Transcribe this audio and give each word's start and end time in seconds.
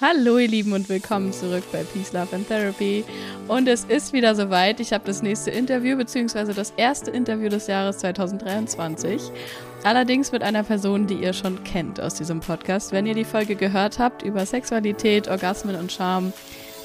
Hallo 0.00 0.38
ihr 0.38 0.46
Lieben 0.46 0.74
und 0.74 0.88
willkommen 0.88 1.32
zurück 1.32 1.64
bei 1.72 1.82
Peace, 1.82 2.12
Love 2.12 2.36
and 2.36 2.46
Therapy. 2.46 3.04
Und 3.48 3.66
es 3.66 3.82
ist 3.82 4.12
wieder 4.12 4.36
soweit. 4.36 4.78
Ich 4.78 4.92
habe 4.92 5.04
das 5.04 5.22
nächste 5.22 5.50
Interview 5.50 5.96
beziehungsweise 5.96 6.54
das 6.54 6.72
erste 6.76 7.10
Interview 7.10 7.48
des 7.48 7.66
Jahres 7.66 7.98
2023. 7.98 9.20
Allerdings 9.82 10.30
mit 10.30 10.44
einer 10.44 10.62
Person, 10.62 11.08
die 11.08 11.16
ihr 11.16 11.32
schon 11.32 11.64
kennt 11.64 12.00
aus 12.00 12.14
diesem 12.14 12.38
Podcast. 12.38 12.92
Wenn 12.92 13.06
ihr 13.06 13.14
die 13.14 13.24
Folge 13.24 13.56
gehört 13.56 13.98
habt 13.98 14.22
über 14.22 14.46
Sexualität, 14.46 15.26
Orgasmen 15.26 15.74
und 15.74 15.90
Charme, 15.90 16.32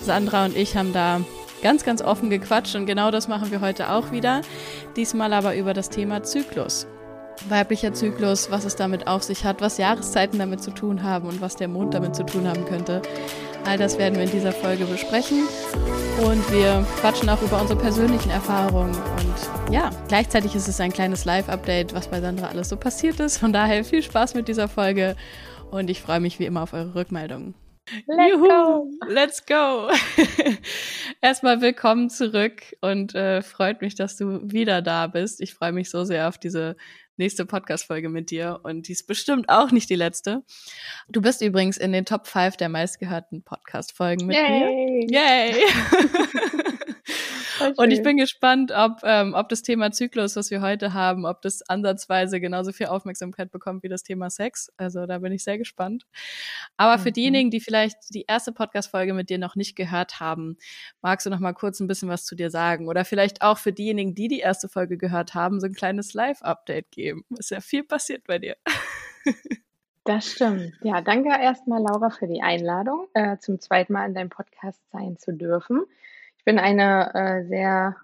Sandra 0.01 0.45
und 0.45 0.57
ich 0.57 0.75
haben 0.75 0.91
da 0.91 1.21
ganz, 1.61 1.85
ganz 1.85 2.01
offen 2.01 2.31
gequatscht 2.31 2.73
und 2.73 2.87
genau 2.87 3.11
das 3.11 3.27
machen 3.27 3.51
wir 3.51 3.61
heute 3.61 3.91
auch 3.91 4.11
wieder. 4.11 4.41
Diesmal 4.95 5.33
aber 5.33 5.55
über 5.55 5.75
das 5.75 5.91
Thema 5.91 6.23
Zyklus 6.23 6.87
weiblicher 7.49 7.93
Zyklus, 7.93 8.51
was 8.51 8.65
es 8.65 8.75
damit 8.75 9.07
auf 9.07 9.23
sich 9.23 9.45
hat, 9.45 9.61
was 9.61 9.77
Jahreszeiten 9.77 10.39
damit 10.39 10.61
zu 10.61 10.71
tun 10.71 11.03
haben 11.03 11.27
und 11.27 11.41
was 11.41 11.55
der 11.55 11.67
Mond 11.67 11.93
damit 11.93 12.15
zu 12.15 12.25
tun 12.25 12.47
haben 12.47 12.65
könnte. 12.65 13.01
All 13.65 13.77
das 13.77 13.97
werden 13.97 14.15
wir 14.15 14.23
in 14.23 14.31
dieser 14.31 14.51
Folge 14.51 14.85
besprechen 14.85 15.43
und 16.21 16.51
wir 16.51 16.85
quatschen 16.99 17.29
auch 17.29 17.41
über 17.41 17.61
unsere 17.61 17.79
persönlichen 17.79 18.29
Erfahrungen 18.29 18.93
und 18.93 19.73
ja, 19.73 19.89
gleichzeitig 20.07 20.53
ist 20.55 20.67
es 20.67 20.79
ein 20.79 20.91
kleines 20.91 21.25
Live-Update, 21.25 21.93
was 21.93 22.07
bei 22.07 22.19
Sandra 22.21 22.47
alles 22.47 22.69
so 22.69 22.77
passiert 22.77 23.19
ist. 23.19 23.37
Von 23.37 23.53
daher 23.53 23.83
viel 23.83 24.03
Spaß 24.03 24.35
mit 24.35 24.47
dieser 24.47 24.67
Folge 24.67 25.15
und 25.71 25.89
ich 25.89 26.01
freue 26.01 26.19
mich 26.19 26.39
wie 26.39 26.45
immer 26.45 26.63
auf 26.63 26.73
eure 26.73 26.93
Rückmeldungen. 26.93 27.55
Let's 28.07 28.31
Juhu, 28.31 28.47
go! 28.47 28.87
Let's 29.07 29.45
go! 29.45 29.89
Erstmal 31.21 31.61
willkommen 31.61 32.09
zurück 32.09 32.61
und 32.79 33.13
äh, 33.13 33.41
freut 33.41 33.81
mich, 33.81 33.95
dass 33.95 34.15
du 34.15 34.39
wieder 34.43 34.81
da 34.81 35.07
bist. 35.07 35.41
Ich 35.41 35.53
freue 35.53 35.73
mich 35.73 35.89
so 35.89 36.05
sehr 36.05 36.29
auf 36.29 36.37
diese 36.37 36.77
nächste 37.17 37.45
Podcast-Folge 37.45 38.09
mit 38.09 38.31
dir 38.31 38.59
und 38.63 38.87
die 38.87 38.93
ist 38.93 39.07
bestimmt 39.07 39.49
auch 39.49 39.71
nicht 39.71 39.89
die 39.89 39.95
letzte. 39.95 40.43
Du 41.09 41.21
bist 41.21 41.41
übrigens 41.41 41.77
in 41.77 41.91
den 41.91 42.05
Top 42.05 42.27
5 42.27 42.57
der 42.57 42.69
meistgehörten 42.69 43.43
Podcast-Folgen 43.43 44.25
mit 44.25 44.35
Yay. 44.35 45.05
mir. 45.05 45.11
Yay! 45.11 45.65
Und 47.77 47.91
ich 47.91 48.03
bin 48.03 48.17
gespannt, 48.17 48.71
ob, 48.75 48.99
ähm, 49.03 49.33
ob 49.33 49.49
das 49.49 49.61
Thema 49.61 49.91
Zyklus, 49.91 50.35
was 50.35 50.51
wir 50.51 50.61
heute 50.61 50.93
haben, 50.93 51.25
ob 51.25 51.41
das 51.41 51.61
ansatzweise 51.69 52.39
genauso 52.39 52.71
viel 52.71 52.87
Aufmerksamkeit 52.87 53.51
bekommt 53.51 53.83
wie 53.83 53.89
das 53.89 54.03
Thema 54.03 54.29
Sex. 54.29 54.71
Also 54.77 55.05
da 55.05 55.19
bin 55.19 55.31
ich 55.31 55.43
sehr 55.43 55.57
gespannt. 55.57 56.05
Aber 56.77 56.97
für 56.99 57.09
mhm. 57.09 57.13
diejenigen, 57.13 57.51
die 57.51 57.59
vielleicht 57.59 57.97
die 58.13 58.25
erste 58.27 58.51
Podcast-Folge 58.51 59.13
mit 59.13 59.29
dir 59.29 59.37
noch 59.37 59.55
nicht 59.55 59.75
gehört 59.75 60.19
haben, 60.19 60.57
magst 61.01 61.25
du 61.25 61.29
noch 61.29 61.39
mal 61.39 61.53
kurz 61.53 61.79
ein 61.79 61.87
bisschen 61.87 62.09
was 62.09 62.25
zu 62.25 62.35
dir 62.35 62.49
sagen? 62.49 62.87
Oder 62.87 63.05
vielleicht 63.05 63.41
auch 63.41 63.57
für 63.57 63.73
diejenigen, 63.73 64.15
die 64.15 64.27
die 64.27 64.39
erste 64.39 64.69
Folge 64.69 64.97
gehört 64.97 65.33
haben, 65.33 65.59
so 65.59 65.67
ein 65.67 65.73
kleines 65.73 66.13
Live-Update 66.13 66.91
geben. 66.91 67.25
Ist 67.37 67.51
ja 67.51 67.61
viel 67.61 67.83
passiert 67.83 68.23
bei 68.25 68.39
dir. 68.39 68.55
Das 70.05 70.29
stimmt. 70.29 70.73
Ja, 70.81 70.99
danke 70.99 71.29
erstmal, 71.29 71.81
Laura, 71.81 72.09
für 72.09 72.27
die 72.27 72.41
Einladung, 72.41 73.07
äh, 73.13 73.37
zum 73.37 73.61
zweiten 73.61 73.93
Mal 73.93 74.05
in 74.07 74.13
deinem 74.13 74.29
Podcast 74.29 74.81
sein 74.91 75.17
zu 75.17 75.31
dürfen. 75.31 75.85
Ich 76.43 76.45
bin 76.45 76.59
eine 76.59 77.15
äh, 77.15 77.47
sehr 77.47 77.95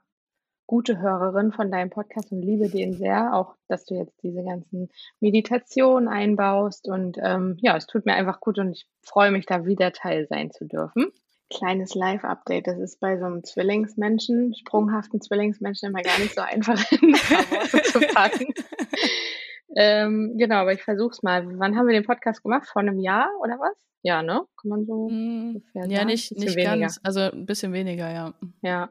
gute 0.65 0.97
Hörerin 0.97 1.51
von 1.51 1.69
deinem 1.69 1.89
Podcast 1.89 2.31
und 2.31 2.41
liebe 2.41 2.69
den 2.69 2.93
sehr, 2.93 3.33
auch 3.33 3.55
dass 3.67 3.83
du 3.83 3.95
jetzt 3.95 4.15
diese 4.23 4.45
ganzen 4.45 4.87
Meditationen 5.19 6.07
einbaust. 6.07 6.87
Und 6.87 7.17
ähm, 7.21 7.57
ja, 7.59 7.75
es 7.75 7.85
tut 7.85 8.05
mir 8.05 8.13
einfach 8.13 8.39
gut 8.39 8.57
und 8.57 8.71
ich 8.71 8.87
freue 9.01 9.31
mich, 9.31 9.45
da 9.45 9.65
wieder 9.65 9.91
Teil 9.91 10.25
sein 10.29 10.51
zu 10.51 10.63
dürfen. 10.63 11.11
Kleines 11.49 11.95
Live-Update. 11.95 12.67
Das 12.67 12.79
ist 12.79 13.01
bei 13.01 13.19
so 13.19 13.25
einem 13.25 13.43
Zwillingsmenschen, 13.43 14.55
sprunghaften 14.55 15.19
Zwillingsmenschen 15.19 15.89
immer 15.89 16.01
gar 16.01 16.17
nicht 16.19 16.33
so 16.33 16.39
einfach 16.39 16.79
in 16.93 17.15
zu 17.15 17.99
packen. 17.99 18.53
ähm, 19.75 20.35
genau, 20.37 20.55
aber 20.55 20.73
ich 20.73 20.83
versuche 20.83 21.11
es 21.11 21.23
mal. 21.23 21.45
Wann 21.59 21.77
haben 21.77 21.87
wir 21.87 21.93
den 21.93 22.05
Podcast 22.05 22.43
gemacht? 22.43 22.67
Vor 22.67 22.81
einem 22.81 22.99
Jahr 22.99 23.29
oder 23.41 23.59
was? 23.59 23.75
Ja, 24.01 24.23
ne? 24.23 24.45
Kann 24.61 24.69
man 24.69 24.85
so 24.85 25.09
mm, 25.09 25.55
ungefähr 25.55 25.85
Ja, 25.85 25.97
sagen? 25.97 26.07
nicht, 26.07 26.37
nicht 26.37 26.57
ganz, 26.57 26.99
also 27.03 27.19
ein 27.19 27.45
bisschen 27.45 27.73
weniger, 27.73 28.11
ja. 28.11 28.33
Ja. 28.61 28.89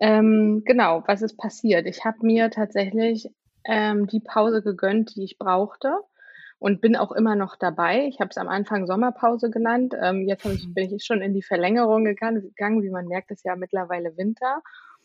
Ähm, 0.00 0.62
genau, 0.64 1.04
was 1.06 1.22
ist 1.22 1.36
passiert? 1.36 1.86
Ich 1.86 2.04
habe 2.04 2.18
mir 2.22 2.50
tatsächlich 2.50 3.28
ähm, 3.64 4.06
die 4.08 4.20
Pause 4.20 4.62
gegönnt, 4.62 5.14
die 5.14 5.24
ich 5.24 5.38
brauchte 5.38 5.92
und 6.58 6.80
bin 6.80 6.96
auch 6.96 7.12
immer 7.12 7.36
noch 7.36 7.56
dabei. 7.56 8.06
Ich 8.06 8.20
habe 8.20 8.30
es 8.30 8.36
am 8.36 8.48
Anfang 8.48 8.86
Sommerpause 8.86 9.50
genannt. 9.50 9.94
Ähm, 10.00 10.28
jetzt 10.28 10.44
ich, 10.44 10.66
mhm. 10.66 10.74
bin 10.74 10.94
ich 10.94 11.04
schon 11.04 11.22
in 11.22 11.34
die 11.34 11.42
Verlängerung 11.42 12.04
gegangen. 12.04 12.82
Wie 12.82 12.90
man 12.90 13.06
merkt, 13.06 13.30
ist 13.30 13.44
ja 13.44 13.56
mittlerweile 13.56 14.16
Winter. 14.16 14.62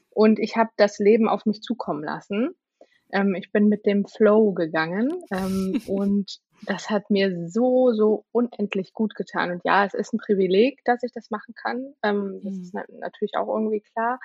Und 0.10 0.40
ich 0.40 0.56
habe 0.56 0.72
das 0.78 1.00
Leben 1.00 1.28
auf 1.28 1.46
mich 1.46 1.62
zukommen 1.62 2.04
lassen. 2.04 2.56
Ähm, 3.12 3.36
ich 3.36 3.52
bin 3.52 3.68
mit 3.68 3.86
dem 3.86 4.06
Flow 4.06 4.54
gegangen 4.54 5.12
ähm, 5.32 5.82
und 5.88 6.40
das 6.66 6.90
hat 6.90 7.10
mir 7.10 7.50
so, 7.50 7.94
so 7.94 8.26
unendlich 8.32 8.94
gut 8.94 9.16
getan. 9.16 9.52
Und 9.52 9.62
ja, 9.64 9.86
es 9.86 9.94
ist 9.94 10.14
ein 10.14 10.18
Privileg, 10.18 10.84
dass 10.86 11.04
ich 11.04 11.12
das 11.12 11.30
machen 11.30 11.54
kann. 11.54 11.94
Ähm, 12.04 12.42
das 12.44 12.56
mhm. 12.56 12.62
ist 12.62 12.74
na 12.74 12.84
natürlich 13.00 13.36
auch 13.38 13.48
irgendwie 13.48 13.82
klar. 13.82 14.20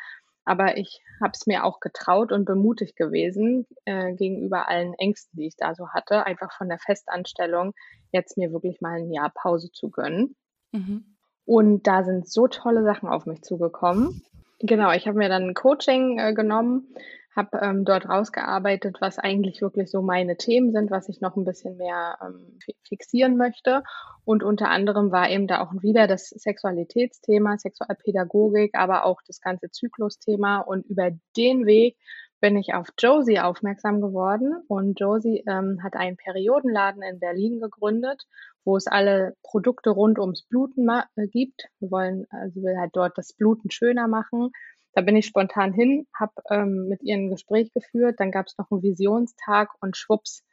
Aber 0.44 0.76
ich 0.76 1.00
habe 1.20 1.32
es 1.34 1.46
mir 1.46 1.64
auch 1.64 1.78
getraut 1.78 2.32
und 2.32 2.44
bemutigt 2.44 2.96
gewesen 2.96 3.66
äh, 3.84 4.12
gegenüber 4.14 4.68
allen 4.68 4.94
Ängsten, 4.94 5.38
die 5.38 5.46
ich 5.46 5.56
da 5.56 5.74
so 5.74 5.90
hatte, 5.90 6.26
einfach 6.26 6.52
von 6.52 6.68
der 6.68 6.78
Festanstellung 6.78 7.74
jetzt 8.10 8.36
mir 8.36 8.52
wirklich 8.52 8.80
mal 8.80 8.98
ein 8.98 9.12
Jahr 9.12 9.30
Pause 9.30 9.70
zu 9.70 9.88
gönnen. 9.88 10.34
Mhm. 10.72 11.16
Und 11.44 11.86
da 11.86 12.02
sind 12.02 12.28
so 12.28 12.48
tolle 12.48 12.82
Sachen 12.82 13.08
auf 13.08 13.26
mich 13.26 13.42
zugekommen. 13.42 14.22
Genau, 14.58 14.92
ich 14.92 15.06
habe 15.06 15.18
mir 15.18 15.28
dann 15.28 15.48
ein 15.48 15.54
Coaching 15.54 16.18
äh, 16.18 16.34
genommen, 16.34 16.94
habe 17.34 17.58
ähm, 17.62 17.84
dort 17.84 18.08
rausgearbeitet, 18.08 18.96
was 19.00 19.18
eigentlich 19.18 19.62
wirklich 19.62 19.90
so 19.90 20.02
meine 20.02 20.36
Themen 20.36 20.72
sind, 20.72 20.90
was 20.90 21.08
ich 21.08 21.20
noch 21.20 21.36
ein 21.36 21.44
bisschen 21.44 21.76
mehr 21.76 22.18
ähm, 22.22 22.58
fixieren 22.86 23.36
möchte. 23.36 23.82
Und 24.24 24.42
unter 24.42 24.68
anderem 24.68 25.10
war 25.10 25.30
eben 25.30 25.46
da 25.46 25.60
auch 25.60 25.72
wieder 25.82 26.06
das 26.06 26.28
Sexualitätsthema, 26.28 27.58
Sexualpädagogik, 27.58 28.74
aber 28.74 29.06
auch 29.06 29.20
das 29.26 29.40
ganze 29.40 29.70
Zyklusthema. 29.70 30.58
Und 30.58 30.86
über 30.86 31.10
den 31.36 31.66
Weg 31.66 31.96
bin 32.40 32.56
ich 32.56 32.74
auf 32.74 32.88
Josie 32.98 33.38
aufmerksam 33.38 34.00
geworden. 34.00 34.54
Und 34.68 35.00
Josie 35.00 35.42
ähm, 35.46 35.82
hat 35.82 35.94
einen 35.94 36.16
Periodenladen 36.16 37.02
in 37.02 37.20
Berlin 37.20 37.60
gegründet, 37.60 38.24
wo 38.64 38.76
es 38.76 38.86
alle 38.86 39.36
Produkte 39.42 39.90
rund 39.90 40.18
ums 40.18 40.42
Bluten 40.42 40.88
äh, 40.88 41.26
gibt. 41.28 41.68
Wir 41.78 41.90
wollen, 41.90 42.26
also 42.30 42.62
will 42.62 42.76
halt 42.76 42.90
dort 42.94 43.16
das 43.16 43.32
Bluten 43.32 43.70
schöner 43.70 44.08
machen 44.08 44.50
da 44.94 45.02
bin 45.02 45.16
ich 45.16 45.26
spontan 45.26 45.72
hin, 45.72 46.06
habe 46.18 46.32
ähm, 46.50 46.88
mit 46.88 47.02
ihr 47.02 47.14
ein 47.14 47.30
Gespräch 47.30 47.72
geführt, 47.72 48.16
dann 48.18 48.30
gab 48.30 48.46
es 48.46 48.58
noch 48.58 48.70
einen 48.70 48.82
Visionstag 48.82 49.70
und 49.80 49.96
schwupps, 49.96 50.44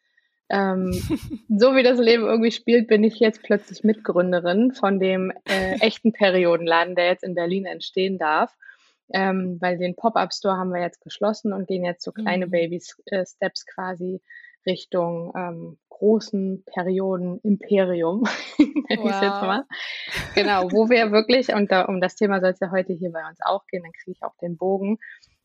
ähm, 0.50 0.92
so 1.50 1.76
wie 1.76 1.84
das 1.84 2.00
Leben 2.00 2.24
irgendwie 2.24 2.52
spielt, 2.52 2.88
bin 2.88 3.04
ich 3.04 3.20
jetzt 3.20 3.44
plötzlich 3.44 3.84
Mitgründerin 3.84 4.74
von 4.74 5.00
dem 5.00 5.32
äh, 5.46 5.80
echten 5.80 6.12
Periodenladen, 6.12 6.96
der 6.96 7.06
jetzt 7.08 7.24
in 7.24 7.36
Berlin 7.36 7.66
entstehen 7.66 8.18
darf. 8.18 8.56
Ähm, 9.12 9.58
weil 9.60 9.80
den 9.80 9.96
Pop-Up-Store 9.96 10.56
haben 10.56 10.72
wir 10.72 10.82
jetzt 10.82 11.02
geschlossen 11.02 11.52
und 11.52 11.68
gehen 11.68 11.84
jetzt 11.84 12.04
so 12.04 12.12
kleine 12.12 12.46
mhm. 12.46 12.52
Baby-Steps 12.52 13.66
quasi 13.66 14.22
Richtung 14.68 15.34
ähm, 15.36 15.78
großen 16.00 16.64
Perioden 16.66 17.40
Imperium, 17.44 18.24
nenne 18.58 19.04
wow. 19.04 19.10
ich 19.10 19.22
jetzt 19.22 19.42
mal. 19.42 19.66
Genau, 20.34 20.72
wo 20.72 20.90
wir 20.90 21.12
wirklich, 21.12 21.54
und 21.54 21.72
da, 21.72 21.86
um 21.86 22.02
das 22.02 22.16
Thema 22.16 22.40
soll 22.40 22.52
es 22.52 22.60
ja 22.60 22.72
heute 22.72 22.94
hier 22.94 23.12
bei 23.12 23.28
uns 23.28 23.40
auch 23.42 23.66
gehen, 23.68 23.84
dann 23.84 23.92
kriege 23.92 24.12
ich 24.12 24.24
auch 24.24 24.36
den 24.42 24.58
Bogen, 24.58 24.98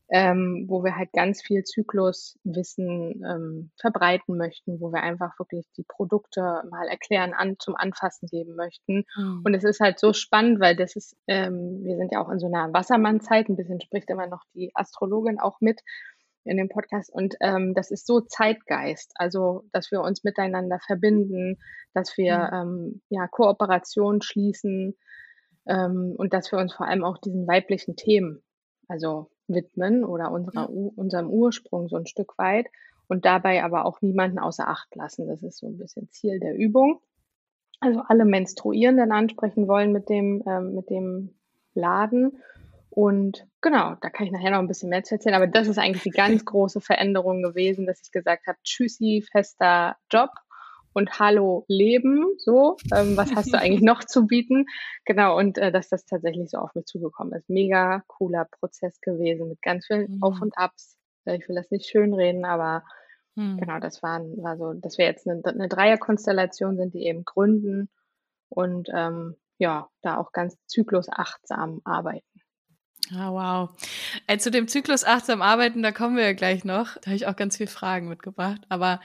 ähm, 0.09 0.65
wo 0.67 0.83
wir 0.83 0.95
halt 0.95 1.11
ganz 1.13 1.41
viel 1.41 1.63
Zykluswissen 1.63 3.23
ähm, 3.25 3.71
verbreiten 3.79 4.37
möchten, 4.37 4.79
wo 4.79 4.91
wir 4.91 5.01
einfach 5.01 5.37
wirklich 5.39 5.65
die 5.77 5.83
Produkte 5.83 6.63
mal 6.69 6.87
erklären, 6.87 7.33
an, 7.33 7.55
zum 7.59 7.75
Anfassen 7.75 8.27
geben 8.27 8.55
möchten. 8.55 9.05
Mhm. 9.17 9.41
Und 9.43 9.53
es 9.55 9.63
ist 9.63 9.79
halt 9.79 9.99
so 9.99 10.13
spannend, 10.13 10.59
weil 10.59 10.75
das 10.75 10.95
ist, 10.95 11.17
ähm, 11.27 11.83
wir 11.83 11.97
sind 11.97 12.11
ja 12.11 12.21
auch 12.21 12.29
in 12.29 12.39
so 12.39 12.47
einer 12.47 12.71
Wassermann-Zeit, 12.71 13.49
ein 13.49 13.55
bisschen 13.55 13.81
spricht 13.81 14.09
immer 14.09 14.27
noch 14.27 14.43
die 14.53 14.71
Astrologin 14.75 15.39
auch 15.39 15.59
mit 15.59 15.81
in 16.45 16.57
dem 16.57 16.69
Podcast. 16.69 17.11
Und 17.11 17.35
ähm, 17.41 17.73
das 17.73 17.91
ist 17.91 18.07
so 18.07 18.21
Zeitgeist, 18.21 19.11
also 19.15 19.63
dass 19.71 19.91
wir 19.91 20.01
uns 20.01 20.23
miteinander 20.23 20.79
verbinden, 20.85 21.57
dass 21.93 22.17
wir 22.17 22.37
mhm. 22.37 22.53
ähm, 22.53 23.01
ja 23.09 23.27
Kooperation 23.27 24.21
schließen 24.21 24.95
ähm, 25.67 26.13
und 26.17 26.33
dass 26.33 26.51
wir 26.51 26.59
uns 26.59 26.73
vor 26.73 26.87
allem 26.87 27.03
auch 27.03 27.17
diesen 27.17 27.47
weiblichen 27.47 27.95
Themen 27.95 28.41
also 28.87 29.29
widmen 29.47 30.03
oder 30.03 30.31
unserer, 30.31 30.69
ja. 30.69 30.89
unserem 30.95 31.29
Ursprung 31.29 31.87
so 31.87 31.97
ein 31.97 32.07
Stück 32.07 32.37
weit 32.37 32.67
und 33.07 33.25
dabei 33.25 33.63
aber 33.63 33.85
auch 33.85 34.01
niemanden 34.01 34.39
außer 34.39 34.67
Acht 34.67 34.95
lassen. 34.95 35.27
Das 35.27 35.43
ist 35.43 35.57
so 35.57 35.67
ein 35.67 35.77
bisschen 35.77 36.09
Ziel 36.09 36.39
der 36.39 36.55
Übung. 36.55 37.01
Also 37.79 38.01
alle 38.07 38.25
Menstruierenden 38.25 39.11
ansprechen 39.11 39.67
wollen 39.67 39.91
mit 39.91 40.09
dem, 40.09 40.43
ähm, 40.47 40.73
mit 40.73 40.89
dem 40.89 41.35
Laden 41.73 42.41
und 42.95 43.45
genau, 43.59 43.95
da 43.99 44.09
kann 44.09 44.25
ich 44.25 44.31
nachher 44.31 44.51
noch 44.51 44.59
ein 44.59 44.69
bisschen 44.69 44.87
mehr 44.87 45.03
zu 45.03 45.15
erzählen. 45.15 45.35
Aber 45.35 45.47
das 45.47 45.67
ist 45.67 45.77
eigentlich 45.77 46.03
die 46.03 46.11
ganz 46.11 46.45
große 46.45 46.79
Veränderung 46.79 47.43
gewesen, 47.43 47.85
dass 47.85 47.99
ich 48.01 48.09
gesagt 48.09 48.47
habe, 48.47 48.57
tschüssi, 48.63 49.25
fester 49.29 49.97
Job 50.09 50.29
und 50.93 51.19
hallo 51.19 51.65
Leben. 51.67 52.23
So, 52.37 52.77
ähm, 52.95 53.17
was 53.17 53.35
hast 53.35 53.53
du 53.53 53.59
eigentlich 53.59 53.81
noch 53.81 54.05
zu 54.05 54.27
bieten? 54.27 54.67
Genau, 55.03 55.37
und 55.37 55.57
äh, 55.57 55.73
dass 55.73 55.89
das 55.89 56.05
tatsächlich 56.05 56.49
so 56.49 56.57
auf 56.57 56.73
mich 56.73 56.85
zugekommen 56.85 57.33
ist. 57.33 57.49
Mega 57.49 58.01
cooler 58.07 58.45
Prozess 58.45 59.01
gewesen 59.01 59.49
mit 59.49 59.61
ganz 59.61 59.87
vielen 59.87 60.15
mhm. 60.15 60.23
Auf 60.23 60.41
und 60.41 60.57
Abs. 60.57 60.97
Ich 61.25 61.49
will 61.49 61.55
das 61.57 61.71
nicht 61.71 61.89
schönreden, 61.89 62.45
aber 62.45 62.85
mhm. 63.35 63.57
genau, 63.57 63.79
das 63.79 64.01
war, 64.03 64.21
war 64.21 64.55
so, 64.55 64.71
dass 64.71 64.97
wir 64.97 65.03
jetzt 65.03 65.27
eine, 65.27 65.41
eine 65.43 65.67
Dreierkonstellation 65.67 66.77
sind, 66.77 66.93
die 66.93 67.07
eben 67.07 67.25
gründen 67.25 67.89
und 68.47 68.87
ähm, 68.95 69.35
ja, 69.57 69.89
da 70.01 70.17
auch 70.17 70.31
ganz 70.31 70.57
zyklusachtsam 70.67 71.81
arbeiten. 71.83 72.34
Ah, 73.13 73.31
wow. 73.31 73.69
Ey, 74.25 74.37
zu 74.39 74.49
dem 74.49 74.67
Zyklus 74.67 75.03
achtsam 75.03 75.41
arbeiten, 75.41 75.83
da 75.83 75.91
kommen 75.91 76.17
wir 76.17 76.23
ja 76.23 76.33
gleich 76.33 76.65
noch. 76.65 76.95
Da 76.95 77.07
habe 77.07 77.15
ich 77.15 77.27
auch 77.27 77.35
ganz 77.35 77.57
viele 77.57 77.69
Fragen 77.69 78.09
mitgebracht. 78.09 78.61
Aber 78.69 78.99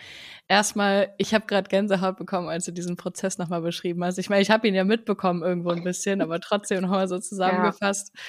erstmal, 0.49 1.13
ich 1.19 1.35
habe 1.35 1.47
gerade 1.47 1.69
Gänsehaut 1.69 2.17
bekommen, 2.17 2.49
als 2.49 2.65
du 2.65 2.73
diesen 2.73 2.97
Prozess 2.97 3.37
nochmal 3.37 3.61
beschrieben 3.61 4.03
hast. 4.05 4.19
Ich 4.19 4.31
meine, 4.31 4.43
ich 4.43 4.51
habe 4.51 4.67
ihn 4.67 4.75
ja 4.75 4.85
mitbekommen 4.85 5.43
irgendwo 5.43 5.71
ein 5.71 5.85
bisschen, 5.85 6.23
aber 6.23 6.41
trotzdem 6.41 6.81
nochmal 6.81 7.09
so 7.09 7.19
zusammengefasst. 7.19 8.13
Ja. 8.15 8.23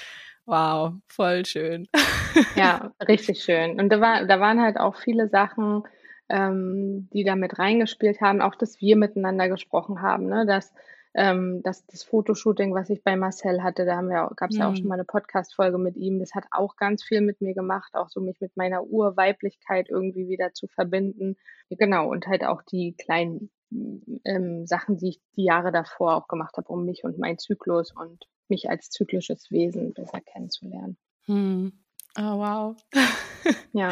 Wow, 0.46 0.94
voll 1.08 1.46
schön. 1.46 1.88
Ja, 2.56 2.92
richtig 3.08 3.44
schön. 3.44 3.80
Und 3.80 3.90
da, 3.90 4.02
war, 4.02 4.26
da 4.26 4.40
waren 4.40 4.62
halt 4.62 4.78
auch 4.78 4.98
viele 4.98 5.30
Sachen, 5.30 5.84
ähm, 6.28 7.08
die 7.14 7.24
da 7.24 7.36
mit 7.36 7.60
reingespielt 7.60 8.20
haben, 8.20 8.42
auch 8.42 8.56
dass 8.56 8.82
wir 8.82 8.98
miteinander 8.98 9.48
gesprochen 9.48 10.02
haben, 10.02 10.26
ne? 10.26 10.46
dass 10.46 10.74
ähm, 11.14 11.62
das, 11.64 11.86
das 11.88 12.04
Fotoshooting, 12.04 12.74
was 12.74 12.90
ich 12.90 13.04
bei 13.04 13.16
Marcel 13.16 13.64
hatte, 13.64 13.86
da 13.86 13.98
haben 13.98 14.10
wir, 14.10 14.30
gab 14.36 14.50
es 14.50 14.58
ja 14.58 14.70
auch 14.70 14.76
schon 14.76 14.84
mhm. 14.84 14.90
mal 14.90 14.96
eine 14.96 15.06
Podcast-Folge 15.06 15.78
mit 15.78 15.98
ihm. 15.98 16.20
Das 16.20 16.34
hat 16.34 16.46
auch 16.52 16.78
ganz 16.78 17.04
viel 17.04 17.22
mit 17.22 17.42
mir 17.42 17.54
gemacht, 17.54 17.94
auch 17.96 18.10
so 18.10 18.22
mich 18.22 18.40
mit 18.40 18.56
meiner 18.56 18.84
Urweiblichkeit 18.84 19.90
irgendwie 19.90 20.28
wieder 20.30 20.54
zu 20.54 20.68
verbinden. 20.68 21.36
Genau, 21.70 22.10
und 22.10 22.28
halt 22.28 22.44
auch 22.44 22.62
die 22.62 22.96
kleinen 22.98 23.50
ähm, 24.26 24.66
Sachen, 24.66 24.98
die 24.98 25.10
ich 25.10 25.22
die 25.36 25.44
Jahre 25.44 25.72
davor 25.72 26.16
auch 26.16 26.28
gemacht 26.28 26.56
habe, 26.58 26.70
um 26.70 26.86
mich 26.86 27.04
und 27.04 27.18
meinen 27.18 27.38
Zyklus 27.38 27.94
und 27.94 28.26
mich 28.48 28.70
als 28.70 28.90
zyklisches 28.90 29.52
Wesen 29.52 29.94
besser 29.94 30.22
kennenzulernen. 30.22 30.98
Hm. 31.26 31.72
Oh, 32.18 32.22
wow. 32.22 32.76
ja. 33.72 33.92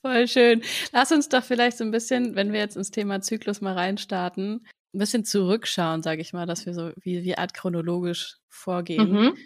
Voll 0.00 0.26
schön. 0.26 0.62
Lass 0.92 1.12
uns 1.12 1.28
doch 1.28 1.44
vielleicht 1.44 1.78
so 1.78 1.84
ein 1.84 1.92
bisschen, 1.92 2.34
wenn 2.34 2.52
wir 2.52 2.58
jetzt 2.58 2.76
ins 2.76 2.90
Thema 2.90 3.20
Zyklus 3.20 3.60
mal 3.60 3.74
reinstarten, 3.74 4.66
ein 4.94 4.98
bisschen 4.98 5.24
zurückschauen, 5.24 6.02
sage 6.02 6.20
ich 6.20 6.32
mal, 6.32 6.46
dass 6.46 6.66
wir 6.66 6.74
so 6.74 6.90
wie, 7.00 7.24
wie 7.24 7.36
Art 7.36 7.54
chronologisch 7.54 8.36
vorgehen. 8.48 9.10
Mhm. 9.10 9.36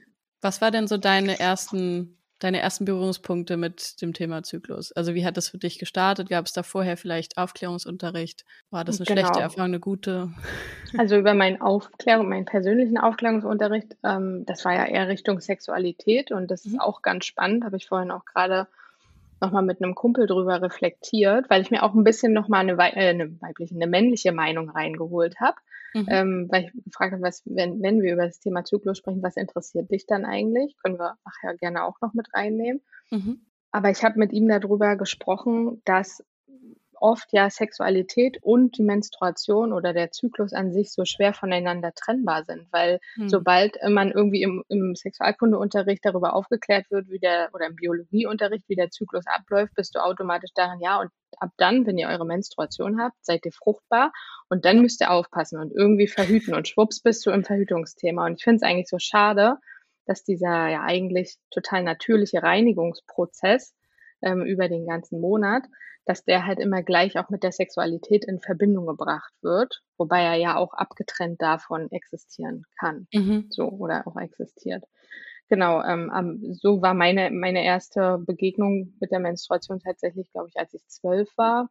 Was 0.41 0.61
war 0.61 0.71
denn 0.71 0.87
so 0.87 0.99
deine 0.99 1.41
ersten, 1.41 2.19
deine 2.39 2.61
ersten 2.61 2.85
Berührungspunkte 2.85 3.57
mit 3.57 4.01
dem 4.01 4.13
Thema 4.13 4.43
Zyklus? 4.43 4.93
Also 4.93 5.15
wie 5.15 5.25
hat 5.25 5.37
das 5.37 5.49
für 5.49 5.59
dich 5.59 5.79
gestartet? 5.79 6.29
Gab 6.29 6.47
es 6.47 6.53
da 6.53 6.63
vorher 6.63 6.97
vielleicht 6.97 7.39
Aufklärungsunterricht? 7.39 8.45
War 8.71 8.85
das 8.85 9.01
eine 9.01 9.07
genau. 9.07 9.21
schlechte 9.21 9.41
Erfahrung, 9.41 9.65
eine 9.65 9.81
gute? 9.81 10.31
Also 10.97 11.17
über 11.17 11.35
meinen 11.35 11.61
Aufklärung, 11.61 12.29
meinen 12.29 12.45
persönlichen 12.45 12.99
Aufklärungsunterricht, 12.99 13.97
ähm, 14.05 14.45
das 14.47 14.65
war 14.65 14.75
ja 14.75 14.85
eher 14.85 15.09
Richtung 15.09 15.41
Sexualität 15.41 16.31
und 16.31 16.51
das 16.51 16.65
mhm. 16.65 16.75
ist 16.75 16.81
auch 16.81 17.03
ganz 17.03 17.25
spannend, 17.25 17.65
habe 17.65 17.77
ich 17.77 17.89
vorhin 17.89 18.11
auch 18.11 18.25
gerade 18.25 18.69
nochmal 19.41 19.63
mit 19.63 19.83
einem 19.83 19.95
Kumpel 19.95 20.27
drüber 20.27 20.61
reflektiert, 20.63 21.49
weil 21.49 21.63
ich 21.63 21.71
mir 21.71 21.83
auch 21.83 21.95
ein 21.95 22.05
bisschen 22.05 22.33
nochmal 22.33 22.61
eine, 22.61 22.77
Wei 22.77 22.91
äh, 22.91 23.11
eine 23.11 23.41
weibliche, 23.41 23.75
eine 23.75 23.87
männliche 23.87 24.33
Meinung 24.33 24.71
reingeholt 24.71 25.41
habe. 25.41 25.57
Mhm. 25.95 26.07
Ähm, 26.09 26.49
weil 26.51 26.65
ich 26.65 26.85
gefragt 26.85 27.13
habe, 27.13 27.23
was, 27.23 27.43
wenn, 27.47 27.83
wenn 27.83 28.03
wir 28.03 28.13
über 28.13 28.27
das 28.27 28.41
Thema 28.41 28.65
Zyklus 28.65 28.99
sprechen, 28.99 29.23
was 29.23 29.37
interessiert 29.37 29.91
dich 29.91 30.07
dann 30.07 30.25
eigentlich? 30.25 30.77
Können 30.83 30.99
wir 30.99 31.17
nachher 31.25 31.57
gerne 31.57 31.85
auch 31.85 32.01
noch 32.03 32.13
mit 32.15 32.27
reinnehmen. 32.35 32.83
Mhm. 33.11 33.41
Aber 33.71 33.91
ich 33.91 34.05
habe 34.05 34.19
mit 34.19 34.33
ihm 34.33 34.49
darüber 34.49 34.97
gesprochen, 34.97 35.83
dass 35.85 36.25
oft 37.01 37.33
ja 37.33 37.51
Sexualität 37.51 38.39
und 38.43 38.77
die 38.79 38.83
Menstruation 38.83 39.73
oder 39.73 39.93
der 39.93 40.11
Zyklus 40.11 40.53
an 40.53 40.73
sich 40.73 40.93
so 40.93 41.05
schwer 41.05 41.33
voneinander 41.33 41.93
trennbar 41.95 42.45
sind, 42.45 42.67
weil 42.71 43.01
hm. 43.15 43.29
sobald 43.29 43.79
man 43.89 44.11
irgendwie 44.11 44.43
im, 44.43 44.65
im 44.69 44.95
Sexualkundeunterricht 44.95 46.05
darüber 46.05 46.35
aufgeklärt 46.35 46.91
wird, 46.91 47.09
wie 47.09 47.19
der 47.19 47.51
oder 47.53 47.67
im 47.67 47.77
Biologieunterricht, 47.77 48.69
wie 48.69 48.77
der 48.77 48.91
Zyklus 48.91 49.27
abläuft, 49.27 49.75
bist 49.75 49.95
du 49.95 50.05
automatisch 50.05 50.53
darin, 50.55 50.81
ja, 50.81 51.01
und 51.01 51.11
ab 51.39 51.51
dann, 51.57 51.87
wenn 51.87 51.99
ihr 51.99 52.09
eure 52.09 52.27
Menstruation 52.27 53.01
habt, 53.01 53.17
seid 53.25 53.45
ihr 53.45 53.53
fruchtbar 53.53 54.13
und 54.49 54.65
dann 54.65 54.81
müsst 54.81 55.01
ihr 55.01 55.11
aufpassen 55.11 55.59
und 55.59 55.73
irgendwie 55.73 56.09
verhüten 56.09 56.55
und 56.55 56.69
schwupps 56.69 57.01
bist 57.01 57.25
du 57.27 57.31
im 57.31 57.45
Verhütungsthema. 57.45 58.27
Und 58.27 58.35
ich 58.35 58.45
finde 58.45 58.57
es 58.57 58.63
eigentlich 58.63 58.89
so 58.89 58.99
schade, 58.99 59.59
dass 60.07 60.25
dieser 60.25 60.69
ja 60.69 60.83
eigentlich 60.83 61.37
total 61.51 61.83
natürliche 61.83 62.43
Reinigungsprozess 62.43 63.75
ähm, 64.23 64.43
über 64.43 64.69
den 64.69 64.87
ganzen 64.87 65.21
Monat, 65.21 65.65
dass 66.09 66.25
der 66.25 66.47
halt 66.47 66.59
immer 66.59 66.83
gleich 66.83 67.19
auch 67.19 67.29
mit 67.29 67.43
der 67.43 67.53
Sexualität 67.53 68.25
in 68.25 68.41
Verbindung 68.41 68.87
gebracht 68.87 69.35
wird, 69.43 69.83
wobei 69.99 70.23
er 70.23 70.37
ja 70.37 70.57
auch 70.57 70.73
abgetrennt 70.73 71.43
davon 71.43 71.91
existieren 71.91 72.65
kann, 72.81 73.07
mhm. 73.13 73.47
so 73.51 73.69
oder 73.69 74.07
auch 74.07 74.17
existiert. 74.17 74.85
Genau, 75.51 75.83
ähm, 75.83 76.39
so 76.55 76.81
war 76.81 76.95
meine 76.95 77.31
meine 77.31 77.63
erste 77.63 78.19
Begegnung 78.19 78.95
mit 79.01 79.11
der 79.11 79.21
Menstruation 79.21 79.81
tatsächlich, 79.81 80.33
glaube 80.33 80.49
ich, 80.49 80.59
als 80.59 80.73
ich 80.73 80.87
zwölf 80.89 81.29
war 81.37 81.69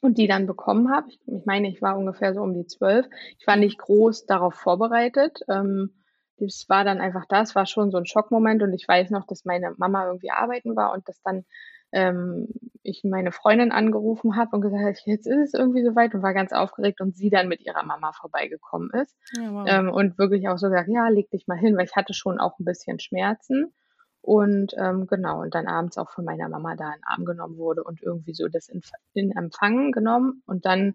und 0.00 0.18
die 0.18 0.26
dann 0.26 0.46
bekommen 0.46 0.90
habe. 0.92 1.08
Ich, 1.08 1.20
ich, 1.26 1.46
meine, 1.46 1.68
ich 1.68 1.80
war 1.80 1.96
ungefähr 1.96 2.34
so 2.34 2.42
um 2.42 2.54
die 2.54 2.66
zwölf. 2.66 3.06
Ich 3.38 3.46
war 3.46 3.56
nicht 3.56 3.78
groß 3.78 4.26
darauf 4.26 4.54
vorbereitet. 4.54 5.40
Ähm, 5.48 5.94
das 6.38 6.66
war 6.68 6.84
dann 6.84 7.00
einfach 7.00 7.26
das, 7.28 7.54
war 7.54 7.66
schon 7.66 7.92
so 7.92 7.98
ein 7.98 8.06
Schockmoment 8.06 8.62
und 8.62 8.72
ich 8.72 8.86
weiß 8.88 9.10
noch, 9.10 9.26
dass 9.26 9.44
meine 9.44 9.74
Mama 9.76 10.06
irgendwie 10.06 10.32
arbeiten 10.32 10.74
war 10.74 10.92
und 10.92 11.08
dass 11.08 11.22
dann 11.22 11.44
ähm, 11.92 12.48
ich 12.82 13.04
meine 13.04 13.32
Freundin 13.32 13.70
angerufen 13.70 14.36
habe 14.36 14.56
und 14.56 14.62
gesagt 14.62 14.82
habe, 14.82 14.96
jetzt 15.04 15.26
ist 15.26 15.54
es 15.54 15.54
irgendwie 15.54 15.84
soweit 15.84 16.14
und 16.14 16.22
war 16.22 16.34
ganz 16.34 16.52
aufgeregt 16.52 17.00
und 17.00 17.14
sie 17.14 17.30
dann 17.30 17.48
mit 17.48 17.60
ihrer 17.64 17.84
Mama 17.84 18.12
vorbeigekommen 18.12 18.90
ist 18.90 19.16
ja, 19.36 19.52
wow. 19.52 19.66
ähm, 19.68 19.90
und 19.90 20.18
wirklich 20.18 20.48
auch 20.48 20.58
so 20.58 20.68
gesagt, 20.68 20.88
ja, 20.88 21.08
leg 21.08 21.30
dich 21.30 21.46
mal 21.46 21.58
hin, 21.58 21.76
weil 21.76 21.84
ich 21.84 21.96
hatte 21.96 22.14
schon 22.14 22.40
auch 22.40 22.58
ein 22.58 22.64
bisschen 22.64 22.98
Schmerzen 22.98 23.72
und 24.20 24.74
ähm, 24.78 25.06
genau 25.06 25.42
und 25.42 25.54
dann 25.54 25.66
abends 25.66 25.98
auch 25.98 26.10
von 26.10 26.24
meiner 26.24 26.48
Mama 26.48 26.74
da 26.76 26.86
in 26.86 27.00
den 27.00 27.04
Arm 27.04 27.24
genommen 27.24 27.56
wurde 27.56 27.84
und 27.84 28.02
irgendwie 28.02 28.34
so 28.34 28.48
das 28.48 28.68
in, 28.68 28.80
in 29.14 29.30
Empfang 29.32 29.92
genommen 29.92 30.42
und 30.46 30.64
dann 30.64 30.94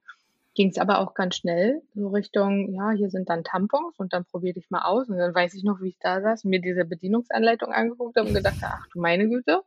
ging 0.57 0.69
es 0.69 0.79
aber 0.79 0.99
auch 0.99 1.13
ganz 1.13 1.35
schnell 1.35 1.83
so 1.93 2.07
Richtung, 2.07 2.73
ja, 2.73 2.89
hier 2.89 3.11
sind 3.11 3.29
dann 3.29 3.43
Tampons 3.43 3.99
und 3.99 4.11
dann 4.11 4.25
probiere 4.25 4.55
dich 4.55 4.71
mal 4.71 4.81
aus. 4.81 5.07
Und 5.07 5.19
dann 5.19 5.33
weiß 5.33 5.53
ich 5.53 5.63
noch, 5.63 5.81
wie 5.81 5.89
ich 5.89 5.99
da 5.99 6.19
saß 6.19 6.43
und 6.43 6.49
mir 6.49 6.59
diese 6.59 6.83
Bedienungsanleitung 6.83 7.71
angeguckt 7.71 8.17
habe 8.17 8.27
und 8.27 8.33
gedacht, 8.33 8.57
ach 8.63 8.87
du 8.91 8.99
meine 8.99 9.29
Güte, 9.29 9.61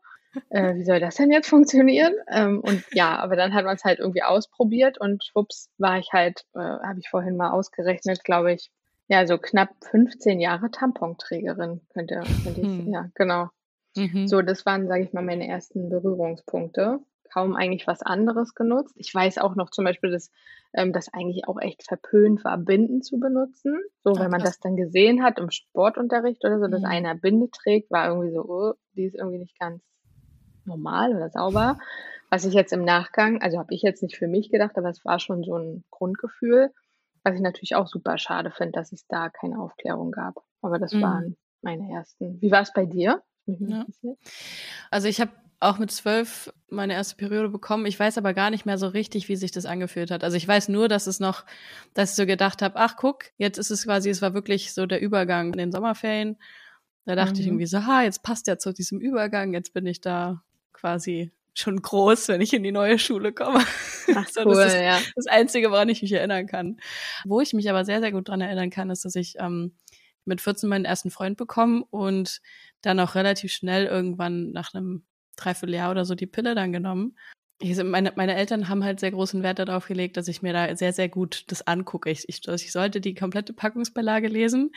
äh, 0.50 0.74
wie 0.74 0.84
soll 0.84 1.00
das 1.00 1.16
denn 1.16 1.30
jetzt 1.30 1.48
funktionieren? 1.48 2.14
Ähm, 2.28 2.60
und 2.60 2.84
ja, 2.92 3.18
aber 3.18 3.36
dann 3.36 3.54
hat 3.54 3.64
man 3.64 3.76
es 3.76 3.84
halt 3.84 3.98
irgendwie 3.98 4.22
ausprobiert 4.22 4.98
und 4.98 5.24
schwupps 5.24 5.70
war 5.78 5.98
ich 5.98 6.12
halt, 6.12 6.44
äh, 6.54 6.58
habe 6.58 7.00
ich 7.00 7.08
vorhin 7.08 7.36
mal 7.36 7.50
ausgerechnet, 7.50 8.24
glaube 8.24 8.52
ich, 8.52 8.70
ja, 9.08 9.26
so 9.26 9.38
knapp 9.38 9.70
15 9.90 10.38
Jahre 10.38 10.70
Tamponträgerin 10.70 11.80
könnte, 11.92 12.22
könnte 12.44 12.60
ich, 12.60 12.66
hm. 12.66 12.92
ja, 12.92 13.08
genau. 13.14 13.48
Mhm. 13.96 14.28
So, 14.28 14.40
das 14.40 14.64
waren, 14.66 14.86
sage 14.86 15.02
ich 15.02 15.12
mal, 15.12 15.24
meine 15.24 15.48
ersten 15.48 15.88
Berührungspunkte 15.88 17.00
kaum 17.32 17.54
eigentlich 17.54 17.86
was 17.86 18.02
anderes 18.02 18.54
genutzt. 18.54 18.94
Ich 18.96 19.14
weiß 19.14 19.38
auch 19.38 19.54
noch 19.54 19.70
zum 19.70 19.84
Beispiel, 19.84 20.10
dass 20.10 20.30
ähm, 20.74 20.92
das 20.92 21.12
eigentlich 21.12 21.48
auch 21.48 21.60
echt 21.60 21.84
verpönt 21.84 22.44
war, 22.44 22.58
Binden 22.58 23.02
zu 23.02 23.18
benutzen. 23.18 23.80
So, 24.04 24.18
wenn 24.18 24.30
man 24.30 24.42
das 24.42 24.58
dann 24.60 24.76
gesehen 24.76 25.22
hat 25.22 25.38
im 25.38 25.50
Sportunterricht 25.50 26.44
oder 26.44 26.58
so, 26.58 26.66
dass 26.66 26.80
mhm. 26.80 26.86
einer 26.86 27.14
Binde 27.14 27.48
trägt, 27.50 27.90
war 27.90 28.08
irgendwie 28.08 28.32
so, 28.32 28.44
oh, 28.44 28.74
die 28.94 29.04
ist 29.04 29.14
irgendwie 29.14 29.38
nicht 29.38 29.58
ganz 29.58 29.82
normal 30.66 31.14
oder 31.14 31.30
sauber. 31.30 31.78
Was 32.30 32.44
ich 32.44 32.54
jetzt 32.54 32.72
im 32.72 32.84
Nachgang, 32.84 33.42
also 33.42 33.58
habe 33.58 33.74
ich 33.74 33.82
jetzt 33.82 34.02
nicht 34.02 34.16
für 34.16 34.28
mich 34.28 34.50
gedacht, 34.50 34.76
aber 34.78 34.88
es 34.88 35.04
war 35.04 35.18
schon 35.18 35.42
so 35.42 35.56
ein 35.56 35.84
Grundgefühl, 35.90 36.70
was 37.24 37.34
ich 37.34 37.40
natürlich 37.40 37.74
auch 37.74 37.88
super 37.88 38.18
schade 38.18 38.50
finde, 38.50 38.72
dass 38.72 38.92
es 38.92 39.06
da 39.06 39.28
keine 39.28 39.60
Aufklärung 39.60 40.12
gab. 40.12 40.42
Aber 40.62 40.78
das 40.78 40.92
mhm. 40.92 41.02
waren 41.02 41.36
meine 41.62 41.90
ersten. 41.92 42.40
Wie 42.40 42.50
war 42.50 42.62
es 42.62 42.72
bei 42.72 42.86
dir? 42.86 43.22
Ja. 43.46 43.84
Also 44.90 45.08
ich 45.08 45.20
habe 45.20 45.32
auch 45.58 45.78
mit 45.78 45.90
zwölf 45.90 46.52
meine 46.70 46.94
erste 46.94 47.16
Periode 47.16 47.50
bekommen. 47.50 47.84
Ich 47.84 47.98
weiß 47.98 48.16
aber 48.16 48.32
gar 48.32 48.50
nicht 48.50 48.64
mehr 48.64 48.78
so 48.78 48.88
richtig, 48.88 49.28
wie 49.28 49.36
sich 49.36 49.50
das 49.52 49.66
angefühlt 49.66 50.10
hat. 50.10 50.24
Also 50.24 50.36
ich 50.36 50.48
weiß 50.48 50.68
nur, 50.68 50.88
dass 50.88 51.06
es 51.06 51.20
noch, 51.20 51.44
dass 51.92 52.10
ich 52.10 52.16
so 52.16 52.26
gedacht 52.26 52.62
habe, 52.62 52.76
ach 52.76 52.96
guck, 52.96 53.24
jetzt 53.36 53.58
ist 53.58 53.70
es 53.70 53.84
quasi, 53.84 54.08
es 54.08 54.22
war 54.22 54.32
wirklich 54.32 54.72
so 54.72 54.86
der 54.86 55.02
Übergang 55.02 55.52
in 55.52 55.58
den 55.58 55.72
Sommerferien. 55.72 56.38
Da 57.04 57.14
dachte 57.14 57.34
mhm. 57.34 57.40
ich 57.40 57.46
irgendwie 57.46 57.66
so, 57.66 57.84
ha, 57.86 58.02
jetzt 58.02 58.22
passt 58.22 58.46
ja 58.46 58.56
zu 58.56 58.72
diesem 58.72 59.00
Übergang, 59.00 59.52
jetzt 59.52 59.74
bin 59.74 59.86
ich 59.86 60.00
da 60.00 60.42
quasi 60.80 61.30
schon 61.54 61.80
groß, 61.80 62.28
wenn 62.28 62.40
ich 62.40 62.52
in 62.52 62.62
die 62.62 62.72
neue 62.72 62.98
Schule 62.98 63.32
komme. 63.32 63.64
Ach, 64.14 64.28
so, 64.32 64.42
cool, 64.44 64.54
das 64.54 64.74
ist 64.74 64.80
ja. 64.80 64.98
das 65.16 65.26
Einzige, 65.26 65.70
woran 65.70 65.88
ich 65.88 66.02
mich 66.02 66.12
erinnern 66.12 66.46
kann. 66.46 66.78
Wo 67.24 67.40
ich 67.40 67.52
mich 67.52 67.68
aber 67.68 67.84
sehr, 67.84 68.00
sehr 68.00 68.12
gut 68.12 68.28
dran 68.28 68.40
erinnern 68.40 68.70
kann, 68.70 68.90
ist, 68.90 69.04
dass 69.04 69.14
ich 69.14 69.34
ähm, 69.38 69.72
mit 70.24 70.40
14 70.40 70.68
meinen 70.68 70.84
ersten 70.84 71.10
Freund 71.10 71.36
bekommen 71.36 71.82
und 71.90 72.40
dann 72.82 73.00
auch 73.00 73.14
relativ 73.14 73.52
schnell 73.52 73.86
irgendwann 73.86 74.52
nach 74.52 74.74
einem 74.74 75.04
Dreivierteljahr 75.36 75.90
oder 75.90 76.04
so 76.04 76.14
die 76.14 76.26
Pille 76.26 76.54
dann 76.54 76.72
genommen. 76.72 77.16
Ich, 77.62 77.76
meine, 77.82 78.12
meine 78.16 78.36
Eltern 78.36 78.70
haben 78.70 78.84
halt 78.84 79.00
sehr 79.00 79.10
großen 79.10 79.42
Wert 79.42 79.58
darauf 79.58 79.86
gelegt, 79.86 80.16
dass 80.16 80.28
ich 80.28 80.40
mir 80.40 80.54
da 80.54 80.74
sehr, 80.76 80.94
sehr 80.94 81.10
gut 81.10 81.44
das 81.48 81.66
angucke. 81.66 82.08
Ich, 82.08 82.26
ich, 82.26 82.48
ich 82.48 82.72
sollte 82.72 83.02
die 83.02 83.14
komplette 83.14 83.52
Packungsbeilage 83.52 84.28
lesen 84.28 84.72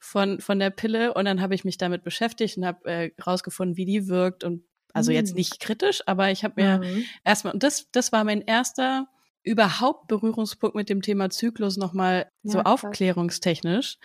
von, 0.00 0.40
von 0.40 0.58
der 0.58 0.70
Pille 0.70 1.14
und 1.14 1.26
dann 1.26 1.40
habe 1.40 1.54
ich 1.54 1.64
mich 1.64 1.78
damit 1.78 2.02
beschäftigt 2.02 2.56
und 2.56 2.66
habe 2.66 2.90
äh, 2.90 3.10
rausgefunden, 3.24 3.76
wie 3.76 3.84
die 3.84 4.08
wirkt 4.08 4.42
und 4.42 4.64
also 4.94 5.10
mhm. 5.10 5.16
jetzt 5.16 5.34
nicht 5.34 5.60
kritisch, 5.60 6.02
aber 6.06 6.30
ich 6.30 6.44
habe 6.44 6.62
mir 6.62 6.78
mhm. 6.78 7.04
erstmal, 7.24 7.52
und 7.52 7.62
das, 7.62 7.90
das 7.92 8.12
war 8.12 8.24
mein 8.24 8.40
erster 8.40 9.08
überhaupt 9.42 10.08
Berührungspunkt 10.08 10.74
mit 10.74 10.88
dem 10.88 11.02
Thema 11.02 11.28
Zyklus 11.28 11.76
nochmal 11.76 12.30
ja, 12.42 12.52
so 12.52 12.60
aufklärungstechnisch, 12.60 13.98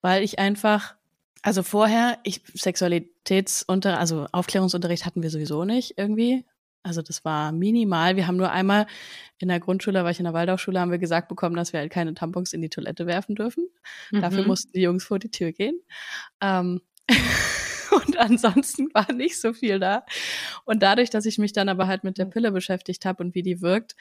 weil 0.00 0.22
ich 0.22 0.38
einfach 0.38 0.94
also 1.42 1.62
vorher, 1.62 2.18
ich 2.24 2.42
Sexualitätsunterricht, 2.54 4.00
also 4.00 4.26
Aufklärungsunterricht 4.32 5.06
hatten 5.06 5.22
wir 5.22 5.30
sowieso 5.30 5.64
nicht 5.64 5.94
irgendwie. 5.96 6.44
Also 6.82 7.02
das 7.02 7.24
war 7.24 7.52
minimal. 7.52 8.16
Wir 8.16 8.26
haben 8.26 8.36
nur 8.36 8.50
einmal 8.50 8.86
in 9.38 9.48
der 9.48 9.60
Grundschule, 9.60 10.02
war 10.04 10.10
ich 10.10 10.18
in 10.18 10.24
der 10.24 10.32
Waldorfschule, 10.32 10.80
haben 10.80 10.90
wir 10.90 10.98
gesagt 10.98 11.28
bekommen, 11.28 11.54
dass 11.54 11.72
wir 11.72 11.80
halt 11.80 11.92
keine 11.92 12.14
Tampons 12.14 12.52
in 12.52 12.62
die 12.62 12.70
Toilette 12.70 13.06
werfen 13.06 13.34
dürfen. 13.34 13.68
Mhm. 14.10 14.22
Dafür 14.22 14.46
mussten 14.46 14.72
die 14.72 14.80
Jungs 14.80 15.04
vor 15.04 15.18
die 15.18 15.30
Tür 15.30 15.52
gehen. 15.52 15.80
Ähm 16.40 16.80
und 18.06 18.18
ansonsten 18.18 18.88
war 18.94 19.12
nicht 19.12 19.40
so 19.40 19.52
viel 19.52 19.78
da. 19.78 20.04
Und 20.64 20.82
dadurch, 20.82 21.10
dass 21.10 21.26
ich 21.26 21.38
mich 21.38 21.52
dann 21.52 21.68
aber 21.68 21.86
halt 21.86 22.04
mit 22.04 22.18
der 22.18 22.26
Pille 22.26 22.52
beschäftigt 22.52 23.04
habe 23.04 23.22
und 23.22 23.34
wie 23.34 23.42
die 23.42 23.60
wirkt, 23.60 23.96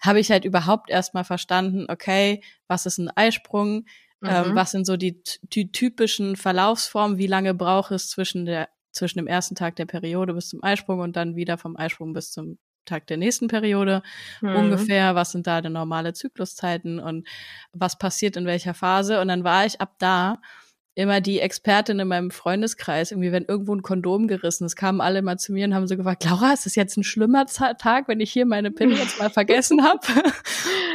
habe 0.00 0.20
ich 0.20 0.30
halt 0.30 0.44
überhaupt 0.44 0.90
erstmal 0.90 1.24
verstanden, 1.24 1.86
okay, 1.88 2.42
was 2.68 2.86
ist 2.86 2.98
ein 2.98 3.10
Eisprung? 3.14 3.86
Ähm, 4.22 4.30
mhm. 4.44 4.50
Ähm, 4.50 4.54
was 4.54 4.70
sind 4.70 4.86
so 4.86 4.96
die, 4.96 5.22
die 5.42 5.72
typischen 5.72 6.36
Verlaufsformen? 6.36 7.18
Wie 7.18 7.26
lange 7.26 7.54
braucht 7.54 7.92
es 7.92 8.10
zwischen 8.10 8.44
der 8.46 8.68
zwischen 8.94 9.18
dem 9.18 9.26
ersten 9.26 9.54
Tag 9.54 9.76
der 9.76 9.86
Periode 9.86 10.34
bis 10.34 10.48
zum 10.48 10.62
Eisprung 10.62 11.00
und 11.00 11.16
dann 11.16 11.36
wieder 11.36 11.58
vom 11.58 11.76
Eisprung 11.76 12.12
bis 12.12 12.30
zum 12.30 12.58
Tag 12.84 13.06
der 13.06 13.16
nächsten 13.16 13.48
Periode 13.48 14.02
mhm. 14.40 14.54
ungefähr, 14.54 15.14
was 15.14 15.32
sind 15.32 15.46
da 15.46 15.60
die 15.60 15.68
normale 15.68 16.12
Zykluszeiten 16.12 17.00
und 17.00 17.26
was 17.72 17.98
passiert 17.98 18.36
in 18.36 18.46
welcher 18.46 18.74
Phase. 18.74 19.20
Und 19.20 19.28
dann 19.28 19.42
war 19.42 19.66
ich 19.66 19.80
ab 19.80 19.94
da 19.98 20.40
immer 20.94 21.20
die 21.20 21.40
Expertin 21.40 21.98
in 21.98 22.08
meinem 22.08 22.30
Freundeskreis, 22.30 23.10
irgendwie, 23.10 23.32
wenn 23.32 23.44
irgendwo 23.44 23.74
ein 23.74 23.82
Kondom 23.82 24.28
gerissen 24.28 24.64
ist, 24.64 24.76
kamen 24.76 25.00
alle 25.00 25.22
mal 25.22 25.38
zu 25.38 25.52
mir 25.52 25.66
und 25.66 25.74
haben 25.74 25.88
so 25.88 25.96
gefragt, 25.96 26.24
Laura, 26.24 26.52
ist 26.52 26.66
das 26.66 26.76
jetzt 26.76 26.96
ein 26.96 27.04
schlimmer 27.04 27.46
Tag, 27.46 28.08
wenn 28.08 28.20
ich 28.20 28.32
hier 28.32 28.46
meine 28.46 28.70
Pille 28.70 28.94
jetzt 28.94 29.18
mal 29.18 29.30
vergessen 29.30 29.82
habe? 29.82 30.00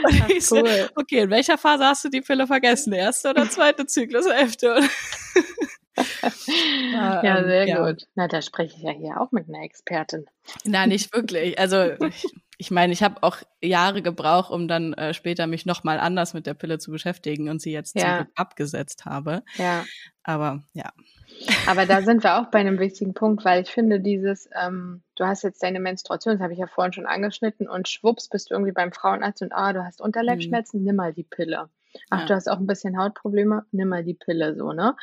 ich 0.30 0.46
so, 0.46 0.58
cool. 0.58 0.90
okay, 0.96 1.20
in 1.20 1.30
welcher 1.30 1.58
Phase 1.58 1.86
hast 1.86 2.06
du 2.06 2.10
die 2.10 2.22
Pille 2.22 2.48
vergessen? 2.48 2.94
Erste 2.94 3.30
oder 3.30 3.50
zweite 3.50 3.86
Zyklushälfte? 3.86 4.80
ja, 6.94 7.24
ähm, 7.24 7.46
sehr 7.46 7.68
ja. 7.68 7.86
gut. 7.86 8.08
Na, 8.16 8.28
da 8.28 8.42
spreche 8.42 8.76
ich 8.78 8.84
ja 8.84 8.92
hier 8.92 9.20
auch 9.20 9.32
mit 9.32 9.50
einer 9.50 9.64
Expertin. 9.64 10.26
Nein, 10.64 10.90
nicht 10.90 11.14
wirklich. 11.14 11.60
Also 11.60 11.92
ich, 12.06 12.26
ich 12.62 12.72
meine, 12.72 12.92
ich 12.92 13.02
habe 13.02 13.24
auch 13.24 13.38
Jahre 13.62 14.02
gebraucht, 14.02 14.52
um 14.52 14.68
dann 14.68 14.92
äh, 14.94 15.14
später 15.14 15.48
mich 15.48 15.66
nochmal 15.66 15.98
anders 15.98 16.34
mit 16.34 16.46
der 16.46 16.54
Pille 16.54 16.78
zu 16.78 16.92
beschäftigen 16.92 17.50
und 17.50 17.62
sie 17.62 17.72
jetzt 17.72 17.96
ja. 17.96 18.02
zum 18.02 18.18
Glück 18.18 18.28
abgesetzt 18.36 19.06
habe. 19.06 19.44
Ja. 19.56 19.86
Aber 20.24 20.62
ja. 20.74 20.92
Aber 21.68 21.86
da 21.86 22.02
sind 22.02 22.22
wir 22.22 22.38
auch 22.38 22.48
bei 22.52 22.60
einem 22.60 22.78
wichtigen 22.78 23.14
Punkt, 23.14 23.46
weil 23.46 23.62
ich 23.62 23.70
finde, 23.70 24.02
dieses, 24.02 24.50
ähm, 24.62 25.04
du 25.16 25.26
hast 25.26 25.44
jetzt 25.44 25.64
deine 25.64 25.80
Menstruation, 25.80 26.34
das 26.34 26.44
habe 26.44 26.52
ich 26.52 26.60
ja 26.60 26.68
vorhin 26.68 26.92
schon 26.92 27.06
angeschnitten, 27.06 27.70
und 27.70 27.88
schwupps 27.88 28.28
bist 28.28 28.50
du 28.50 28.56
irgendwie 28.56 28.74
beim 28.74 28.92
Frauenarzt 28.92 29.42
und 29.42 29.54
ah, 29.54 29.72
du 29.72 29.86
hast 29.86 30.02
Unterleibschmerzen, 30.02 30.82
mhm. 30.82 30.86
nimm 30.86 30.96
mal 30.98 31.14
die 31.14 31.24
Pille. 31.24 31.70
Ach, 32.10 32.20
ja. 32.20 32.26
du 32.26 32.36
hast 32.36 32.50
auch 32.50 32.60
ein 32.60 32.68
bisschen 32.68 33.00
Hautprobleme, 33.00 33.66
nimm 33.72 33.88
mal 33.88 34.04
die 34.04 34.16
Pille 34.16 34.58
so, 34.58 34.74
ne? 34.74 34.98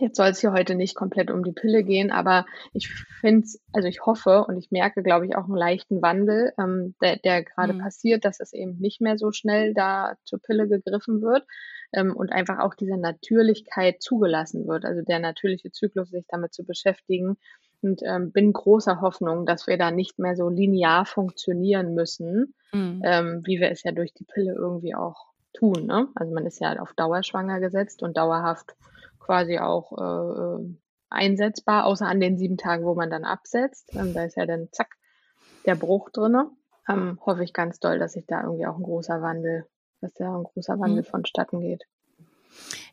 Jetzt 0.00 0.16
soll 0.16 0.28
es 0.28 0.40
hier 0.40 0.52
heute 0.52 0.74
nicht 0.74 0.94
komplett 0.94 1.30
um 1.30 1.44
die 1.44 1.52
Pille 1.52 1.84
gehen, 1.84 2.10
aber 2.10 2.46
ich 2.72 2.88
finde 3.20 3.44
es, 3.44 3.60
also 3.72 3.86
ich 3.86 4.04
hoffe 4.06 4.44
und 4.44 4.56
ich 4.56 4.70
merke, 4.70 5.02
glaube 5.02 5.26
ich, 5.26 5.36
auch 5.36 5.44
einen 5.44 5.56
leichten 5.56 6.00
Wandel, 6.00 6.52
ähm, 6.58 6.94
der, 7.02 7.16
der 7.18 7.44
gerade 7.44 7.74
mhm. 7.74 7.80
passiert, 7.80 8.24
dass 8.24 8.40
es 8.40 8.52
eben 8.52 8.78
nicht 8.78 9.00
mehr 9.00 9.18
so 9.18 9.30
schnell 9.32 9.74
da 9.74 10.14
zur 10.24 10.40
Pille 10.40 10.68
gegriffen 10.68 11.20
wird 11.20 11.44
ähm, 11.92 12.16
und 12.16 12.32
einfach 12.32 12.58
auch 12.60 12.74
diese 12.74 12.96
Natürlichkeit 12.96 14.02
zugelassen 14.02 14.66
wird, 14.66 14.84
also 14.84 15.02
der 15.02 15.18
natürliche 15.18 15.70
Zyklus, 15.70 16.10
sich 16.10 16.26
damit 16.28 16.54
zu 16.54 16.64
beschäftigen. 16.64 17.36
Und 17.82 18.02
ähm, 18.04 18.30
bin 18.30 18.52
großer 18.52 19.00
Hoffnung, 19.00 19.46
dass 19.46 19.66
wir 19.66 19.78
da 19.78 19.90
nicht 19.90 20.18
mehr 20.18 20.36
so 20.36 20.50
linear 20.50 21.06
funktionieren 21.06 21.94
müssen, 21.94 22.54
mhm. 22.72 23.00
ähm, 23.04 23.42
wie 23.46 23.58
wir 23.58 23.70
es 23.70 23.82
ja 23.84 23.92
durch 23.92 24.12
die 24.12 24.24
Pille 24.24 24.54
irgendwie 24.54 24.94
auch 24.94 25.30
tun. 25.54 25.86
Ne? 25.86 26.08
Also 26.14 26.34
man 26.34 26.44
ist 26.44 26.60
ja 26.60 26.78
auf 26.78 26.92
Dauer 26.92 27.22
schwanger 27.22 27.58
gesetzt 27.58 28.02
und 28.02 28.16
dauerhaft 28.16 28.74
quasi 29.20 29.58
auch 29.58 29.92
äh, 29.96 30.62
äh, 30.62 30.74
einsetzbar, 31.08 31.84
außer 31.86 32.06
an 32.06 32.20
den 32.20 32.38
sieben 32.38 32.56
Tagen, 32.56 32.84
wo 32.84 32.94
man 32.94 33.10
dann 33.10 33.24
absetzt. 33.24 33.90
Ähm, 33.94 34.14
da 34.14 34.24
ist 34.24 34.36
ja 34.36 34.46
dann 34.46 34.68
zack 34.72 34.96
der 35.66 35.76
Bruch 35.76 36.10
drinne. 36.10 36.50
Ähm, 36.88 37.20
hoffe 37.24 37.44
ich 37.44 37.52
ganz 37.52 37.78
doll, 37.78 37.98
dass 37.98 38.14
sich 38.14 38.26
da 38.26 38.42
irgendwie 38.42 38.66
auch 38.66 38.76
ein 38.76 38.82
großer 38.82 39.22
Wandel, 39.22 39.66
dass 40.00 40.12
da 40.14 40.36
ein 40.36 40.44
großer 40.44 40.78
Wandel 40.80 41.02
mhm. 41.02 41.06
vonstatten 41.06 41.60
geht. 41.60 41.84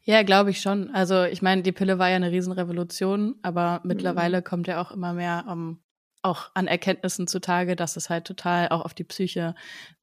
Ja, 0.03 0.23
glaube 0.23 0.51
ich 0.51 0.61
schon. 0.61 0.89
Also 0.91 1.23
ich 1.23 1.41
meine, 1.41 1.63
die 1.63 1.71
Pille 1.71 1.97
war 1.97 2.09
ja 2.09 2.15
eine 2.15 2.31
Riesenrevolution, 2.31 3.35
aber 3.41 3.81
mittlerweile 3.83 4.39
mhm. 4.39 4.43
kommt 4.43 4.67
ja 4.67 4.81
auch 4.81 4.91
immer 4.91 5.13
mehr 5.13 5.45
um, 5.47 5.51
ähm, 5.51 5.79
auch 6.27 6.51
an 6.53 6.67
Erkenntnissen 6.67 7.27
zutage, 7.27 7.75
dass 7.75 7.95
es 7.95 8.09
halt 8.09 8.25
total 8.25 8.69
auch 8.69 8.85
auf 8.85 8.93
die 8.93 9.03
Psyche 9.03 9.55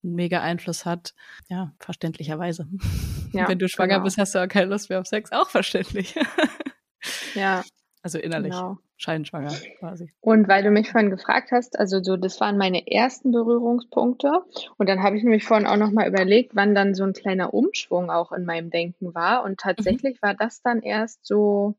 einen 0.02 0.14
mega 0.14 0.40
Einfluss 0.40 0.84
hat. 0.84 1.14
Ja, 1.48 1.72
verständlicherweise. 1.78 2.66
Ja, 3.32 3.48
Wenn 3.48 3.58
du 3.58 3.68
schwanger 3.68 3.94
genau. 3.94 4.04
bist, 4.04 4.18
hast 4.18 4.34
du 4.34 4.38
auch 4.38 4.48
keine 4.48 4.66
Lust 4.66 4.90
mehr 4.90 5.00
auf 5.00 5.06
Sex, 5.06 5.32
auch 5.32 5.50
verständlich. 5.50 6.14
Ja. 7.34 7.62
Also 8.02 8.18
innerlich. 8.18 8.52
Genau. 8.52 8.78
Scheinschwanger 8.96 9.52
quasi. 9.78 10.12
Und 10.20 10.46
weil 10.46 10.62
du 10.62 10.70
mich 10.70 10.90
vorhin 10.90 11.10
gefragt 11.10 11.50
hast, 11.52 11.78
also 11.78 12.02
so, 12.02 12.16
das 12.16 12.40
waren 12.40 12.56
meine 12.56 12.86
ersten 12.90 13.32
Berührungspunkte. 13.32 14.30
Und 14.76 14.88
dann 14.88 15.02
habe 15.02 15.16
ich 15.16 15.24
nämlich 15.24 15.44
vorhin 15.44 15.66
auch 15.66 15.76
nochmal 15.76 16.08
überlegt, 16.08 16.54
wann 16.54 16.74
dann 16.74 16.94
so 16.94 17.02
ein 17.02 17.12
kleiner 17.12 17.52
Umschwung 17.52 18.10
auch 18.10 18.30
in 18.32 18.44
meinem 18.44 18.70
Denken 18.70 19.14
war. 19.14 19.42
Und 19.42 19.52
mhm. 19.52 19.56
tatsächlich 19.56 20.22
mhm. 20.22 20.26
war 20.26 20.34
das 20.34 20.62
dann 20.62 20.80
erst 20.80 21.26
so 21.26 21.74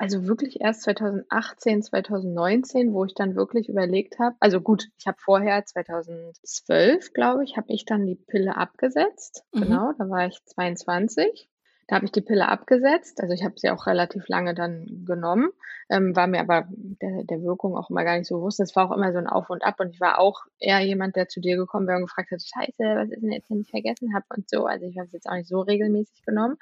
also 0.00 0.26
wirklich 0.26 0.62
erst 0.62 0.84
2018, 0.84 1.82
2019, 1.82 2.94
wo 2.94 3.04
ich 3.04 3.12
dann 3.12 3.36
wirklich 3.36 3.68
überlegt 3.68 4.18
habe, 4.18 4.34
also 4.40 4.62
gut, 4.62 4.88
ich 4.96 5.06
habe 5.06 5.18
vorher 5.20 5.62
2012, 5.62 7.12
glaube 7.12 7.44
ich, 7.44 7.58
habe 7.58 7.66
ich 7.68 7.84
dann 7.84 8.06
die 8.06 8.14
Pille 8.14 8.56
abgesetzt. 8.56 9.44
Mhm. 9.52 9.60
Genau, 9.60 9.92
da 9.98 10.08
war 10.08 10.26
ich 10.26 10.42
22. 10.46 11.50
Da 11.86 11.96
habe 11.96 12.06
ich 12.06 12.12
die 12.12 12.22
Pille 12.22 12.48
abgesetzt. 12.48 13.20
Also 13.20 13.34
ich 13.34 13.44
habe 13.44 13.56
sie 13.58 13.68
auch 13.68 13.86
relativ 13.86 14.26
lange 14.28 14.54
dann 14.54 15.04
genommen, 15.04 15.50
ähm, 15.90 16.16
war 16.16 16.28
mir 16.28 16.40
aber 16.40 16.66
der, 16.70 17.24
der 17.24 17.42
Wirkung 17.42 17.76
auch 17.76 17.90
immer 17.90 18.04
gar 18.04 18.16
nicht 18.16 18.26
so 18.26 18.36
bewusst. 18.36 18.58
Das 18.58 18.74
war 18.76 18.90
auch 18.90 18.96
immer 18.96 19.12
so 19.12 19.18
ein 19.18 19.26
Auf 19.26 19.50
und 19.50 19.62
Ab. 19.62 19.80
Und 19.80 19.90
ich 19.90 20.00
war 20.00 20.18
auch 20.18 20.44
eher 20.58 20.80
jemand, 20.80 21.14
der 21.16 21.28
zu 21.28 21.40
dir 21.40 21.58
gekommen 21.58 21.86
wäre 21.86 21.98
und 21.98 22.06
gefragt 22.06 22.30
hat, 22.30 22.40
scheiße, 22.40 22.78
was 22.78 23.10
ist 23.10 23.22
denn 23.22 23.32
jetzt, 23.32 23.50
wenn 23.50 23.60
ich 23.60 23.70
vergessen 23.70 24.14
habe 24.14 24.24
und 24.34 24.48
so. 24.48 24.64
Also 24.64 24.86
ich 24.86 24.96
habe 24.96 25.08
es 25.08 25.12
jetzt 25.12 25.28
auch 25.28 25.34
nicht 25.34 25.48
so 25.48 25.60
regelmäßig 25.60 26.24
genommen. 26.24 26.56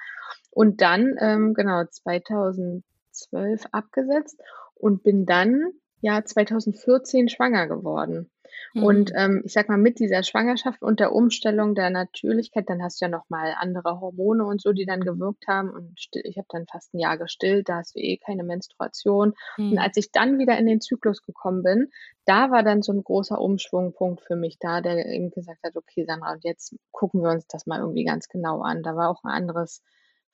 Und 0.51 0.81
dann, 0.81 1.15
ähm, 1.21 1.53
genau, 1.53 1.85
2000 1.85 2.83
2012 3.19 3.65
abgesetzt 3.71 4.39
und 4.75 5.03
bin 5.03 5.25
dann 5.25 5.71
ja 6.01 6.23
2014 6.23 7.29
schwanger 7.29 7.67
geworden. 7.67 8.29
Mhm. 8.73 8.83
Und 8.83 9.11
ähm, 9.15 9.41
ich 9.45 9.53
sag 9.53 9.69
mal, 9.69 9.77
mit 9.77 9.99
dieser 9.99 10.23
Schwangerschaft 10.23 10.81
und 10.81 10.99
der 10.99 11.13
Umstellung 11.13 11.75
der 11.75 11.89
Natürlichkeit, 11.89 12.69
dann 12.69 12.81
hast 12.81 13.01
du 13.01 13.05
ja 13.05 13.09
nochmal 13.09 13.55
andere 13.57 13.99
Hormone 13.99 14.45
und 14.45 14.61
so, 14.61 14.73
die 14.73 14.85
dann 14.85 15.01
gewirkt 15.01 15.47
haben. 15.47 15.69
Und 15.69 15.99
still, 15.99 16.23
ich 16.25 16.37
habe 16.37 16.47
dann 16.49 16.67
fast 16.67 16.93
ein 16.93 16.99
Jahr 16.99 17.17
gestillt, 17.17 17.69
da 17.69 17.77
hast 17.77 17.95
du 17.95 17.99
eh 17.99 18.17
keine 18.17 18.43
Menstruation. 18.43 19.33
Mhm. 19.57 19.71
Und 19.71 19.77
als 19.79 19.97
ich 19.97 20.11
dann 20.11 20.39
wieder 20.39 20.57
in 20.57 20.65
den 20.65 20.81
Zyklus 20.81 21.21
gekommen 21.23 21.63
bin, 21.63 21.89
da 22.25 22.51
war 22.51 22.63
dann 22.63 22.81
so 22.81 22.91
ein 22.91 23.03
großer 23.03 23.39
Umschwungpunkt 23.39 24.21
für 24.21 24.35
mich 24.35 24.57
da, 24.59 24.81
der 24.81 25.05
eben 25.05 25.31
gesagt 25.31 25.63
hat, 25.63 25.75
okay, 25.75 26.05
Sandra, 26.05 26.33
und 26.33 26.43
jetzt 26.43 26.75
gucken 26.91 27.21
wir 27.21 27.31
uns 27.31 27.47
das 27.47 27.65
mal 27.65 27.79
irgendwie 27.79 28.05
ganz 28.05 28.29
genau 28.29 28.61
an. 28.61 28.83
Da 28.83 28.95
war 28.95 29.09
auch 29.09 29.23
ein 29.23 29.31
anderes 29.31 29.83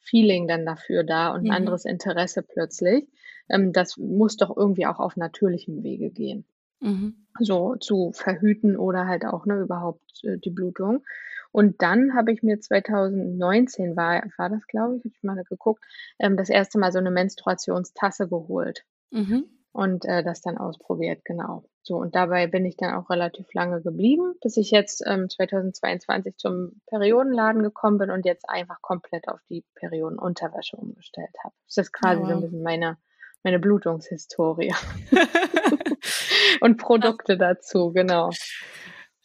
Feeling 0.06 0.48
dann 0.48 0.66
dafür 0.66 1.04
da 1.04 1.30
und 1.30 1.42
ein 1.42 1.46
mhm. 1.46 1.52
anderes 1.52 1.86
Interesse 1.86 2.44
plötzlich. 2.44 3.08
Ähm, 3.50 3.74
das 3.74 3.98
muss 3.98 4.38
doch 4.38 4.56
irgendwie 4.56 4.86
auch 4.86 5.00
auf 5.00 5.18
natürlichem 5.18 5.84
Wege 5.84 6.10
gehen. 6.10 6.46
Mhm. 6.80 7.28
So 7.40 7.76
zu 7.76 8.12
verhüten 8.14 8.78
oder 8.78 9.08
halt 9.08 9.26
auch 9.26 9.46
ne, 9.46 9.60
überhaupt 9.60 10.24
äh, 10.24 10.38
die 10.38 10.52
Blutung. 10.52 11.04
Und 11.52 11.82
dann 11.82 12.14
habe 12.14 12.34
ich 12.34 12.44
mir 12.44 12.60
2019 12.60 13.96
war, 13.96 14.24
war 14.38 14.50
das, 14.50 14.68
glaube 14.68 14.98
ich, 14.98 15.06
habe 15.06 15.14
ich 15.16 15.24
mal 15.24 15.42
geguckt, 15.44 15.84
ähm, 16.20 16.38
das 16.38 16.50
erste 16.50 16.78
Mal 16.80 16.92
so 16.92 17.00
eine 17.00 17.12
Menstruationstasse 17.12 18.28
geholt. 18.28 18.84
Mhm 19.12 19.46
und 19.76 20.06
äh, 20.06 20.24
das 20.24 20.42
dann 20.42 20.58
ausprobiert, 20.58 21.26
genau. 21.26 21.66
So, 21.84 21.98
und 21.98 22.16
dabei 22.16 22.48
bin 22.48 22.66
ich 22.66 22.78
dann 22.78 22.96
auch 22.96 23.10
relativ 23.10 23.54
lange 23.54 23.82
geblieben, 23.82 24.34
bis 24.42 24.56
ich 24.56 24.72
jetzt 24.72 25.04
ähm, 25.06 25.30
2022 25.30 26.38
zum 26.38 26.80
Periodenladen 26.88 27.62
gekommen 27.62 27.98
bin 27.98 28.10
und 28.10 28.26
jetzt 28.26 28.48
einfach 28.48 28.82
komplett 28.82 29.28
auf 29.28 29.42
die 29.50 29.66
Periodenunterwäsche 29.76 30.78
umgestellt 30.78 31.36
habe. 31.44 31.54
Das 31.68 31.78
ist 31.78 31.92
quasi 31.92 32.22
oh. 32.24 32.26
so 32.26 32.32
ein 32.32 32.42
bisschen 32.42 32.64
meine, 32.64 32.98
meine 33.44 33.60
Blutungshistorie. 33.60 34.74
und 36.62 36.78
Produkte 36.78 37.38
dazu, 37.38 37.92
genau. 37.92 38.32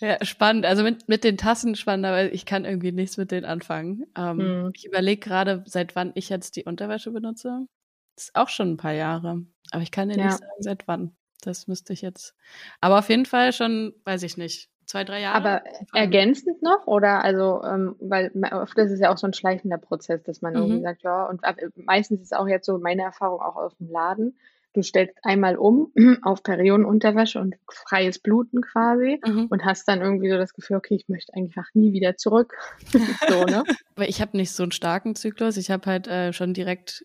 Ja, 0.01 0.17
spannend. 0.25 0.67
Also 0.67 0.83
mit, 0.83 1.09
mit 1.09 1.23
den 1.23 1.37
Tassen 1.37 1.77
spannend, 1.77 2.07
aber 2.07 2.33
ich 2.33 2.45
kann 2.45 2.65
irgendwie 2.65 2.91
nichts 2.91 3.19
mit 3.19 3.31
denen 3.31 3.47
anfangen. 3.47 4.05
Ähm, 4.19 4.39
hm. 4.41 4.73
Ich 4.75 4.85
überlege 4.85 5.21
gerade, 5.21 5.63
seit 5.67 5.95
wann 5.95 6.11
ich 6.17 6.29
jetzt 6.29 6.57
die 6.57 6.65
Unterwäsche 6.65 7.13
benutze. 7.13 7.69
Das 8.17 8.25
ist 8.25 8.35
auch 8.35 8.49
schon 8.49 8.73
ein 8.73 8.77
paar 8.77 8.93
Jahre. 8.93 9.47
Aber 9.71 9.83
ich 9.83 9.91
kann 9.91 10.09
dir 10.09 10.19
ja. 10.19 10.25
nicht 10.27 10.39
sagen, 10.39 10.53
seit 10.59 10.89
wann. 10.89 11.13
Das 11.43 11.69
müsste 11.69 11.93
ich 11.93 12.03
jetzt. 12.03 12.35
Aber 12.81 12.99
auf 12.99 13.09
jeden 13.09 13.27
Fall 13.27 13.53
schon, 13.53 13.95
weiß 14.05 14.23
ich 14.25 14.37
nicht, 14.37 14.69
zwei, 14.91 15.05
drei 15.05 15.21
Jahre. 15.21 15.37
Aber 15.37 15.63
ergänzend 15.95 16.63
noch? 16.63 16.87
Oder 16.87 17.25
also, 17.25 17.63
ähm, 17.65 17.97
weil 18.01 18.31
oft 18.53 18.77
ist 18.77 18.91
es 18.91 19.01
ja 19.01 19.13
auch 19.13 19.19
so 19.19 19.27
ein 19.27 19.33
schleichender 19.33 19.79
Prozess, 19.79 20.23
dass 20.23 20.43
man 20.43 20.55
mhm. 20.55 20.61
irgendwie 20.61 20.83
sagt, 20.83 21.03
ja, 21.03 21.27
und 21.27 21.41
meistens 21.77 22.21
ist 22.21 22.37
auch 22.37 22.49
jetzt 22.49 22.67
so 22.67 22.79
meine 22.79 23.03
Erfahrung 23.03 23.41
auch 23.41 23.57
aus 23.57 23.77
dem 23.79 23.91
Laden. 23.91 24.37
Du 24.73 24.83
stellst 24.83 25.17
einmal 25.25 25.57
um 25.57 25.93
auf 26.23 26.43
Periodenunterwäsche 26.43 27.41
und 27.41 27.57
freies 27.73 28.19
Bluten 28.19 28.61
quasi 28.61 29.21
mhm. 29.27 29.47
und 29.51 29.65
hast 29.65 29.89
dann 29.89 30.01
irgendwie 30.01 30.31
so 30.31 30.37
das 30.37 30.55
Gefühl, 30.55 30.77
okay, 30.77 30.95
ich 30.95 31.09
möchte 31.09 31.35
einfach 31.35 31.67
nie 31.75 31.93
wieder 31.93 32.17
zurück. 32.17 32.55
so, 33.29 33.45
ne? 33.45 33.65
Aber 33.97 34.09
ich 34.09 34.21
habe 34.21 34.37
nicht 34.37 34.53
so 34.53 34.63
einen 34.63 34.73
starken 34.73 35.15
Zyklus. 35.17 35.57
Ich 35.57 35.71
habe 35.71 35.87
halt 35.87 36.07
äh, 36.07 36.33
schon 36.33 36.55
direkt 36.55 37.05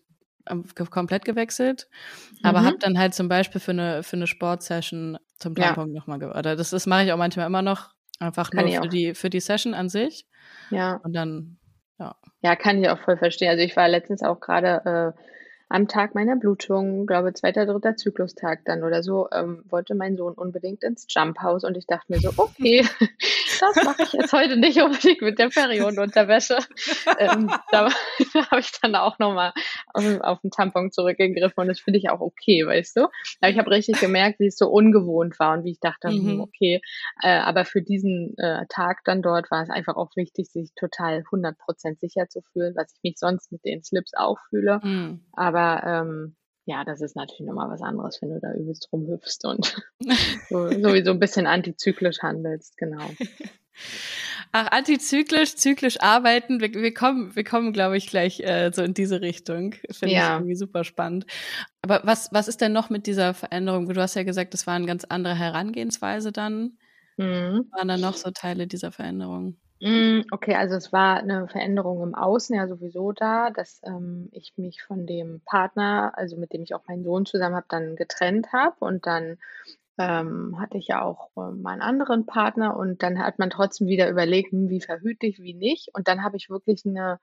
komplett 0.90 1.24
gewechselt, 1.24 1.88
aber 2.42 2.60
mhm. 2.60 2.66
habe 2.66 2.78
dann 2.78 2.98
halt 2.98 3.14
zum 3.14 3.28
Beispiel 3.28 3.60
für 3.60 3.72
eine 3.72 4.02
für 4.02 4.16
eine 4.16 4.26
Sportsession 4.26 5.18
zum 5.38 5.54
Tampon 5.54 5.88
ja. 5.92 6.00
nochmal, 6.00 6.22
oder 6.22 6.56
das, 6.56 6.70
das 6.70 6.86
mache 6.86 7.04
ich 7.04 7.12
auch 7.12 7.18
manchmal 7.18 7.46
immer 7.46 7.62
noch, 7.62 7.90
einfach 8.18 8.50
kann 8.50 8.66
nur 8.66 8.82
für 8.82 8.88
die, 8.88 9.14
für 9.14 9.30
die 9.30 9.40
Session 9.40 9.74
an 9.74 9.88
sich. 9.88 10.26
Ja. 10.70 11.00
Und 11.02 11.12
dann, 11.14 11.58
ja. 11.98 12.16
Ja, 12.42 12.56
kann 12.56 12.82
ich 12.82 12.88
auch 12.88 12.98
voll 12.98 13.16
verstehen. 13.16 13.50
Also 13.50 13.62
ich 13.62 13.76
war 13.76 13.88
letztens 13.88 14.22
auch 14.22 14.40
gerade 14.40 15.14
äh, 15.16 15.20
am 15.68 15.88
Tag 15.88 16.14
meiner 16.14 16.36
Blutung, 16.36 17.06
glaube 17.06 17.32
zweiter, 17.32 17.66
dritter 17.66 17.96
Zyklustag 17.96 18.60
dann 18.64 18.84
oder 18.84 19.02
so, 19.02 19.28
ähm, 19.32 19.64
wollte 19.68 19.94
mein 19.94 20.16
Sohn 20.16 20.34
unbedingt 20.34 20.84
ins 20.84 21.06
Jump 21.08 21.40
House 21.40 21.64
und 21.64 21.76
ich 21.76 21.86
dachte 21.86 22.12
mir 22.12 22.20
so, 22.20 22.30
okay, 22.36 22.86
das 23.60 23.84
mache 23.84 24.02
ich 24.02 24.12
jetzt 24.12 24.32
heute 24.32 24.56
nicht 24.56 24.80
unbedingt 24.80 25.22
mit 25.22 25.38
der 25.38 25.48
Periodenunterwäsche. 25.48 26.58
ähm, 27.18 27.50
da, 27.70 27.88
da 28.32 28.50
habe 28.50 28.60
ich 28.60 28.72
dann 28.80 28.94
auch 28.94 29.18
nochmal 29.18 29.52
auf, 29.92 30.04
auf 30.20 30.40
den 30.40 30.50
Tampon 30.50 30.90
zurückgegriffen 30.90 31.62
und 31.62 31.68
das 31.68 31.80
finde 31.80 31.98
ich 31.98 32.10
auch 32.10 32.20
okay, 32.20 32.66
weißt 32.66 32.96
du. 32.96 33.08
Aber 33.40 33.50
ich 33.50 33.58
habe 33.58 33.70
richtig 33.70 33.98
gemerkt, 34.00 34.40
wie 34.40 34.46
es 34.46 34.56
so 34.56 34.68
ungewohnt 34.68 35.38
war 35.40 35.56
und 35.56 35.64
wie 35.64 35.72
ich 35.72 35.80
dachte, 35.80 36.08
hm, 36.08 36.34
mhm. 36.34 36.40
okay, 36.40 36.80
äh, 37.22 37.38
aber 37.38 37.64
für 37.64 37.82
diesen 37.82 38.36
äh, 38.38 38.66
Tag 38.68 39.02
dann 39.04 39.22
dort 39.22 39.50
war 39.50 39.62
es 39.62 39.70
einfach 39.70 39.96
auch 39.96 40.14
wichtig, 40.16 40.48
sich 40.48 40.70
total 40.74 41.24
100% 41.32 41.98
sicher 41.98 42.28
zu 42.28 42.42
fühlen, 42.52 42.74
was 42.76 42.92
ich 42.94 43.02
mich 43.02 43.18
sonst 43.18 43.50
mit 43.52 43.64
den 43.64 43.82
Slips 43.82 44.12
auch 44.14 44.38
fühle. 44.50 44.80
Mhm. 44.82 45.20
Aber 45.32 45.56
aber 45.56 45.86
ähm, 45.86 46.36
ja, 46.66 46.84
das 46.84 47.00
ist 47.00 47.14
natürlich 47.14 47.46
nochmal 47.46 47.70
was 47.70 47.80
anderes, 47.80 48.20
wenn 48.20 48.30
du 48.30 48.40
da 48.40 48.52
übelst 48.52 48.88
rumhüpfst 48.92 49.44
und 49.44 49.76
so, 50.50 50.68
sowieso 50.68 51.12
ein 51.12 51.20
bisschen 51.20 51.46
antizyklisch 51.46 52.18
handelst, 52.22 52.76
genau. 52.76 53.08
Ach, 54.52 54.68
antizyklisch, 54.72 55.56
zyklisch 55.56 56.00
arbeiten, 56.00 56.60
wir, 56.60 56.72
wir 56.72 56.94
kommen, 56.94 57.36
wir 57.36 57.44
kommen, 57.44 57.72
glaube 57.72 57.96
ich, 57.96 58.08
gleich 58.08 58.40
äh, 58.40 58.70
so 58.72 58.82
in 58.82 58.94
diese 58.94 59.20
Richtung. 59.20 59.74
Finde 59.90 60.14
ja. 60.14 60.22
ich 60.22 60.34
irgendwie 60.36 60.54
super 60.54 60.82
spannend. 60.82 61.26
Aber 61.82 62.00
was, 62.04 62.32
was 62.32 62.48
ist 62.48 62.60
denn 62.60 62.72
noch 62.72 62.90
mit 62.90 63.06
dieser 63.06 63.34
Veränderung? 63.34 63.88
Du 63.88 64.00
hast 64.00 64.14
ja 64.14 64.22
gesagt, 64.22 64.54
das 64.54 64.66
war 64.66 64.74
eine 64.74 64.86
ganz 64.86 65.04
andere 65.04 65.34
Herangehensweise 65.34 66.32
dann. 66.32 66.78
Mhm. 67.16 67.68
Waren 67.70 67.88
da 67.88 67.96
noch 67.96 68.14
so 68.14 68.30
Teile 68.30 68.66
dieser 68.66 68.92
Veränderung? 68.92 69.56
Hm, 69.82 70.24
okay, 70.30 70.54
also 70.54 70.74
es 70.76 70.90
war 70.92 71.18
eine 71.18 71.48
Veränderung 71.48 72.02
im 72.02 72.14
Außen 72.14 72.56
ja 72.56 72.66
sowieso 72.66 73.12
da, 73.12 73.50
dass, 73.50 73.82
ähm, 73.84 74.28
ich 74.32 74.54
mich 74.56 74.82
von 74.82 75.06
dem 75.06 75.42
Partner, 75.44 76.12
also 76.16 76.36
mit 76.38 76.54
dem 76.54 76.62
ich 76.62 76.74
auch 76.74 76.86
meinen 76.88 77.04
Sohn 77.04 77.26
zusammen 77.26 77.56
habe, 77.56 77.66
dann 77.68 77.94
getrennt 77.94 78.52
habe 78.54 78.74
und 78.80 79.06
dann, 79.06 79.36
ähm, 79.98 80.56
hatte 80.60 80.78
ich 80.78 80.88
ja 80.88 81.02
auch, 81.02 81.30
äh, 81.36 81.50
meinen 81.52 81.82
anderen 81.82 82.24
Partner 82.26 82.76
und 82.76 83.02
dann 83.02 83.18
hat 83.18 83.38
man 83.38 83.50
trotzdem 83.50 83.86
wieder 83.88 84.08
überlegt: 84.10 84.52
„Hm, 84.52 84.70
wie 84.70 84.80
verhüte 84.80 85.26
ich, 85.26 85.40
wie 85.40 85.54
nicht?“ 85.54 85.90
Und 85.94 86.08
dann 86.08 86.22
habe 86.24 86.36
ich 86.38 86.48
wirklich 86.50 86.84
eine 86.86 87.18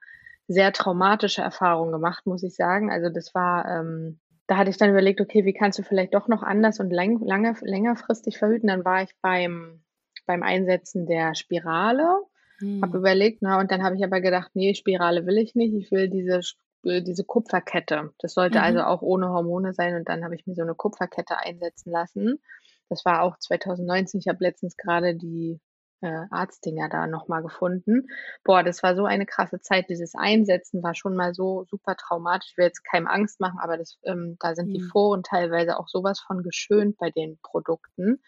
sehr 0.48 0.72
traumatische 0.72 1.42
Erfahrung 1.42 1.90
gemacht, 1.92 2.24
muss 2.26 2.42
ich 2.44 2.54
sagen. 2.56 2.90
Also, 2.92 3.08
das 3.10 3.34
war, 3.34 3.66
ähm 3.68 4.20
da 4.46 4.56
hatte 4.58 4.70
ich 4.70 4.76
dann 4.78 4.90
überlegt: 4.90 5.20
„Okay, 5.20 5.44
wie 5.44 5.54
kannst 5.54 5.78
du 5.78 5.82
vielleicht 5.82 6.14
doch 6.14 6.28
noch 6.28 6.42
anders 6.44 6.78
und 6.80 6.90
lang 6.90 7.20
lange 7.24 7.54
längerfristig 7.62 8.38
verhüten?“ 8.38 8.68
Dann 8.68 8.84
war 8.84 9.02
ich 9.02 9.10
beim 9.22 9.82
beim 10.26 10.42
Einsetzen 10.44 11.06
der 11.06 11.34
Spirale 11.34 12.18
hm. 12.64 12.82
Habe 12.82 12.98
überlegt, 12.98 13.42
na, 13.42 13.60
und 13.60 13.70
dann 13.70 13.82
habe 13.82 13.96
ich 13.96 14.04
aber 14.04 14.20
gedacht, 14.20 14.50
nee, 14.54 14.74
Spirale 14.74 15.26
will 15.26 15.38
ich 15.38 15.54
nicht. 15.54 15.74
Ich 15.74 15.90
will 15.90 16.08
diese, 16.08 16.40
äh, 16.84 17.02
diese 17.02 17.24
Kupferkette. 17.24 18.12
Das 18.18 18.34
sollte 18.34 18.60
also 18.60 18.78
mhm. 18.78 18.84
also 18.84 18.90
auch 18.90 19.02
ohne 19.02 19.28
Hormone 19.28 19.74
sein. 19.74 19.94
Und 19.94 20.08
dann 20.08 20.24
habe 20.24 20.34
ich 20.34 20.46
mir 20.46 20.54
so 20.54 20.62
eine 20.62 20.74
Kupferkette 20.74 21.36
einsetzen 21.38 21.90
lassen. 21.90 22.40
Das 22.88 23.04
war 23.04 23.22
auch 23.22 23.38
2019. 23.38 24.20
Ich 24.20 24.28
habe 24.28 24.42
letztens 24.42 24.76
gerade 24.76 25.14
die 25.14 25.60
äh, 26.00 26.26
Arztdinger 26.30 26.88
da 26.88 27.06
nochmal 27.06 27.42
gefunden. 27.42 28.06
Boah, 28.44 28.62
das 28.62 28.82
war 28.82 28.96
so 28.96 29.04
eine 29.04 29.26
krasse 29.26 29.60
Zeit. 29.60 29.90
Dieses 29.90 30.14
Einsetzen 30.14 30.82
war 30.82 30.94
schon 30.94 31.16
mal 31.16 31.34
so 31.34 31.64
super 31.68 31.96
traumatisch. 31.96 32.52
Ich 32.52 32.56
will 32.56 32.66
jetzt 32.66 32.84
keinem 32.84 33.06
Angst 33.06 33.40
machen, 33.40 33.58
aber 33.60 33.76
das, 33.76 33.98
ähm, 34.04 34.36
da 34.40 34.54
sind 34.54 34.68
mhm. 34.68 34.74
die 34.74 34.82
Foren 34.82 35.22
teilweise 35.22 35.78
auch 35.78 35.88
sowas 35.88 36.20
von 36.20 36.42
geschönt 36.42 36.96
bei 36.96 37.10
den 37.10 37.38
Produkten 37.42 38.22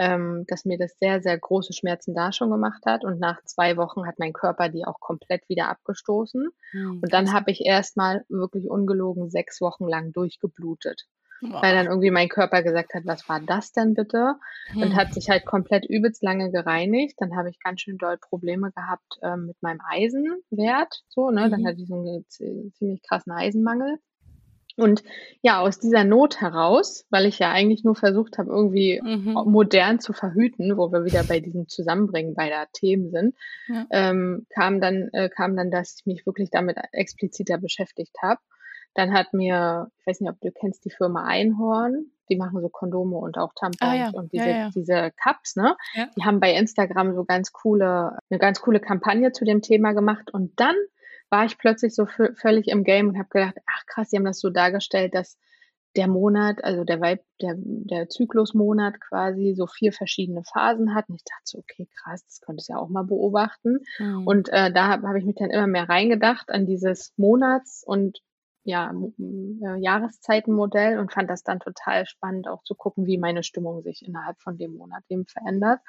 ähm, 0.00 0.46
dass 0.48 0.64
mir 0.64 0.78
das 0.78 0.96
sehr, 0.98 1.20
sehr 1.20 1.38
große 1.38 1.74
Schmerzen 1.74 2.14
da 2.14 2.32
schon 2.32 2.50
gemacht 2.50 2.86
hat. 2.86 3.04
Und 3.04 3.20
nach 3.20 3.44
zwei 3.44 3.76
Wochen 3.76 4.06
hat 4.06 4.18
mein 4.18 4.32
Körper 4.32 4.70
die 4.70 4.86
auch 4.86 4.98
komplett 4.98 5.46
wieder 5.50 5.68
abgestoßen. 5.68 6.48
Mhm. 6.72 7.00
Und 7.02 7.12
dann 7.12 7.34
habe 7.34 7.50
ich 7.50 7.60
erstmal 7.66 8.24
wirklich 8.30 8.70
ungelogen 8.70 9.30
sechs 9.30 9.60
Wochen 9.60 9.86
lang 9.86 10.12
durchgeblutet. 10.12 11.04
Wow. 11.42 11.62
Weil 11.62 11.74
dann 11.74 11.86
irgendwie 11.86 12.10
mein 12.10 12.28
Körper 12.28 12.62
gesagt 12.62 12.94
hat, 12.94 13.04
was 13.04 13.28
war 13.28 13.40
das 13.40 13.72
denn 13.72 13.94
bitte? 13.94 14.36
Hm. 14.68 14.82
Und 14.82 14.96
hat 14.96 15.14
sich 15.14 15.30
halt 15.30 15.46
komplett 15.46 15.86
übelst 15.86 16.22
lange 16.22 16.50
gereinigt. 16.50 17.14
Dann 17.18 17.34
habe 17.34 17.48
ich 17.48 17.58
ganz 17.60 17.80
schön 17.80 17.96
doll 17.96 18.18
Probleme 18.18 18.72
gehabt 18.72 19.18
ähm, 19.22 19.46
mit 19.46 19.62
meinem 19.62 19.80
Eisenwert. 19.86 21.02
So, 21.08 21.30
ne? 21.30 21.46
Mhm. 21.46 21.50
Dann 21.50 21.66
hatte 21.66 21.80
ich 21.80 21.88
so 21.88 21.94
einen 21.94 22.72
ziemlich 22.72 23.02
krassen 23.02 23.32
Eisenmangel. 23.32 23.98
Und 24.80 25.02
ja, 25.42 25.60
aus 25.60 25.78
dieser 25.78 26.04
Not 26.04 26.40
heraus, 26.40 27.06
weil 27.10 27.26
ich 27.26 27.38
ja 27.38 27.50
eigentlich 27.50 27.84
nur 27.84 27.94
versucht 27.94 28.38
habe, 28.38 28.50
irgendwie 28.50 29.00
mhm. 29.02 29.32
modern 29.46 30.00
zu 30.00 30.12
verhüten, 30.12 30.76
wo 30.76 30.90
wir 30.92 31.04
wieder 31.04 31.22
bei 31.24 31.40
diesem 31.40 31.68
Zusammenbringen 31.68 32.34
beider 32.34 32.66
Themen 32.72 33.10
sind, 33.10 33.34
ja. 33.68 33.86
ähm, 33.90 34.46
kam 34.50 34.80
dann 34.80 35.10
äh, 35.12 35.28
kam 35.28 35.56
dann, 35.56 35.70
dass 35.70 35.96
ich 35.98 36.06
mich 36.06 36.26
wirklich 36.26 36.50
damit 36.50 36.76
expliziter 36.92 37.58
beschäftigt 37.58 38.16
habe. 38.22 38.40
Dann 38.94 39.12
hat 39.12 39.32
mir, 39.32 39.90
ich 40.00 40.06
weiß 40.06 40.20
nicht, 40.20 40.30
ob 40.30 40.40
du 40.40 40.50
kennst 40.50 40.84
die 40.84 40.90
Firma 40.90 41.24
Einhorn, 41.24 42.06
die 42.28 42.36
machen 42.36 42.60
so 42.60 42.68
Kondome 42.68 43.18
und 43.18 43.38
auch 43.38 43.52
Tampons 43.54 43.78
ah, 43.80 43.94
ja. 43.94 44.10
und 44.10 44.32
diese, 44.32 44.48
ja, 44.48 44.70
diese 44.74 45.12
Cups, 45.22 45.56
ne? 45.56 45.76
Die 46.16 46.24
haben 46.24 46.40
bei 46.40 46.54
Instagram 46.54 47.14
so 47.14 47.24
ganz 47.24 47.52
coole, 47.52 48.18
eine 48.30 48.38
ganz 48.38 48.60
coole 48.60 48.80
Kampagne 48.80 49.32
zu 49.32 49.44
dem 49.44 49.62
Thema 49.62 49.92
gemacht 49.92 50.32
und 50.32 50.58
dann 50.58 50.74
war 51.30 51.44
ich 51.44 51.58
plötzlich 51.58 51.94
so 51.94 52.06
völlig 52.06 52.68
im 52.68 52.84
Game 52.84 53.08
und 53.08 53.18
habe 53.18 53.28
gedacht, 53.30 53.56
ach 53.66 53.86
krass, 53.86 54.10
die 54.10 54.16
haben 54.16 54.24
das 54.24 54.40
so 54.40 54.50
dargestellt, 54.50 55.14
dass 55.14 55.38
der 55.96 56.06
Monat, 56.06 56.62
also 56.62 56.84
der 56.84 57.00
Weib, 57.00 57.24
der, 57.40 57.54
der 57.56 58.08
Zyklusmonat 58.08 59.00
quasi 59.00 59.54
so 59.56 59.66
vier 59.66 59.92
verschiedene 59.92 60.42
Phasen 60.44 60.94
hat. 60.94 61.08
Und 61.08 61.16
ich 61.16 61.24
dachte 61.24 61.42
so, 61.44 61.58
okay, 61.58 61.88
krass, 61.96 62.24
das 62.24 62.40
könnte 62.40 62.62
ich 62.62 62.68
ja 62.68 62.76
auch 62.76 62.88
mal 62.88 63.04
beobachten. 63.04 63.80
Mhm. 63.98 64.26
Und 64.26 64.48
äh, 64.50 64.72
da 64.72 64.88
habe 64.88 65.08
hab 65.08 65.16
ich 65.16 65.24
mich 65.24 65.36
dann 65.36 65.50
immer 65.50 65.66
mehr 65.66 65.88
reingedacht 65.88 66.50
an 66.50 66.66
dieses 66.66 67.12
Monats- 67.16 67.82
und 67.84 68.20
ja, 68.62 68.92
äh, 68.92 69.80
Jahreszeitenmodell 69.80 70.98
und 70.98 71.12
fand 71.12 71.30
das 71.30 71.42
dann 71.42 71.60
total 71.60 72.06
spannend, 72.06 72.46
auch 72.46 72.62
zu 72.62 72.74
gucken, 72.74 73.06
wie 73.06 73.18
meine 73.18 73.42
Stimmung 73.42 73.82
sich 73.82 74.06
innerhalb 74.06 74.38
von 74.40 74.58
dem 74.58 74.76
Monat 74.76 75.02
eben 75.08 75.26
verändert. 75.26 75.80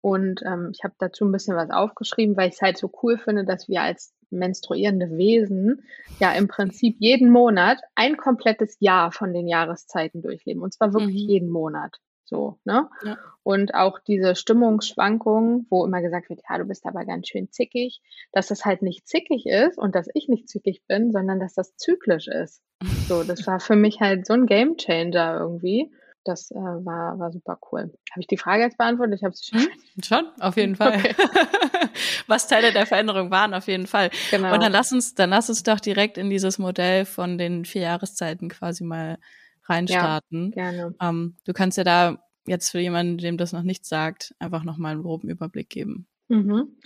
Und 0.00 0.42
ähm, 0.44 0.70
ich 0.72 0.84
habe 0.84 0.94
dazu 0.98 1.24
ein 1.24 1.32
bisschen 1.32 1.56
was 1.56 1.70
aufgeschrieben, 1.70 2.36
weil 2.36 2.48
ich 2.48 2.54
es 2.54 2.62
halt 2.62 2.78
so 2.78 2.90
cool 3.02 3.18
finde, 3.18 3.44
dass 3.44 3.68
wir 3.68 3.82
als 3.82 4.14
menstruierende 4.30 5.10
Wesen 5.16 5.82
ja 6.20 6.32
im 6.32 6.48
Prinzip 6.48 6.96
jeden 6.98 7.30
Monat 7.30 7.78
ein 7.94 8.16
komplettes 8.16 8.76
Jahr 8.80 9.10
von 9.10 9.32
den 9.32 9.48
Jahreszeiten 9.48 10.22
durchleben. 10.22 10.62
Und 10.62 10.74
zwar 10.74 10.92
wirklich 10.92 11.24
mhm. 11.24 11.30
jeden 11.30 11.50
Monat. 11.50 11.98
So, 12.28 12.58
ne? 12.64 12.90
Ja. 13.04 13.16
Und 13.42 13.74
auch 13.74 13.98
diese 14.00 14.36
Stimmungsschwankungen, 14.36 15.66
wo 15.70 15.86
immer 15.86 16.02
gesagt 16.02 16.28
wird, 16.28 16.40
ja, 16.48 16.58
du 16.58 16.66
bist 16.66 16.84
aber 16.84 17.06
ganz 17.06 17.28
schön 17.28 17.50
zickig, 17.50 18.02
dass 18.32 18.48
das 18.48 18.66
halt 18.66 18.82
nicht 18.82 19.08
zickig 19.08 19.46
ist 19.46 19.78
und 19.78 19.94
dass 19.94 20.08
ich 20.12 20.28
nicht 20.28 20.46
zickig 20.46 20.82
bin, 20.86 21.10
sondern 21.10 21.40
dass 21.40 21.54
das 21.54 21.74
zyklisch 21.76 22.28
ist. 22.28 22.60
So, 23.08 23.24
das 23.24 23.46
war 23.46 23.60
für 23.60 23.76
mich 23.76 24.00
halt 24.00 24.26
so 24.26 24.34
ein 24.34 24.44
Gamechanger 24.44 25.38
irgendwie. 25.40 25.90
Das 26.24 26.50
äh, 26.50 26.54
war, 26.56 27.18
war 27.18 27.32
super 27.32 27.58
cool. 27.70 27.92
Habe 28.10 28.20
ich 28.20 28.26
die 28.26 28.36
Frage 28.36 28.62
jetzt 28.62 28.76
beantwortet? 28.76 29.16
Ich 29.16 29.24
habe 29.24 29.34
sie 29.34 29.44
schon. 29.46 29.60
Hm, 29.60 29.68
schon, 30.04 30.26
auf 30.40 30.56
jeden 30.56 30.76
Fall. 30.76 30.98
Okay. 30.98 31.14
Was 32.26 32.48
Teile 32.48 32.72
der 32.72 32.86
Veränderung 32.86 33.30
waren, 33.30 33.54
auf 33.54 33.66
jeden 33.66 33.86
Fall. 33.86 34.10
Genau. 34.30 34.52
Und 34.52 34.62
dann 34.62 34.72
lass 34.72 34.92
uns, 34.92 35.14
dann 35.14 35.30
lass 35.30 35.48
uns 35.48 35.62
doch 35.62 35.80
direkt 35.80 36.18
in 36.18 36.30
dieses 36.30 36.58
Modell 36.58 37.04
von 37.04 37.38
den 37.38 37.64
vier 37.64 37.82
Jahreszeiten 37.82 38.48
quasi 38.48 38.84
mal 38.84 39.18
reinstarten. 39.64 40.52
Ja, 40.54 40.70
gerne. 40.70 40.94
Ähm, 41.00 41.36
du 41.44 41.52
kannst 41.52 41.78
ja 41.78 41.84
da 41.84 42.18
jetzt 42.46 42.70
für 42.70 42.80
jemanden, 42.80 43.18
dem 43.18 43.36
das 43.36 43.52
noch 43.52 43.62
nichts 43.62 43.88
sagt, 43.88 44.34
einfach 44.38 44.64
nochmal 44.64 44.92
einen 44.92 45.02
groben 45.02 45.28
Überblick 45.28 45.68
geben. 45.70 46.06
Mhm. 46.30 46.76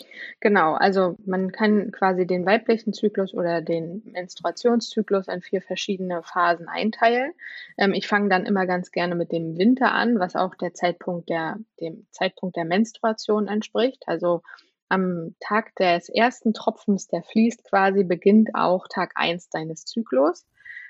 Genau, 0.40 0.74
also 0.74 1.16
man 1.26 1.50
kann 1.50 1.90
quasi 1.90 2.26
den 2.28 2.46
weiblichen 2.46 2.92
Zyklus 2.92 3.34
oder 3.34 3.60
den 3.60 4.02
Menstruationszyklus 4.12 5.26
in 5.26 5.42
vier 5.42 5.60
verschiedene 5.62 6.22
Phasen 6.22 6.68
einteilen. 6.68 7.32
Ähm, 7.76 7.92
ich 7.92 8.06
fange 8.06 8.28
dann 8.28 8.46
immer 8.46 8.66
ganz 8.66 8.92
gerne 8.92 9.16
mit 9.16 9.32
dem 9.32 9.58
Winter 9.58 9.92
an, 9.92 10.20
was 10.20 10.36
auch 10.36 10.54
der 10.54 10.74
Zeitpunkt 10.74 11.28
der, 11.28 11.56
dem 11.80 12.06
Zeitpunkt 12.12 12.54
der 12.56 12.64
Menstruation 12.64 13.48
entspricht. 13.48 14.04
Also 14.06 14.42
am 14.88 15.34
Tag 15.40 15.74
des 15.76 16.08
ersten 16.08 16.52
Tropfens, 16.54 17.08
der 17.08 17.22
fließt 17.24 17.64
quasi, 17.64 18.04
beginnt 18.04 18.50
auch 18.54 18.86
Tag 18.88 19.12
eins 19.16 19.48
deines 19.48 19.84
Zyklus. 19.86 20.46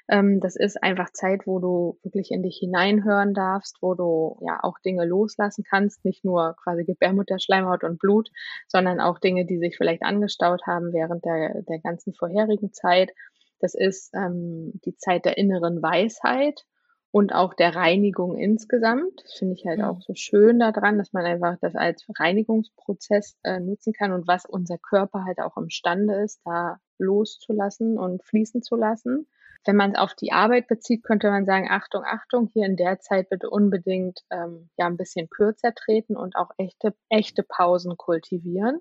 Ähm, 0.09 0.41
das 0.41 0.57
ist 0.57 0.83
einfach 0.83 1.11
Zeit, 1.13 1.47
wo 1.47 1.59
du 1.59 1.99
wirklich 2.03 2.31
in 2.31 2.43
dich 2.43 2.59
hineinhören 2.59 3.35
darfst, 3.35 3.79
wo 3.81 3.95
du 3.95 4.39
ja 4.47 4.59
auch 4.63 4.79
Dinge 4.81 5.05
loslassen 5.05 5.65
kannst, 5.69 6.05
nicht 6.05 6.25
nur 6.25 6.57
quasi 6.63 6.85
Gebärmutterschleimhaut 6.85 7.85
und 7.85 7.99
Blut, 7.99 8.31
sondern 8.69 9.01
auch 9.01 9.19
Dinge, 9.19 9.47
die 9.47 9.59
sich 9.59 9.77
vielleicht 9.77 10.03
angestaut 10.03 10.67
haben 10.67 10.93
während 10.93 11.25
der, 11.25 11.63
der 11.63 11.79
ganzen 11.79 12.15
vorherigen 12.15 12.73
Zeit. 12.73 13.13
Das 13.61 13.75
ist 13.75 14.13
ähm, 14.15 14.73
die 14.85 14.97
Zeit 14.97 15.25
der 15.25 15.39
inneren 15.39 15.81
Weisheit 15.83 16.65
und 17.13 17.33
auch 17.33 17.55
der 17.55 17.77
Reinigung 17.77 18.37
insgesamt. 18.37 19.23
Das 19.23 19.35
finde 19.35 19.55
ich 19.55 19.65
halt 19.67 19.79
ja. 19.79 19.91
auch 19.91 20.01
so 20.01 20.15
schön 20.15 20.59
daran, 20.59 20.99
dass 20.99 21.13
man 21.13 21.25
einfach 21.25 21.57
das 21.61 21.77
als 21.77 22.05
Reinigungsprozess 22.19 23.37
äh, 23.45 23.61
nutzen 23.61 23.93
kann 23.93 24.13
und 24.13 24.27
was 24.27 24.47
unser 24.47 24.79
Körper 24.79 25.25
halt 25.25 25.39
auch 25.39 25.57
imstande 25.57 26.15
ist, 26.23 26.41
da 26.45 26.81
loszulassen 26.99 27.99
und 27.99 28.25
fließen 28.25 28.63
zu 28.63 28.77
lassen. 28.77 29.29
Wenn 29.65 29.77
man 29.77 29.93
es 29.93 29.99
auf 29.99 30.15
die 30.15 30.33
Arbeit 30.33 30.67
bezieht, 30.67 31.05
könnte 31.05 31.31
man 31.31 31.45
sagen, 31.45 31.69
Achtung, 31.71 32.03
Achtung, 32.05 32.51
hier 32.53 32.67
in 32.67 32.77
der 32.77 33.01
Zeit 33.01 33.31
bitte 33.31 33.49
unbedingt 33.49 34.21
ähm, 34.31 34.71
ja 34.77 34.87
ein 34.87 34.97
bisschen 34.97 35.29
kürzer 35.31 35.75
treten 35.75 36.17
und 36.17 36.37
auch 36.37 36.51
echte, 36.59 36.95
echte 37.09 37.43
Pausen 37.43 37.97
kultivieren 37.97 38.81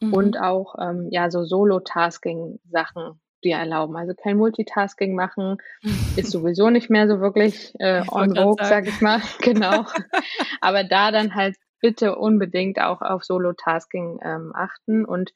mhm. 0.00 0.14
und 0.14 0.40
auch 0.40 0.76
ähm, 0.80 1.08
ja 1.10 1.30
so 1.30 1.44
Solo-Tasking-Sachen 1.44 3.20
dir 3.42 3.56
erlauben. 3.56 3.96
Also 3.96 4.14
kein 4.14 4.36
Multitasking 4.36 5.14
machen 5.14 5.58
ist 6.16 6.30
sowieso 6.30 6.70
nicht 6.70 6.90
mehr 6.90 7.08
so 7.08 7.20
wirklich 7.20 7.74
äh, 7.78 8.02
on 8.08 8.34
vogue, 8.36 8.64
sag 8.64 8.86
ich 8.86 9.00
mal. 9.00 9.20
genau. 9.40 9.86
Aber 10.60 10.84
da 10.84 11.10
dann 11.10 11.34
halt 11.34 11.56
bitte 11.80 12.16
unbedingt 12.16 12.80
auch 12.80 13.00
auf 13.00 13.24
Solo-Tasking 13.24 14.20
ähm, 14.22 14.52
achten 14.54 15.04
und 15.04 15.32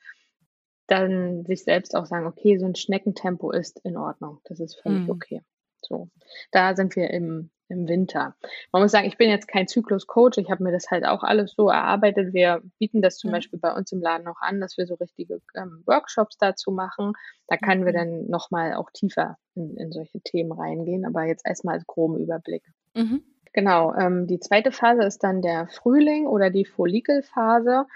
dann 0.86 1.44
sich 1.44 1.64
selbst 1.64 1.96
auch 1.96 2.06
sagen, 2.06 2.26
okay, 2.26 2.58
so 2.58 2.66
ein 2.66 2.74
Schneckentempo 2.74 3.50
ist 3.50 3.80
in 3.84 3.96
Ordnung. 3.96 4.40
Das 4.44 4.60
ist 4.60 4.80
völlig 4.80 5.04
mhm. 5.04 5.10
okay. 5.10 5.42
So, 5.80 6.08
da 6.50 6.74
sind 6.74 6.96
wir 6.96 7.10
im, 7.10 7.50
im 7.68 7.88
Winter. 7.88 8.34
Man 8.72 8.82
muss 8.82 8.92
sagen, 8.92 9.06
ich 9.06 9.18
bin 9.18 9.28
jetzt 9.28 9.48
kein 9.48 9.68
Zyklus-Coach. 9.68 10.38
Ich 10.38 10.50
habe 10.50 10.62
mir 10.62 10.72
das 10.72 10.90
halt 10.90 11.04
auch 11.04 11.22
alles 11.22 11.52
so 11.54 11.68
erarbeitet. 11.68 12.32
Wir 12.32 12.62
bieten 12.78 13.02
das 13.02 13.18
zum 13.18 13.30
mhm. 13.30 13.34
Beispiel 13.34 13.58
bei 13.58 13.74
uns 13.74 13.92
im 13.92 14.00
Laden 14.00 14.26
auch 14.26 14.40
an, 14.40 14.60
dass 14.60 14.76
wir 14.78 14.86
so 14.86 14.94
richtige 14.94 15.40
ähm, 15.54 15.82
Workshops 15.86 16.36
dazu 16.38 16.70
machen. 16.70 17.12
Da 17.48 17.56
können 17.56 17.82
mhm. 17.82 17.86
wir 17.86 17.92
dann 17.92 18.26
nochmal 18.28 18.74
auch 18.74 18.90
tiefer 18.92 19.36
in, 19.54 19.76
in 19.76 19.92
solche 19.92 20.20
Themen 20.20 20.52
reingehen. 20.52 21.04
Aber 21.04 21.24
jetzt 21.24 21.46
erstmal 21.46 21.76
als 21.76 21.86
groben 21.86 22.18
Überblick. 22.18 22.64
Mhm. 22.94 23.22
Genau. 23.52 23.94
Ähm, 23.94 24.26
die 24.26 24.40
zweite 24.40 24.72
Phase 24.72 25.04
ist 25.04 25.22
dann 25.22 25.40
der 25.40 25.68
Frühling 25.68 26.26
oder 26.26 26.50
die 26.50 26.64
Follikelphase. 26.64 27.86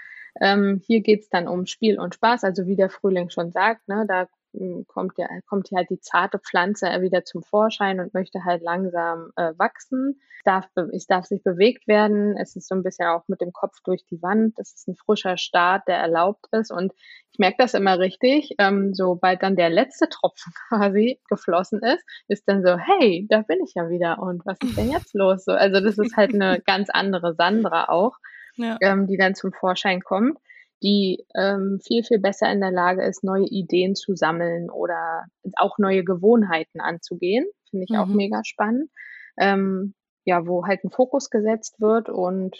Ähm, 0.41 0.81
hier 0.85 1.01
geht 1.01 1.21
es 1.21 1.29
dann 1.29 1.47
um 1.47 1.65
Spiel 1.65 1.99
und 1.99 2.15
Spaß, 2.15 2.43
also 2.43 2.65
wie 2.65 2.75
der 2.75 2.89
Frühling 2.89 3.29
schon 3.29 3.51
sagt, 3.51 3.87
ne, 3.87 4.05
da 4.07 4.27
hm, 4.53 4.85
kommt 4.87 5.17
ja 5.17 5.27
kommt 5.47 5.67
hier 5.67 5.77
halt 5.77 5.89
die 5.91 5.99
zarte 5.99 6.39
Pflanze 6.39 6.87
wieder 7.01 7.23
zum 7.23 7.43
Vorschein 7.43 7.99
und 7.99 8.15
möchte 8.15 8.43
halt 8.45 8.63
langsam 8.63 9.31
äh, 9.35 9.53
wachsen. 9.57 10.19
Es 10.39 10.43
darf, 10.43 10.65
es 10.91 11.05
darf 11.05 11.25
sich 11.25 11.43
bewegt 11.43 11.87
werden. 11.87 12.35
Es 12.35 12.55
ist 12.55 12.67
so 12.67 12.73
ein 12.73 12.81
bisschen 12.81 13.07
auch 13.07 13.27
mit 13.27 13.41
dem 13.41 13.53
Kopf 13.53 13.81
durch 13.83 14.05
die 14.05 14.21
Wand. 14.23 14.57
Es 14.57 14.73
ist 14.73 14.87
ein 14.87 14.95
frischer 14.95 15.37
Start, 15.37 15.87
der 15.87 15.97
erlaubt 15.97 16.47
ist. 16.51 16.71
Und 16.71 16.93
ich 17.31 17.37
merke 17.37 17.57
das 17.59 17.75
immer 17.75 17.99
richtig. 17.99 18.55
Ähm, 18.57 18.93
sobald 18.95 19.43
dann 19.43 19.55
der 19.55 19.69
letzte 19.69 20.09
Tropfen 20.09 20.51
quasi 20.69 21.19
geflossen 21.29 21.81
ist, 21.83 22.03
ist 22.27 22.47
dann 22.47 22.63
so, 22.63 22.77
hey, 22.77 23.27
da 23.29 23.41
bin 23.41 23.59
ich 23.63 23.73
ja 23.75 23.89
wieder. 23.89 24.19
Und 24.19 24.45
was 24.45 24.57
ist 24.63 24.77
denn 24.77 24.89
jetzt 24.89 25.13
los? 25.13 25.45
So, 25.45 25.51
also 25.51 25.79
das 25.79 25.99
ist 25.99 26.17
halt 26.17 26.33
eine 26.33 26.59
ganz 26.65 26.89
andere 26.89 27.35
Sandra 27.35 27.89
auch, 27.89 28.17
ja. 28.59 28.77
ähm, 28.81 29.07
die 29.07 29.17
dann 29.17 29.35
zum 29.35 29.51
Vorschein 29.51 30.01
kommt 30.01 30.37
die 30.81 31.25
ähm, 31.35 31.79
viel, 31.85 32.03
viel 32.03 32.19
besser 32.19 32.51
in 32.51 32.61
der 32.61 32.71
Lage 32.71 33.03
ist, 33.03 33.23
neue 33.23 33.45
Ideen 33.45 33.95
zu 33.95 34.15
sammeln 34.15 34.69
oder 34.69 35.25
auch 35.57 35.77
neue 35.77 36.03
Gewohnheiten 36.03 36.79
anzugehen. 36.79 37.45
Finde 37.69 37.85
ich 37.85 37.91
mhm. 37.91 37.99
auch 37.99 38.07
mega 38.07 38.43
spannend. 38.43 38.89
Ähm, 39.37 39.93
ja, 40.25 40.45
wo 40.45 40.65
halt 40.65 40.83
ein 40.83 40.91
Fokus 40.91 41.29
gesetzt 41.29 41.79
wird 41.79 42.09
und 42.09 42.55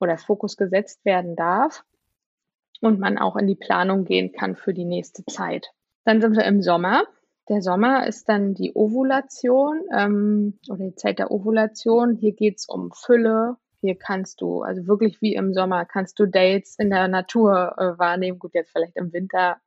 oder 0.00 0.18
Fokus 0.18 0.56
gesetzt 0.56 1.04
werden 1.04 1.36
darf 1.36 1.84
und 2.80 2.98
man 2.98 3.18
auch 3.18 3.36
in 3.36 3.46
die 3.46 3.54
Planung 3.54 4.04
gehen 4.04 4.32
kann 4.32 4.56
für 4.56 4.74
die 4.74 4.84
nächste 4.84 5.24
Zeit. 5.24 5.70
Dann 6.04 6.20
sind 6.20 6.36
wir 6.36 6.44
im 6.44 6.60
Sommer. 6.60 7.04
Der 7.48 7.62
Sommer 7.62 8.06
ist 8.06 8.28
dann 8.28 8.54
die 8.54 8.72
Ovulation 8.74 9.82
ähm, 9.96 10.58
oder 10.68 10.84
die 10.84 10.94
Zeit 10.94 11.18
der 11.18 11.30
Ovulation. 11.30 12.16
Hier 12.16 12.32
geht's 12.32 12.68
um 12.68 12.90
Fülle, 12.92 13.56
hier 13.84 13.96
kannst 13.96 14.40
du, 14.40 14.62
also 14.62 14.86
wirklich 14.86 15.20
wie 15.20 15.34
im 15.34 15.52
Sommer, 15.52 15.84
kannst 15.84 16.18
du 16.18 16.24
Dates 16.24 16.76
in 16.78 16.88
der 16.88 17.06
Natur 17.06 17.74
äh, 17.76 17.98
wahrnehmen. 17.98 18.38
Gut, 18.38 18.54
jetzt 18.54 18.70
vielleicht 18.72 18.96
im 18.96 19.12
Winter, 19.12 19.58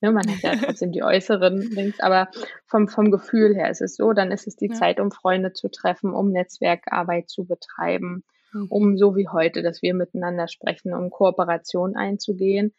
ne, 0.00 0.12
man 0.12 0.26
hat 0.26 0.40
ja 0.40 0.54
trotzdem 0.64 0.92
die 0.92 1.02
äußeren 1.02 1.60
Links, 1.60 2.00
aber 2.00 2.28
vom, 2.64 2.88
vom 2.88 3.10
Gefühl 3.10 3.54
her 3.54 3.70
ist 3.70 3.82
es 3.82 3.96
so, 3.96 4.14
dann 4.14 4.32
ist 4.32 4.46
es 4.46 4.56
die 4.56 4.68
ja. 4.68 4.74
Zeit, 4.74 4.98
um 4.98 5.10
Freunde 5.10 5.52
zu 5.52 5.68
treffen, 5.68 6.14
um 6.14 6.32
Netzwerkarbeit 6.32 7.28
zu 7.28 7.44
betreiben, 7.44 8.24
mhm. 8.54 8.66
um 8.70 8.96
so 8.96 9.14
wie 9.14 9.28
heute, 9.28 9.62
dass 9.62 9.82
wir 9.82 9.92
miteinander 9.92 10.48
sprechen, 10.48 10.94
um 10.94 11.10
Kooperation 11.10 11.96
einzugehen, 11.96 12.74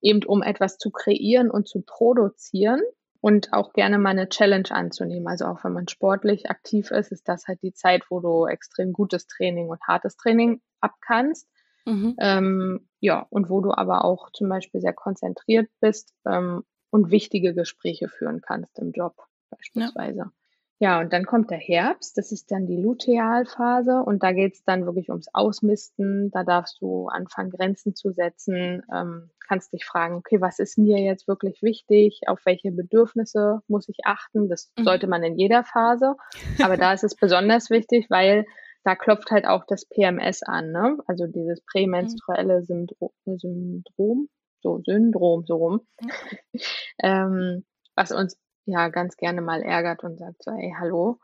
eben 0.00 0.24
um 0.24 0.42
etwas 0.42 0.78
zu 0.78 0.90
kreieren 0.90 1.50
und 1.50 1.68
zu 1.68 1.82
produzieren 1.82 2.80
und 3.20 3.52
auch 3.52 3.72
gerne 3.72 3.98
mal 3.98 4.10
eine 4.10 4.28
Challenge 4.28 4.70
anzunehmen. 4.70 5.26
Also 5.26 5.46
auch 5.46 5.64
wenn 5.64 5.72
man 5.72 5.88
sportlich 5.88 6.50
aktiv 6.50 6.90
ist, 6.90 7.10
ist 7.12 7.28
das 7.28 7.46
halt 7.46 7.62
die 7.62 7.72
Zeit, 7.72 8.04
wo 8.10 8.20
du 8.20 8.46
extrem 8.46 8.92
gutes 8.92 9.26
Training 9.26 9.68
und 9.68 9.80
hartes 9.86 10.16
Training 10.16 10.60
abkannst. 10.80 11.48
Mhm. 11.84 12.16
Ähm, 12.18 12.88
ja, 13.00 13.26
und 13.30 13.48
wo 13.50 13.60
du 13.60 13.72
aber 13.72 14.04
auch 14.04 14.30
zum 14.32 14.48
Beispiel 14.48 14.80
sehr 14.80 14.92
konzentriert 14.92 15.68
bist 15.80 16.12
ähm, 16.26 16.62
und 16.90 17.10
wichtige 17.10 17.54
Gespräche 17.54 18.08
führen 18.08 18.40
kannst 18.40 18.78
im 18.78 18.92
Job 18.92 19.14
beispielsweise. 19.50 20.18
Ja. 20.18 20.32
Ja, 20.80 21.00
und 21.00 21.12
dann 21.12 21.26
kommt 21.26 21.50
der 21.50 21.58
Herbst, 21.58 22.16
das 22.18 22.30
ist 22.30 22.52
dann 22.52 22.66
die 22.66 22.76
Lutealphase 22.76 24.00
und 24.00 24.22
da 24.22 24.30
geht's 24.30 24.62
dann 24.62 24.86
wirklich 24.86 25.10
ums 25.10 25.26
Ausmisten. 25.32 26.30
Da 26.30 26.44
darfst 26.44 26.80
du 26.80 27.08
anfangen, 27.08 27.50
Grenzen 27.50 27.96
zu 27.96 28.12
setzen, 28.12 28.84
ähm, 28.94 29.30
kannst 29.48 29.72
dich 29.72 29.84
fragen, 29.84 30.16
okay, 30.16 30.40
was 30.40 30.58
ist 30.58 30.78
mir 30.78 30.98
jetzt 30.98 31.26
wirklich 31.26 31.62
wichtig, 31.62 32.20
auf 32.26 32.44
welche 32.44 32.70
Bedürfnisse 32.70 33.60
muss 33.66 33.88
ich 33.88 33.98
achten. 34.04 34.48
Das 34.48 34.72
mhm. 34.76 34.84
sollte 34.84 35.06
man 35.06 35.22
in 35.22 35.38
jeder 35.38 35.64
Phase, 35.64 36.16
aber 36.62 36.76
da 36.76 36.92
ist 36.92 37.04
es 37.04 37.14
besonders 37.14 37.70
wichtig, 37.70 38.06
weil 38.10 38.46
da 38.84 38.94
klopft 38.94 39.30
halt 39.30 39.46
auch 39.46 39.64
das 39.66 39.86
PMS 39.86 40.42
an, 40.42 40.70
ne? 40.70 40.98
also 41.06 41.26
dieses 41.26 41.60
prämenstruelle 41.64 42.62
Syndrom, 42.62 43.10
Syndrom 43.24 44.28
so 44.60 44.80
Syndrom, 44.84 45.44
so 45.46 45.56
rum, 45.56 45.80
mhm. 46.00 46.60
ähm, 47.02 47.64
was 47.94 48.12
uns 48.12 48.38
ja 48.66 48.88
ganz 48.88 49.16
gerne 49.16 49.40
mal 49.40 49.62
ärgert 49.62 50.04
und 50.04 50.18
sagt 50.18 50.42
so, 50.42 50.50
ey, 50.50 50.74
hallo. 50.78 51.18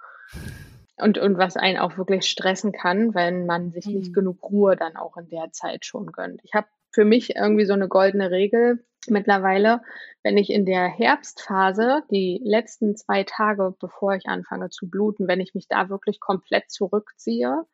Und, 0.96 1.18
und 1.18 1.38
was 1.38 1.56
einen 1.56 1.78
auch 1.78 1.98
wirklich 1.98 2.24
stressen 2.24 2.72
kann, 2.72 3.14
wenn 3.14 3.46
man 3.46 3.72
sich 3.72 3.86
mhm. 3.86 3.94
nicht 3.94 4.14
genug 4.14 4.42
Ruhe 4.42 4.76
dann 4.76 4.96
auch 4.96 5.16
in 5.16 5.28
der 5.28 5.50
Zeit 5.52 5.84
schon 5.84 6.06
gönnt. 6.12 6.40
Ich 6.44 6.54
habe 6.54 6.68
für 6.94 7.04
mich 7.04 7.34
irgendwie 7.36 7.66
so 7.66 7.72
eine 7.72 7.88
goldene 7.88 8.30
Regel 8.30 8.84
mittlerweile, 9.08 9.82
wenn 10.22 10.38
ich 10.38 10.50
in 10.50 10.64
der 10.64 10.86
Herbstphase, 10.86 12.02
die 12.10 12.40
letzten 12.44 12.96
zwei 12.96 13.24
Tage, 13.24 13.74
bevor 13.80 14.14
ich 14.14 14.26
anfange 14.26 14.70
zu 14.70 14.88
bluten, 14.88 15.28
wenn 15.28 15.40
ich 15.40 15.54
mich 15.54 15.66
da 15.68 15.88
wirklich 15.88 16.20
komplett 16.20 16.70
zurückziehe, 16.70 17.64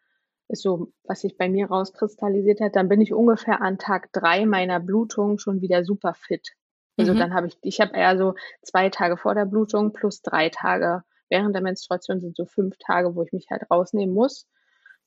ist 0.48 0.62
so, 0.62 0.92
was 1.04 1.20
sich 1.20 1.36
bei 1.36 1.48
mir 1.48 1.68
rauskristallisiert 1.68 2.60
hat, 2.60 2.74
dann 2.74 2.88
bin 2.88 3.00
ich 3.00 3.12
ungefähr 3.12 3.60
an 3.60 3.78
Tag 3.78 4.12
drei 4.12 4.46
meiner 4.46 4.80
Blutung 4.80 5.38
schon 5.38 5.60
wieder 5.60 5.84
super 5.84 6.14
fit. 6.14 6.48
Also 6.96 7.14
mhm. 7.14 7.18
dann 7.18 7.34
habe 7.34 7.46
ich, 7.46 7.56
ich 7.62 7.80
habe 7.80 7.94
eher 7.94 8.18
so 8.18 8.34
zwei 8.62 8.88
Tage 8.88 9.16
vor 9.16 9.34
der 9.34 9.44
Blutung 9.44 9.92
plus 9.92 10.22
drei 10.22 10.48
Tage 10.48 11.04
während 11.28 11.54
der 11.54 11.62
Menstruation 11.62 12.20
sind 12.20 12.36
so 12.36 12.44
fünf 12.44 12.76
Tage, 12.78 13.14
wo 13.14 13.22
ich 13.22 13.32
mich 13.32 13.46
halt 13.50 13.70
rausnehmen 13.70 14.14
muss 14.14 14.48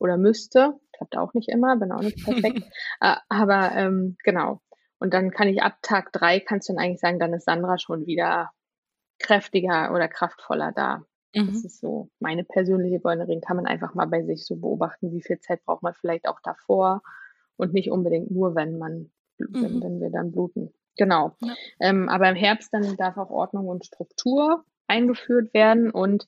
oder 0.03 0.17
müsste. 0.17 0.73
Klappt 0.91 1.17
auch 1.17 1.33
nicht 1.33 1.49
immer, 1.49 1.77
bin 1.77 1.91
auch 1.91 2.01
nicht 2.01 2.23
perfekt. 2.25 2.63
äh, 3.01 3.15
aber 3.29 3.71
ähm, 3.73 4.17
genau. 4.23 4.61
Und 4.99 5.13
dann 5.13 5.31
kann 5.31 5.47
ich 5.47 5.61
ab 5.61 5.77
Tag 5.81 6.13
drei, 6.13 6.39
kannst 6.39 6.69
du 6.69 6.73
dann 6.73 6.83
eigentlich 6.83 6.99
sagen, 6.99 7.19
dann 7.19 7.33
ist 7.33 7.45
Sandra 7.45 7.77
schon 7.77 8.05
wieder 8.05 8.51
kräftiger 9.19 9.91
oder 9.93 10.07
kraftvoller 10.07 10.71
da. 10.73 11.03
Mhm. 11.33 11.47
Das 11.47 11.65
ist 11.65 11.79
so 11.79 12.09
meine 12.19 12.43
persönliche 12.43 12.99
goldene 12.99 13.41
Kann 13.41 13.57
man 13.57 13.65
einfach 13.65 13.95
mal 13.95 14.05
bei 14.05 14.23
sich 14.23 14.45
so 14.45 14.55
beobachten, 14.55 15.11
wie 15.11 15.21
viel 15.21 15.39
Zeit 15.39 15.63
braucht 15.65 15.83
man 15.83 15.93
vielleicht 15.93 16.27
auch 16.27 16.39
davor 16.41 17.01
und 17.57 17.73
nicht 17.73 17.91
unbedingt 17.91 18.31
nur, 18.31 18.55
wenn 18.55 18.77
man, 18.77 19.11
mhm. 19.39 19.47
wenn, 19.53 19.81
wenn 19.81 19.99
wir 19.99 20.09
dann 20.09 20.31
bluten. 20.31 20.73
Genau. 20.97 21.35
Ja. 21.41 21.53
Ähm, 21.79 22.07
aber 22.07 22.29
im 22.29 22.35
Herbst 22.35 22.73
dann 22.73 22.95
darf 22.97 23.17
auch 23.17 23.31
Ordnung 23.31 23.67
und 23.67 23.85
Struktur 23.85 24.63
eingeführt 24.87 25.53
werden. 25.53 25.89
Und 25.89 26.27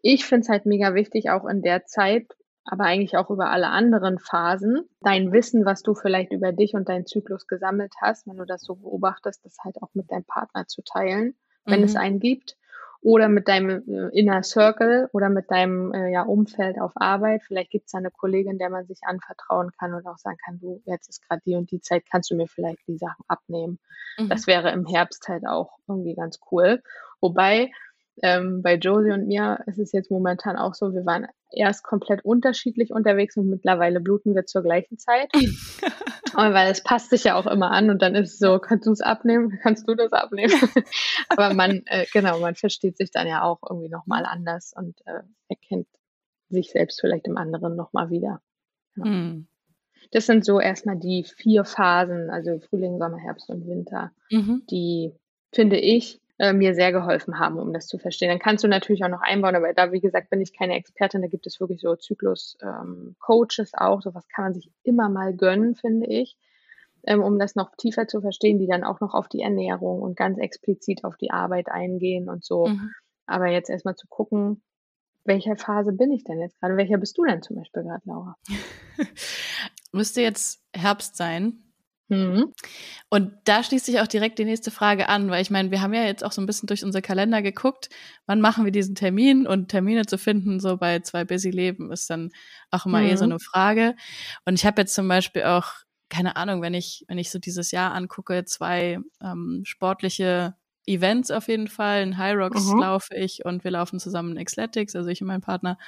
ich 0.00 0.24
finde 0.24 0.42
es 0.42 0.48
halt 0.48 0.66
mega 0.66 0.94
wichtig, 0.94 1.30
auch 1.30 1.46
in 1.46 1.62
der 1.62 1.86
Zeit, 1.86 2.26
aber 2.64 2.84
eigentlich 2.84 3.16
auch 3.16 3.30
über 3.30 3.50
alle 3.50 3.68
anderen 3.68 4.18
Phasen, 4.18 4.88
dein 5.00 5.32
Wissen, 5.32 5.64
was 5.64 5.82
du 5.82 5.94
vielleicht 5.94 6.32
über 6.32 6.52
dich 6.52 6.74
und 6.74 6.88
deinen 6.88 7.06
Zyklus 7.06 7.46
gesammelt 7.46 7.94
hast, 8.00 8.26
wenn 8.26 8.36
du 8.36 8.44
das 8.44 8.62
so 8.62 8.76
beobachtest, 8.76 9.44
das 9.44 9.56
halt 9.64 9.82
auch 9.82 9.90
mit 9.94 10.10
deinem 10.10 10.24
Partner 10.24 10.66
zu 10.66 10.82
teilen, 10.82 11.34
wenn 11.64 11.80
mhm. 11.80 11.86
es 11.86 11.96
einen 11.96 12.20
gibt 12.20 12.56
oder 13.02 13.28
mit 13.28 13.48
deinem 13.48 13.82
äh, 13.88 14.08
Inner 14.16 14.44
Circle 14.44 15.08
oder 15.12 15.28
mit 15.28 15.50
deinem 15.50 15.92
äh, 15.92 16.12
ja, 16.12 16.22
Umfeld 16.22 16.80
auf 16.80 16.92
Arbeit. 16.94 17.42
Vielleicht 17.42 17.70
gibt 17.70 17.88
es 17.88 17.94
eine 17.94 18.12
Kollegin, 18.12 18.58
der 18.58 18.70
man 18.70 18.86
sich 18.86 19.00
anvertrauen 19.02 19.72
kann 19.78 19.92
und 19.92 20.06
auch 20.06 20.18
sagen 20.18 20.38
kann, 20.44 20.60
du, 20.60 20.80
jetzt 20.84 21.08
ist 21.08 21.26
gerade 21.26 21.42
die 21.44 21.56
und 21.56 21.70
die 21.72 21.80
Zeit, 21.80 22.04
kannst 22.10 22.30
du 22.30 22.36
mir 22.36 22.46
vielleicht 22.46 22.86
die 22.86 22.98
Sachen 22.98 23.24
abnehmen. 23.26 23.80
Mhm. 24.18 24.28
Das 24.28 24.46
wäre 24.46 24.70
im 24.70 24.86
Herbst 24.86 25.26
halt 25.28 25.46
auch 25.46 25.78
irgendwie 25.88 26.14
ganz 26.14 26.38
cool. 26.52 26.80
Wobei 27.20 27.72
ähm, 28.22 28.62
bei 28.62 28.76
Josie 28.76 29.12
und 29.12 29.26
mir 29.26 29.60
ist 29.66 29.78
es 29.78 29.92
jetzt 29.92 30.10
momentan 30.10 30.56
auch 30.56 30.74
so, 30.74 30.92
wir 30.92 31.06
waren 31.06 31.26
erst 31.50 31.84
komplett 31.84 32.24
unterschiedlich 32.24 32.90
unterwegs 32.92 33.36
und 33.36 33.48
mittlerweile 33.48 34.00
bluten 34.00 34.34
wir 34.34 34.46
zur 34.46 34.62
gleichen 34.62 34.98
Zeit. 34.98 35.30
weil 36.34 36.70
es 36.70 36.82
passt 36.82 37.10
sich 37.10 37.24
ja 37.24 37.36
auch 37.36 37.46
immer 37.46 37.70
an 37.70 37.90
und 37.90 38.02
dann 38.02 38.14
ist 38.14 38.32
es 38.32 38.38
so, 38.38 38.58
kannst 38.58 38.86
du 38.86 38.92
es 38.92 39.00
abnehmen, 39.00 39.58
kannst 39.62 39.88
du 39.88 39.94
das 39.94 40.12
abnehmen. 40.12 40.52
Aber 41.28 41.54
man, 41.54 41.82
äh, 41.86 42.06
genau, 42.12 42.38
man 42.40 42.54
versteht 42.54 42.96
sich 42.96 43.10
dann 43.10 43.26
ja 43.26 43.42
auch 43.42 43.58
irgendwie 43.68 43.88
nochmal 43.90 44.24
anders 44.24 44.72
und 44.76 45.00
äh, 45.06 45.22
erkennt 45.48 45.88
sich 46.48 46.70
selbst 46.70 47.00
vielleicht 47.00 47.26
im 47.26 47.36
anderen 47.36 47.76
nochmal 47.76 48.10
wieder. 48.10 48.40
Ja. 48.96 49.04
Mhm. 49.04 49.46
Das 50.10 50.26
sind 50.26 50.44
so 50.44 50.60
erstmal 50.60 50.98
die 50.98 51.24
vier 51.24 51.64
Phasen, 51.64 52.28
also 52.28 52.60
Frühling, 52.60 52.98
Sommer, 52.98 53.18
Herbst 53.18 53.48
und 53.48 53.66
Winter, 53.66 54.12
mhm. 54.30 54.62
die, 54.70 55.14
finde 55.52 55.78
ich, 55.78 56.21
äh, 56.42 56.52
mir 56.52 56.74
sehr 56.74 56.90
geholfen 56.90 57.38
haben, 57.38 57.56
um 57.56 57.72
das 57.72 57.86
zu 57.86 57.98
verstehen. 57.98 58.28
Dann 58.28 58.40
kannst 58.40 58.64
du 58.64 58.68
natürlich 58.68 59.04
auch 59.04 59.08
noch 59.08 59.22
einbauen, 59.22 59.54
aber 59.54 59.72
da, 59.74 59.92
wie 59.92 60.00
gesagt, 60.00 60.28
bin 60.28 60.40
ich 60.40 60.52
keine 60.52 60.74
Expertin. 60.74 61.22
Da 61.22 61.28
gibt 61.28 61.46
es 61.46 61.60
wirklich 61.60 61.80
so 61.80 61.94
Zyklus-Coaches 61.94 63.72
ähm, 63.72 63.78
auch. 63.78 64.02
Sowas 64.02 64.26
kann 64.26 64.46
man 64.46 64.54
sich 64.54 64.68
immer 64.82 65.08
mal 65.08 65.36
gönnen, 65.36 65.76
finde 65.76 66.08
ich, 66.08 66.36
ähm, 67.04 67.22
um 67.22 67.38
das 67.38 67.54
noch 67.54 67.70
tiefer 67.76 68.08
zu 68.08 68.20
verstehen, 68.20 68.58
die 68.58 68.66
dann 68.66 68.82
auch 68.82 68.98
noch 68.98 69.14
auf 69.14 69.28
die 69.28 69.40
Ernährung 69.40 70.02
und 70.02 70.16
ganz 70.16 70.36
explizit 70.36 71.04
auf 71.04 71.16
die 71.16 71.30
Arbeit 71.30 71.68
eingehen 71.68 72.28
und 72.28 72.44
so. 72.44 72.66
Mhm. 72.66 72.90
Aber 73.26 73.46
jetzt 73.46 73.70
erstmal 73.70 73.94
zu 73.94 74.08
gucken, 74.08 74.64
welcher 75.22 75.54
Phase 75.54 75.92
bin 75.92 76.10
ich 76.10 76.24
denn 76.24 76.40
jetzt 76.40 76.58
gerade? 76.58 76.76
Welcher 76.76 76.98
bist 76.98 77.16
du 77.16 77.24
denn 77.24 77.40
zum 77.42 77.54
Beispiel 77.54 77.84
gerade, 77.84 78.02
Laura? 78.04 78.36
Müsste 79.92 80.22
jetzt 80.22 80.60
Herbst 80.74 81.16
sein. 81.16 81.71
Mhm. 82.08 82.52
Und 83.08 83.32
da 83.44 83.62
schließt 83.62 83.86
sich 83.86 84.00
auch 84.00 84.06
direkt 84.06 84.38
die 84.38 84.44
nächste 84.44 84.70
Frage 84.70 85.08
an, 85.08 85.30
weil 85.30 85.42
ich 85.42 85.50
meine, 85.50 85.70
wir 85.70 85.80
haben 85.80 85.94
ja 85.94 86.04
jetzt 86.04 86.24
auch 86.24 86.32
so 86.32 86.42
ein 86.42 86.46
bisschen 86.46 86.66
durch 86.66 86.84
unsere 86.84 87.02
Kalender 87.02 87.42
geguckt, 87.42 87.88
wann 88.26 88.40
machen 88.40 88.64
wir 88.64 88.72
diesen 88.72 88.94
Termin 88.94 89.46
und 89.46 89.68
Termine 89.68 90.06
zu 90.06 90.18
finden, 90.18 90.60
so 90.60 90.76
bei 90.76 91.00
zwei 91.00 91.24
Busy 91.24 91.50
Leben, 91.50 91.90
ist 91.90 92.10
dann 92.10 92.30
auch 92.70 92.86
immer 92.86 93.00
mhm. 93.00 93.06
eh 93.06 93.16
so 93.16 93.24
mhm. 93.24 93.32
eine 93.32 93.40
Frage. 93.40 93.94
Und 94.44 94.54
ich 94.54 94.66
habe 94.66 94.82
jetzt 94.82 94.94
zum 94.94 95.08
Beispiel 95.08 95.44
auch, 95.44 95.72
keine 96.08 96.36
Ahnung, 96.36 96.60
wenn 96.60 96.74
ich, 96.74 97.04
wenn 97.08 97.18
ich 97.18 97.30
so 97.30 97.38
dieses 97.38 97.70
Jahr 97.70 97.94
angucke, 97.94 98.44
zwei 98.44 98.98
ähm, 99.22 99.62
sportliche 99.64 100.54
Events 100.86 101.30
auf 101.30 101.48
jeden 101.48 101.68
Fall. 101.68 102.02
In 102.02 102.18
High 102.18 102.36
Rocks 102.36 102.66
mhm. 102.66 102.80
laufe 102.80 103.14
ich 103.14 103.44
und 103.44 103.64
wir 103.64 103.70
laufen 103.70 104.00
zusammen 104.00 104.36
in 104.36 104.44
Xletics, 104.44 104.96
also 104.96 105.08
ich 105.08 105.20
und 105.20 105.28
mein 105.28 105.40
Partner. 105.40 105.78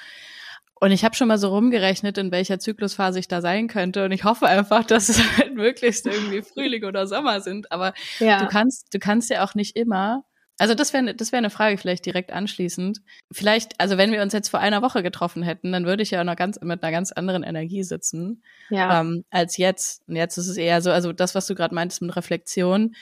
Und 0.84 0.90
ich 0.90 1.02
habe 1.02 1.14
schon 1.14 1.28
mal 1.28 1.38
so 1.38 1.48
rumgerechnet, 1.48 2.18
in 2.18 2.30
welcher 2.30 2.58
Zyklusphase 2.58 3.18
ich 3.18 3.26
da 3.26 3.40
sein 3.40 3.68
könnte. 3.68 4.04
Und 4.04 4.12
ich 4.12 4.24
hoffe 4.24 4.46
einfach, 4.46 4.84
dass 4.84 5.08
es 5.08 5.18
halt 5.38 5.54
möglichst 5.54 6.04
irgendwie 6.06 6.42
Frühling 6.42 6.84
oder 6.84 7.06
Sommer 7.06 7.40
sind. 7.40 7.72
Aber 7.72 7.94
ja. 8.18 8.40
du 8.40 8.48
kannst, 8.48 8.92
du 8.92 8.98
kannst 8.98 9.30
ja 9.30 9.42
auch 9.42 9.54
nicht 9.54 9.76
immer. 9.76 10.24
Also 10.58 10.74
das 10.74 10.92
wäre 10.92 11.14
das 11.14 11.32
wäre 11.32 11.38
eine 11.38 11.48
Frage 11.48 11.78
vielleicht 11.78 12.04
direkt 12.04 12.34
anschließend. 12.34 12.98
Vielleicht, 13.32 13.80
also 13.80 13.96
wenn 13.96 14.12
wir 14.12 14.20
uns 14.20 14.34
jetzt 14.34 14.50
vor 14.50 14.60
einer 14.60 14.82
Woche 14.82 15.02
getroffen 15.02 15.42
hätten, 15.42 15.72
dann 15.72 15.86
würde 15.86 16.02
ich 16.02 16.10
ja 16.10 16.22
noch 16.22 16.36
ganz 16.36 16.60
mit 16.60 16.82
einer 16.82 16.92
ganz 16.92 17.12
anderen 17.12 17.44
Energie 17.44 17.82
sitzen 17.82 18.42
ja. 18.68 19.00
ähm, 19.00 19.24
als 19.30 19.56
jetzt. 19.56 20.06
Und 20.06 20.16
jetzt 20.16 20.36
ist 20.36 20.48
es 20.48 20.58
eher 20.58 20.82
so, 20.82 20.90
also 20.90 21.14
das, 21.14 21.34
was 21.34 21.46
du 21.46 21.54
gerade 21.54 21.74
meintest 21.74 22.02
mit 22.02 22.14
Reflexion. 22.14 22.94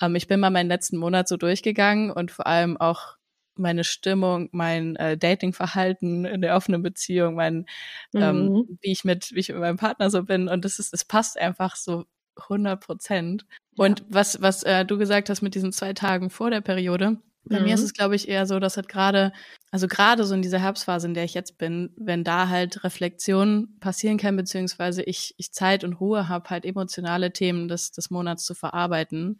Ähm, 0.00 0.14
ich 0.14 0.26
bin 0.26 0.40
mal 0.40 0.48
meinen 0.48 0.68
letzten 0.68 0.96
Monat 0.96 1.28
so 1.28 1.36
durchgegangen 1.36 2.10
und 2.10 2.30
vor 2.30 2.46
allem 2.46 2.78
auch 2.78 3.15
meine 3.58 3.84
Stimmung, 3.84 4.48
mein 4.52 4.96
äh, 4.96 5.16
Datingverhalten 5.16 6.24
in 6.24 6.40
der 6.40 6.56
offenen 6.56 6.82
Beziehung, 6.82 7.34
mein, 7.34 7.66
ähm, 8.14 8.48
mhm. 8.48 8.56
ähm, 8.56 8.78
wie 8.80 8.92
ich 8.92 9.04
mit, 9.04 9.32
wie 9.34 9.40
ich 9.40 9.48
mit 9.48 9.58
meinem 9.58 9.76
Partner 9.76 10.10
so 10.10 10.22
bin. 10.22 10.48
Und 10.48 10.64
das 10.64 10.78
ist, 10.78 10.92
es 10.92 11.04
passt 11.04 11.38
einfach 11.38 11.76
so 11.76 12.04
100 12.36 12.80
Prozent. 12.80 13.46
Ja. 13.76 13.84
Und 13.86 14.04
was, 14.08 14.40
was 14.42 14.62
äh, 14.62 14.84
du 14.84 14.98
gesagt 14.98 15.30
hast 15.30 15.42
mit 15.42 15.54
diesen 15.54 15.72
zwei 15.72 15.92
Tagen 15.92 16.30
vor 16.30 16.50
der 16.50 16.60
Periode, 16.60 17.18
bei 17.44 17.60
mhm. 17.60 17.66
mir 17.66 17.74
ist 17.74 17.80
mhm. 17.80 17.86
es, 17.86 17.94
glaube 17.94 18.16
ich, 18.16 18.28
eher 18.28 18.46
so, 18.46 18.58
dass 18.58 18.76
halt 18.76 18.88
gerade, 18.88 19.32
also 19.70 19.86
gerade 19.86 20.24
so 20.24 20.34
in 20.34 20.42
dieser 20.42 20.58
Herbstphase, 20.58 21.06
in 21.06 21.14
der 21.14 21.24
ich 21.24 21.34
jetzt 21.34 21.58
bin, 21.58 21.92
wenn 21.96 22.24
da 22.24 22.48
halt 22.48 22.82
Reflexion 22.82 23.76
passieren 23.80 24.18
kann, 24.18 24.36
beziehungsweise 24.36 25.02
ich, 25.02 25.34
ich 25.38 25.52
Zeit 25.52 25.84
und 25.84 25.94
Ruhe 25.94 26.28
habe, 26.28 26.50
halt 26.50 26.64
emotionale 26.64 27.32
Themen 27.32 27.68
des, 27.68 27.92
des 27.92 28.10
Monats 28.10 28.44
zu 28.44 28.54
verarbeiten 28.54 29.38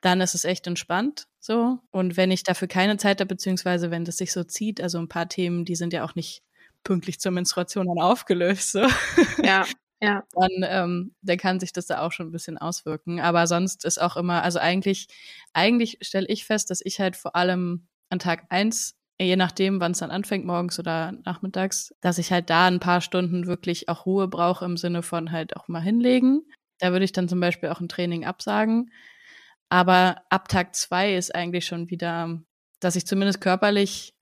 dann 0.00 0.20
ist 0.20 0.34
es 0.34 0.44
echt 0.44 0.66
entspannt 0.66 1.26
so. 1.40 1.78
Und 1.90 2.16
wenn 2.16 2.30
ich 2.30 2.42
dafür 2.44 2.68
keine 2.68 2.96
Zeit 2.96 3.20
habe, 3.20 3.28
beziehungsweise 3.28 3.90
wenn 3.90 4.04
das 4.04 4.18
sich 4.18 4.32
so 4.32 4.44
zieht, 4.44 4.80
also 4.80 4.98
ein 4.98 5.08
paar 5.08 5.28
Themen, 5.28 5.64
die 5.64 5.76
sind 5.76 5.92
ja 5.92 6.04
auch 6.04 6.14
nicht 6.14 6.42
pünktlich 6.84 7.20
zur 7.20 7.32
Menstruation 7.32 7.86
dann 7.86 8.02
aufgelöst. 8.04 8.72
So. 8.72 8.86
Ja, 9.42 9.66
ja. 10.00 10.22
Dann, 10.32 10.50
ähm, 10.62 11.14
dann 11.22 11.38
kann 11.38 11.60
sich 11.60 11.72
das 11.72 11.86
da 11.86 12.00
auch 12.00 12.12
schon 12.12 12.28
ein 12.28 12.32
bisschen 12.32 12.58
auswirken. 12.58 13.20
Aber 13.20 13.46
sonst 13.46 13.84
ist 13.84 14.00
auch 14.00 14.16
immer, 14.16 14.42
also 14.42 14.58
eigentlich, 14.58 15.08
eigentlich 15.52 15.98
stelle 16.02 16.26
ich 16.28 16.44
fest, 16.44 16.70
dass 16.70 16.80
ich 16.84 17.00
halt 17.00 17.16
vor 17.16 17.36
allem 17.36 17.88
an 18.10 18.18
Tag 18.18 18.46
eins 18.50 18.94
je 19.26 19.36
nachdem, 19.36 19.80
wann 19.80 19.92
es 19.92 19.98
dann 19.98 20.10
anfängt, 20.10 20.44
morgens 20.46 20.78
oder 20.78 21.12
nachmittags, 21.24 21.94
dass 22.00 22.18
ich 22.18 22.32
halt 22.32 22.50
da 22.50 22.66
ein 22.66 22.80
paar 22.80 23.00
Stunden 23.00 23.46
wirklich 23.46 23.88
auch 23.88 24.06
Ruhe 24.06 24.28
brauche 24.28 24.64
im 24.64 24.76
Sinne 24.76 25.02
von 25.02 25.30
halt 25.30 25.56
auch 25.56 25.68
mal 25.68 25.82
hinlegen. 25.82 26.42
Da 26.78 26.92
würde 26.92 27.04
ich 27.04 27.12
dann 27.12 27.28
zum 27.28 27.40
Beispiel 27.40 27.68
auch 27.68 27.80
ein 27.80 27.88
Training 27.88 28.24
absagen. 28.24 28.90
Aber 29.70 30.22
ab 30.28 30.48
Tag 30.48 30.74
zwei 30.74 31.14
ist 31.14 31.34
eigentlich 31.34 31.64
schon 31.64 31.88
wieder, 31.88 32.40
dass 32.80 32.96
ich 32.96 33.06
zumindest 33.06 33.40
körperlich 33.40 34.14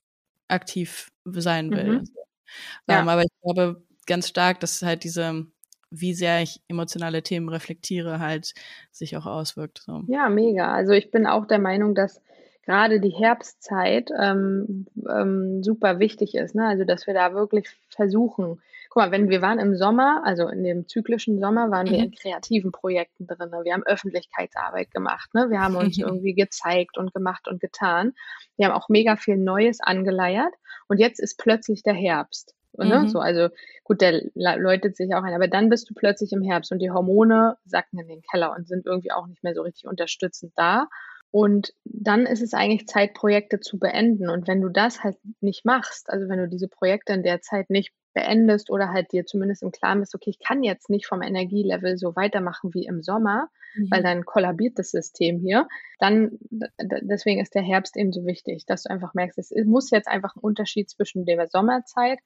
aktiv 0.46 1.10
sein 1.24 1.70
will. 1.70 2.00
Mhm. 2.00 2.04
Ja. 2.88 3.00
Ähm, 3.00 3.08
aber 3.08 3.22
ich 3.22 3.30
glaube 3.42 3.82
ganz 4.06 4.28
stark, 4.28 4.60
dass 4.60 4.82
halt 4.82 5.04
diese, 5.04 5.46
wie 5.90 6.14
sehr 6.14 6.42
ich 6.42 6.60
emotionale 6.68 7.22
Themen 7.22 7.48
reflektiere, 7.48 8.20
halt 8.20 8.52
sich 8.90 9.16
auch 9.16 9.26
auswirkt. 9.26 9.82
So. 9.84 10.02
Ja, 10.06 10.28
mega. 10.28 10.72
Also 10.72 10.92
ich 10.92 11.10
bin 11.10 11.26
auch 11.26 11.46
der 11.46 11.58
Meinung, 11.58 11.94
dass 11.94 12.22
gerade 12.62 13.00
die 13.00 13.14
Herbstzeit 13.14 14.10
ähm, 14.18 14.86
ähm, 15.08 15.62
super 15.62 15.98
wichtig 15.98 16.34
ist. 16.34 16.54
Ne? 16.54 16.66
Also 16.66 16.84
dass 16.84 17.06
wir 17.06 17.14
da 17.14 17.32
wirklich 17.32 17.68
versuchen, 17.88 18.60
guck 18.88 19.02
mal, 19.02 19.10
wenn 19.10 19.28
wir 19.28 19.42
waren 19.42 19.58
im 19.58 19.76
Sommer, 19.76 20.22
also 20.24 20.48
in 20.48 20.64
dem 20.64 20.88
zyklischen 20.88 21.40
Sommer, 21.40 21.70
waren 21.70 21.86
mhm. 21.86 21.90
wir 21.90 21.98
in 21.98 22.12
kreativen 22.12 22.72
Projekten 22.72 23.26
drin. 23.26 23.50
Wir 23.62 23.74
haben 23.74 23.84
Öffentlichkeitsarbeit 23.84 24.90
gemacht. 24.90 25.34
Ne? 25.34 25.50
Wir 25.50 25.60
haben 25.60 25.76
uns 25.76 25.98
irgendwie 25.98 26.34
gezeigt 26.34 26.98
und 26.98 27.12
gemacht 27.12 27.48
und 27.48 27.60
getan. 27.60 28.14
Wir 28.56 28.66
haben 28.66 28.74
auch 28.74 28.88
mega 28.88 29.16
viel 29.16 29.36
Neues 29.36 29.80
angeleiert. 29.80 30.54
Und 30.88 30.98
jetzt 30.98 31.20
ist 31.20 31.38
plötzlich 31.38 31.82
der 31.82 31.94
Herbst. 31.94 32.54
Ne? 32.76 33.00
Mhm. 33.00 33.08
So, 33.08 33.18
also 33.18 33.48
gut, 33.84 34.00
der 34.00 34.22
läutet 34.34 34.96
sich 34.96 35.14
auch 35.14 35.22
ein, 35.22 35.34
aber 35.34 35.48
dann 35.48 35.68
bist 35.68 35.90
du 35.90 35.94
plötzlich 35.94 36.32
im 36.32 36.42
Herbst 36.42 36.70
und 36.70 36.78
die 36.78 36.90
Hormone 36.90 37.56
sacken 37.64 37.98
in 37.98 38.08
den 38.08 38.22
Keller 38.22 38.54
und 38.56 38.68
sind 38.68 38.86
irgendwie 38.86 39.12
auch 39.12 39.26
nicht 39.26 39.42
mehr 39.42 39.54
so 39.54 39.62
richtig 39.62 39.86
unterstützend 39.86 40.52
da. 40.56 40.86
Und 41.30 41.74
dann 41.84 42.24
ist 42.24 42.40
es 42.40 42.54
eigentlich 42.54 42.86
Zeit, 42.86 43.12
Projekte 43.12 43.60
zu 43.60 43.78
beenden. 43.78 44.30
Und 44.30 44.48
wenn 44.48 44.62
du 44.62 44.70
das 44.70 45.02
halt 45.02 45.16
nicht 45.40 45.64
machst, 45.64 46.08
also 46.08 46.28
wenn 46.28 46.38
du 46.38 46.48
diese 46.48 46.68
Projekte 46.68 47.12
in 47.12 47.22
der 47.22 47.42
Zeit 47.42 47.68
nicht 47.68 47.92
beendest 48.18 48.68
oder 48.68 48.92
halt 48.92 49.12
dir 49.12 49.26
zumindest 49.26 49.62
im 49.62 49.70
Klaren 49.70 50.00
bist, 50.00 50.12
okay, 50.12 50.30
ich 50.30 50.40
kann 50.40 50.64
jetzt 50.64 50.90
nicht 50.90 51.06
vom 51.06 51.22
Energielevel 51.22 51.96
so 51.96 52.16
weitermachen 52.16 52.74
wie 52.74 52.84
im 52.84 53.00
Sommer, 53.00 53.48
mhm. 53.76 53.90
weil 53.92 54.02
dann 54.02 54.24
kollabiert 54.24 54.76
das 54.76 54.90
System 54.90 55.38
hier, 55.38 55.68
dann 56.00 56.38
deswegen 56.80 57.40
ist 57.40 57.54
der 57.54 57.62
Herbst 57.62 57.96
eben 57.96 58.12
so 58.12 58.26
wichtig, 58.26 58.66
dass 58.66 58.82
du 58.82 58.90
einfach 58.90 59.14
merkst, 59.14 59.38
es 59.38 59.52
muss 59.66 59.90
jetzt 59.90 60.08
einfach 60.08 60.34
ein 60.34 60.40
Unterschied 60.40 60.90
zwischen 60.90 61.26
der 61.26 61.46
Sommerzeit 61.46 62.18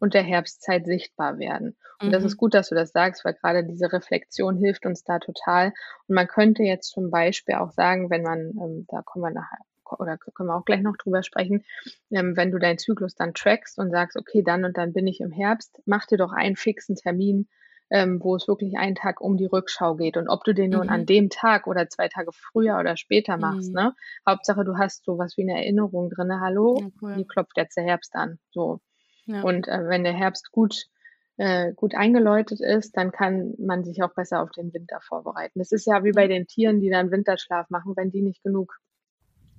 und 0.00 0.14
der 0.14 0.22
Herbstzeit 0.22 0.86
sichtbar 0.86 1.38
werden. 1.38 1.76
Und 2.00 2.08
mhm. 2.08 2.12
das 2.12 2.24
ist 2.24 2.38
gut, 2.38 2.54
dass 2.54 2.70
du 2.70 2.74
das 2.74 2.92
sagst, 2.92 3.22
weil 3.26 3.34
gerade 3.34 3.64
diese 3.64 3.92
Reflexion 3.92 4.56
hilft 4.56 4.86
uns 4.86 5.04
da 5.04 5.18
total. 5.18 5.74
Und 6.08 6.14
man 6.14 6.26
könnte 6.26 6.62
jetzt 6.62 6.88
zum 6.88 7.10
Beispiel 7.10 7.56
auch 7.56 7.70
sagen, 7.72 8.08
wenn 8.08 8.22
man, 8.22 8.40
ähm, 8.40 8.86
da 8.88 9.02
kommen 9.02 9.24
wir 9.24 9.30
nachher 9.30 9.58
oder 9.90 10.18
können 10.18 10.48
wir 10.48 10.56
auch 10.56 10.64
gleich 10.64 10.82
noch 10.82 10.96
drüber 10.96 11.22
sprechen, 11.22 11.64
ähm, 12.10 12.36
wenn 12.36 12.50
du 12.50 12.58
deinen 12.58 12.78
Zyklus 12.78 13.14
dann 13.14 13.34
trackst 13.34 13.78
und 13.78 13.90
sagst, 13.90 14.16
okay, 14.16 14.42
dann 14.42 14.64
und 14.64 14.76
dann 14.76 14.92
bin 14.92 15.06
ich 15.06 15.20
im 15.20 15.30
Herbst, 15.30 15.80
mach 15.86 16.06
dir 16.06 16.18
doch 16.18 16.32
einen 16.32 16.56
fixen 16.56 16.96
Termin, 16.96 17.48
ähm, 17.90 18.20
wo 18.22 18.36
es 18.36 18.48
wirklich 18.48 18.76
einen 18.76 18.94
Tag 18.94 19.20
um 19.20 19.36
die 19.36 19.46
Rückschau 19.46 19.94
geht. 19.96 20.16
Und 20.16 20.28
ob 20.28 20.44
du 20.44 20.54
den 20.54 20.70
nun 20.70 20.86
mhm. 20.86 20.92
an 20.92 21.06
dem 21.06 21.30
Tag 21.30 21.66
oder 21.66 21.88
zwei 21.88 22.08
Tage 22.08 22.30
früher 22.32 22.78
oder 22.78 22.96
später 22.96 23.36
machst, 23.36 23.68
mhm. 23.68 23.74
ne? 23.74 23.94
Hauptsache, 24.26 24.64
du 24.64 24.76
hast 24.78 25.04
so 25.04 25.18
was 25.18 25.36
wie 25.36 25.42
eine 25.42 25.60
Erinnerung 25.60 26.10
drin, 26.10 26.40
hallo, 26.40 26.78
ja, 26.80 26.88
cool. 27.02 27.16
wie 27.16 27.26
klopft 27.26 27.56
jetzt 27.56 27.76
der 27.76 27.84
Herbst 27.84 28.14
an? 28.14 28.38
So. 28.50 28.80
Ja. 29.26 29.42
Und 29.42 29.68
äh, 29.68 29.88
wenn 29.88 30.04
der 30.04 30.12
Herbst 30.12 30.50
gut 30.50 30.86
äh, 31.36 31.72
gut 31.74 31.94
eingeläutet 31.94 32.60
ist, 32.60 32.96
dann 32.96 33.10
kann 33.10 33.54
man 33.58 33.84
sich 33.84 34.02
auch 34.02 34.14
besser 34.14 34.40
auf 34.40 34.50
den 34.50 34.72
Winter 34.72 35.00
vorbereiten. 35.00 35.58
Das 35.58 35.72
ist 35.72 35.86
ja 35.86 36.04
wie 36.04 36.12
bei 36.12 36.28
den 36.28 36.46
Tieren, 36.46 36.80
die 36.80 36.90
dann 36.90 37.10
Winterschlaf 37.10 37.70
machen, 37.70 37.94
wenn 37.96 38.10
die 38.10 38.22
nicht 38.22 38.42
genug 38.42 38.78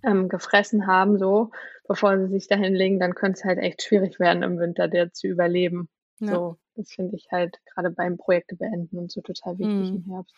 ähm, 0.05 0.29
gefressen 0.29 0.87
haben, 0.87 1.17
so 1.17 1.51
bevor 1.87 2.17
sie 2.17 2.27
sich 2.27 2.47
dahin 2.47 2.73
legen, 2.73 2.99
dann 2.99 3.15
könnte 3.15 3.39
es 3.39 3.45
halt 3.45 3.59
echt 3.59 3.83
schwierig 3.83 4.19
werden 4.19 4.43
im 4.43 4.59
Winter, 4.59 4.87
der 4.87 5.13
zu 5.13 5.27
überleben. 5.27 5.89
Ja. 6.19 6.33
So, 6.33 6.57
das 6.75 6.91
finde 6.91 7.15
ich 7.15 7.27
halt 7.31 7.57
gerade 7.73 7.91
beim 7.91 8.17
Projekte 8.17 8.55
beenden 8.55 8.97
und 8.97 9.11
so 9.11 9.21
total 9.21 9.57
wichtig 9.57 9.91
mhm. 9.91 10.03
im 10.05 10.13
Herbst. 10.13 10.35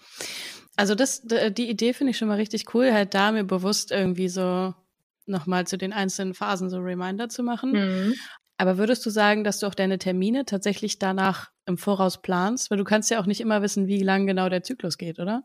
Also 0.76 0.96
das, 0.96 1.24
die 1.24 1.70
Idee 1.70 1.94
finde 1.94 2.12
ich 2.12 2.18
schon 2.18 2.28
mal 2.28 2.36
richtig 2.36 2.74
cool, 2.74 2.92
halt 2.92 3.14
da 3.14 3.32
mir 3.32 3.44
bewusst 3.44 3.92
irgendwie 3.92 4.30
so 4.30 4.74
nochmal 5.26 5.68
zu 5.68 5.78
den 5.78 5.94
einzelnen 5.94 6.34
Phasen 6.34 6.70
so 6.70 6.78
Reminder 6.80 7.30
zu 7.30 7.44
machen. 7.44 7.72
Mhm. 7.72 8.14
Aber 8.58 8.78
würdest 8.78 9.06
du 9.06 9.10
sagen, 9.10 9.44
dass 9.44 9.60
du 9.60 9.68
auch 9.68 9.76
deine 9.76 10.00
Termine 10.00 10.46
tatsächlich 10.46 10.98
danach 10.98 11.52
im 11.66 11.78
Voraus 11.78 12.22
planst? 12.22 12.72
Weil 12.72 12.80
du 12.80 12.84
kannst 12.84 13.12
ja 13.12 13.20
auch 13.20 13.28
nicht 13.28 13.42
immer 13.42 13.62
wissen, 13.62 13.88
wie 13.88 14.02
lang 14.02 14.26
genau 14.26 14.50
der 14.50 14.64
Zyklus 14.64 14.98
geht, 14.98 15.20
oder? 15.20 15.44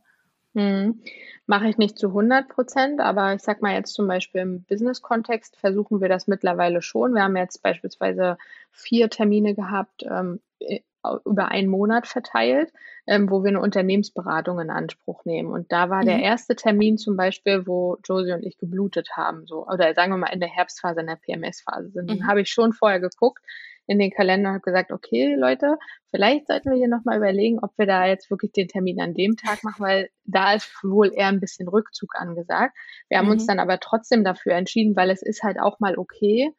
Mhm. 0.55 1.03
Mache 1.47 1.69
ich 1.69 1.79
nicht 1.79 1.99
zu 1.99 2.09
100 2.09 2.49
Prozent, 2.49 3.01
aber 3.01 3.35
ich 3.35 3.43
sag 3.43 3.63
mal 3.63 3.75
jetzt 3.75 3.95
zum 3.95 4.07
Beispiel 4.07 4.43
im 4.43 4.63
Business-Kontext 4.65 5.57
versuchen 5.57 6.01
wir 6.01 6.09
das 6.09 6.27
mittlerweile 6.27 6.83
schon. 6.83 7.15
Wir 7.15 7.23
haben 7.23 7.37
jetzt 7.37 7.63
beispielsweise 7.63 8.39
vier 8.71 9.11
Termine 9.11 9.55
gehabt, 9.55 10.05
ähm, 10.05 10.41
über 11.25 11.49
einen 11.49 11.69
Monat 11.69 12.07
verteilt, 12.07 12.73
ähm, 13.07 13.29
wo 13.29 13.43
wir 13.43 13.49
eine 13.49 13.61
Unternehmensberatung 13.61 14.61
in 14.61 14.71
Anspruch 14.71 15.25
nehmen. 15.25 15.51
Und 15.51 15.73
da 15.73 15.91
war 15.91 16.03
mhm. 16.03 16.07
der 16.07 16.21
erste 16.21 16.55
Termin 16.55 16.97
zum 16.97 17.17
Beispiel, 17.17 17.67
wo 17.67 17.99
Josie 18.05 18.33
und 18.33 18.45
ich 18.45 18.59
geblutet 18.59 19.17
haben, 19.17 19.47
so 19.47 19.67
oder 19.67 19.95
sagen 19.95 20.13
wir 20.13 20.19
mal 20.19 20.33
in 20.33 20.41
der 20.41 20.49
Herbstphase, 20.49 21.01
in 21.01 21.09
der 21.09 21.17
PMS-Phase 21.17 21.91
sind. 21.91 22.05
Mhm. 22.05 22.19
Dann 22.19 22.29
habe 22.29 22.43
ich 22.43 22.51
schon 22.51 22.73
vorher 22.73 23.01
geguckt, 23.01 23.43
in 23.87 23.99
den 23.99 24.11
Kalender 24.11 24.51
und 24.51 24.55
habe 24.55 24.65
gesagt, 24.65 24.93
okay, 24.93 25.35
Leute, 25.35 25.77
vielleicht 26.11 26.47
sollten 26.47 26.71
wir 26.71 26.77
hier 26.77 26.89
nochmal 26.89 27.17
überlegen, 27.17 27.59
ob 27.61 27.77
wir 27.77 27.87
da 27.87 28.07
jetzt 28.07 28.31
wirklich 28.31 28.53
den 28.53 28.69
Termin 28.69 29.01
an 29.01 29.15
dem 29.15 29.37
Tag 29.37 29.65
machen, 29.65 29.83
weil 29.85 30.11
da 30.25 30.55
ist 30.55 30.71
wohl 30.83 31.13
eher 31.13 31.29
ein 31.29 31.41
bisschen 31.41 31.69
Rückzug 31.69 32.15
angesagt. 32.15 32.77
Wir 33.09 33.19
haben 33.19 33.27
mhm. 33.27 33.33
uns 33.33 33.47
dann 33.47 33.59
aber 33.59 33.81
trotzdem 33.81 34.25
dafür 34.25 34.53
entschieden, 34.55 34.97
weil 34.97 35.11
es 35.11 35.23
ist 35.23 35.43
halt 35.43 35.59
auch 35.59 35.81
mal 35.81 35.99
okay, 35.99 36.53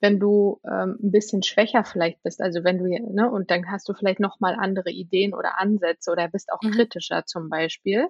wenn 0.00 0.20
du 0.20 0.60
ähm, 0.64 0.98
ein 1.02 1.10
bisschen 1.10 1.42
schwächer 1.42 1.84
vielleicht 1.84 2.22
bist, 2.22 2.42
also 2.42 2.64
wenn 2.64 2.78
du, 2.78 2.84
ne, 2.86 3.30
und 3.30 3.50
dann 3.50 3.70
hast 3.70 3.88
du 3.88 3.94
vielleicht 3.94 4.20
nochmal 4.20 4.54
andere 4.58 4.90
Ideen 4.90 5.32
oder 5.32 5.58
Ansätze 5.58 6.10
oder 6.10 6.28
bist 6.28 6.52
auch 6.52 6.62
mhm. 6.62 6.72
kritischer 6.72 7.24
zum 7.24 7.48
Beispiel 7.48 8.08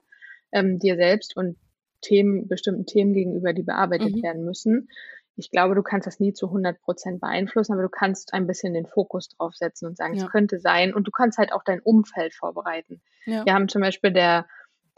ähm, 0.52 0.78
dir 0.78 0.96
selbst 0.96 1.36
und 1.36 1.56
Themen, 2.00 2.46
bestimmten 2.48 2.86
Themen 2.86 3.14
gegenüber, 3.14 3.52
die 3.52 3.62
bearbeitet 3.62 4.16
mhm. 4.16 4.22
werden 4.22 4.44
müssen. 4.44 4.88
Ich 5.36 5.50
glaube, 5.50 5.74
du 5.74 5.82
kannst 5.82 6.06
das 6.06 6.18
nie 6.18 6.32
zu 6.32 6.46
100 6.46 6.80
Prozent 6.80 7.20
beeinflussen, 7.20 7.74
aber 7.74 7.82
du 7.82 7.88
kannst 7.88 8.32
ein 8.32 8.46
bisschen 8.46 8.72
den 8.72 8.86
Fokus 8.86 9.28
drauf 9.28 9.54
setzen 9.54 9.86
und 9.86 9.96
sagen, 9.96 10.14
ja. 10.14 10.24
es 10.24 10.30
könnte 10.30 10.58
sein. 10.58 10.94
Und 10.94 11.06
du 11.06 11.10
kannst 11.10 11.38
halt 11.38 11.52
auch 11.52 11.62
dein 11.62 11.80
Umfeld 11.80 12.34
vorbereiten. 12.34 13.02
Ja. 13.26 13.44
Wir 13.44 13.54
haben 13.54 13.68
zum 13.68 13.82
Beispiel 13.82 14.12
der, 14.12 14.46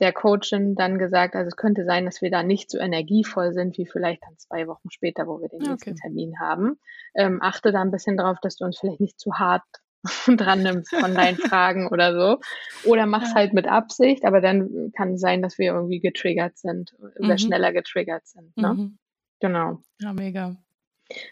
der 0.00 0.12
Coachin 0.12 0.76
dann 0.76 0.98
gesagt, 0.98 1.34
also 1.34 1.48
es 1.48 1.56
könnte 1.56 1.84
sein, 1.84 2.04
dass 2.04 2.22
wir 2.22 2.30
da 2.30 2.42
nicht 2.44 2.70
so 2.70 2.78
energievoll 2.78 3.52
sind, 3.52 3.76
wie 3.78 3.86
vielleicht 3.86 4.22
dann 4.22 4.36
zwei 4.38 4.68
Wochen 4.68 4.90
später, 4.90 5.26
wo 5.26 5.40
wir 5.40 5.48
den 5.48 5.60
okay. 5.62 5.70
nächsten 5.70 5.96
Termin 5.96 6.38
haben. 6.38 6.78
Ähm, 7.14 7.42
achte 7.42 7.72
da 7.72 7.82
ein 7.82 7.90
bisschen 7.90 8.16
drauf, 8.16 8.38
dass 8.40 8.56
du 8.56 8.64
uns 8.64 8.78
vielleicht 8.78 9.00
nicht 9.00 9.18
zu 9.18 9.34
hart 9.34 9.64
dran 10.36 10.62
nimmst 10.62 10.94
von 10.94 11.14
deinen 11.14 11.36
Fragen 11.36 11.88
oder 11.88 12.14
so. 12.14 12.40
Oder 12.88 13.06
mach's 13.06 13.30
ja. 13.30 13.36
halt 13.36 13.54
mit 13.54 13.66
Absicht, 13.66 14.24
aber 14.24 14.40
dann 14.40 14.92
kann 14.96 15.14
es 15.14 15.20
sein, 15.20 15.42
dass 15.42 15.58
wir 15.58 15.72
irgendwie 15.72 15.98
getriggert 15.98 16.58
sind 16.58 16.94
oder 17.18 17.34
mhm. 17.34 17.38
schneller 17.38 17.72
getriggert 17.72 18.26
sind. 18.26 18.56
Ne? 18.56 18.74
Mhm. 18.74 18.98
Genau. 19.40 19.78
Ja, 20.00 20.12
mega. 20.12 20.56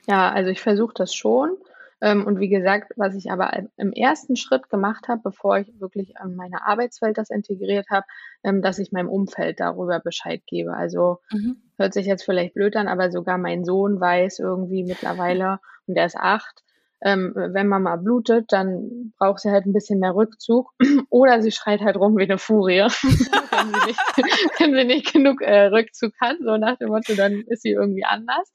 Ja, 0.07 0.31
also 0.31 0.51
ich 0.51 0.61
versuche 0.61 0.95
das 0.95 1.14
schon. 1.14 1.57
Ähm, 2.01 2.27
und 2.27 2.40
wie 2.40 2.49
gesagt, 2.49 2.92
was 2.97 3.14
ich 3.14 3.31
aber 3.31 3.51
im 3.77 3.92
ersten 3.92 4.37
Schritt 4.37 4.69
gemacht 4.69 5.09
habe, 5.09 5.23
bevor 5.25 5.59
ich 5.59 5.81
wirklich 5.81 6.19
an 6.19 6.37
meine 6.37 6.66
Arbeitswelt 6.66 7.16
das 7.16 7.31
integriert 7.31 7.88
habe, 7.90 8.07
ähm, 8.45 8.61
dass 8.61 8.79
ich 8.79 8.92
meinem 8.92 9.09
Umfeld 9.09 9.61
darüber 9.61 10.01
Bescheid 10.01 10.42
gebe. 10.47 10.75
Also 10.75 11.21
mhm. 11.31 11.57
hört 11.79 11.95
sich 11.95 12.07
jetzt 12.07 12.25
vielleicht 12.25 12.55
blöd 12.55 12.77
an, 12.77 12.88
aber 12.88 13.11
sogar 13.11 13.38
mein 13.38 13.64
Sohn 13.64 13.99
weiß 13.99 14.40
irgendwie 14.40 14.85
mittlerweile, 14.85 15.59
und 15.87 15.95
der 15.95 16.07
ist 16.07 16.16
acht, 16.16 16.64
ähm, 17.07 17.33
wenn 17.37 17.69
man 17.69 17.85
mal 17.85 17.99
blutet, 17.99 18.53
dann 18.53 19.12
braucht 19.16 19.38
sie 19.38 19.51
halt 19.53 19.64
ein 19.64 19.73
bisschen 19.73 20.01
mehr 20.01 20.16
Rückzug 20.16 20.73
oder 21.09 21.40
sie 21.40 21.53
schreit 21.53 21.81
halt 21.81 21.97
rum 21.97 22.19
wie 22.19 22.25
eine 22.25 22.37
Furie, 22.37 22.81
wenn, 22.81 23.73
sie 23.73 23.87
nicht, 23.87 24.01
wenn 24.59 24.75
sie 24.75 24.85
nicht 24.85 25.12
genug 25.12 25.40
äh, 25.40 25.66
Rückzug 25.66 26.12
hat, 26.21 26.38
so 26.45 26.57
nach 26.57 26.77
dem 26.79 26.88
Motto, 26.88 27.14
dann 27.14 27.45
ist 27.47 27.62
sie 27.62 27.71
irgendwie 27.71 28.05
anders. 28.05 28.53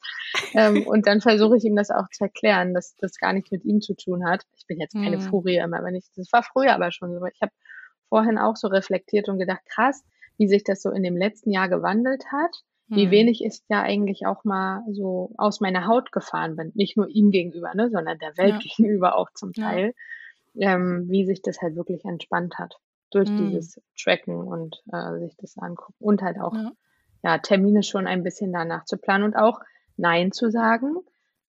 Ähm, 0.54 0.86
und 0.86 1.08
dann 1.08 1.22
versuche 1.22 1.56
ich 1.56 1.64
ihm 1.64 1.78
das 1.78 1.92
auch 1.92 2.10
zu 2.12 2.26
erklären, 2.26 2.74
dass 2.74 2.98
das 2.98 3.18
gar 3.18 3.32
nichts 3.32 3.52
mit 3.52 3.64
ihm 3.64 3.80
zu 3.80 3.96
tun 3.96 4.28
hat. 4.28 4.44
Ich 4.58 4.68
bin 4.68 4.82
jetzt 4.82 4.96
keine 4.96 5.18
mhm. 5.18 5.22
Furie 5.22 5.56
immer, 5.56 5.82
wenn 5.86 5.96
ich, 5.96 6.04
das 6.18 6.28
war 6.34 6.44
früher 6.44 6.74
aber 6.74 6.92
schon 6.92 7.18
so. 7.18 7.26
Ich 7.26 7.42
habe 7.42 7.54
vorhin 8.10 8.38
auch 8.38 8.58
so 8.58 8.68
reflektiert 8.68 9.30
und 9.30 9.40
gedacht, 9.40 9.62
krass, 9.74 10.04
wie 10.38 10.50
sich 10.50 10.66
das 10.66 10.82
so 10.82 10.90
in 10.90 11.04
dem 11.04 11.16
letzten 11.16 11.52
Jahr 11.52 11.70
gewandelt 11.70 12.26
hat 12.34 12.52
wie 12.92 13.06
hm. 13.06 13.12
wenig 13.12 13.44
ich 13.44 13.62
ja 13.70 13.82
eigentlich 13.82 14.26
auch 14.26 14.44
mal 14.44 14.84
so 14.92 15.32
aus 15.38 15.62
meiner 15.62 15.88
Haut 15.88 16.12
gefahren 16.12 16.58
bin. 16.58 16.72
Nicht 16.76 16.98
nur 16.98 17.08
ihm 17.08 17.32
gegenüber, 17.32 17.74
ne, 17.74 17.90
sondern 17.90 18.20
der 18.20 18.38
Welt 18.38 18.62
ja. 18.64 18.70
gegenüber 18.76 19.18
auch 19.18 19.32
zum 19.34 19.54
Teil. 19.54 19.94
Ja. 20.54 20.76
Ähm, 20.76 21.06
wie 21.08 21.26
sich 21.26 21.42
das 21.42 21.62
halt 21.62 21.78
wirklich 21.78 22.04
entspannt 22.04 22.60
hat 22.60 22.76
durch 23.12 23.30
hm. 23.30 23.38
dieses 23.38 23.82
Tracken 23.98 24.36
und 24.36 24.84
äh, 24.92 25.20
sich 25.20 25.38
das 25.38 25.58
angucken. 25.58 25.96
Und 26.00 26.22
halt 26.22 26.40
auch, 26.42 26.54
ja. 26.54 26.72
ja, 27.24 27.38
Termine 27.38 27.84
schon 27.84 28.06
ein 28.06 28.24
bisschen 28.24 28.52
danach 28.52 28.84
zu 28.84 28.98
planen 28.98 29.24
und 29.24 29.36
auch 29.38 29.62
Nein 29.96 30.34
zu 30.34 30.52
sagen, 30.52 30.98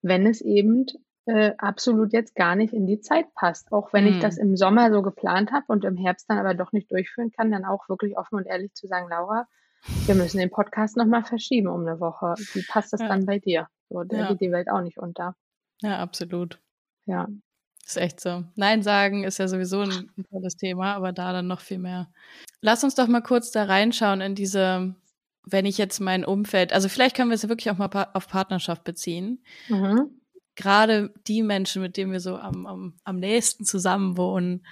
wenn 0.03 0.27
es 0.27 0.41
eben 0.41 0.87
äh, 1.27 1.53
absolut 1.59 2.13
jetzt 2.13 2.37
gar 2.37 2.55
nicht 2.55 2.73
in 2.73 2.87
die 2.87 3.01
Zeit 3.01 3.35
passt. 3.35 3.73
Auch 3.73 3.93
wenn 3.93 4.07
hm. 4.07 4.15
ich 4.15 4.21
das 4.21 4.39
im 4.39 4.57
Sommer 4.57 4.93
so 4.93 5.03
geplant 5.03 5.51
habe 5.51 5.65
und 5.67 5.85
im 5.85 5.97
Herbst 5.97 6.31
dann 6.31 6.39
aber 6.39 6.55
doch 6.55 6.71
nicht 6.71 6.93
durchführen 6.93 7.33
kann, 7.33 7.51
dann 7.51 7.65
auch 7.65 7.89
wirklich 7.89 8.17
offen 8.17 8.37
und 8.37 8.47
ehrlich 8.47 8.75
zu 8.75 8.87
sagen, 8.87 9.09
Laura, 9.09 9.49
wir 10.07 10.15
müssen 10.15 10.39
den 10.39 10.51
Podcast 10.51 10.97
nochmal 10.97 11.25
verschieben 11.25 11.69
um 11.69 11.81
eine 11.81 12.01
Woche. 12.01 12.35
Wie 12.55 12.63
passt 12.63 12.93
das 12.93 13.01
ja. 13.01 13.09
dann 13.09 13.27
bei 13.27 13.39
dir? 13.39 13.69
So, 13.89 14.05
da 14.05 14.17
ja. 14.17 14.29
geht 14.29 14.41
die 14.41 14.53
Welt 14.53 14.71
auch 14.71 14.81
nicht 14.81 14.99
unter. 14.99 15.35
Ja, 15.81 15.99
absolut. 15.99 16.61
Ja. 17.07 17.29
Ist 17.85 17.97
echt 17.97 18.21
so. 18.21 18.45
Nein 18.55 18.83
sagen 18.83 19.25
ist 19.25 19.39
ja 19.39 19.49
sowieso 19.49 19.81
ein, 19.81 20.11
ein 20.17 20.25
tolles 20.31 20.57
Thema, 20.57 20.95
aber 20.95 21.13
da 21.13 21.33
dann 21.33 21.49
noch 21.49 21.61
viel 21.61 21.79
mehr. 21.79 22.11
Lass 22.61 22.85
uns 22.85 22.95
doch 22.95 23.09
mal 23.09 23.23
kurz 23.23 23.51
da 23.51 23.65
reinschauen 23.65 24.21
in 24.21 24.35
diese, 24.37 24.95
wenn 25.45 25.67
ich 25.67 25.79
jetzt 25.79 25.99
mein 26.01 26.25
Umfeld, 26.25 26.73
also 26.73 26.89
vielleicht 26.89 27.17
können 27.17 27.31
wir 27.31 27.35
es 27.35 27.43
ja 27.43 27.49
wirklich 27.49 27.71
auch 27.71 27.79
mal 27.79 28.09
auf 28.15 28.29
Partnerschaft 28.29 28.85
beziehen. 28.85 29.43
Mhm. 29.69 30.21
Gerade 30.55 31.13
die 31.27 31.43
Menschen, 31.43 31.83
mit 31.83 31.97
denen 31.97 32.13
wir 32.13 32.21
so 32.21 32.37
am, 32.37 32.67
am, 32.67 32.95
am 33.05 33.17
nächsten 33.17 33.65
zusammen 33.65 34.17
wohnen, 34.17 34.65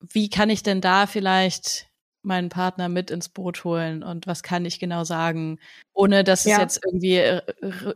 wie 0.00 0.28
kann 0.28 0.50
ich 0.50 0.62
denn 0.62 0.80
da 0.80 1.06
vielleicht 1.06 1.87
meinen 2.28 2.48
Partner 2.48 2.88
mit 2.88 3.10
ins 3.10 3.28
Boot 3.28 3.64
holen 3.64 4.04
und 4.04 4.28
was 4.28 4.44
kann 4.44 4.64
ich 4.64 4.78
genau 4.78 5.02
sagen, 5.02 5.58
ohne 5.92 6.22
dass 6.22 6.44
ja. 6.44 6.54
es 6.56 6.60
jetzt 6.60 6.84
irgendwie 6.84 7.40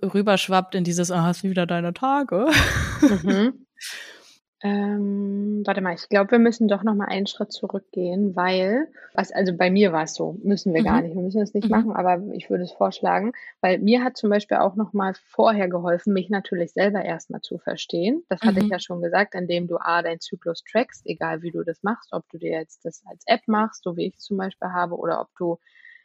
rüberschwappt 0.02 0.74
in 0.74 0.82
dieses, 0.82 1.12
ah, 1.12 1.22
hast 1.22 1.44
du 1.44 1.50
wieder 1.50 1.66
deine 1.66 1.94
Tage. 1.94 2.48
Mhm. 3.00 3.66
Ähm, 4.64 5.62
warte 5.66 5.80
mal, 5.80 5.94
ich 5.94 6.08
glaube, 6.08 6.30
wir 6.30 6.38
müssen 6.38 6.68
doch 6.68 6.84
noch 6.84 6.94
mal 6.94 7.06
einen 7.06 7.26
Schritt 7.26 7.50
zurückgehen, 7.50 8.36
weil, 8.36 8.86
was, 9.12 9.32
also 9.32 9.56
bei 9.56 9.72
mir 9.72 9.92
war 9.92 10.04
es 10.04 10.14
so, 10.14 10.38
müssen 10.44 10.72
wir 10.72 10.82
mhm. 10.82 10.84
gar 10.84 11.02
nicht, 11.02 11.16
wir 11.16 11.22
müssen 11.22 11.42
es 11.42 11.52
nicht 11.52 11.64
mhm. 11.64 11.70
machen, 11.70 11.92
aber 11.92 12.22
ich 12.32 12.48
würde 12.48 12.62
es 12.62 12.70
vorschlagen, 12.70 13.32
weil 13.60 13.80
mir 13.80 14.04
hat 14.04 14.16
zum 14.16 14.30
Beispiel 14.30 14.58
auch 14.58 14.76
noch 14.76 14.92
mal 14.92 15.14
vorher 15.14 15.68
geholfen, 15.68 16.12
mich 16.12 16.30
natürlich 16.30 16.72
selber 16.72 17.04
erstmal 17.04 17.40
zu 17.40 17.58
verstehen. 17.58 18.22
Das 18.28 18.40
hatte 18.42 18.60
ich 18.60 18.66
mhm. 18.66 18.70
ja 18.70 18.78
schon 18.78 19.02
gesagt, 19.02 19.34
indem 19.34 19.66
du 19.66 19.78
A, 19.78 20.00
deinen 20.02 20.20
Zyklus 20.20 20.62
trackst, 20.70 21.06
egal 21.06 21.42
wie 21.42 21.50
du 21.50 21.64
das 21.64 21.82
machst, 21.82 22.12
ob 22.12 22.28
du 22.28 22.38
dir 22.38 22.52
jetzt 22.52 22.84
das 22.84 23.02
als 23.06 23.24
App 23.26 23.42
machst, 23.46 23.82
so 23.82 23.96
wie 23.96 24.06
ich 24.06 24.14
es 24.16 24.22
zum 24.22 24.36
Beispiel 24.36 24.68
habe, 24.68 24.96
oder 24.96 25.20
ob 25.20 25.28
du 25.38 25.58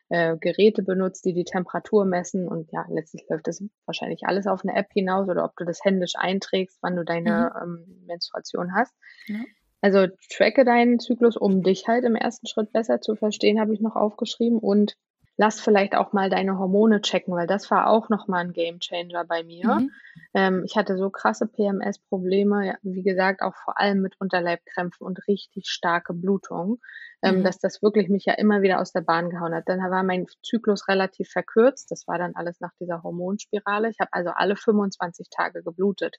äh, 0.09 0.37
Geräte 0.37 0.83
benutzt, 0.83 1.25
die 1.25 1.33
die 1.33 1.43
Temperatur 1.43 2.05
messen 2.05 2.47
und 2.47 2.71
ja, 2.71 2.85
letztlich 2.89 3.25
läuft 3.29 3.47
das 3.47 3.63
wahrscheinlich 3.85 4.23
alles 4.25 4.47
auf 4.47 4.63
eine 4.63 4.75
App 4.77 4.87
hinaus 4.93 5.27
oder 5.27 5.43
ob 5.43 5.55
du 5.57 5.65
das 5.65 5.83
händisch 5.83 6.13
einträgst, 6.15 6.77
wann 6.81 6.95
du 6.95 7.03
deine 7.03 7.51
mhm. 7.53 7.79
ähm, 7.79 8.05
Menstruation 8.07 8.73
hast. 8.73 8.93
Ja. 9.27 9.39
Also 9.81 10.07
tracke 10.35 10.65
deinen 10.65 10.99
Zyklus, 10.99 11.37
um 11.37 11.61
dich 11.61 11.87
halt 11.87 12.03
im 12.03 12.15
ersten 12.15 12.47
Schritt 12.47 12.71
besser 12.73 12.99
zu 12.99 13.15
verstehen, 13.15 13.59
habe 13.59 13.73
ich 13.73 13.79
noch 13.79 13.95
aufgeschrieben 13.95 14.59
und 14.59 14.97
lass 15.37 15.61
vielleicht 15.61 15.95
auch 15.95 16.13
mal 16.13 16.29
deine 16.29 16.57
Hormone 16.57 17.01
checken, 17.01 17.33
weil 17.35 17.47
das 17.47 17.69
war 17.69 17.87
auch 17.87 18.09
nochmal 18.09 18.43
ein 18.43 18.53
Game 18.53 18.79
Changer 18.79 19.23
bei 19.23 19.43
mir. 19.43 19.67
Mhm. 19.67 19.91
Ähm, 20.33 20.63
ich 20.65 20.75
hatte 20.75 20.97
so 20.97 21.09
krasse 21.09 21.47
PMS-Probleme, 21.47 22.77
wie 22.81 23.03
gesagt, 23.03 23.41
auch 23.41 23.55
vor 23.63 23.79
allem 23.79 24.01
mit 24.01 24.19
Unterleibkrämpfen 24.19 25.05
und 25.05 25.27
richtig 25.27 25.69
starke 25.69 26.13
Blutung, 26.13 26.79
ähm, 27.23 27.39
mhm. 27.39 27.43
dass 27.43 27.57
das 27.57 27.81
wirklich 27.81 28.09
mich 28.09 28.25
ja 28.25 28.33
immer 28.33 28.61
wieder 28.61 28.79
aus 28.79 28.91
der 28.91 29.01
Bahn 29.01 29.29
gehauen 29.29 29.53
hat. 29.53 29.63
Dann 29.67 29.79
war 29.79 30.03
mein 30.03 30.27
Zyklus 30.43 30.87
relativ 30.87 31.29
verkürzt. 31.29 31.89
Das 31.89 32.07
war 32.07 32.19
dann 32.19 32.35
alles 32.35 32.59
nach 32.59 32.71
dieser 32.79 33.01
Hormonspirale. 33.01 33.89
Ich 33.89 33.99
habe 33.99 34.13
also 34.13 34.29
alle 34.29 34.55
25 34.55 35.27
Tage 35.29 35.63
geblutet. 35.63 36.17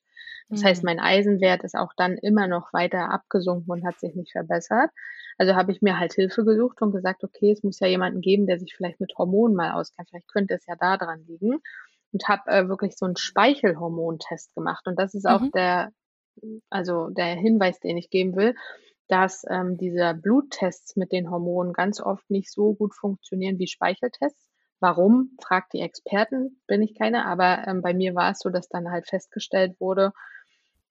Das 0.49 0.63
mhm. 0.63 0.65
heißt, 0.65 0.85
mein 0.85 0.99
Eisenwert 0.99 1.63
ist 1.63 1.77
auch 1.77 1.93
dann 1.97 2.17
immer 2.19 2.49
noch 2.49 2.73
weiter 2.73 3.11
abgesunken 3.11 3.71
und 3.71 3.87
hat 3.87 4.01
sich 4.01 4.17
nicht 4.17 4.33
verbessert. 4.33 4.91
Also 5.37 5.55
habe 5.55 5.71
ich 5.71 5.83
mir 5.83 6.01
halt 6.01 6.15
Hilfe 6.15 6.45
gesucht 6.45 6.83
und 6.83 6.93
gesagt, 6.93 7.23
okay, 7.23 7.53
es 7.53 7.63
muss 7.63 7.79
ja 7.79 7.87
jemanden 7.87 8.21
geben, 8.21 8.47
der 8.47 8.59
sich 8.59 8.75
vielleicht 8.75 9.01
mit 9.01 9.13
Hormonen 9.17 9.57
mal 9.57 9.73
auskennt. 9.73 10.09
Vielleicht 10.09 10.33
könnte 10.33 10.55
es 10.55 10.67
ja 10.67 10.75
da 10.75 10.97
dran 10.97 11.25
liegen. 11.27 11.61
Und 12.11 12.27
habe 12.27 12.51
äh, 12.51 12.69
wirklich 12.69 12.97
so 12.97 13.05
einen 13.05 13.17
Speichelhormontest 13.17 14.55
gemacht. 14.55 14.87
Und 14.87 14.99
das 14.99 15.15
ist 15.15 15.27
mhm. 15.27 15.31
auch 15.31 15.51
der, 15.55 15.93
also 16.71 17.11
der 17.11 17.37
Hinweis, 17.37 17.79
den 17.81 17.99
ich 17.99 18.11
geben 18.11 18.35
will, 18.35 18.55
dass 19.09 19.45
ähm, 19.49 19.77
diese 19.79 20.15
Bluttests 20.15 20.97
mit 20.97 21.13
den 21.13 21.31
Hormonen 21.31 21.73
ganz 21.73 22.01
oft 22.01 22.31
nicht 22.31 22.53
so 22.53 22.75
gut 22.75 22.95
funktionieren 22.95 23.59
wie 23.59 23.67
Speicheltests. 23.67 24.47
Warum? 24.81 25.37
Fragt 25.43 25.73
die 25.73 25.81
Experten, 25.81 26.61
bin 26.67 26.83
ich 26.83 26.95
keine, 26.95 27.27
aber 27.27 27.67
ähm, 27.67 27.83
bei 27.83 27.95
mir 27.95 28.15
war 28.15 28.31
es 28.31 28.39
so, 28.39 28.51
dass 28.51 28.69
dann 28.69 28.91
halt 28.91 29.09
festgestellt 29.09 29.81
wurde, 29.81 30.13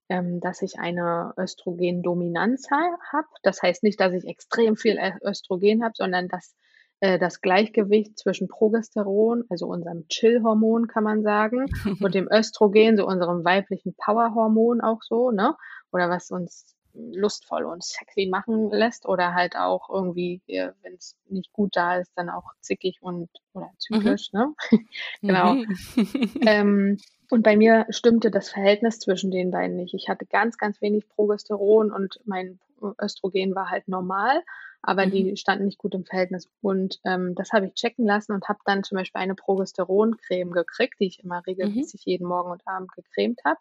ähm, 0.09 0.39
dass 0.41 0.61
ich 0.61 0.79
eine 0.79 1.33
Östrogendominanz 1.37 2.69
habe. 2.71 3.27
Das 3.43 3.61
heißt 3.61 3.83
nicht, 3.83 3.99
dass 3.99 4.13
ich 4.13 4.25
extrem 4.25 4.75
viel 4.75 4.99
Östrogen 5.23 5.83
habe, 5.83 5.93
sondern 5.95 6.27
dass 6.27 6.55
äh, 6.99 7.19
das 7.19 7.41
Gleichgewicht 7.41 8.17
zwischen 8.17 8.47
Progesteron, 8.47 9.43
also 9.49 9.67
unserem 9.67 10.07
Chill-Hormon, 10.07 10.87
kann 10.87 11.03
man 11.03 11.23
sagen, 11.23 11.65
und 12.01 12.15
dem 12.15 12.27
Östrogen, 12.31 12.97
so 12.97 13.05
unserem 13.05 13.45
weiblichen 13.45 13.95
Power-Hormon 13.95 14.81
auch 14.81 15.01
so, 15.03 15.31
ne? 15.31 15.55
Oder 15.91 16.09
was 16.09 16.31
uns 16.31 16.76
lustvoll 17.13 17.65
und 17.65 17.83
sexy 17.83 18.27
machen 18.27 18.69
lässt 18.71 19.07
oder 19.07 19.33
halt 19.33 19.55
auch 19.55 19.89
irgendwie, 19.89 20.41
wenn 20.47 20.93
es 20.95 21.15
nicht 21.29 21.53
gut 21.53 21.75
da 21.75 21.97
ist, 21.97 22.11
dann 22.15 22.29
auch 22.29 22.53
zickig 22.61 22.97
und 23.01 23.29
oder 23.53 23.71
zyklisch, 23.77 24.31
mhm. 24.33 24.39
ne? 24.39 24.55
genau. 25.21 25.53
Mhm. 25.53 25.67
ähm, 26.45 26.97
und 27.29 27.43
bei 27.43 27.57
mir 27.57 27.85
stimmte 27.89 28.31
das 28.31 28.49
Verhältnis 28.49 28.99
zwischen 28.99 29.31
den 29.31 29.51
beiden 29.51 29.75
nicht. 29.75 29.93
Ich 29.93 30.07
hatte 30.09 30.25
ganz, 30.25 30.57
ganz 30.57 30.81
wenig 30.81 31.07
Progesteron 31.09 31.91
und 31.91 32.19
mein 32.25 32.59
Östrogen 33.01 33.53
war 33.53 33.69
halt 33.69 33.87
normal, 33.87 34.43
aber 34.81 35.05
mhm. 35.05 35.11
die 35.11 35.37
standen 35.37 35.65
nicht 35.65 35.77
gut 35.77 35.93
im 35.93 36.05
Verhältnis. 36.05 36.49
Und 36.61 36.99
ähm, 37.05 37.35
das 37.35 37.51
habe 37.51 37.67
ich 37.67 37.73
checken 37.73 38.05
lassen 38.05 38.31
und 38.31 38.47
habe 38.47 38.59
dann 38.65 38.83
zum 38.83 38.97
Beispiel 38.97 39.21
eine 39.21 39.35
Progesteroncreme 39.35 40.51
gekriegt, 40.51 40.99
die 40.99 41.07
ich 41.07 41.23
immer 41.23 41.45
regelmäßig 41.45 42.05
mhm. 42.05 42.11
jeden 42.11 42.27
Morgen 42.27 42.51
und 42.51 42.65
Abend 42.65 42.91
gecremt 42.93 43.41
habe. 43.43 43.59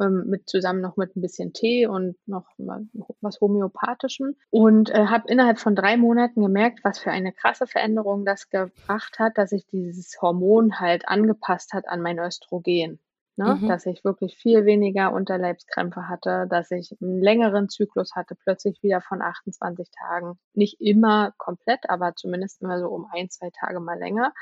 Ähm, 0.00 0.24
mit 0.26 0.48
zusammen 0.48 0.80
noch 0.80 0.96
mit 0.96 1.16
ein 1.16 1.20
bisschen 1.20 1.52
Tee 1.52 1.86
und 1.86 2.16
noch 2.26 2.46
was 3.20 3.40
Homöopathischem 3.40 4.36
und 4.50 4.90
äh, 4.90 5.06
habe 5.06 5.30
innerhalb 5.30 5.58
von 5.58 5.74
drei 5.74 5.96
Monaten 5.96 6.42
gemerkt, 6.42 6.80
was 6.84 6.98
für 6.98 7.10
eine 7.10 7.32
krasse 7.32 7.66
Veränderung 7.66 8.24
das 8.24 8.50
gebracht 8.50 9.18
hat, 9.18 9.38
dass 9.38 9.50
sich 9.50 9.66
dieses 9.66 10.20
Hormon 10.20 10.80
halt 10.80 11.08
angepasst 11.08 11.72
hat 11.72 11.88
an 11.88 12.00
mein 12.00 12.18
Östrogen. 12.18 13.00
Ne? 13.38 13.54
Mhm. 13.54 13.68
Dass 13.68 13.86
ich 13.86 14.02
wirklich 14.02 14.36
viel 14.36 14.64
weniger 14.64 15.12
Unterleibskrämpfe 15.12 16.08
hatte, 16.08 16.48
dass 16.50 16.72
ich 16.72 16.96
einen 17.00 17.22
längeren 17.22 17.68
Zyklus 17.68 18.16
hatte, 18.16 18.34
plötzlich 18.34 18.82
wieder 18.82 19.00
von 19.00 19.22
28 19.22 19.90
Tagen. 19.92 20.40
Nicht 20.54 20.80
immer 20.80 21.32
komplett, 21.38 21.88
aber 21.88 22.16
zumindest 22.16 22.62
mal 22.62 22.80
so 22.80 22.88
um 22.88 23.06
ein, 23.12 23.30
zwei 23.30 23.50
Tage 23.50 23.78
mal 23.78 23.96
länger. 23.96 24.32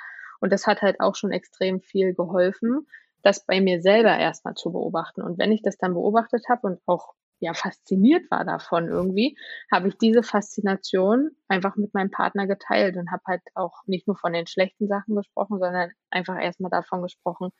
Und 0.41 0.51
das 0.51 0.67
hat 0.67 0.81
halt 0.81 1.01
auch 1.01 1.15
schon 1.15 1.31
extrem 1.31 1.83
viel 1.83 2.15
geholfen, 2.15 2.87
das 3.27 3.45
bei 3.45 3.61
mir 3.61 3.83
selber 3.83 4.17
erstmal 4.17 4.55
zu 4.55 4.71
beobachten. 4.71 5.21
Und 5.21 5.37
wenn 5.37 5.51
ich 5.51 5.61
das 5.61 5.77
dann 5.79 5.95
beobachtet 5.95 6.45
habe 6.49 6.69
und 6.69 6.81
auch 6.87 7.15
ja 7.41 7.55
fasziniert 7.55 8.31
war 8.31 8.45
davon 8.45 8.89
irgendwie, 8.89 9.37
habe 9.71 9.89
ich 9.89 9.99
diese 9.99 10.23
Faszination 10.23 11.33
einfach 11.49 11.75
mit 11.75 11.93
meinem 11.93 12.13
Partner 12.13 12.47
geteilt 12.47 12.97
und 12.97 13.11
habe 13.11 13.25
halt 13.27 13.43
auch 13.55 13.83
nicht 13.87 14.07
nur 14.07 14.17
von 14.17 14.33
den 14.33 14.47
schlechten 14.47 14.87
Sachen 14.87 15.17
gesprochen, 15.17 15.59
sondern 15.59 15.91
einfach 16.09 16.41
erstmal 16.41 16.71
davon 16.71 17.03
gesprochen, 17.03 17.51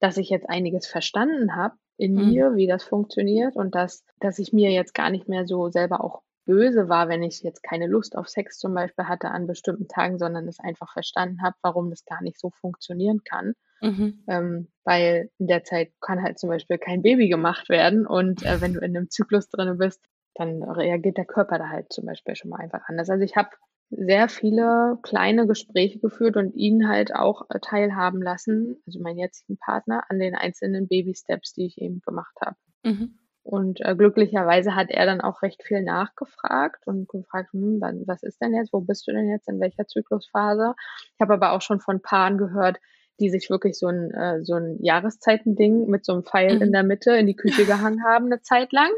dass 0.00 0.16
ich 0.16 0.30
jetzt 0.30 0.48
einiges 0.48 0.86
verstanden 0.86 1.54
habe 1.54 1.76
in 1.98 2.14
mhm. 2.14 2.30
mir, 2.30 2.56
wie 2.56 2.66
das 2.66 2.82
funktioniert 2.82 3.54
und 3.54 3.74
dass, 3.74 4.02
dass 4.18 4.38
ich 4.38 4.54
mir 4.54 4.70
jetzt 4.70 4.94
gar 4.94 5.10
nicht 5.10 5.28
mehr 5.28 5.46
so 5.46 5.68
selber 5.68 6.02
auch 6.02 6.22
böse 6.46 6.88
war, 6.88 7.10
wenn 7.10 7.22
ich 7.22 7.42
jetzt 7.42 7.62
keine 7.62 7.86
Lust 7.86 8.16
auf 8.16 8.28
Sex 8.30 8.58
zum 8.58 8.72
Beispiel 8.72 9.04
hatte 9.04 9.30
an 9.30 9.46
bestimmten 9.46 9.88
Tagen, 9.88 10.18
sondern 10.18 10.48
es 10.48 10.58
einfach 10.58 10.90
verstanden 10.90 11.42
habe, 11.42 11.56
warum 11.60 11.90
das 11.90 12.06
gar 12.06 12.22
nicht 12.22 12.40
so 12.40 12.50
funktionieren 12.50 13.22
kann. 13.24 13.52
Mhm. 13.80 14.24
Ähm, 14.28 14.68
weil 14.84 15.30
in 15.38 15.46
der 15.46 15.64
Zeit 15.64 15.92
kann 16.00 16.22
halt 16.22 16.38
zum 16.38 16.48
Beispiel 16.48 16.78
kein 16.78 17.02
Baby 17.02 17.28
gemacht 17.28 17.68
werden 17.68 18.06
und 18.06 18.42
äh, 18.44 18.60
wenn 18.60 18.72
du 18.72 18.80
in 18.80 18.96
einem 18.96 19.10
Zyklus 19.10 19.48
drin 19.48 19.78
bist, 19.78 20.00
dann 20.34 20.62
reagiert 20.62 21.16
der 21.16 21.24
Körper 21.24 21.58
da 21.58 21.68
halt 21.68 21.92
zum 21.92 22.06
Beispiel 22.06 22.36
schon 22.36 22.50
mal 22.50 22.60
einfach 22.60 22.82
anders. 22.88 23.10
Also 23.10 23.24
ich 23.24 23.36
habe 23.36 23.50
sehr 23.90 24.28
viele 24.28 24.98
kleine 25.02 25.46
Gespräche 25.46 25.98
geführt 25.98 26.36
und 26.36 26.54
ihn 26.54 26.88
halt 26.88 27.14
auch 27.14 27.42
äh, 27.50 27.60
teilhaben 27.60 28.20
lassen, 28.20 28.76
also 28.86 29.00
meinen 29.00 29.18
jetzigen 29.18 29.58
Partner, 29.58 30.04
an 30.08 30.18
den 30.18 30.34
einzelnen 30.34 30.88
Baby-Steps, 30.88 31.52
die 31.52 31.66
ich 31.66 31.80
eben 31.80 32.00
gemacht 32.04 32.34
habe. 32.44 32.56
Mhm. 32.82 33.18
Und 33.42 33.80
äh, 33.80 33.94
glücklicherweise 33.94 34.74
hat 34.74 34.90
er 34.90 35.06
dann 35.06 35.20
auch 35.20 35.40
recht 35.42 35.62
viel 35.62 35.82
nachgefragt 35.82 36.84
und 36.86 37.08
gefragt, 37.08 37.52
hm, 37.52 37.80
was 38.06 38.24
ist 38.24 38.42
denn 38.42 38.54
jetzt, 38.54 38.72
wo 38.72 38.80
bist 38.80 39.06
du 39.06 39.12
denn 39.12 39.28
jetzt, 39.28 39.48
in 39.48 39.60
welcher 39.60 39.86
Zyklusphase? 39.86 40.74
Ich 41.14 41.20
habe 41.20 41.34
aber 41.34 41.52
auch 41.52 41.62
schon 41.62 41.80
von 41.80 42.02
Paaren 42.02 42.38
gehört, 42.38 42.78
die 43.20 43.30
sich 43.30 43.50
wirklich 43.50 43.78
so 43.78 43.86
ein, 43.86 44.10
äh, 44.12 44.44
so 44.44 44.54
ein 44.54 44.78
Jahreszeitending 44.82 45.86
mit 45.86 46.04
so 46.04 46.12
einem 46.12 46.24
Pfeil 46.24 46.56
mhm. 46.56 46.62
in 46.62 46.72
der 46.72 46.82
Mitte 46.82 47.12
in 47.16 47.26
die 47.26 47.36
Küche 47.36 47.64
gehangen 47.66 48.04
haben, 48.04 48.26
eine 48.26 48.42
Zeit 48.42 48.72
lang 48.72 48.90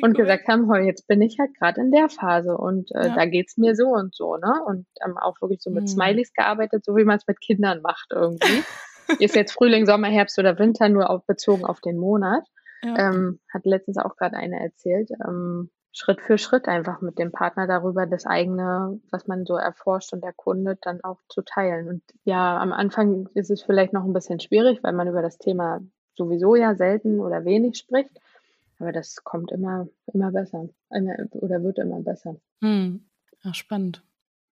und 0.00 0.10
cool. 0.10 0.24
gesagt 0.24 0.48
haben, 0.48 0.68
heu, 0.68 0.80
jetzt 0.80 1.06
bin 1.06 1.20
ich 1.20 1.38
halt 1.38 1.54
gerade 1.58 1.80
in 1.80 1.90
der 1.90 2.08
Phase 2.08 2.56
und 2.56 2.90
äh, 2.94 3.08
ja. 3.08 3.14
da 3.14 3.26
geht's 3.26 3.58
mir 3.58 3.74
so 3.74 3.88
und 3.88 4.14
so, 4.14 4.36
ne? 4.36 4.54
Und 4.66 4.86
ähm, 5.04 5.18
auch 5.18 5.40
wirklich 5.40 5.60
so 5.60 5.70
mit 5.70 5.82
mhm. 5.82 5.88
Smileys 5.88 6.32
gearbeitet, 6.32 6.84
so 6.84 6.96
wie 6.96 7.04
man 7.04 7.18
es 7.18 7.26
mit 7.26 7.40
Kindern 7.40 7.82
macht 7.82 8.08
irgendwie. 8.10 8.62
Ist 9.18 9.36
jetzt 9.36 9.52
Frühling, 9.52 9.84
Sommer, 9.84 10.08
Herbst 10.08 10.38
oder 10.38 10.58
Winter, 10.58 10.88
nur 10.88 11.10
auf, 11.10 11.26
bezogen 11.26 11.64
auf 11.64 11.80
den 11.80 11.98
Monat. 11.98 12.44
Ja. 12.82 13.10
Ähm, 13.10 13.40
hat 13.52 13.66
letztens 13.66 13.98
auch 13.98 14.16
gerade 14.16 14.36
eine 14.36 14.60
erzählt. 14.60 15.10
Ähm, 15.26 15.70
Schritt 15.92 16.22
für 16.22 16.38
Schritt 16.38 16.68
einfach 16.68 17.02
mit 17.02 17.18
dem 17.18 17.32
Partner 17.32 17.66
darüber 17.66 18.06
das 18.06 18.24
eigene, 18.24 18.98
was 19.10 19.26
man 19.26 19.44
so 19.44 19.56
erforscht 19.56 20.12
und 20.14 20.24
erkundet, 20.24 20.80
dann 20.82 21.04
auch 21.04 21.18
zu 21.28 21.42
teilen. 21.42 21.88
Und 21.88 22.02
ja, 22.24 22.58
am 22.58 22.72
Anfang 22.72 23.28
ist 23.34 23.50
es 23.50 23.62
vielleicht 23.62 23.92
noch 23.92 24.04
ein 24.04 24.14
bisschen 24.14 24.40
schwierig, 24.40 24.82
weil 24.82 24.94
man 24.94 25.08
über 25.08 25.20
das 25.20 25.36
Thema 25.36 25.80
sowieso 26.14 26.56
ja 26.56 26.74
selten 26.74 27.20
oder 27.20 27.44
wenig 27.44 27.76
spricht. 27.76 28.10
Aber 28.78 28.90
das 28.90 29.22
kommt 29.22 29.52
immer, 29.52 29.86
immer 30.12 30.32
besser 30.32 30.68
oder 30.88 31.62
wird 31.62 31.78
immer 31.78 32.00
besser. 32.00 32.36
Hm. 32.62 33.04
Ach, 33.44 33.54
spannend. 33.54 34.02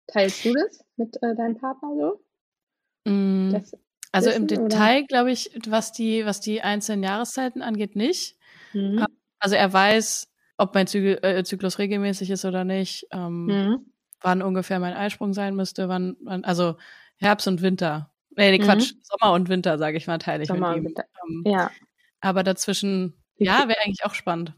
Teilst 0.08 0.44
du 0.44 0.52
das 0.52 0.84
mit 0.96 1.16
äh, 1.22 1.34
deinem 1.34 1.56
Partner 1.56 1.88
so? 1.96 3.10
Mm. 3.10 3.54
also 4.12 4.28
wissen, 4.28 4.42
im 4.42 4.46
Detail, 4.46 5.04
glaube 5.06 5.30
ich, 5.30 5.58
was 5.68 5.92
die, 5.92 6.26
was 6.26 6.40
die 6.40 6.60
einzelnen 6.60 7.02
Jahreszeiten 7.02 7.62
angeht, 7.62 7.96
nicht. 7.96 8.36
Mhm. 8.74 9.06
Also 9.38 9.56
er 9.56 9.72
weiß, 9.72 10.30
ob 10.60 10.74
mein 10.74 10.86
Zy 10.86 10.98
äh, 10.98 11.42
Zyklus 11.44 11.78
regelmäßig 11.78 12.30
ist 12.30 12.44
oder 12.44 12.64
nicht, 12.64 13.06
ähm, 13.12 13.46
mhm. 13.46 13.92
wann 14.20 14.42
ungefähr 14.42 14.78
mein 14.78 14.94
Eisprung 14.94 15.32
sein 15.32 15.56
müsste, 15.56 15.88
wann, 15.88 16.16
wann 16.22 16.44
also 16.44 16.76
Herbst 17.16 17.48
und 17.48 17.62
Winter. 17.62 18.12
Nee, 18.36 18.50
nee 18.50 18.58
Quatsch, 18.58 18.94
mhm. 18.94 19.00
Sommer 19.02 19.34
und 19.34 19.48
Winter, 19.48 19.78
sage 19.78 19.96
ich 19.96 20.06
mal, 20.06 20.18
teile 20.18 20.42
ich 20.42 20.48
Sommer 20.48 20.76
mit 20.76 20.98
ihm. 20.98 21.04
Ähm, 21.28 21.42
ja. 21.46 21.70
Aber 22.20 22.42
dazwischen 22.42 23.20
ja, 23.36 23.66
wäre 23.66 23.80
eigentlich 23.82 24.04
auch 24.04 24.14
spannend. 24.14 24.54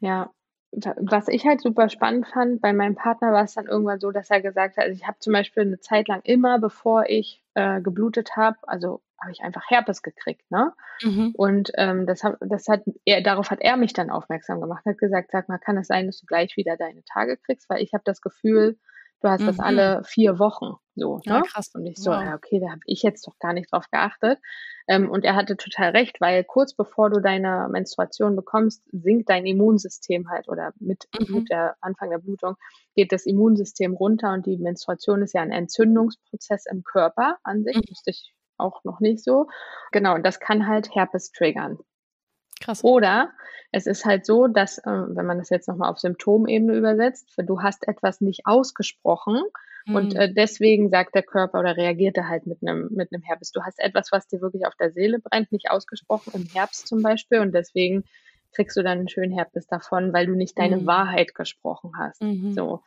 Ja, 0.00 0.30
was 0.72 1.28
ich 1.28 1.46
halt 1.46 1.60
super 1.60 1.88
spannend 1.88 2.28
fand, 2.28 2.60
bei 2.60 2.72
meinem 2.72 2.94
Partner 2.94 3.32
war 3.32 3.44
es 3.44 3.54
dann 3.54 3.66
irgendwann 3.66 3.98
so, 3.98 4.12
dass 4.12 4.30
er 4.30 4.40
gesagt 4.40 4.76
hat, 4.76 4.84
also 4.84 4.96
ich 4.96 5.06
habe 5.06 5.18
zum 5.18 5.32
Beispiel 5.32 5.64
eine 5.64 5.80
Zeit 5.80 6.06
lang 6.06 6.20
immer, 6.22 6.58
bevor 6.60 7.06
ich 7.08 7.42
äh, 7.54 7.80
geblutet 7.80 8.36
habe, 8.36 8.56
also 8.62 9.00
habe 9.20 9.32
ich 9.32 9.42
einfach 9.42 9.62
Herpes 9.68 10.02
gekriegt, 10.02 10.50
ne? 10.50 10.72
Mhm. 11.02 11.32
Und 11.36 11.70
ähm, 11.76 12.06
das, 12.06 12.24
hat, 12.24 12.36
das 12.40 12.68
hat 12.68 12.82
er, 13.04 13.22
darauf 13.22 13.50
hat 13.50 13.60
er 13.60 13.76
mich 13.76 13.92
dann 13.92 14.10
aufmerksam 14.10 14.60
gemacht, 14.60 14.84
hat 14.86 14.98
gesagt, 14.98 15.30
sag 15.30 15.48
mal, 15.48 15.58
kann 15.58 15.76
es 15.76 15.88
sein, 15.88 16.06
dass 16.06 16.20
du 16.20 16.26
gleich 16.26 16.56
wieder 16.56 16.76
deine 16.76 17.04
Tage 17.04 17.36
kriegst, 17.36 17.68
weil 17.68 17.82
ich 17.82 17.92
habe 17.92 18.02
das 18.04 18.20
Gefühl, 18.20 18.78
du 19.20 19.28
hast 19.28 19.42
mhm. 19.42 19.46
das 19.46 19.60
alle 19.60 20.02
vier 20.04 20.38
Wochen 20.38 20.76
so. 20.94 21.20
Ja, 21.24 21.38
ne? 21.38 21.44
krass. 21.46 21.70
Und 21.74 21.86
ich 21.86 21.98
so, 21.98 22.10
wow. 22.10 22.22
ja, 22.22 22.34
okay, 22.34 22.60
da 22.60 22.70
habe 22.70 22.80
ich 22.86 23.02
jetzt 23.02 23.26
doch 23.26 23.38
gar 23.38 23.52
nicht 23.52 23.72
drauf 23.72 23.86
geachtet. 23.90 24.38
Ähm, 24.88 25.10
und 25.10 25.24
er 25.24 25.36
hatte 25.36 25.56
total 25.56 25.90
recht, 25.90 26.20
weil 26.20 26.44
kurz 26.44 26.74
bevor 26.74 27.10
du 27.10 27.20
deine 27.20 27.68
Menstruation 27.70 28.36
bekommst, 28.36 28.82
sinkt 28.92 29.28
dein 29.28 29.46
Immunsystem 29.46 30.28
halt 30.28 30.48
oder 30.48 30.72
mit, 30.78 31.06
mhm. 31.18 31.36
mit 31.36 31.50
der 31.50 31.76
Anfang 31.80 32.10
der 32.10 32.18
Blutung 32.18 32.56
geht 32.94 33.12
das 33.12 33.26
Immunsystem 33.26 33.94
runter 33.94 34.32
und 34.32 34.46
die 34.46 34.58
Menstruation 34.58 35.22
ist 35.22 35.34
ja 35.34 35.42
ein 35.42 35.52
Entzündungsprozess 35.52 36.66
im 36.66 36.82
Körper 36.82 37.38
an 37.44 37.62
sich. 37.62 37.76
Mhm. 37.76 37.82
Wusste 37.88 38.10
ich 38.10 38.34
auch 38.60 38.84
noch 38.84 39.00
nicht 39.00 39.22
so. 39.22 39.48
Genau, 39.92 40.14
und 40.14 40.24
das 40.24 40.40
kann 40.40 40.66
halt 40.66 40.94
Herpes 40.94 41.32
triggern. 41.32 41.78
Krass. 42.60 42.84
Oder 42.84 43.30
es 43.72 43.86
ist 43.86 44.04
halt 44.04 44.26
so, 44.26 44.46
dass, 44.46 44.78
äh, 44.78 44.90
wenn 44.90 45.26
man 45.26 45.38
das 45.38 45.50
jetzt 45.50 45.68
nochmal 45.68 45.90
auf 45.90 45.98
Symptomebene 45.98 46.74
übersetzt, 46.74 47.32
du 47.38 47.62
hast 47.62 47.88
etwas 47.88 48.20
nicht 48.20 48.42
ausgesprochen 48.44 49.42
mhm. 49.86 49.94
und 49.94 50.14
äh, 50.14 50.32
deswegen 50.32 50.90
sagt 50.90 51.14
der 51.14 51.22
Körper 51.22 51.60
oder 51.60 51.76
reagiert 51.76 52.16
er 52.16 52.28
halt 52.28 52.46
mit 52.46 52.58
einem 52.62 52.88
mit 52.90 53.12
einem 53.12 53.22
Herpes. 53.22 53.52
Du 53.52 53.62
hast 53.62 53.78
etwas, 53.80 54.12
was 54.12 54.26
dir 54.26 54.40
wirklich 54.40 54.66
auf 54.66 54.74
der 54.74 54.92
Seele 54.92 55.20
brennt, 55.20 55.52
nicht 55.52 55.70
ausgesprochen, 55.70 56.32
im 56.34 56.46
Herbst 56.46 56.86
zum 56.86 57.02
Beispiel 57.02 57.38
und 57.38 57.52
deswegen 57.54 58.04
kriegst 58.52 58.76
du 58.76 58.82
dann 58.82 58.98
einen 58.98 59.08
schönen 59.08 59.32
Herpes 59.32 59.66
davon, 59.66 60.12
weil 60.12 60.26
du 60.26 60.34
nicht 60.34 60.58
deine 60.58 60.78
mhm. 60.78 60.86
Wahrheit 60.86 61.34
gesprochen 61.34 61.92
hast. 61.96 62.22
Mhm. 62.22 62.52
So. 62.52 62.82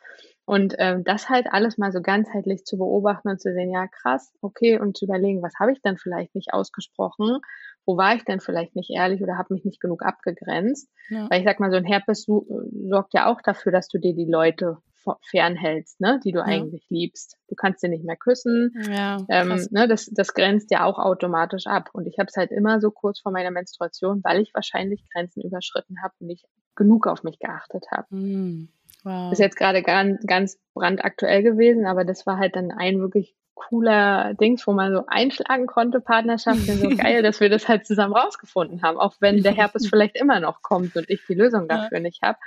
Und 0.46 0.74
ähm, 0.78 1.04
das 1.04 1.30
halt 1.30 1.46
alles 1.50 1.78
mal 1.78 1.90
so 1.90 2.02
ganzheitlich 2.02 2.64
zu 2.64 2.76
beobachten 2.76 3.28
und 3.28 3.40
zu 3.40 3.52
sehen, 3.52 3.72
ja 3.72 3.86
krass, 3.86 4.32
okay, 4.42 4.78
und 4.78 4.96
zu 4.96 5.06
überlegen, 5.06 5.42
was 5.42 5.54
habe 5.58 5.72
ich 5.72 5.80
denn 5.80 5.96
vielleicht 5.96 6.34
nicht 6.34 6.52
ausgesprochen, 6.52 7.38
wo 7.86 7.96
war 7.96 8.14
ich 8.14 8.24
denn 8.24 8.40
vielleicht 8.40 8.76
nicht 8.76 8.90
ehrlich 8.90 9.22
oder 9.22 9.38
habe 9.38 9.54
mich 9.54 9.64
nicht 9.64 9.80
genug 9.80 10.02
abgegrenzt. 10.04 10.90
Ja. 11.08 11.28
Weil 11.30 11.40
ich 11.40 11.46
sag 11.46 11.60
mal, 11.60 11.70
so 11.70 11.76
ein 11.76 11.84
Herpes 11.84 12.26
sorgt 12.26 13.14
ja 13.14 13.26
auch 13.26 13.40
dafür, 13.42 13.72
dass 13.72 13.88
du 13.88 13.98
dir 13.98 14.14
die 14.14 14.30
Leute 14.30 14.78
fernhältst, 15.22 16.00
ne, 16.00 16.20
die 16.24 16.32
du 16.32 16.38
ja. 16.38 16.44
eigentlich 16.44 16.86
liebst. 16.88 17.36
Du 17.48 17.54
kannst 17.54 17.80
sie 17.80 17.88
nicht 17.88 18.04
mehr 18.04 18.16
küssen. 18.16 18.72
Ja, 18.90 19.18
ähm, 19.28 19.66
ne, 19.70 19.86
das, 19.86 20.06
das 20.06 20.32
grenzt 20.32 20.70
ja 20.70 20.84
auch 20.84 20.98
automatisch 20.98 21.66
ab. 21.66 21.90
Und 21.92 22.06
ich 22.06 22.18
habe 22.18 22.28
es 22.28 22.36
halt 22.36 22.50
immer 22.50 22.80
so 22.80 22.90
kurz 22.90 23.20
vor 23.20 23.32
meiner 23.32 23.50
Menstruation, 23.50 24.22
weil 24.24 24.40
ich 24.40 24.54
wahrscheinlich 24.54 25.04
Grenzen 25.12 25.42
überschritten 25.42 25.96
habe 26.02 26.14
und 26.20 26.28
nicht 26.28 26.46
genug 26.76 27.06
auf 27.06 27.22
mich 27.22 27.38
geachtet 27.38 27.86
habe. 27.90 28.06
Mhm. 28.10 28.68
Wow. 29.04 29.32
Ist 29.32 29.38
jetzt 29.38 29.56
gerade 29.56 29.82
ganz, 29.82 30.24
ganz 30.26 30.58
brandaktuell 30.72 31.42
gewesen, 31.42 31.86
aber 31.86 32.04
das 32.04 32.26
war 32.26 32.38
halt 32.38 32.56
dann 32.56 32.70
ein 32.70 33.00
wirklich 33.00 33.36
cooler 33.54 34.34
Dings, 34.34 34.66
wo 34.66 34.72
man 34.72 34.92
so 34.92 35.04
einschlagen 35.06 35.66
konnte, 35.66 36.00
Partnerschaft, 36.00 36.60
so 36.60 36.88
geil, 36.96 37.22
dass 37.22 37.40
wir 37.40 37.50
das 37.50 37.68
halt 37.68 37.86
zusammen 37.86 38.14
rausgefunden 38.14 38.82
haben, 38.82 38.98
auch 38.98 39.14
wenn 39.20 39.42
der 39.42 39.52
Herpes 39.52 39.86
vielleicht 39.90 40.16
immer 40.16 40.40
noch 40.40 40.62
kommt 40.62 40.96
und 40.96 41.08
ich 41.10 41.24
die 41.26 41.34
Lösung 41.34 41.68
dafür 41.68 41.98
ja. 41.98 42.02
nicht 42.02 42.22
habe. 42.22 42.38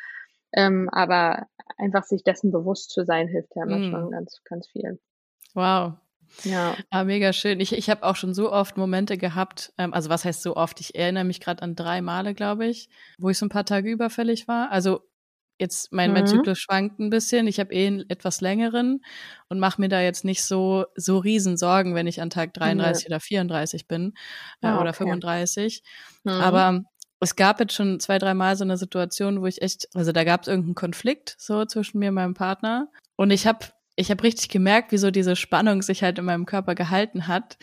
Ähm, 0.53 0.89
aber 0.91 1.47
einfach 1.77 2.03
sich 2.03 2.23
dessen 2.23 2.51
bewusst 2.51 2.91
zu 2.91 3.05
sein, 3.05 3.27
hilft 3.27 3.55
ja 3.55 3.63
immer 3.63 3.77
mm. 3.77 3.91
schon 3.91 4.11
ganz, 4.11 4.41
ganz 4.45 4.67
viel. 4.67 4.99
Wow. 5.53 5.93
Ja. 6.43 6.75
Ah, 6.89 7.03
mega 7.03 7.33
schön. 7.33 7.59
Ich, 7.59 7.73
ich 7.73 7.89
habe 7.89 8.03
auch 8.03 8.15
schon 8.15 8.33
so 8.33 8.51
oft 8.51 8.77
Momente 8.77 9.17
gehabt, 9.17 9.73
ähm, 9.77 9.93
also 9.93 10.09
was 10.09 10.25
heißt 10.25 10.41
so 10.41 10.55
oft? 10.55 10.79
Ich 10.79 10.95
erinnere 10.95 11.23
mich 11.23 11.39
gerade 11.39 11.61
an 11.63 11.75
drei 11.75 12.01
Male, 12.01 12.33
glaube 12.33 12.67
ich, 12.67 12.89
wo 13.17 13.29
ich 13.29 13.37
so 13.37 13.45
ein 13.45 13.49
paar 13.49 13.65
Tage 13.65 13.89
überfällig 13.89 14.47
war. 14.47 14.71
Also 14.71 15.01
jetzt 15.59 15.91
mein, 15.91 16.13
mein 16.13 16.23
mhm. 16.23 16.27
Zyklus 16.27 16.59
schwankt 16.59 16.99
ein 16.99 17.09
bisschen. 17.09 17.47
Ich 17.47 17.59
habe 17.59 17.73
eh 17.73 17.87
einen 17.87 18.09
etwas 18.09 18.41
längeren 18.41 19.01
und 19.49 19.59
mache 19.59 19.81
mir 19.81 19.89
da 19.89 20.01
jetzt 20.01 20.25
nicht 20.25 20.43
so 20.43 20.85
so 20.95 21.17
riesen 21.17 21.57
Sorgen, 21.57 21.95
wenn 21.95 22.07
ich 22.07 22.21
an 22.21 22.29
Tag 22.29 22.53
33 22.53 23.05
mhm. 23.05 23.13
oder 23.13 23.19
34 23.19 23.87
bin 23.87 24.13
äh, 24.61 24.67
ah, 24.67 24.81
oder 24.81 24.93
35. 24.93 25.81
Mhm. 26.23 26.31
Aber 26.31 26.83
es 27.19 27.35
gab 27.35 27.59
jetzt 27.59 27.73
schon 27.73 27.99
zwei, 27.99 28.19
drei 28.19 28.33
Mal 28.33 28.55
so 28.55 28.63
eine 28.63 28.77
Situation, 28.77 29.41
wo 29.41 29.47
ich 29.47 29.61
echt, 29.61 29.87
also 29.95 30.11
da 30.11 30.23
gab 30.23 30.43
es 30.43 30.47
irgendeinen 30.47 30.75
Konflikt 30.75 31.35
so 31.39 31.65
zwischen 31.65 31.99
mir 31.99 32.09
und 32.09 32.15
meinem 32.15 32.35
Partner 32.35 32.89
und 33.15 33.31
ich 33.31 33.47
habe 33.47 33.65
ich 33.97 34.11
habe 34.11 34.23
richtig 34.23 34.49
gemerkt, 34.49 34.91
wie 34.91 34.97
so 34.97 35.11
diese 35.11 35.35
Spannung 35.35 35.81
sich 35.81 36.03
halt 36.03 36.19
in 36.19 36.25
meinem 36.25 36.45
Körper 36.45 36.75
gehalten 36.75 37.27
hat 37.27 37.57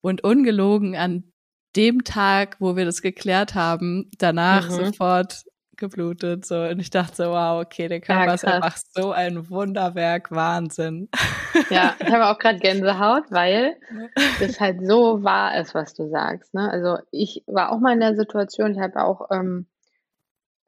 und 0.00 0.22
ungelogen 0.24 0.96
an 0.96 1.32
dem 1.76 2.04
Tag, 2.04 2.56
wo 2.58 2.76
wir 2.76 2.84
das 2.84 3.00
geklärt 3.00 3.54
haben, 3.54 4.10
danach 4.18 4.68
mhm. 4.68 4.86
sofort 4.86 5.44
geblutet. 5.76 6.44
So. 6.44 6.62
Und 6.62 6.80
ich 6.80 6.90
dachte 6.90 7.14
so, 7.14 7.24
wow, 7.30 7.62
okay, 7.64 7.86
der 7.86 8.00
Körper 8.00 8.26
ja, 8.26 8.34
ist 8.34 8.44
einfach 8.44 8.76
so 8.76 9.12
ein 9.12 9.48
Wunderwerk, 9.48 10.32
Wahnsinn. 10.32 11.08
Ja, 11.70 11.94
ich 12.00 12.12
habe 12.12 12.26
auch 12.26 12.38
gerade 12.38 12.58
Gänsehaut, 12.58 13.24
weil 13.30 13.76
das 14.40 14.58
halt 14.58 14.84
so 14.84 15.22
wahr 15.22 15.58
ist, 15.60 15.74
was 15.74 15.94
du 15.94 16.08
sagst. 16.10 16.52
Ne? 16.54 16.68
Also 16.68 16.98
ich 17.12 17.44
war 17.46 17.70
auch 17.70 17.78
mal 17.78 17.92
in 17.92 18.00
der 18.00 18.16
Situation, 18.16 18.72
ich 18.72 18.80
habe 18.80 19.02
auch 19.02 19.30
ähm, 19.30 19.66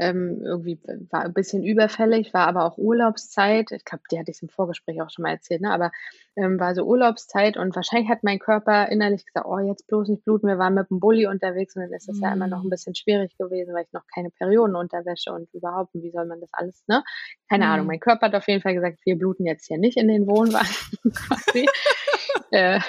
ähm, 0.01 0.41
irgendwie 0.43 0.81
war 1.11 1.25
ein 1.25 1.35
bisschen 1.35 1.63
überfällig, 1.63 2.33
war 2.33 2.49
aber 2.49 2.65
auch 2.65 2.79
Urlaubszeit. 2.79 3.71
Ich 3.71 3.85
glaube, 3.85 4.03
die 4.11 4.19
hatte 4.19 4.31
ich 4.31 4.41
im 4.41 4.49
Vorgespräch 4.49 5.03
auch 5.03 5.11
schon 5.11 5.25
mal 5.25 5.33
erzählt, 5.33 5.61
ne? 5.61 5.71
aber 5.71 5.93
ähm, 6.37 6.59
war 6.59 6.75
so 6.75 6.85
Urlaubszeit 6.85 7.59
und 7.59 7.77
wahrscheinlich 7.77 8.09
hat 8.09 8.25
mein 8.25 8.39
Körper 8.39 8.89
innerlich 8.89 9.27
gesagt, 9.27 9.47
oh, 9.47 9.59
jetzt 9.59 9.87
bloß 9.89 10.09
nicht 10.09 10.25
bluten, 10.25 10.49
wir 10.49 10.57
waren 10.57 10.73
mit 10.73 10.89
dem 10.89 11.01
Bulli 11.01 11.27
unterwegs 11.27 11.77
und 11.77 11.83
dann 11.83 11.93
ist 11.93 12.09
das 12.09 12.17
mhm. 12.17 12.23
ja 12.23 12.33
immer 12.33 12.47
noch 12.47 12.61
ein 12.61 12.67
mhm. 12.67 12.71
bisschen 12.71 12.95
schwierig 12.95 13.37
gewesen, 13.37 13.75
weil 13.75 13.85
ich 13.85 13.93
noch 13.93 14.07
keine 14.15 14.31
Periodenunterwäsche 14.31 15.33
und 15.33 15.53
überhaupt, 15.53 15.91
wie 15.93 16.11
soll 16.11 16.25
man 16.25 16.41
das 16.41 16.51
alles, 16.53 16.83
ne? 16.87 17.05
Keine 17.51 17.67
mhm. 17.67 17.71
Ahnung. 17.71 17.87
Mein 17.87 18.01
Körper 18.01 18.29
hat 18.29 18.35
auf 18.35 18.49
jeden 18.49 18.63
Fall 18.63 18.75
gesagt, 18.75 19.01
wir 19.05 19.19
bluten 19.19 19.45
jetzt 19.45 19.67
hier 19.67 19.79
nicht 19.79 19.99
in 19.99 20.09
den 20.09 20.27
Wohnwagen 20.27 21.13
quasi. 21.15 21.69
äh, 22.53 22.81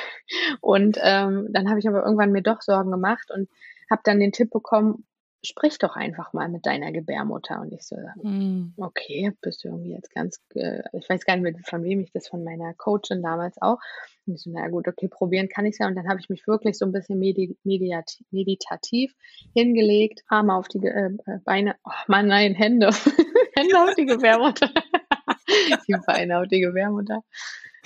und 0.61 0.97
ähm, 1.01 1.49
dann 1.51 1.69
habe 1.69 1.79
ich 1.79 1.87
aber 1.89 2.05
irgendwann 2.05 2.31
mir 2.31 2.41
doch 2.41 2.61
Sorgen 2.61 2.91
gemacht 2.91 3.31
und 3.35 3.49
habe 3.89 4.01
dann 4.05 4.21
den 4.21 4.31
Tipp 4.31 4.49
bekommen, 4.49 5.03
sprich 5.43 5.77
doch 5.79 5.95
einfach 5.95 6.33
mal 6.33 6.49
mit 6.49 6.65
deiner 6.65 6.91
Gebärmutter. 6.91 7.61
Und 7.61 7.73
ich 7.73 7.83
so, 7.83 7.95
mm. 7.95 8.73
okay, 8.77 9.31
bist 9.41 9.63
du 9.63 9.69
irgendwie 9.69 9.91
jetzt 9.91 10.13
ganz, 10.13 10.39
äh, 10.55 10.81
ich 10.93 11.09
weiß 11.09 11.25
gar 11.25 11.35
nicht 11.35 11.43
mehr, 11.43 11.55
von 11.63 11.83
wem 11.83 12.01
ich 12.01 12.11
das, 12.11 12.27
von 12.27 12.43
meiner 12.43 12.73
Coachin 12.75 13.23
damals 13.23 13.61
auch. 13.61 13.79
Und 14.25 14.35
ich 14.35 14.41
so, 14.41 14.51
na 14.51 14.67
gut, 14.67 14.87
okay, 14.87 15.07
probieren 15.07 15.49
kann 15.49 15.65
ich 15.65 15.77
ja. 15.79 15.87
Und 15.87 15.95
dann 15.95 16.07
habe 16.07 16.19
ich 16.19 16.29
mich 16.29 16.45
wirklich 16.47 16.77
so 16.77 16.85
ein 16.85 16.91
bisschen 16.91 17.19
medi 17.19 17.57
meditativ 17.63 19.15
hingelegt, 19.53 20.23
Arme 20.27 20.53
auf 20.53 20.67
die 20.67 20.85
äh, 20.85 21.09
äh, 21.25 21.39
Beine, 21.43 21.75
oh 21.83 21.91
Mann, 22.07 22.27
nein, 22.27 22.53
Hände, 22.53 22.89
Hände 23.55 23.81
auf 23.81 23.95
die 23.95 24.05
Gebärmutter. 24.05 24.69
die 25.87 25.97
Beine 26.05 26.39
auf 26.39 26.47
die 26.47 26.61
Gebärmutter, 26.61 27.23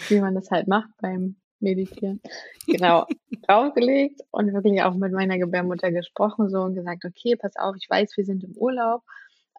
wie 0.10 0.20
man 0.20 0.36
das 0.36 0.52
halt 0.52 0.68
macht 0.68 0.90
beim 1.02 1.38
meditieren. 1.60 2.22
Genau, 2.68 3.06
draufgelegt 3.48 4.22
und 4.32 4.54
wirklich 4.54 4.82
auch 4.84 4.94
mit 4.94 5.12
meiner 5.12 5.38
Gebärmutter 5.38 5.92
gesprochen 5.92 6.50
so 6.50 6.62
und 6.62 6.76
gesagt, 6.76 7.06
okay, 7.06 7.36
pass 7.36 7.56
auf, 7.56 7.76
ich 7.78 7.90
weiß, 7.90 8.18
wir 8.18 8.26
sind 8.26 8.44
im 8.44 8.56
Urlaub 8.58 9.04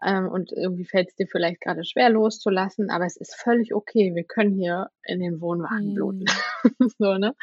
ähm, 0.04 0.28
und 0.28 0.52
irgendwie 0.52 0.84
fällt 0.84 1.08
es 1.08 1.14
dir 1.14 1.26
vielleicht 1.26 1.60
gerade 1.60 1.84
schwer 1.84 2.10
loszulassen, 2.10 2.90
aber 2.90 3.06
es 3.06 3.16
ist 3.16 3.34
völlig 3.34 3.74
okay, 3.74 4.14
wir 4.14 4.24
können 4.24 4.54
hier 4.54 4.90
in 5.04 5.20
den 5.20 5.40
Wohnwagen 5.40 5.94
bluten. 5.94 6.24
Mhm. 6.62 6.90
so, 6.98 7.14
ne? 7.14 7.34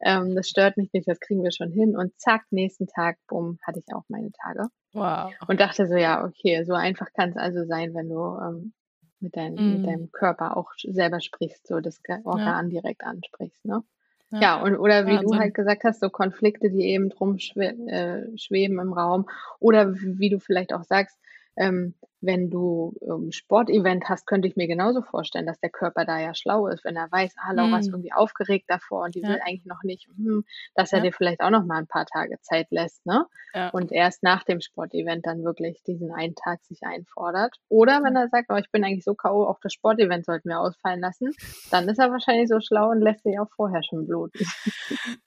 Ähm, 0.00 0.34
das 0.34 0.48
stört 0.48 0.76
mich 0.76 0.92
nicht, 0.92 1.08
das 1.08 1.20
kriegen 1.20 1.42
wir 1.42 1.52
schon 1.52 1.70
hin 1.70 1.96
und 1.96 2.18
zack, 2.18 2.44
nächsten 2.50 2.86
Tag, 2.86 3.18
bumm, 3.28 3.58
hatte 3.62 3.80
ich 3.80 3.94
auch 3.94 4.04
meine 4.08 4.30
Tage. 4.32 4.68
Wow. 4.92 5.32
Und 5.48 5.60
dachte 5.60 5.86
so, 5.86 5.96
ja, 5.96 6.24
okay, 6.24 6.64
so 6.64 6.72
einfach 6.72 7.08
kann 7.12 7.30
es 7.30 7.36
also 7.36 7.64
sein, 7.66 7.94
wenn 7.94 8.08
du 8.08 8.38
ähm, 8.40 8.72
mit, 9.20 9.36
dein, 9.36 9.54
mm. 9.54 9.72
mit 9.72 9.78
mhm. 9.80 9.84
deinem 9.84 10.12
Körper 10.12 10.56
auch 10.56 10.70
selber 10.82 11.20
sprichst, 11.20 11.66
so 11.66 11.80
das 11.80 12.00
Organ 12.24 12.70
ja. 12.70 12.80
direkt 12.80 13.04
ansprichst, 13.04 13.64
ne? 13.64 13.82
Ja, 14.30 14.40
ja 14.40 14.62
und 14.62 14.76
oder 14.76 15.06
wie 15.06 15.12
Wahnsinn. 15.12 15.30
du 15.30 15.38
halt 15.38 15.54
gesagt 15.54 15.84
hast, 15.84 16.00
so 16.00 16.10
Konflikte, 16.10 16.70
die 16.70 16.82
eben 16.82 17.08
drum 17.10 17.38
schwe 17.38 17.68
äh, 17.88 18.38
schweben 18.38 18.78
im 18.78 18.92
Raum. 18.92 19.28
Oder 19.58 19.94
wie 19.94 20.30
du 20.30 20.38
vielleicht 20.38 20.72
auch 20.72 20.84
sagst, 20.84 21.18
ähm, 21.58 21.94
wenn 22.20 22.50
du 22.50 22.94
ähm, 23.02 23.30
Sportevent 23.30 24.08
hast, 24.08 24.26
könnte 24.26 24.48
ich 24.48 24.56
mir 24.56 24.66
genauso 24.66 25.02
vorstellen, 25.02 25.46
dass 25.46 25.60
der 25.60 25.70
Körper 25.70 26.04
da 26.04 26.18
ja 26.18 26.34
schlau 26.34 26.66
ist, 26.66 26.84
wenn 26.84 26.96
er 26.96 27.10
weiß, 27.10 27.34
ah, 27.36 27.52
Laura 27.52 27.76
mm. 27.76 27.80
ist 27.80 27.88
irgendwie 27.88 28.12
aufgeregt 28.12 28.64
davor 28.68 29.04
und 29.04 29.14
die 29.14 29.20
ja. 29.20 29.28
will 29.28 29.40
eigentlich 29.44 29.66
noch 29.66 29.82
nicht, 29.84 30.08
hm, 30.08 30.44
dass 30.74 30.92
er 30.92 30.98
ja. 30.98 31.04
dir 31.04 31.12
vielleicht 31.12 31.40
auch 31.40 31.50
noch 31.50 31.64
mal 31.64 31.78
ein 31.78 31.86
paar 31.86 32.06
Tage 32.06 32.40
Zeit 32.40 32.68
lässt, 32.70 33.06
ne? 33.06 33.26
Ja. 33.54 33.68
Und 33.70 33.92
erst 33.92 34.22
nach 34.22 34.42
dem 34.44 34.60
Sportevent 34.60 35.26
dann 35.26 35.44
wirklich 35.44 35.82
diesen 35.84 36.12
einen 36.12 36.34
Tag 36.34 36.62
sich 36.64 36.82
einfordert. 36.82 37.56
Oder 37.68 38.02
wenn 38.02 38.16
er 38.16 38.28
sagt, 38.28 38.50
oh, 38.50 38.56
ich 38.56 38.70
bin 38.70 38.84
eigentlich 38.84 39.04
so 39.04 39.14
K.O., 39.14 39.44
auch 39.44 39.60
das 39.62 39.72
Sportevent 39.72 40.26
sollten 40.26 40.48
wir 40.48 40.60
ausfallen 40.60 41.00
lassen, 41.00 41.32
dann 41.70 41.88
ist 41.88 41.98
er 41.98 42.10
wahrscheinlich 42.10 42.48
so 42.48 42.60
schlau 42.60 42.90
und 42.90 43.00
lässt 43.00 43.22
sich 43.22 43.38
auch 43.38 43.50
vorher 43.54 43.82
schon 43.82 44.06
bluten. 44.06 44.44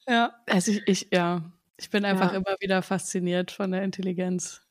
Ja, 0.08 0.34
also 0.48 0.72
ich, 0.72 0.88
ich 0.88 1.08
ja, 1.12 1.42
ich 1.78 1.90
bin 1.90 2.06
einfach 2.06 2.34
immer 2.34 2.56
wieder 2.60 2.82
fasziniert 2.82 3.52
von 3.52 3.72
der 3.72 3.84
Intelligenz 3.84 4.62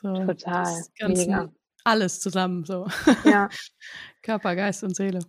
so, 0.00 0.14
Total. 0.14 0.82
Mega. 1.06 1.52
Alles 1.84 2.20
zusammen, 2.20 2.64
so. 2.64 2.86
Ja. 3.24 3.48
Körper, 4.22 4.54
Geist 4.54 4.84
und 4.84 4.94
Seele. 4.94 5.20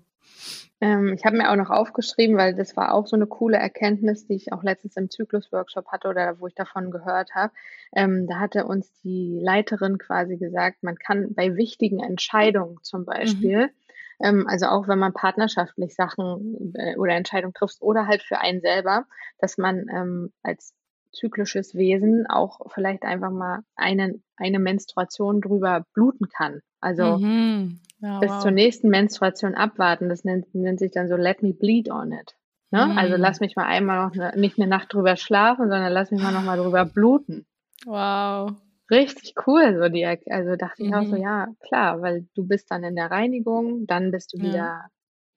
Ähm, 0.82 1.13
ich 1.13 1.24
habe 1.26 1.38
mir 1.38 1.51
auch 1.51 1.55
noch 1.55 1.69
aufgeschrieben, 1.69 2.38
weil 2.38 2.55
das 2.55 2.76
war 2.76 2.93
auch 2.93 3.05
so 3.05 3.15
eine 3.15 3.28
coole 3.28 3.57
Erkenntnis, 3.57 4.26
die 4.26 4.34
ich 4.34 4.51
auch 4.51 4.63
letztens 4.63 4.97
im 4.97 5.11
Zyklus-Workshop 5.11 5.88
hatte 5.88 6.07
oder 6.07 6.39
wo 6.39 6.47
ich 6.47 6.55
davon 6.55 6.89
gehört 6.89 7.36
habe. 7.36 7.53
Ähm, 7.95 8.26
da 8.28 8.39
hatte 8.39 8.65
uns 8.65 8.91
die 9.03 9.39
Leiterin 9.41 9.99
quasi 9.99 10.38
gesagt, 10.38 10.82
man 10.82 10.95
kann 10.97 11.36
bei 11.36 11.55
wichtigen 11.55 11.99
Entscheidungen 11.99 12.80
zum 12.82 13.05
Beispiel, 13.05 13.67
mhm. 13.67 14.26
ähm, 14.26 14.47
also 14.47 14.67
auch 14.67 14.88
wenn 14.88 14.97
man 14.97 15.13
partnerschaftlich 15.13 15.93
Sachen 15.93 16.74
äh, 16.76 16.95
oder 16.95 17.13
Entscheidungen 17.13 17.53
trifft 17.53 17.82
oder 17.82 18.07
halt 18.07 18.24
für 18.24 18.39
einen 18.39 18.61
selber, 18.61 19.05
dass 19.38 19.59
man 19.59 19.86
ähm, 19.93 20.34
als 20.41 20.74
zyklisches 21.12 21.76
Wesen 21.76 22.26
auch 22.28 22.59
vielleicht 22.74 23.03
einfach 23.03 23.32
mal 23.32 23.62
eine, 23.76 24.20
eine 24.38 24.59
Menstruation 24.59 25.41
drüber 25.41 25.86
bluten 25.93 26.30
kann. 26.30 26.62
Also 26.80 27.18
mhm. 27.18 27.80
ja, 27.99 28.20
bis 28.20 28.32
wow. 28.32 28.41
zur 28.41 28.51
nächsten 28.51 28.89
Menstruation 28.89 29.55
abwarten. 29.55 30.09
Das 30.09 30.24
nennt, 30.24 30.53
nennt, 30.55 30.80
sich 30.80 30.91
dann 30.91 31.07
so 31.07 31.16
Let 31.16 31.43
me 31.43 31.53
bleed 31.53 31.89
on 31.89 32.12
it. 32.12 32.36
Ne? 32.72 32.88
Mhm. 32.88 32.97
Also 32.97 33.16
lass 33.18 33.39
mich 33.39 33.55
mal 33.55 33.66
einmal 33.66 34.05
noch 34.05 34.14
eine, 34.14 34.39
nicht 34.39 34.57
eine 34.57 34.68
Nacht 34.68 34.93
drüber 34.93 35.16
schlafen, 35.16 35.70
sondern 35.70 35.91
lass 35.91 36.12
mich 36.12 36.22
mal 36.22 36.34
noch 36.34 36.43
mal 36.43 36.57
drüber 36.57 36.86
bluten. 36.86 37.45
Wow. 37.86 38.53
Richtig 38.89 39.36
cool, 39.47 39.78
so 39.80 39.88
die, 39.88 40.05
also 40.05 40.55
dachte 40.57 40.84
mhm. 40.84 40.89
ich 40.89 40.95
auch 40.95 41.05
so, 41.05 41.16
mhm. 41.16 41.22
ja, 41.22 41.47
klar, 41.62 42.01
weil 42.01 42.28
du 42.36 42.45
bist 42.45 42.72
dann 42.72 42.84
in 42.84 42.95
der 42.95 43.09
Reinigung, 43.09 43.88
dann 43.88 44.12
bist 44.12 44.34
du 44.34 44.38
ja. 44.38 44.43
wieder 44.43 44.86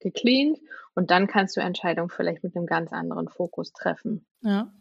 gecleant 0.00 0.58
und 0.94 1.10
dann 1.10 1.26
kannst 1.26 1.56
du 1.56 1.60
Entscheidungen 1.60 2.10
vielleicht 2.10 2.42
mit 2.42 2.56
einem 2.56 2.66
ganz 2.66 2.92
anderen 2.92 3.28
Fokus 3.28 3.72
treffen. 3.72 4.26
Ja. 4.42 4.72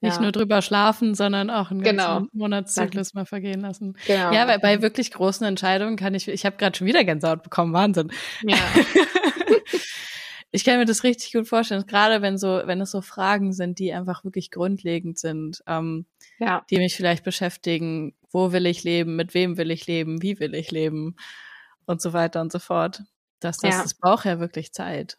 Nicht 0.00 0.16
ja. 0.16 0.22
nur 0.22 0.32
drüber 0.32 0.62
schlafen, 0.62 1.14
sondern 1.14 1.50
auch 1.50 1.70
einen 1.70 1.82
ganzen 1.82 1.96
genau. 1.96 2.26
Monatszyklus 2.32 3.14
mal 3.14 3.26
vergehen 3.26 3.60
lassen. 3.60 3.96
Genau. 4.06 4.32
Ja, 4.32 4.46
weil 4.46 4.58
bei 4.58 4.82
wirklich 4.82 5.10
großen 5.10 5.46
Entscheidungen 5.46 5.96
kann 5.96 6.14
ich, 6.14 6.28
ich 6.28 6.44
habe 6.44 6.56
gerade 6.56 6.76
schon 6.76 6.86
wieder 6.86 7.04
Gänsehaut 7.04 7.42
bekommen, 7.42 7.72
Wahnsinn. 7.72 8.12
Ja. 8.42 8.56
ich 10.50 10.64
kann 10.64 10.78
mir 10.78 10.84
das 10.84 11.04
richtig 11.04 11.32
gut 11.32 11.48
vorstellen, 11.48 11.84
gerade 11.86 12.22
wenn 12.22 12.38
so, 12.38 12.62
wenn 12.64 12.80
es 12.80 12.90
so 12.90 13.00
Fragen 13.00 13.52
sind, 13.52 13.78
die 13.78 13.92
einfach 13.92 14.24
wirklich 14.24 14.50
grundlegend 14.50 15.18
sind, 15.18 15.62
ähm, 15.66 16.06
ja. 16.38 16.64
die 16.70 16.78
mich 16.78 16.94
vielleicht 16.94 17.24
beschäftigen, 17.24 18.14
wo 18.30 18.52
will 18.52 18.66
ich 18.66 18.84
leben, 18.84 19.16
mit 19.16 19.34
wem 19.34 19.56
will 19.56 19.70
ich 19.70 19.86
leben, 19.86 20.22
wie 20.22 20.38
will 20.38 20.54
ich 20.54 20.70
leben 20.70 21.16
und 21.86 22.00
so 22.02 22.12
weiter 22.12 22.40
und 22.40 22.52
so 22.52 22.58
fort. 22.58 23.02
Dass 23.40 23.58
das, 23.58 23.74
ja. 23.74 23.82
das 23.82 23.94
braucht 23.94 24.26
ja 24.26 24.38
wirklich 24.38 24.72
Zeit. 24.72 25.18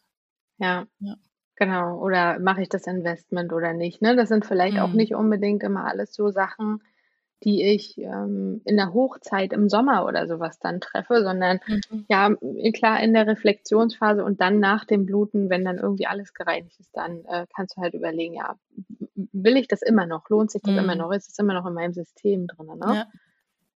Ja. 0.57 0.87
ja. 0.99 1.15
Genau, 1.55 1.99
oder 1.99 2.39
mache 2.39 2.61
ich 2.61 2.69
das 2.69 2.85
Investment 2.85 3.53
oder 3.53 3.73
nicht? 3.73 4.01
Ne? 4.01 4.15
Das 4.15 4.29
sind 4.29 4.45
vielleicht 4.45 4.77
auch 4.79 4.89
mhm. 4.89 4.95
nicht 4.97 5.15
unbedingt 5.15 5.63
immer 5.63 5.85
alles 5.85 6.13
so 6.13 6.29
Sachen, 6.29 6.81
die 7.43 7.63
ich 7.63 7.97
ähm, 7.97 8.61
in 8.65 8.75
der 8.75 8.93
Hochzeit 8.93 9.53
im 9.53 9.69
Sommer 9.69 10.05
oder 10.05 10.27
sowas 10.27 10.59
dann 10.59 10.81
treffe, 10.81 11.23
sondern 11.23 11.59
Mhm. 11.67 12.05
ja, 12.09 12.35
klar 12.73 13.01
in 13.01 13.13
der 13.13 13.27
Reflexionsphase 13.27 14.23
und 14.23 14.41
dann 14.41 14.59
nach 14.59 14.83
dem 14.83 15.05
Bluten, 15.05 15.49
wenn 15.49 15.63
dann 15.63 15.77
irgendwie 15.77 16.07
alles 16.07 16.33
gereinigt 16.33 16.79
ist, 16.79 16.89
dann 16.93 17.23
äh, 17.25 17.45
kannst 17.55 17.77
du 17.77 17.81
halt 17.81 17.93
überlegen, 17.93 18.33
ja, 18.33 18.55
will 19.15 19.55
ich 19.55 19.67
das 19.67 19.81
immer 19.81 20.05
noch? 20.05 20.29
Lohnt 20.29 20.51
sich 20.51 20.61
das 20.61 20.75
immer 20.75 20.95
mhm. 20.95 21.01
noch? 21.01 21.11
Ist 21.11 21.29
es 21.29 21.39
immer 21.39 21.53
noch 21.53 21.65
in 21.65 21.73
meinem 21.73 21.93
System 21.93 22.47
drin? 22.47 22.67
Ne? 22.79 22.95
Ja, 22.95 23.07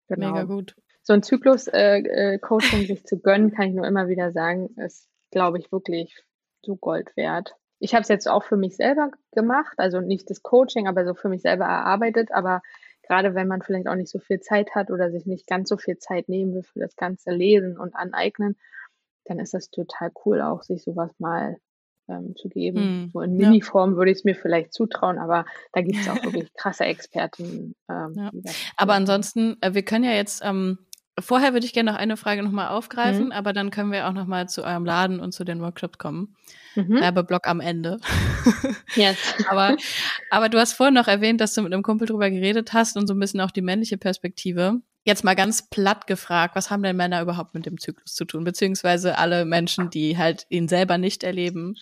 Genau. 0.09 0.33
mega 0.33 0.45
gut. 0.45 0.77
So 1.03 1.13
ein 1.13 1.23
Zyklus-Coaching 1.23 2.81
äh, 2.81 2.83
äh, 2.83 2.87
sich 2.87 3.05
zu 3.05 3.19
gönnen, 3.19 3.53
kann 3.53 3.69
ich 3.69 3.75
nur 3.75 3.87
immer 3.87 4.09
wieder 4.09 4.33
sagen, 4.33 4.71
ist, 4.77 5.09
glaube 5.31 5.59
ich, 5.59 5.71
wirklich 5.73 6.25
so 6.63 6.77
Gold 6.77 7.17
wert 7.17 7.57
ich 7.79 7.95
habe 7.95 8.03
es 8.03 8.09
jetzt 8.09 8.29
auch 8.29 8.45
für 8.45 8.57
mich 8.57 8.77
selber 8.77 9.11
gemacht, 9.33 9.75
also 9.79 10.01
nicht 10.01 10.31
das 10.31 10.43
Coaching, 10.43 10.89
aber 10.89 11.05
so 11.05 11.15
für 11.15 11.29
mich 11.29 11.43
selber 11.43 11.65
erarbeitet. 11.65 12.33
Aber 12.33 12.63
gerade 13.03 13.35
wenn 13.35 13.49
man 13.49 13.63
vielleicht 13.63 13.89
auch 13.89 13.95
nicht 13.95 14.11
so 14.11 14.19
viel 14.19 14.41
Zeit 14.41 14.75
hat 14.75 14.91
oder 14.91 15.11
sich 15.11 15.27
nicht 15.27 15.47
ganz 15.47 15.69
so 15.69 15.77
viel 15.77 15.99
Zeit 15.99 16.29
nehmen 16.29 16.55
will 16.55 16.63
für 16.63 16.81
das 16.81 16.97
ganze 16.97 17.31
Lesen 17.31 17.79
und 17.79 17.95
Aneignen, 17.95 18.57
dann 19.25 19.39
ist 19.39 19.55
das 19.55 19.71
total 19.71 20.11
cool, 20.25 20.41
auch 20.41 20.63
sich 20.63 20.83
sowas 20.83 21.11
mal 21.19 21.57
ähm, 22.09 22.35
zu 22.37 22.49
geben. 22.49 23.07
Mm, 23.07 23.11
so 23.13 23.21
in 23.21 23.37
Miniform 23.37 23.93
ja. 23.93 23.97
würde 23.97 24.11
ich 24.13 24.19
es 24.19 24.25
mir 24.25 24.35
vielleicht 24.35 24.73
zutrauen, 24.73 25.19
aber 25.19 25.45
da 25.73 25.83
gibt 25.83 25.99
es 25.99 26.09
auch 26.09 26.17
wirklich 26.23 26.53
krasse 26.55 26.85
Experten. 26.85 27.75
Ähm, 27.91 28.13
ja. 28.15 28.31
Aber 28.77 28.95
ansonsten, 28.95 29.57
äh, 29.61 29.75
wir 29.75 29.83
können 29.83 30.05
ja 30.05 30.13
jetzt 30.13 30.43
ähm, 30.45 30.79
Vorher 31.19 31.55
würde 31.55 31.65
ich 31.65 31.73
gerne 31.73 31.93
noch 31.93 31.99
eine 31.99 32.17
Frage 32.17 32.43
nochmal 32.43 32.69
aufgreifen, 32.69 33.27
mhm. 33.27 33.33
aber 33.33 33.53
dann 33.53 33.71
können 33.71 33.91
wir 33.91 34.07
auch 34.07 34.13
nochmal 34.13 34.49
zu 34.49 34.65
eurem 34.65 34.85
Laden 34.85 35.19
und 35.19 35.33
zu 35.33 35.45
den 35.45 35.61
Workshops 35.63 35.97
kommen. 35.97 36.37
Mhm. 36.75 37.01
Werbeblock 37.01 37.47
am 37.47 37.61
Ende. 37.61 37.99
Yes. 38.95 39.19
aber, 39.49 39.77
aber 40.31 40.49
du 40.49 40.59
hast 40.59 40.73
vorhin 40.73 40.95
noch 40.95 41.09
erwähnt, 41.09 41.41
dass 41.41 41.53
du 41.53 41.63
mit 41.63 41.73
einem 41.73 41.83
Kumpel 41.83 42.07
drüber 42.07 42.31
geredet 42.31 42.73
hast 42.73 42.97
und 42.97 43.07
so 43.07 43.15
ein 43.15 43.19
bisschen 43.19 43.41
auch 43.41 43.51
die 43.51 43.61
männliche 43.61 43.99
Perspektive. 43.99 44.81
Jetzt 45.05 45.25
mal 45.25 45.35
ganz 45.35 45.69
platt 45.69 46.07
gefragt, 46.07 46.55
was 46.55 46.71
haben 46.71 46.83
denn 46.83 46.97
Männer 46.97 47.21
überhaupt 47.21 47.55
mit 47.55 47.67
dem 47.67 47.79
Zyklus 47.79 48.15
zu 48.15 48.25
tun? 48.25 48.45
Beziehungsweise 48.45 49.19
alle 49.19 49.45
Menschen, 49.45 49.91
die 49.91 50.17
halt 50.17 50.47
ihn 50.49 50.69
selber 50.69 50.97
nicht 50.97 51.25
erleben. 51.25 51.77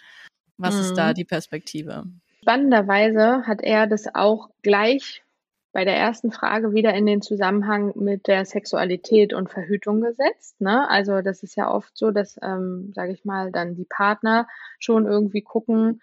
Was 0.57 0.75
mhm. 0.75 0.81
ist 0.81 0.95
da 0.95 1.11
mhm. 1.11 1.15
die 1.15 1.25
Perspektive? 1.25 2.05
spannenderweise 2.45 3.47
hat 3.47 3.63
er 3.63 3.87
das 3.87 4.05
auch 4.15 4.51
gleich 4.63 5.24
bei 5.75 5.85
der 5.85 5.97
ersten 5.97 6.31
Frage 6.31 6.73
wieder 6.73 6.95
in 6.95 7.05
den 7.05 7.21
Zusammenhang 7.21 7.93
mit 7.97 8.29
der 8.29 8.45
Sexualität 8.45 9.35
und 9.35 9.51
Verhütung 9.51 10.01
gesetzt. 10.01 10.61
Ne? 10.61 10.89
Also 10.89 11.21
das 11.21 11.43
ist 11.43 11.57
ja 11.57 11.69
oft 11.69 11.99
so, 11.99 12.13
dass, 12.13 12.39
ähm, 12.43 12.93
sage 12.95 13.13
ich 13.13 13.25
mal, 13.25 13.51
dann 13.51 13.75
die 13.75 13.85
Partner 13.85 14.47
schon 14.79 15.05
irgendwie 15.05 15.43
gucken, 15.43 16.01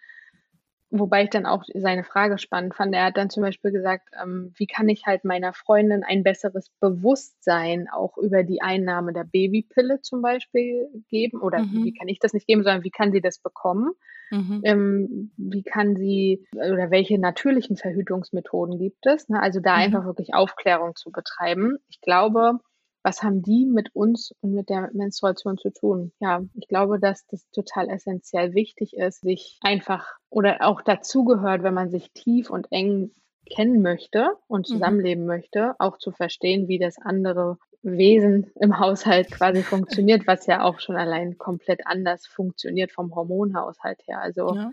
wobei 0.92 1.24
ich 1.24 1.30
dann 1.30 1.46
auch 1.46 1.64
seine 1.74 2.04
Frage 2.04 2.38
spannend 2.38 2.76
fand. 2.76 2.94
Er 2.94 3.06
hat 3.06 3.18
dann 3.18 3.30
zum 3.30 3.44
Beispiel 3.44 3.72
gesagt, 3.72 4.10
ähm, 4.22 4.54
wie 4.58 4.68
kann 4.68 4.90
ich 4.90 5.06
halt 5.06 5.24
meiner 5.24 5.54
Freundin 5.54 6.04
ein 6.04 6.24
besseres 6.24 6.70
Bewusstsein 6.80 7.88
auch 7.90 8.18
über 8.18 8.44
die 8.44 8.62
Einnahme 8.62 9.14
der 9.14 9.24
Babypille 9.24 10.02
zum 10.02 10.22
Beispiel 10.22 10.88
geben? 11.10 11.42
Oder 11.42 11.60
mhm. 11.60 11.86
wie 11.86 11.94
kann 11.94 12.08
ich 12.08 12.20
das 12.20 12.34
nicht 12.34 12.46
geben, 12.46 12.64
sondern 12.64 12.84
wie 12.84 12.92
kann 12.92 13.12
sie 13.12 13.22
das 13.22 13.40
bekommen? 13.40 13.92
Mhm. 14.32 14.62
Ähm, 14.64 15.32
wie 15.38 15.64
kann 15.64 15.96
sie 15.96 16.46
oder 16.54 16.92
welche 16.92 17.20
natürlichen 17.20 17.78
Verhütungsmethoden 17.78 18.78
gibt 18.78 19.06
es? 19.06 19.30
Ne? 19.30 19.42
Also 19.42 19.60
da 19.60 19.76
mhm. 19.76 19.82
einfach 19.84 20.06
wirklich 20.06 20.34
Aufklärung 20.34 20.96
zu 20.96 21.12
betreiben. 21.12 21.78
Ich 21.90 22.02
glaube, 22.02 22.60
was 23.04 23.24
haben 23.24 23.42
die 23.42 23.66
mit 23.66 23.96
uns 23.96 24.34
und 24.42 24.54
mit 24.54 24.70
der 24.70 24.90
Menstruation 24.94 25.58
zu 25.58 25.72
tun? 25.72 26.12
Ja, 26.20 26.44
ich 26.54 26.68
glaube, 26.68 27.00
dass 27.00 27.26
das 27.28 27.50
total 27.52 27.90
essentiell 27.90 28.54
wichtig 28.54 28.96
ist, 28.96 29.22
sich 29.22 29.60
einfach 29.62 30.16
oder 30.30 30.58
auch 30.62 30.82
dazugehört, 30.82 31.64
wenn 31.64 31.74
man 31.74 31.90
sich 31.90 32.12
tief 32.14 32.50
und 32.50 32.68
eng 32.72 33.12
kennen 33.50 33.82
möchte 33.82 34.38
und 34.48 34.70
mhm. 34.70 34.74
zusammenleben 34.74 35.24
mhm. 35.24 35.30
möchte, 35.30 35.76
auch 35.80 35.98
zu 35.98 36.12
verstehen, 36.12 36.68
wie 36.68 36.80
das 36.80 36.98
andere 37.00 37.58
Wesen 37.82 38.52
im 38.60 38.80
Haushalt 38.80 39.32
quasi 39.32 39.64
funktioniert, 39.64 40.28
was 40.28 40.46
ja 40.46 40.64
auch 40.64 40.80
schon 40.80 40.96
allein 40.96 41.38
komplett 41.38 41.88
anders 41.88 42.28
funktioniert 42.28 42.92
vom 42.92 43.16
Hormonhaushalt 43.16 44.00
her. 44.08 44.22
Also 44.22 44.56
ja. 44.56 44.72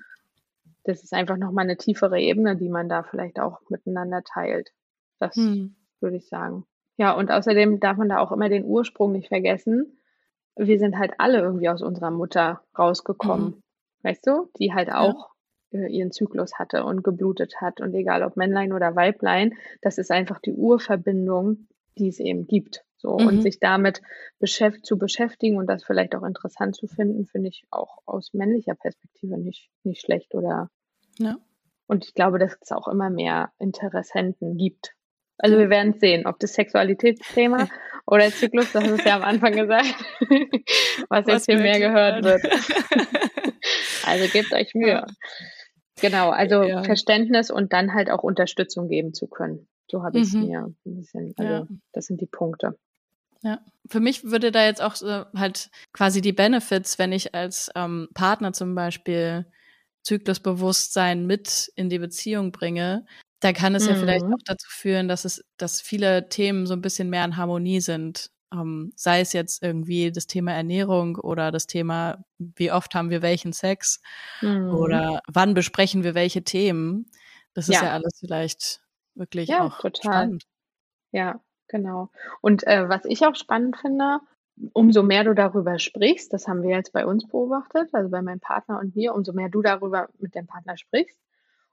das 0.84 1.02
ist 1.02 1.14
einfach 1.14 1.38
nochmal 1.38 1.64
eine 1.64 1.76
tiefere 1.76 2.20
Ebene, 2.20 2.56
die 2.56 2.68
man 2.68 2.88
da 2.88 3.02
vielleicht 3.02 3.40
auch 3.40 3.60
miteinander 3.70 4.22
teilt. 4.22 4.70
Das 5.18 5.34
hm. 5.34 5.74
würde 6.00 6.16
ich 6.16 6.28
sagen. 6.28 6.66
Ja, 6.99 7.12
und 7.12 7.30
außerdem 7.30 7.80
darf 7.80 7.96
man 7.96 8.09
da 8.09 8.18
auch 8.18 8.32
immer 8.32 8.49
den 8.49 8.64
Ursprung 8.64 9.12
nicht 9.12 9.28
vergessen. 9.28 9.99
Wir 10.57 10.78
sind 10.78 10.99
halt 10.99 11.12
alle 11.18 11.38
irgendwie 11.38 11.68
aus 11.68 11.80
unserer 11.80 12.11
Mutter 12.11 12.61
rausgekommen. 12.76 13.46
Mhm. 13.46 13.62
Weißt 14.03 14.26
du? 14.26 14.51
Die 14.59 14.74
halt 14.74 14.92
auch 14.92 15.30
ja. 15.70 15.80
Äh, 15.80 15.92
ihren 15.92 16.11
Zyklus 16.11 16.59
hatte 16.59 16.84
und 16.84 17.05
geblutet 17.05 17.61
hat. 17.61 17.80
Und 17.80 17.94
egal 17.94 18.22
ob 18.24 18.36
Männlein 18.36 18.72
oder 18.72 18.96
Weiblein, 18.96 19.55
das 19.80 19.99
ist 19.99 20.11
einfach 20.11 20.40
die 20.40 20.53
Urverbindung, 20.53 21.68
die 21.99 22.09
es 22.09 22.18
eben 22.18 22.46
gibt. 22.46 22.84
So, 22.96 23.16
mhm. 23.16 23.28
und 23.28 23.42
sich 23.42 23.61
damit 23.61 24.03
beschäft 24.40 24.84
zu 24.84 24.99
beschäftigen 24.99 25.57
und 25.57 25.68
das 25.68 25.84
vielleicht 25.84 26.16
auch 26.16 26.24
interessant 26.24 26.74
zu 26.74 26.88
finden, 26.88 27.26
finde 27.26 27.51
ich 27.51 27.64
auch 27.70 27.99
aus 28.07 28.34
männlicher 28.34 28.74
Perspektive 28.74 29.38
nicht, 29.38 29.70
nicht 29.84 30.01
schlecht 30.01 30.34
oder. 30.34 30.68
Ja. 31.18 31.36
Und 31.86 32.05
ich 32.05 32.14
glaube, 32.14 32.40
dass 32.40 32.57
es 32.61 32.72
auch 32.72 32.88
immer 32.88 33.09
mehr 33.09 33.53
Interessenten 33.59 34.57
gibt. 34.57 34.96
Also 35.39 35.57
wir 35.57 35.70
werden 35.70 35.95
sehen, 35.99 36.26
ob 36.26 36.39
das 36.41 36.55
Sexualitätsthema 36.55 37.68
oder 38.07 38.30
Zyklus, 38.30 38.72
das 38.72 38.86
ist 38.86 39.05
ja 39.05 39.16
am 39.16 39.22
Anfang 39.22 39.53
gesagt, 39.53 39.95
was, 40.20 40.28
was 41.09 41.26
jetzt 41.26 41.47
hier 41.47 41.59
mehr 41.59 41.78
gehört 41.78 42.24
wird. 42.24 42.43
also 44.05 44.28
gebt 44.32 44.53
euch 44.53 44.74
Mühe. 44.74 45.07
Genau, 46.01 46.30
also 46.30 46.62
ja. 46.62 46.82
Verständnis 46.82 47.51
und 47.51 47.72
dann 47.72 47.95
halt 47.95 48.11
auch 48.11 48.22
Unterstützung 48.22 48.89
geben 48.89 49.14
zu 49.14 49.26
können. 49.26 49.68
So 49.91 50.03
habe 50.03 50.18
ich 50.18 50.28
es 50.28 50.34
mhm. 50.34 50.47
mir 50.47 50.61
ein 50.86 50.97
bisschen, 50.97 51.34
also 51.36 51.53
ja. 51.53 51.66
das 51.93 52.07
sind 52.07 52.20
die 52.20 52.26
Punkte. 52.26 52.78
Ja, 53.43 53.61
für 53.86 54.01
mich 54.01 54.24
würde 54.24 54.51
da 54.51 54.64
jetzt 54.64 54.82
auch 54.82 54.97
so 54.97 55.24
halt 55.34 55.70
quasi 55.93 56.20
die 56.20 56.32
Benefits, 56.32 56.99
wenn 56.99 57.12
ich 57.12 57.34
als 57.34 57.70
ähm, 57.76 58.09
Partner 58.14 58.53
zum 58.53 58.74
Beispiel 58.74 59.47
Zyklusbewusstsein 60.03 61.26
mit 61.26 61.70
in 61.76 61.89
die 61.89 61.99
Beziehung 61.99 62.51
bringe, 62.51 63.07
da 63.41 63.53
kann 63.53 63.74
es 63.74 63.84
mhm. 63.84 63.91
ja 63.91 63.95
vielleicht 63.97 64.26
mhm. 64.26 64.34
auch 64.34 64.43
dazu 64.45 64.68
führen, 64.70 65.09
dass 65.09 65.24
es, 65.24 65.45
dass 65.57 65.80
viele 65.80 66.28
Themen 66.28 66.66
so 66.66 66.74
ein 66.74 66.82
bisschen 66.82 67.11
mehr 67.11 67.24
in 67.24 67.36
Harmonie 67.36 67.80
sind. 67.80 68.30
Ähm, 68.53 68.93
sei 68.97 69.20
es 69.20 69.34
jetzt 69.34 69.62
irgendwie 69.62 70.11
das 70.11 70.26
Thema 70.26 70.53
Ernährung 70.53 71.16
oder 71.16 71.53
das 71.53 71.66
Thema, 71.66 72.24
wie 72.39 72.72
oft 72.72 72.95
haben 72.95 73.11
wir 73.11 73.20
welchen 73.20 73.53
Sex 73.53 74.01
mhm. 74.41 74.70
oder 74.74 75.20
wann 75.28 75.53
besprechen 75.53 76.03
wir 76.03 76.14
welche 76.14 76.43
Themen. 76.43 77.11
Das 77.53 77.68
ist 77.68 77.74
ja, 77.74 77.84
ja 77.84 77.93
alles 77.93 78.18
vielleicht 78.20 78.80
wirklich 79.14 79.49
ja, 79.49 79.66
auch 79.66 79.78
total. 79.80 80.01
spannend. 80.01 80.45
Ja, 81.12 81.41
Genau. 81.68 82.11
Und 82.41 82.66
äh, 82.66 82.89
was 82.89 83.05
ich 83.05 83.26
auch 83.26 83.36
spannend 83.36 83.76
finde, 83.76 84.20
umso 84.72 85.03
mehr 85.03 85.24
du 85.24 85.34
darüber 85.34 85.78
sprichst, 85.78 86.32
das 86.32 86.49
haben 86.49 86.62
wir 86.62 86.74
jetzt 86.74 86.93
bei 86.93 87.07
uns 87.07 87.28
beobachtet, 87.28 87.91
also 87.93 88.11
bei 88.11 88.22
meinem 88.22 88.41
Partner 88.41 88.80
und 88.80 88.97
mir, 88.97 89.14
umso 89.14 89.32
mehr 89.32 89.49
du 89.49 89.62
darüber 89.62 90.09
mit 90.18 90.34
dem 90.34 90.47
Partner 90.47 90.76
sprichst, 90.76 91.16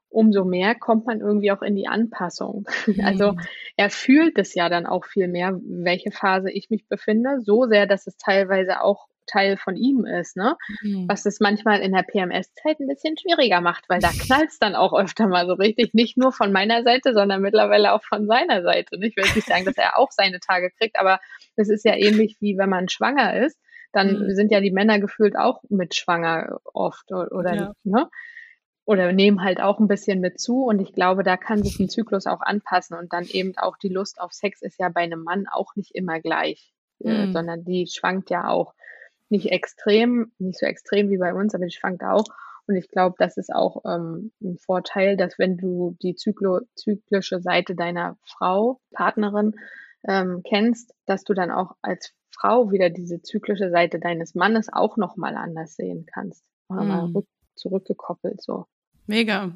umso 0.08 0.44
mehr 0.44 0.74
kommt 0.74 1.06
man 1.06 1.20
irgendwie 1.20 1.52
auch 1.52 1.62
in 1.62 1.76
die 1.76 1.88
Anpassung. 1.88 2.66
Mhm. 2.86 3.04
Also 3.04 3.34
er 3.76 3.90
fühlt 3.90 4.38
es 4.38 4.54
ja 4.54 4.68
dann 4.68 4.86
auch 4.86 5.04
viel 5.04 5.26
mehr, 5.26 5.58
welche 5.64 6.12
Phase 6.12 6.52
ich 6.52 6.70
mich 6.70 6.86
befinde, 6.88 7.40
so 7.40 7.66
sehr, 7.66 7.86
dass 7.86 8.06
es 8.06 8.16
teilweise 8.16 8.80
auch 8.80 9.08
Teil 9.26 9.56
von 9.56 9.76
ihm 9.76 10.06
ist, 10.06 10.36
ne? 10.36 10.56
Mhm. 10.82 11.08
Was 11.08 11.26
es 11.26 11.40
manchmal 11.40 11.80
in 11.80 11.92
der 11.92 12.04
PMS-Zeit 12.04 12.80
ein 12.80 12.86
bisschen 12.86 13.16
schwieriger 13.18 13.60
macht, 13.60 13.88
weil 13.88 14.00
da 14.00 14.10
knallt 14.10 14.50
es 14.50 14.58
dann 14.58 14.74
auch 14.74 14.92
öfter 14.92 15.26
mal 15.26 15.46
so 15.46 15.54
richtig. 15.54 15.94
Nicht 15.94 16.16
nur 16.16 16.32
von 16.32 16.52
meiner 16.52 16.82
Seite, 16.82 17.12
sondern 17.12 17.42
mittlerweile 17.42 17.92
auch 17.92 18.04
von 18.04 18.26
seiner 18.26 18.62
Seite. 18.62 18.96
Ich 19.00 19.16
will 19.16 19.24
nicht 19.34 19.46
sagen, 19.46 19.64
dass 19.64 19.76
er 19.76 19.98
auch 19.98 20.10
seine 20.12 20.40
Tage 20.40 20.70
kriegt, 20.78 20.98
aber 20.98 21.20
es 21.56 21.68
ist 21.68 21.84
ja 21.84 21.94
ähnlich 21.94 22.36
wie 22.40 22.56
wenn 22.56 22.70
man 22.70 22.88
schwanger 22.88 23.36
ist. 23.44 23.58
Dann 23.92 24.20
mhm. 24.20 24.34
sind 24.34 24.52
ja 24.52 24.60
die 24.60 24.70
Männer 24.70 25.00
gefühlt 25.00 25.36
auch 25.36 25.62
mit 25.68 25.94
schwanger 25.94 26.60
oft 26.72 27.10
oder, 27.12 27.54
ja. 27.54 27.72
ne? 27.84 28.08
Oder 28.86 29.12
nehmen 29.12 29.42
halt 29.42 29.60
auch 29.60 29.80
ein 29.80 29.88
bisschen 29.88 30.20
mit 30.20 30.40
zu. 30.40 30.64
Und 30.64 30.80
ich 30.80 30.92
glaube, 30.92 31.24
da 31.24 31.36
kann 31.36 31.62
sich 31.62 31.78
ein 31.78 31.88
Zyklus 31.88 32.26
auch 32.26 32.40
anpassen. 32.40 32.96
Und 32.96 33.12
dann 33.12 33.24
eben 33.24 33.52
auch 33.58 33.76
die 33.76 33.88
Lust 33.88 34.20
auf 34.20 34.32
Sex 34.32 34.62
ist 34.62 34.78
ja 34.78 34.88
bei 34.88 35.02
einem 35.02 35.22
Mann 35.22 35.46
auch 35.50 35.74
nicht 35.76 35.94
immer 35.94 36.20
gleich, 36.20 36.72
äh, 37.04 37.26
mhm. 37.26 37.32
sondern 37.32 37.64
die 37.64 37.86
schwankt 37.88 38.30
ja 38.30 38.48
auch 38.48 38.74
nicht 39.28 39.50
extrem, 39.50 40.32
nicht 40.38 40.58
so 40.58 40.66
extrem 40.66 41.10
wie 41.10 41.18
bei 41.18 41.34
uns, 41.34 41.54
aber 41.54 41.64
die 41.64 41.72
schwankt 41.72 42.04
auch. 42.04 42.24
Und 42.68 42.76
ich 42.76 42.88
glaube, 42.88 43.16
das 43.18 43.36
ist 43.36 43.52
auch 43.52 43.82
ähm, 43.84 44.32
ein 44.42 44.56
Vorteil, 44.58 45.16
dass 45.16 45.38
wenn 45.38 45.56
du 45.56 45.96
die 46.02 46.14
Zyklo 46.14 46.60
zyklische 46.74 47.40
Seite 47.40 47.74
deiner 47.74 48.16
Frau, 48.24 48.80
Partnerin 48.92 49.54
ähm, 50.06 50.42
kennst, 50.44 50.94
dass 51.06 51.24
du 51.24 51.34
dann 51.34 51.50
auch 51.50 51.76
als 51.82 52.12
Frau 52.30 52.70
wieder 52.70 52.90
diese 52.90 53.22
zyklische 53.22 53.70
Seite 53.70 53.98
deines 53.98 54.34
Mannes 54.34 54.68
auch 54.72 54.96
nochmal 54.96 55.36
anders 55.36 55.74
sehen 55.74 56.06
kannst. 56.06 56.44
Mal 56.68 57.08
mm. 57.08 57.22
zurückgekoppelt 57.54 58.42
so. 58.42 58.66
Mega. 59.06 59.52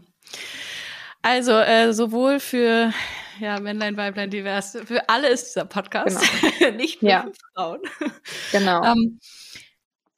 Also 1.22 1.52
äh, 1.52 1.92
sowohl 1.92 2.40
für 2.40 2.92
ja, 3.40 3.58
Männlein, 3.60 3.96
Weiblein, 3.96 4.30
divers, 4.30 4.76
für 4.84 5.08
alle 5.08 5.28
ist 5.28 5.48
dieser 5.48 5.64
Podcast, 5.64 6.20
genau. 6.58 6.70
nicht 6.76 7.02
nur 7.02 7.10
ja. 7.10 7.22
für 7.22 7.32
Frauen. 7.54 7.80
Genau. 8.52 8.84
ähm, 8.84 9.18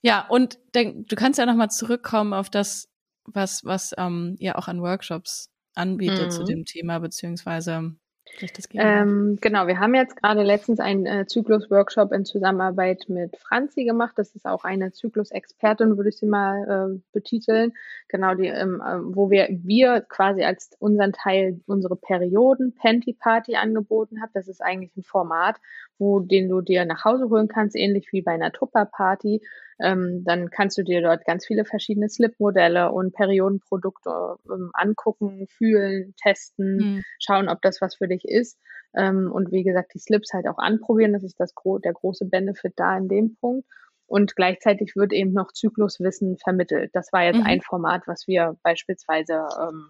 ja, 0.03 0.27
und 0.29 0.59
denk, 0.75 1.09
du 1.09 1.17
kannst 1.17 1.39
ja 1.39 1.47
nochmal 1.47 1.71
zurückkommen 1.71 2.35
auf 2.35 2.51
das, 2.51 2.89
was, 3.25 3.65
was 3.65 3.93
ähm, 3.97 4.37
ihr 4.39 4.59
auch 4.59 4.69
an 4.69 4.83
Workshops 4.83 5.51
anbietet 5.75 6.27
mhm. 6.27 6.31
zu 6.31 6.45
dem 6.45 6.65
Thema, 6.65 6.99
beziehungsweise 6.99 7.95
ähm, 8.75 9.39
genau, 9.41 9.67
wir 9.67 9.79
haben 9.79 9.95
jetzt 9.95 10.17
gerade 10.17 10.43
letztens 10.43 10.81
einen 10.81 11.07
äh, 11.07 11.27
Zyklus-Workshop 11.27 12.13
in 12.13 12.25
Zusammenarbeit 12.25 13.05
mit 13.09 13.37
Franzi 13.37 13.85
gemacht. 13.85 14.15
Das 14.17 14.35
ist 14.35 14.47
auch 14.47 14.65
eine 14.65 14.93
Zyklus-Expertin, 14.93 15.97
würde 15.97 16.09
ich 16.09 16.17
sie 16.17 16.27
mal 16.27 16.97
äh, 16.97 17.01
betiteln. 17.13 17.73
Genau, 18.09 18.35
die, 18.35 18.47
ähm, 18.47 18.81
äh, 18.81 18.99
wo 19.15 19.31
wir, 19.31 19.49
wir 19.51 20.01
quasi 20.01 20.45
als 20.45 20.71
unseren 20.79 21.13
Teil 21.13 21.61
unsere 21.67 21.97
Perioden 21.97 22.75
Panty 22.75 23.13
Party 23.13 23.57
angeboten 23.57 24.23
haben. 24.23 24.31
Das 24.35 24.49
ist 24.49 24.63
eigentlich 24.63 24.97
ein 24.97 25.03
Format, 25.03 25.57
wo 25.99 26.21
den 26.21 26.49
du 26.49 26.61
dir 26.61 26.85
nach 26.85 27.05
Hause 27.05 27.29
holen 27.29 27.49
kannst, 27.49 27.77
ähnlich 27.77 28.09
wie 28.13 28.23
bei 28.23 28.33
einer 28.33 28.53
Tupper-Party. 28.53 29.43
Ähm, 29.83 30.23
dann 30.25 30.51
kannst 30.51 30.79
du 30.79 30.85
dir 30.85 31.03
dort 31.03 31.25
ganz 31.25 31.45
viele 31.47 31.65
verschiedene 31.65 32.09
Slip-Modelle 32.09 32.93
und 32.93 33.15
Periodenprodukte 33.15 34.37
ähm, 34.47 34.71
angucken, 34.75 35.47
fühlen, 35.49 36.15
testen, 36.23 36.77
mhm. 36.77 37.03
schauen, 37.19 37.49
ob 37.49 37.61
das 37.63 37.81
was 37.81 37.97
für 37.97 38.07
dich 38.07 38.25
ist. 38.25 38.59
Ähm, 38.95 39.31
und 39.33 39.51
wie 39.51 39.65
gesagt, 39.65 39.93
die 39.95 39.99
Slips 39.99 40.33
halt 40.33 40.47
auch 40.47 40.59
anprobieren. 40.59 41.13
Das 41.13 41.25
ist 41.25 41.41
das 41.41 41.55
gro 41.55 41.79
der 41.79 41.95
große 41.95 42.27
Benefit 42.27 42.75
da 42.77 42.97
in 42.97 43.09
dem 43.09 43.37
Punkt. 43.37 43.67
Und 44.07 44.37
gleichzeitig 44.37 44.95
wird 44.95 45.13
eben 45.13 45.33
noch 45.33 45.53
Zykluswissen 45.53 46.37
vermittelt. 46.37 46.91
Das 46.93 47.13
war 47.13 47.25
jetzt 47.25 47.41
mhm. 47.41 47.47
ein 47.47 47.61
Format, 47.61 48.03
was 48.07 48.27
wir 48.27 48.57
beispielsweise 48.63 49.47
ähm, 49.61 49.89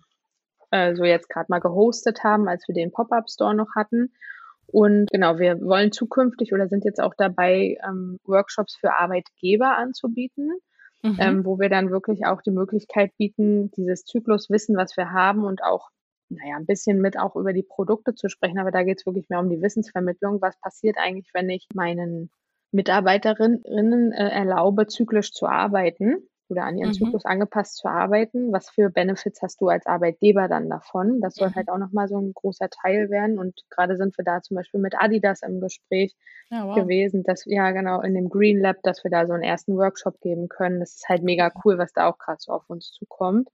äh, 0.71 0.95
so 0.95 1.05
jetzt 1.05 1.29
gerade 1.29 1.47
mal 1.49 1.61
gehostet 1.61 2.25
haben, 2.25 2.49
als 2.49 2.67
wir 2.67 2.75
den 2.75 2.93
Pop-up-Store 2.93 3.55
noch 3.55 3.75
hatten. 3.77 4.13
Und 4.73 5.11
genau, 5.11 5.39
wir 5.39 5.61
wollen 5.61 5.93
zukünftig 5.93 6.55
oder 6.55 6.67
sind 6.67 6.85
jetzt 6.85 7.01
auch 7.01 7.13
dabei, 7.17 7.77
ähm, 7.87 8.19
Workshops 8.25 8.75
für 8.75 8.99
Arbeitgeber 8.99 9.77
anzubieten, 9.77 10.51
mhm. 11.03 11.17
ähm, 11.21 11.45
wo 11.45 11.61
wir 11.61 11.69
dann 11.69 11.91
wirklich 11.91 12.25
auch 12.25 12.41
die 12.41 12.51
Möglichkeit 12.51 13.11
bieten, 13.19 13.71
dieses 13.73 14.05
Zykluswissen, 14.05 14.75
was 14.75 14.97
wir 14.97 15.13
haben 15.13 15.45
und 15.45 15.63
auch, 15.63 15.91
naja, 16.31 16.57
ein 16.57 16.65
bisschen 16.65 17.03
mit 17.03 17.19
auch 17.19 17.37
über 17.37 17.53
die 17.53 17.63
Produkte 17.63 18.15
zu 18.15 18.31
sprechen. 18.31 18.59
Aber 18.59 18.71
da 18.71 18.83
geht 18.83 19.01
es 19.01 19.07
wirklich 19.07 19.29
mehr 19.29 19.41
um 19.41 19.51
die 19.51 19.61
Wissensvermittlung. 19.61 20.41
Was 20.41 20.59
passiert 20.59 20.97
eigentlich, 20.99 21.29
wenn 21.35 21.51
ich 21.51 21.69
meinen 21.75 22.31
Mitarbeiterinnen 22.73 24.13
äh, 24.13 24.29
erlaube, 24.31 24.87
zyklisch 24.87 25.33
zu 25.33 25.47
arbeiten? 25.47 26.27
Oder 26.53 26.65
an 26.65 26.79
ihren 26.79 26.91
mhm. 26.91 26.95
Zyklus 26.95 27.25
angepasst 27.25 27.77
zu 27.79 27.89
arbeiten. 27.89 28.53
Was 28.53 28.71
für 28.71 28.91
Benefits 28.91 29.43
hast 29.43 29.61
du 29.61 29.69
als 29.69 29.87
Arbeitgeber 29.87 30.47
dann 30.47 30.71
davon? 30.71 31.21
Das 31.21 31.35
soll 31.35 31.49
mhm. 31.49 31.55
halt 31.57 31.69
auch 31.71 31.79
nochmal 31.79 32.07
so 32.07 32.19
ein 32.19 32.33
großer 32.33 32.69
Teil 32.71 33.11
werden. 33.11 33.39
Und 33.39 33.65
gerade 33.71 33.97
sind 33.97 34.17
wir 34.17 34.25
da 34.25 34.41
zum 34.43 34.57
Beispiel 34.57 34.81
mit 34.81 34.95
Adidas 34.97 35.43
im 35.43 35.61
Gespräch 35.61 36.15
ja, 36.51 36.67
wow. 36.67 36.77
gewesen, 36.77 37.25
dass 37.25 37.45
ja 37.47 37.71
genau 37.73 38.01
in 38.03 38.15
dem 38.15 38.29
Green 38.29 38.61
Lab, 38.61 38.77
dass 38.83 39.03
wir 39.03 39.11
da 39.11 39.27
so 39.27 39.33
einen 39.33 39.43
ersten 39.43 39.77
Workshop 39.77 40.21
geben 40.21 40.49
können. 40.49 40.79
Das 40.79 40.95
ist 40.95 41.09
halt 41.09 41.23
mega 41.23 41.51
cool, 41.65 41.79
was 41.79 41.93
da 41.93 42.09
auch 42.09 42.19
gerade 42.19 42.39
so 42.41 42.53
auf 42.53 42.69
uns 42.69 42.93
zukommt. 42.93 43.49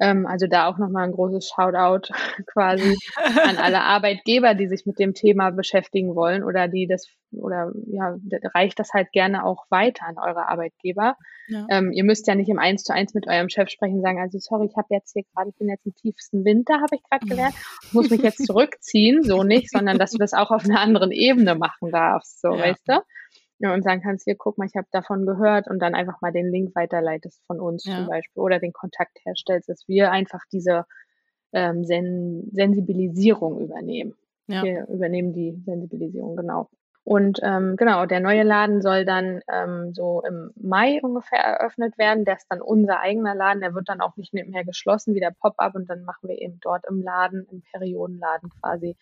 Ähm, 0.00 0.26
also 0.26 0.46
da 0.46 0.66
auch 0.66 0.78
nochmal 0.78 1.04
ein 1.04 1.12
großes 1.12 1.52
Shoutout 1.54 2.12
quasi 2.52 2.96
an 3.16 3.56
alle 3.58 3.82
Arbeitgeber, 3.82 4.54
die 4.54 4.66
sich 4.66 4.86
mit 4.86 4.98
dem 4.98 5.14
Thema 5.14 5.50
beschäftigen 5.50 6.14
wollen 6.14 6.42
oder 6.42 6.68
die 6.68 6.86
das 6.86 7.06
oder 7.32 7.72
ja, 7.86 8.16
reicht 8.54 8.78
das 8.78 8.92
halt 8.92 9.10
gerne 9.12 9.44
auch 9.44 9.64
weiter 9.70 10.06
an 10.06 10.18
eure 10.18 10.48
Arbeitgeber. 10.48 11.16
Ja. 11.48 11.66
Ähm, 11.70 11.92
ihr 11.92 12.04
müsst 12.04 12.26
ja 12.26 12.34
nicht 12.34 12.48
im 12.48 12.58
Eins 12.58 12.84
zu 12.84 12.94
eins 12.94 13.14
mit 13.14 13.26
eurem 13.28 13.48
Chef 13.48 13.68
sprechen, 13.68 14.00
sagen, 14.00 14.20
also 14.20 14.38
sorry, 14.38 14.66
ich 14.66 14.76
habe 14.76 14.88
jetzt 14.90 15.12
hier 15.12 15.24
gerade, 15.34 15.50
ich 15.50 15.56
bin 15.56 15.68
jetzt 15.68 15.84
im 15.84 15.94
tiefsten 15.94 16.44
Winter, 16.44 16.74
habe 16.74 16.96
ich 16.96 17.02
gerade 17.02 17.26
gelernt, 17.26 17.54
muss 17.92 18.10
mich 18.10 18.22
jetzt 18.22 18.38
zurückziehen, 18.46 19.22
so 19.22 19.42
nicht, 19.42 19.70
sondern 19.70 19.98
dass 19.98 20.12
du 20.12 20.18
das 20.18 20.32
auch 20.32 20.50
auf 20.50 20.64
einer 20.64 20.80
anderen 20.80 21.10
Ebene 21.10 21.54
machen 21.54 21.90
darfst, 21.90 22.40
so, 22.40 22.54
ja. 22.54 22.58
weißt 22.58 22.88
du? 22.88 23.00
Ja, 23.58 23.72
und 23.72 23.82
sagen 23.82 24.02
kannst, 24.02 24.24
hier, 24.24 24.36
guck 24.36 24.58
mal, 24.58 24.66
ich 24.66 24.76
habe 24.76 24.88
davon 24.90 25.26
gehört 25.26 25.68
und 25.68 25.78
dann 25.80 25.94
einfach 25.94 26.20
mal 26.20 26.32
den 26.32 26.50
Link 26.50 26.74
weiterleitest 26.74 27.42
von 27.46 27.60
uns 27.60 27.84
ja. 27.84 27.96
zum 27.96 28.08
Beispiel 28.08 28.42
oder 28.42 28.58
den 28.58 28.72
Kontakt 28.72 29.18
herstellst, 29.24 29.68
dass 29.68 29.86
wir 29.86 30.10
einfach 30.10 30.40
diese 30.52 30.84
ähm, 31.52 31.84
Sen 31.84 32.50
Sensibilisierung 32.52 33.60
übernehmen. 33.60 34.14
Ja. 34.46 34.62
Wir 34.62 34.88
übernehmen 34.88 35.32
die 35.32 35.62
Sensibilisierung, 35.64 36.36
genau. 36.36 36.68
Und 37.04 37.38
ähm, 37.42 37.76
genau, 37.76 38.06
der 38.06 38.20
neue 38.20 38.44
Laden 38.44 38.80
soll 38.80 39.04
dann 39.04 39.40
ähm, 39.52 39.92
so 39.92 40.22
im 40.26 40.52
Mai 40.56 41.00
ungefähr 41.02 41.38
eröffnet 41.38 41.98
werden. 41.98 42.24
Der 42.24 42.36
ist 42.36 42.46
dann 42.48 42.62
unser 42.62 43.00
eigener 43.00 43.34
Laden. 43.34 43.60
Der 43.60 43.74
wird 43.74 43.90
dann 43.90 44.00
auch 44.00 44.16
nicht 44.16 44.32
mehr 44.32 44.64
geschlossen 44.64 45.14
wie 45.14 45.20
der 45.20 45.34
Pop-up 45.38 45.74
und 45.74 45.88
dann 45.88 46.04
machen 46.04 46.28
wir 46.28 46.40
eben 46.40 46.58
dort 46.62 46.86
im 46.88 47.02
Laden, 47.02 47.46
im 47.50 47.62
Periodenladen 47.72 48.48
quasi 48.60 48.96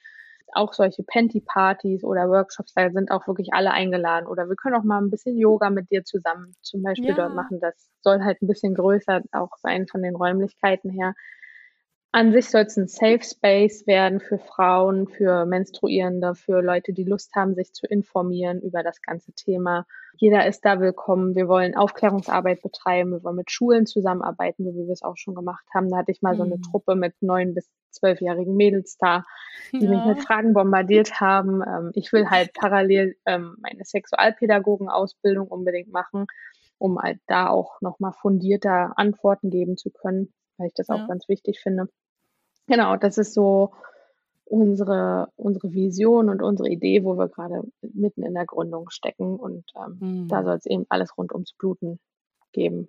auch 0.52 0.72
solche 0.72 1.02
Panty-Partys 1.02 2.04
oder 2.04 2.28
Workshops, 2.28 2.74
da 2.74 2.90
sind 2.90 3.10
auch 3.10 3.26
wirklich 3.26 3.52
alle 3.52 3.72
eingeladen. 3.72 4.26
Oder 4.26 4.48
wir 4.48 4.56
können 4.56 4.74
auch 4.74 4.84
mal 4.84 5.00
ein 5.00 5.10
bisschen 5.10 5.36
Yoga 5.38 5.70
mit 5.70 5.90
dir 5.90 6.04
zusammen 6.04 6.54
zum 6.62 6.82
Beispiel 6.82 7.10
ja. 7.10 7.14
dort 7.14 7.34
machen. 7.34 7.60
Das 7.60 7.90
soll 8.00 8.22
halt 8.22 8.42
ein 8.42 8.48
bisschen 8.48 8.74
größer 8.74 9.22
auch 9.32 9.56
sein 9.58 9.86
von 9.86 10.02
den 10.02 10.16
Räumlichkeiten 10.16 10.90
her. 10.90 11.14
An 12.12 12.32
sich 12.32 12.50
soll 12.50 12.62
es 12.62 12.76
ein 12.76 12.88
Safe 12.88 13.22
Space 13.22 13.86
werden 13.86 14.20
für 14.20 14.38
Frauen, 14.38 15.08
für 15.08 15.46
Menstruierende, 15.46 16.34
für 16.34 16.60
Leute, 16.60 16.92
die 16.92 17.04
Lust 17.04 17.34
haben, 17.34 17.54
sich 17.54 17.72
zu 17.72 17.86
informieren 17.86 18.60
über 18.60 18.82
das 18.82 19.00
ganze 19.00 19.32
Thema. 19.32 19.86
Jeder 20.18 20.46
ist 20.46 20.64
da 20.64 20.80
willkommen. 20.80 21.34
Wir 21.34 21.48
wollen 21.48 21.76
Aufklärungsarbeit 21.76 22.62
betreiben. 22.62 23.12
Wir 23.12 23.24
wollen 23.24 23.36
mit 23.36 23.50
Schulen 23.50 23.86
zusammenarbeiten, 23.86 24.64
so 24.64 24.74
wie 24.74 24.86
wir 24.86 24.92
es 24.92 25.02
auch 25.02 25.16
schon 25.16 25.34
gemacht 25.34 25.64
haben. 25.74 25.90
Da 25.90 25.98
hatte 25.98 26.12
ich 26.12 26.22
mal 26.22 26.34
mhm. 26.34 26.38
so 26.38 26.42
eine 26.44 26.56
mhm. 26.56 26.62
Truppe 26.62 26.94
mit 26.94 27.14
neun 27.20 27.54
bis 27.54 27.68
zwölfjährigen 27.90 28.56
Mädels 28.56 28.96
da, 28.98 29.24
die 29.72 29.84
ja. 29.84 29.90
mich 29.90 30.04
mit 30.04 30.24
Fragen 30.24 30.54
bombardiert 30.54 31.20
haben. 31.20 31.62
Ähm, 31.62 31.90
ich 31.94 32.12
will 32.12 32.28
halt 32.28 32.52
parallel 32.54 33.16
ähm, 33.26 33.56
meine 33.60 33.84
Sexualpädagogen-Ausbildung 33.84 35.48
unbedingt 35.48 35.92
machen, 35.92 36.26
um 36.78 36.98
halt 36.98 37.20
da 37.26 37.48
auch 37.48 37.80
nochmal 37.80 38.12
fundierter 38.12 38.92
Antworten 38.96 39.50
geben 39.50 39.76
zu 39.76 39.90
können, 39.90 40.32
weil 40.56 40.68
ich 40.68 40.74
das 40.74 40.88
ja. 40.88 40.94
auch 40.94 41.08
ganz 41.08 41.28
wichtig 41.28 41.60
finde. 41.60 41.88
Genau, 42.66 42.96
das 42.96 43.18
ist 43.18 43.34
so 43.34 43.72
unsere, 44.52 45.28
unsere 45.36 45.72
Vision 45.72 46.28
und 46.28 46.42
unsere 46.42 46.68
Idee, 46.68 47.04
wo 47.04 47.16
wir 47.16 47.28
gerade 47.28 47.62
mitten 47.80 48.22
in 48.22 48.34
der 48.34 48.44
Gründung 48.44 48.90
stecken. 48.90 49.36
Und 49.36 49.64
ähm, 49.74 49.96
mhm. 49.98 50.28
da 50.28 50.44
soll 50.44 50.56
es 50.56 50.66
eben 50.66 50.84
alles 50.90 51.16
rund 51.16 51.32
ums 51.32 51.54
Bluten 51.54 51.98
geben. 52.52 52.88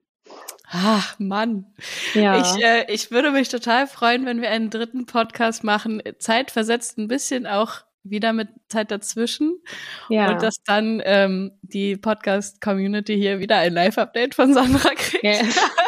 Ach, 0.69 1.17
Mann. 1.19 1.65
Ja. 2.13 2.41
Ich, 2.41 2.63
äh, 2.63 2.91
ich 2.91 3.11
würde 3.11 3.31
mich 3.31 3.47
total 3.47 3.87
freuen, 3.87 4.25
wenn 4.25 4.41
wir 4.41 4.49
einen 4.49 4.69
dritten 4.69 5.05
Podcast 5.05 5.63
machen. 5.63 6.01
Zeitversetzt 6.19 6.97
ein 6.97 7.07
bisschen 7.07 7.47
auch 7.47 7.83
wieder 8.03 8.33
mit 8.33 8.49
Zeit 8.67 8.91
dazwischen. 8.91 9.61
Ja. 10.09 10.31
Und 10.31 10.41
dass 10.41 10.55
dann 10.65 11.01
ähm, 11.05 11.51
die 11.61 11.95
Podcast-Community 11.95 13.15
hier 13.15 13.39
wieder 13.39 13.57
ein 13.57 13.73
Live-Update 13.73 14.35
von 14.35 14.53
Sandra 14.53 14.89
kriegt. 14.95 15.23
Ja. 15.23 15.41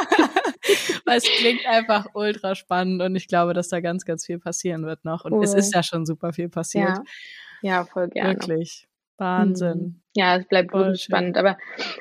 Weil 1.05 1.17
es 1.19 1.23
klingt 1.23 1.65
einfach 1.67 2.07
ultra 2.13 2.55
spannend 2.55 3.01
und 3.01 3.15
ich 3.15 3.27
glaube, 3.27 3.53
dass 3.53 3.69
da 3.69 3.79
ganz, 3.79 4.05
ganz 4.05 4.25
viel 4.25 4.39
passieren 4.39 4.85
wird 4.85 5.05
noch. 5.05 5.23
Und 5.25 5.33
cool. 5.33 5.43
es 5.43 5.53
ist 5.53 5.73
ja 5.73 5.83
schon 5.83 6.05
super 6.05 6.33
viel 6.33 6.49
passiert. 6.49 6.97
Ja, 7.61 7.79
ja 7.79 7.85
voll 7.85 8.09
gerne. 8.09 8.33
Wirklich. 8.33 8.87
Wahnsinn. 9.17 9.77
Mhm. 9.77 10.01
Ja, 10.15 10.37
es 10.37 10.45
bleibt 10.47 10.73
wirklich 10.73 11.03
spannend. 11.03 11.37
Aber 11.37 11.57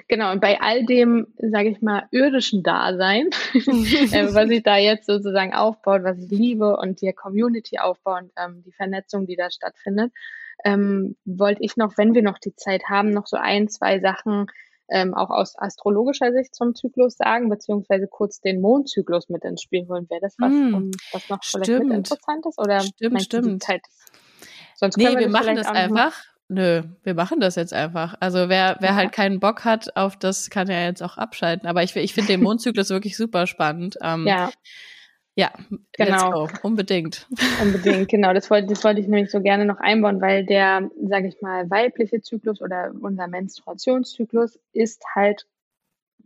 genau, 0.08 0.32
und 0.32 0.40
bei 0.40 0.60
all 0.60 0.84
dem, 0.84 1.26
sage 1.36 1.68
ich 1.68 1.80
mal, 1.82 2.04
irdischen 2.10 2.62
Dasein, 2.62 3.30
äh, 3.54 4.34
was 4.34 4.48
sich 4.48 4.62
da 4.62 4.76
jetzt 4.76 5.06
sozusagen 5.06 5.52
aufbaut, 5.52 6.02
was 6.04 6.18
ich 6.18 6.30
liebe 6.30 6.76
und 6.76 7.00
die 7.00 7.12
Community 7.12 7.78
aufbauen, 7.78 8.30
ähm, 8.36 8.62
die 8.64 8.72
Vernetzung, 8.72 9.26
die 9.26 9.36
da 9.36 9.50
stattfindet, 9.50 10.12
ähm, 10.64 11.16
wollte 11.24 11.62
ich 11.62 11.76
noch, 11.76 11.98
wenn 11.98 12.14
wir 12.14 12.22
noch 12.22 12.38
die 12.38 12.54
Zeit 12.54 12.84
haben, 12.88 13.10
noch 13.10 13.26
so 13.26 13.36
ein, 13.36 13.68
zwei 13.68 14.00
Sachen 14.00 14.46
ähm, 14.88 15.14
auch 15.14 15.30
aus 15.30 15.56
astrologischer 15.58 16.32
Sicht 16.32 16.54
zum 16.54 16.74
Zyklus 16.74 17.16
sagen, 17.16 17.48
beziehungsweise 17.48 18.06
kurz 18.06 18.40
den 18.40 18.60
Mondzyklus 18.60 19.28
mit 19.28 19.44
ins 19.44 19.62
Spiel 19.62 19.86
holen. 19.88 20.08
Wäre 20.10 20.20
das 20.20 20.34
was, 20.38 20.50
mm, 20.50 20.74
um, 20.74 20.90
was 21.12 21.28
noch 21.28 21.38
vielleicht 21.42 21.84
mit 21.84 21.92
interessant 21.92 22.46
ist? 22.46 22.58
Oder 22.58 22.80
stimmt, 22.80 23.22
stimmt. 23.22 23.62
Zeit? 23.62 23.82
Sonst 24.76 24.96
nee, 24.96 25.08
wir, 25.08 25.18
wir 25.18 25.28
machen 25.28 25.56
das 25.56 25.66
einfach. 25.66 26.14
Nö, 26.48 26.82
wir 27.02 27.14
machen 27.14 27.40
das 27.40 27.54
jetzt 27.54 27.72
einfach. 27.72 28.14
Also 28.20 28.50
wer, 28.50 28.76
wer 28.80 28.90
ja. 28.90 28.94
halt 28.96 29.12
keinen 29.12 29.40
Bock 29.40 29.64
hat 29.64 29.96
auf 29.96 30.16
das, 30.16 30.50
kann 30.50 30.68
ja 30.68 30.84
jetzt 30.84 31.02
auch 31.02 31.16
abschalten. 31.16 31.66
Aber 31.66 31.82
ich, 31.82 31.96
ich 31.96 32.12
finde 32.12 32.32
den 32.32 32.42
Mondzyklus 32.42 32.90
wirklich 32.90 33.16
super 33.16 33.46
spannend. 33.46 33.96
Ähm, 34.02 34.26
ja. 34.26 34.50
Ja, 35.36 35.52
genau. 35.92 36.48
Unbedingt. 36.62 37.26
Unbedingt, 37.60 38.08
genau. 38.08 38.32
Das 38.32 38.50
wollte, 38.50 38.68
das 38.68 38.84
wollte 38.84 39.00
ich 39.00 39.08
nämlich 39.08 39.30
so 39.30 39.40
gerne 39.40 39.64
noch 39.64 39.78
einbauen, 39.78 40.20
weil 40.20 40.46
der, 40.46 40.90
sage 41.08 41.26
ich 41.26 41.40
mal, 41.42 41.68
weibliche 41.70 42.20
Zyklus 42.20 42.60
oder 42.60 42.92
unser 43.00 43.26
Menstruationszyklus 43.26 44.60
ist 44.72 45.02
halt 45.14 45.46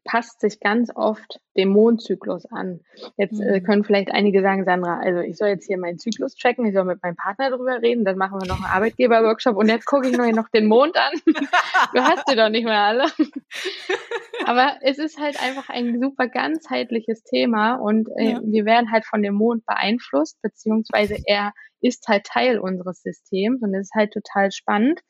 passt 0.09 0.41
sich 0.41 0.59
ganz 0.59 0.91
oft 0.95 1.39
dem 1.57 1.69
Mondzyklus 1.69 2.47
an. 2.47 2.81
Jetzt 3.17 3.41
äh, 3.41 3.61
mhm. 3.61 3.65
können 3.65 3.85
vielleicht 3.85 4.11
einige 4.11 4.41
sagen, 4.41 4.65
Sandra, 4.65 5.01
also 5.01 5.21
ich 5.21 5.37
soll 5.37 5.49
jetzt 5.49 5.67
hier 5.67 5.77
meinen 5.77 5.99
Zyklus 5.99 6.35
checken, 6.35 6.65
ich 6.67 6.73
soll 6.73 6.85
mit 6.85 7.03
meinem 7.03 7.17
Partner 7.17 7.51
darüber 7.51 7.83
reden, 7.83 8.07
dann 8.07 8.17
machen 8.17 8.41
wir 8.41 8.49
noch 8.49 8.57
einen 8.57 8.73
Arbeitgeber-Workshop 8.73 9.57
und 9.57 9.69
jetzt 9.69 9.85
gucke 9.85 10.09
ich 10.09 10.17
mir 10.17 10.33
noch 10.33 10.49
den 10.49 10.67
Mond 10.67 10.97
an. 10.97 11.13
du 11.95 12.01
hast 12.01 12.25
sie 12.27 12.37
doch 12.37 12.49
nicht 12.49 12.65
mehr 12.65 12.81
alle. 12.81 13.05
Aber 14.45 14.77
es 14.83 14.99
ist 14.99 15.19
halt 15.19 15.43
einfach 15.43 15.69
ein 15.69 16.01
super 16.01 16.29
ganzheitliches 16.29 17.23
Thema 17.25 17.75
und 17.75 18.09
äh, 18.17 18.33
ja. 18.33 18.41
wir 18.43 18.65
werden 18.65 18.91
halt 18.91 19.05
von 19.05 19.23
dem 19.23 19.35
Mond 19.35 19.65
beeinflusst, 19.67 20.41
beziehungsweise 20.43 21.17
er 21.27 21.53
ist 21.81 22.07
halt 22.09 22.25
Teil 22.25 22.59
unseres 22.59 23.03
Systems 23.03 23.63
und 23.63 23.75
es 23.75 23.89
ist 23.89 23.95
halt 23.95 24.13
total 24.13 24.51
spannend, 24.51 25.01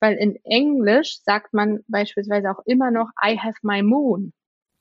weil 0.00 0.16
in 0.16 0.36
Englisch 0.44 1.18
sagt 1.24 1.54
man 1.54 1.80
beispielsweise 1.88 2.50
auch 2.50 2.62
immer 2.66 2.90
noch 2.90 3.10
I 3.24 3.38
have 3.38 3.58
my 3.62 3.82
moon 3.82 4.32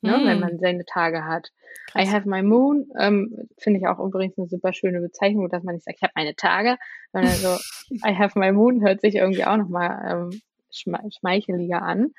ne, 0.05 0.17
mm. 0.17 0.25
wenn 0.25 0.39
man 0.39 0.59
seine 0.59 0.85
Tage 0.85 1.25
hat. 1.25 1.49
Krass. 1.91 2.07
I 2.07 2.11
have 2.11 2.29
my 2.29 2.41
moon, 2.41 2.87
ähm, 2.97 3.47
finde 3.57 3.79
ich 3.79 3.87
auch 3.87 3.99
übrigens 3.99 4.37
eine 4.37 4.47
super 4.47 4.73
schöne 4.73 5.01
Bezeichnung, 5.01 5.49
dass 5.49 5.63
man 5.63 5.75
nicht 5.75 5.85
sagt, 5.85 5.97
ich 5.97 6.03
habe 6.03 6.13
meine 6.15 6.35
Tage, 6.35 6.77
sondern 7.11 7.33
so, 7.33 7.57
I 8.07 8.15
have 8.15 8.37
my 8.39 8.51
moon 8.51 8.81
hört 8.81 9.01
sich 9.01 9.15
irgendwie 9.15 9.45
auch 9.45 9.57
nochmal 9.57 10.31
ähm, 10.31 10.41
schme 10.71 10.99
schmeicheliger 11.17 11.81
an. 11.81 12.13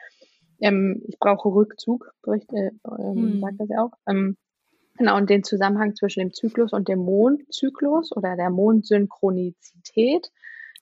Ähm, 0.61 1.03
ich 1.07 1.19
brauche 1.19 1.49
Rückzug, 1.49 2.13
bericht, 2.23 2.53
äh, 2.53 2.71
ähm, 2.99 3.39
mm. 3.39 3.41
sagt 3.41 3.61
das 3.61 3.69
ja 3.69 3.83
auch. 3.83 3.93
Ähm, 4.09 4.37
genau, 4.97 5.17
und 5.17 5.31
den 5.31 5.45
Zusammenhang 5.45 5.95
zwischen 5.95 6.21
dem 6.21 6.33
Zyklus 6.33 6.73
und 6.73 6.89
dem 6.89 7.01
Mondzyklus 7.01 8.15
oder 8.17 8.37
der 8.37 8.51
Mondsynchronizität 8.51 10.31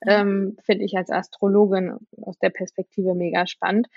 ähm, 0.07 0.57
finde 0.63 0.85
ich 0.85 0.97
als 0.97 1.11
Astrologin 1.11 1.99
aus 2.23 2.39
der 2.39 2.51
Perspektive 2.51 3.15
mega 3.15 3.47
spannend, 3.47 3.89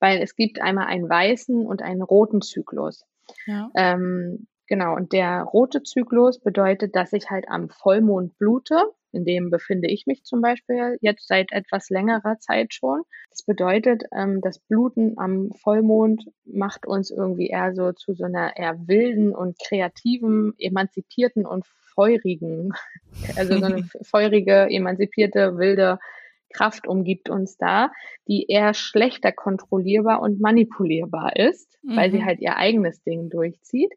weil 0.00 0.20
es 0.22 0.36
gibt 0.36 0.60
einmal 0.60 0.86
einen 0.86 1.08
weißen 1.08 1.66
und 1.66 1.82
einen 1.82 2.02
roten 2.02 2.42
Zyklus. 2.42 3.04
Ja. 3.46 3.70
Ähm, 3.74 4.46
genau, 4.66 4.94
und 4.94 5.12
der 5.12 5.42
rote 5.42 5.82
Zyklus 5.82 6.40
bedeutet, 6.40 6.94
dass 6.94 7.12
ich 7.12 7.30
halt 7.30 7.48
am 7.48 7.68
Vollmond 7.68 8.38
blute. 8.38 8.76
In 9.16 9.24
dem 9.24 9.50
befinde 9.50 9.88
ich 9.88 10.06
mich 10.06 10.24
zum 10.24 10.42
Beispiel 10.42 10.98
jetzt 11.00 11.26
seit 11.26 11.50
etwas 11.52 11.88
längerer 11.88 12.38
Zeit 12.38 12.74
schon. 12.74 13.02
Das 13.30 13.42
bedeutet, 13.44 14.04
ähm, 14.14 14.40
das 14.42 14.58
Bluten 14.58 15.14
am 15.16 15.50
Vollmond 15.52 16.26
macht 16.44 16.86
uns 16.86 17.10
irgendwie 17.10 17.48
eher 17.48 17.74
so 17.74 17.92
zu 17.92 18.12
so 18.12 18.24
einer 18.24 18.56
eher 18.56 18.86
wilden 18.86 19.34
und 19.34 19.56
kreativen, 19.58 20.54
emanzipierten 20.58 21.46
und 21.46 21.64
feurigen, 21.94 22.74
also 23.36 23.58
so 23.58 23.64
eine 23.64 23.88
feurige, 24.02 24.68
emanzipierte, 24.70 25.56
wilde 25.56 25.98
Kraft 26.52 26.86
umgibt 26.86 27.28
uns 27.28 27.56
da, 27.56 27.90
die 28.28 28.46
eher 28.48 28.74
schlechter 28.74 29.32
kontrollierbar 29.32 30.20
und 30.20 30.40
manipulierbar 30.40 31.36
ist, 31.36 31.78
mhm. 31.82 31.96
weil 31.96 32.10
sie 32.10 32.18
mhm. 32.18 32.26
halt 32.26 32.40
ihr 32.40 32.56
eigenes 32.56 33.02
Ding 33.02 33.30
durchzieht. 33.30 33.92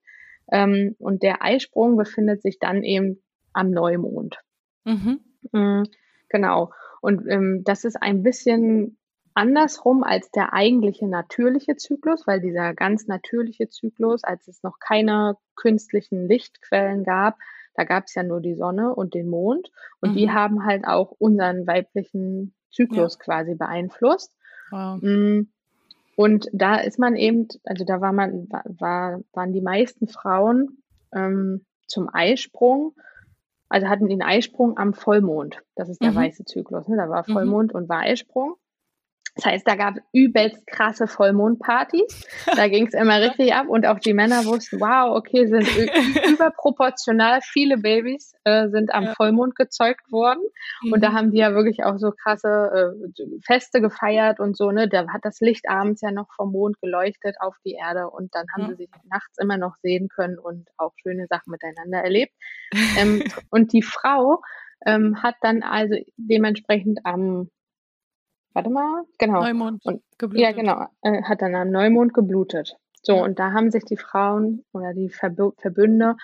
Ähm, 0.52 0.96
und 0.98 1.24
der 1.24 1.44
Eisprung 1.44 1.98
befindet 1.98 2.42
sich 2.42 2.58
dann 2.60 2.84
eben 2.84 3.22
am 3.54 3.72
Neumond. 3.72 4.40
Mhm. 4.86 5.20
Mhm, 5.52 5.84
genau. 6.30 6.72
Und 7.02 7.28
ähm, 7.28 7.64
das 7.64 7.86
ist 7.86 8.02
ein 8.02 8.24
bisschen 8.24 8.98
andersrum 9.34 10.04
als 10.04 10.32
der 10.32 10.54
eigentliche 10.54 11.08
natürliche 11.08 11.78
Zyklus, 11.78 12.28
weil 12.28 12.42
dieser 12.42 12.74
ganz 12.74 13.08
natürliche 13.08 13.70
Zyklus, 13.70 14.24
als 14.24 14.48
es 14.48 14.64
noch 14.64 14.80
keine 14.80 15.38
künstlichen 15.56 16.28
Lichtquellen 16.28 17.04
gab, 17.04 17.38
da 17.76 17.86
gab 17.86 18.06
es 18.08 18.16
ja 18.16 18.24
nur 18.24 18.42
die 18.42 18.56
Sonne 18.56 18.94
und 18.94 19.14
den 19.14 19.30
Mond 19.30 19.72
und 20.02 20.12
mhm. 20.12 20.16
die 20.16 20.32
haben 20.32 20.66
halt 20.66 20.86
auch 20.86 21.12
unseren 21.18 21.66
weiblichen 21.66 22.54
Zyklus 22.72 23.18
ja. 23.20 23.24
quasi 23.24 23.56
beeinflusst. 23.56 24.34
Wow. 24.72 25.02
Mm, 25.02 25.48
und 26.16 26.50
da 26.52 26.76
ist 26.76 27.00
man 27.00 27.16
eben, 27.16 27.48
also 27.64 27.86
da 27.86 28.02
war 28.02 28.12
man, 28.12 28.50
war, 28.50 29.22
waren 29.32 29.54
die 29.54 29.62
meisten 29.62 30.10
Frauen 30.10 30.84
ähm, 31.14 31.66
zum 31.88 32.10
Eisprung, 32.12 32.94
also 33.70 33.88
hatten 33.88 34.08
den 34.08 34.22
Eisprung 34.22 34.78
am 34.78 34.94
Vollmond. 34.94 35.62
Das 35.76 35.90
ist 35.90 36.02
der 36.02 36.12
mhm. 36.12 36.16
weiße 36.16 36.44
Zyklus. 36.46 36.88
Ne? 36.88 36.98
Da 36.98 37.10
war 37.10 37.24
mhm. 37.28 37.34
Vollmond 37.34 37.74
mhm. 37.74 37.80
und 37.80 37.90
war 37.90 38.00
Eisprung. 38.00 38.56
Das 39.40 39.54
heißt, 39.54 39.68
da 39.68 39.76
gab 39.76 39.96
es 39.96 40.04
übelst 40.12 40.68
krasse 40.68 41.08
Vollmondpartys. 41.08 42.28
Da 42.56 42.68
ging 42.68 42.88
es 42.88 42.94
immer 42.94 43.22
richtig 43.22 43.54
ab 43.54 43.68
und 43.68 43.86
auch 43.86 44.00
die 44.00 44.14
Männer 44.14 44.46
wussten, 44.46 44.80
wow, 44.80 45.16
okay, 45.16 45.48
sind 45.48 45.68
überproportional 46.34 47.40
viele 47.42 47.78
Babys 47.78 48.34
äh, 48.44 48.70
sind 48.70 48.94
am 48.94 49.08
Vollmond 49.16 49.56
gezeugt 49.56 50.12
worden. 50.12 50.42
Mhm. 50.84 50.94
Und 50.94 51.04
da 51.04 51.12
mhm. 51.12 51.14
haben 51.16 51.32
die 51.32 51.38
ja 51.38 51.54
wirklich 51.54 51.84
auch 51.84 51.98
so 51.98 52.12
krasse 52.12 52.94
äh, 52.98 53.40
Feste 53.46 53.82
gefeiert 53.82 54.40
und 54.40 54.58
so, 54.58 54.72
ne? 54.72 54.90
Da 54.90 55.08
hat 55.08 55.24
das 55.24 55.40
Licht 55.40 55.70
abends 55.70 56.02
ja 56.02 56.12
noch 56.12 56.28
vom 56.36 56.52
Mond 56.52 56.80
geleuchtet 56.82 57.36
auf 57.40 57.56
die 57.66 57.74
Erde 57.74 58.10
und 58.10 58.36
dann 58.36 58.46
haben 58.54 58.64
ja. 58.64 58.70
sie 58.70 58.76
sich 58.76 58.90
nachts 59.10 59.38
immer 59.40 59.58
noch 59.58 59.76
sehen 59.82 60.10
können 60.10 60.38
und 60.38 60.68
auch 60.78 60.94
schöne 61.02 61.28
Sachen 61.30 61.52
miteinander 61.52 62.00
erlebt. 62.00 62.34
ähm, 62.98 63.24
und 63.50 63.72
die 63.74 63.84
Frau 63.84 64.42
ähm, 64.86 65.22
hat 65.22 65.36
dann 65.42 65.64
also 65.64 65.96
dementsprechend 66.18 67.00
am 67.04 67.50
warte 68.54 68.70
mal, 68.70 69.04
genau. 69.18 69.41
Neumond 69.41 69.86
und, 69.86 70.02
geblutet. 70.18 70.41
Ja, 70.41 70.52
genau, 70.52 70.86
äh, 71.02 71.24
hat 71.24 71.41
dann 71.41 71.56
am 71.56 71.72
Neumond 71.72 72.14
geblutet. 72.14 72.76
So, 73.02 73.16
ja. 73.16 73.24
und 73.24 73.39
da 73.39 73.54
haben 73.54 73.72
sich 73.72 73.86
die 73.86 73.97
Frauen 73.97 74.66
oder 74.74 74.93
die 74.93 75.10
Verb 75.10 75.54
Verbünde 75.58 76.16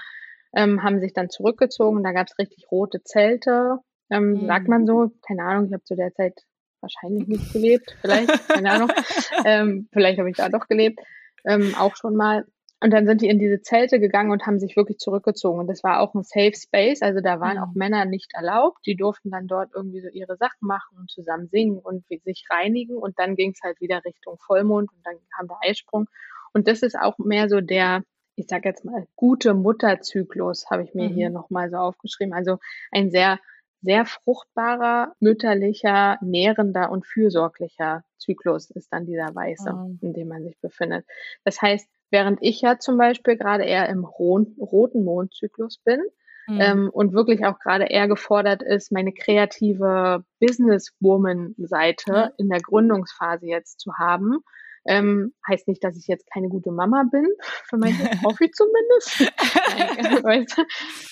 ähm, 0.56 0.84
haben 0.84 1.00
sich 1.00 1.14
dann 1.14 1.30
zurückgezogen. 1.30 2.04
Da 2.04 2.12
gab 2.12 2.28
es 2.28 2.40
richtig 2.40 2.72
rote 2.72 3.04
Zelte, 3.04 3.80
ähm, 4.10 4.32
mhm. 4.32 4.48
sagt 4.48 4.68
man 4.68 4.86
so. 4.86 5.12
Keine 5.28 5.44
Ahnung, 5.44 5.66
ich 5.66 5.74
habe 5.74 5.84
zu 5.84 5.96
der 5.96 6.14
Zeit 6.14 6.42
wahrscheinlich 6.82 7.28
nicht 7.28 7.54
gelebt, 7.54 7.96
vielleicht, 8.02 8.48
keine 8.48 8.72
Ahnung. 8.72 8.90
ähm, 9.46 9.90
vielleicht 9.92 10.20
habe 10.20 10.30
ich 10.30 10.38
da 10.38 10.50
doch 10.50 10.68
gelebt, 10.68 11.00
ähm, 11.46 11.76
auch 11.78 11.96
schon 11.96 12.16
mal. 12.16 12.46
Und 12.86 12.92
dann 12.92 13.08
sind 13.08 13.22
die 13.22 13.30
in 13.30 13.40
diese 13.40 13.64
Zelte 13.64 14.00
gegangen 14.00 14.30
und 14.30 14.46
haben 14.46 14.60
sich 14.60 14.76
wirklich 14.76 15.00
zurückgezogen. 15.00 15.58
Und 15.60 15.66
das 15.66 15.84
war 15.84 16.02
auch 16.02 16.14
ein 16.14 16.22
Safe 16.22 16.54
Space. 16.54 17.02
Also 17.02 17.20
da 17.20 17.40
waren 17.40 17.58
mhm. 17.58 17.64
auch 17.64 17.74
Männer 17.74 18.06
nicht 18.06 18.36
erlaubt. 18.36 18.86
Die 18.86 18.96
durften 18.96 19.32
dann 19.32 19.48
dort 19.48 19.72
irgendwie 19.74 20.02
so 20.02 20.08
ihre 20.10 20.38
Sachen 20.38 20.68
machen 20.68 20.96
und 21.00 21.10
zusammen 21.10 21.48
singen 21.48 21.80
und 21.80 22.06
sich 22.08 22.46
reinigen. 22.48 22.96
Und 22.96 23.18
dann 23.18 23.36
ging 23.36 23.54
es 23.54 23.60
halt 23.64 23.82
wieder 23.82 24.06
Richtung 24.06 24.38
Vollmond 24.38 24.92
und 24.92 25.04
dann 25.04 25.16
kam 25.36 25.48
der 25.48 25.58
Eisprung. 25.68 26.06
Und 26.54 26.68
das 26.68 26.84
ist 26.84 26.96
auch 26.96 27.18
mehr 27.18 27.50
so 27.50 27.60
der, 27.60 28.04
ich 28.36 28.46
sag 28.48 28.66
jetzt 28.66 28.86
mal, 28.86 29.08
gute 29.16 29.56
Mutterzyklus, 29.56 30.70
habe 30.70 30.84
ich 30.84 30.94
mir 30.94 31.10
mhm. 31.10 31.14
hier 31.16 31.30
nochmal 31.32 31.72
so 31.72 31.78
aufgeschrieben. 31.78 32.36
Also 32.36 32.60
ein 32.92 33.10
sehr, 33.10 33.40
sehr 33.82 34.06
fruchtbarer, 34.06 35.16
mütterlicher, 35.20 36.20
nährender 36.22 36.92
und 36.92 37.08
fürsorglicher 37.08 38.04
Zyklus 38.20 38.70
ist 38.70 38.94
dann 38.94 39.08
dieser 39.08 39.34
weiße, 39.34 39.74
mhm. 39.74 39.98
in 40.04 40.14
dem 40.14 40.28
man 40.28 40.44
sich 40.44 40.60
befindet. 40.60 41.04
Das 41.44 41.64
heißt, 41.64 41.90
Während 42.12 42.40
ich 42.42 42.62
ja 42.62 42.80
zum 42.80 42.98
Beispiel 42.98 43.38
gerade 43.38 43.64
eher 43.64 43.90
im 43.90 44.06
roten 44.06 45.04
Mondzyklus 45.04 45.80
bin 45.80 46.00
mhm. 46.48 46.62
ähm, 46.62 46.90
und 46.92 47.14
wirklich 47.14 47.46
auch 47.46 47.60
gerade 47.60 47.86
eher 47.86 48.08
gefordert 48.08 48.64
ist, 48.64 48.92
meine 48.92 49.14
kreative 49.14 50.24
Businesswoman-Seite 50.40 52.14
ja. 52.14 52.32
in 52.38 52.50
der 52.50 52.62
Gründungsphase 52.62 53.48
jetzt 53.48 53.80
zu 53.80 53.94
haben. 53.98 54.40
Ähm, 54.88 55.34
heißt 55.50 55.68
nicht, 55.68 55.84
dass 55.84 55.98
ich 55.98 56.06
jetzt 56.06 56.30
keine 56.32 56.48
gute 56.48 56.72
Mama 56.72 57.06
bin, 57.12 57.26
für 57.42 57.78
meine 57.78 57.98
Hoffi 58.24 58.52
zumindest. 58.52 59.20
weißt 60.24 60.58
du? 60.58 60.64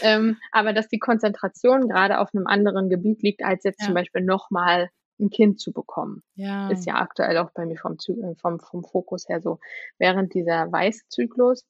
ähm, 0.02 0.38
aber 0.52 0.74
dass 0.74 0.88
die 0.90 1.00
Konzentration 1.00 1.90
gerade 1.90 2.20
auf 2.20 2.30
einem 2.36 2.46
anderen 2.46 2.90
Gebiet 2.90 3.24
liegt, 3.24 3.44
als 3.44 3.64
jetzt 3.64 3.82
ja. 3.82 3.88
zum 3.88 3.96
Beispiel 3.96 4.24
nochmal 4.24 4.90
ein 5.24 5.30
Kind 5.30 5.60
zu 5.60 5.72
bekommen. 5.72 6.22
Ja. 6.36 6.70
Ist 6.70 6.86
ja 6.86 6.96
aktuell 6.96 7.38
auch 7.38 7.52
bei 7.52 7.66
mir 7.66 7.78
vom, 7.78 7.94
äh, 7.94 8.36
vom, 8.36 8.60
vom 8.60 8.84
Fokus 8.84 9.28
her 9.28 9.42
so. 9.42 9.60
Während 9.98 10.34
dieser 10.34 10.72
Weißzyklus 10.72 11.66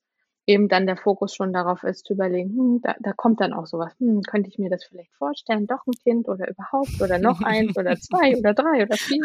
eben 0.45 0.67
dann 0.67 0.85
der 0.85 0.97
Fokus 0.97 1.33
schon 1.33 1.53
darauf 1.53 1.83
ist, 1.83 2.05
zu 2.05 2.13
überlegen, 2.13 2.49
hm, 2.49 2.81
da, 2.81 2.95
da 2.99 3.13
kommt 3.13 3.39
dann 3.39 3.53
auch 3.53 3.65
sowas, 3.65 3.93
hm, 3.99 4.21
könnte 4.23 4.49
ich 4.49 4.57
mir 4.57 4.69
das 4.69 4.83
vielleicht 4.83 5.13
vorstellen, 5.13 5.67
doch 5.67 5.85
ein 5.87 5.93
Kind 6.03 6.27
oder 6.27 6.49
überhaupt 6.49 7.01
oder 7.01 7.17
noch 7.17 7.41
eins 7.41 7.77
oder 7.77 7.95
zwei 7.95 8.37
oder 8.37 8.53
drei 8.53 8.83
oder 8.83 8.97
vier. 8.97 9.23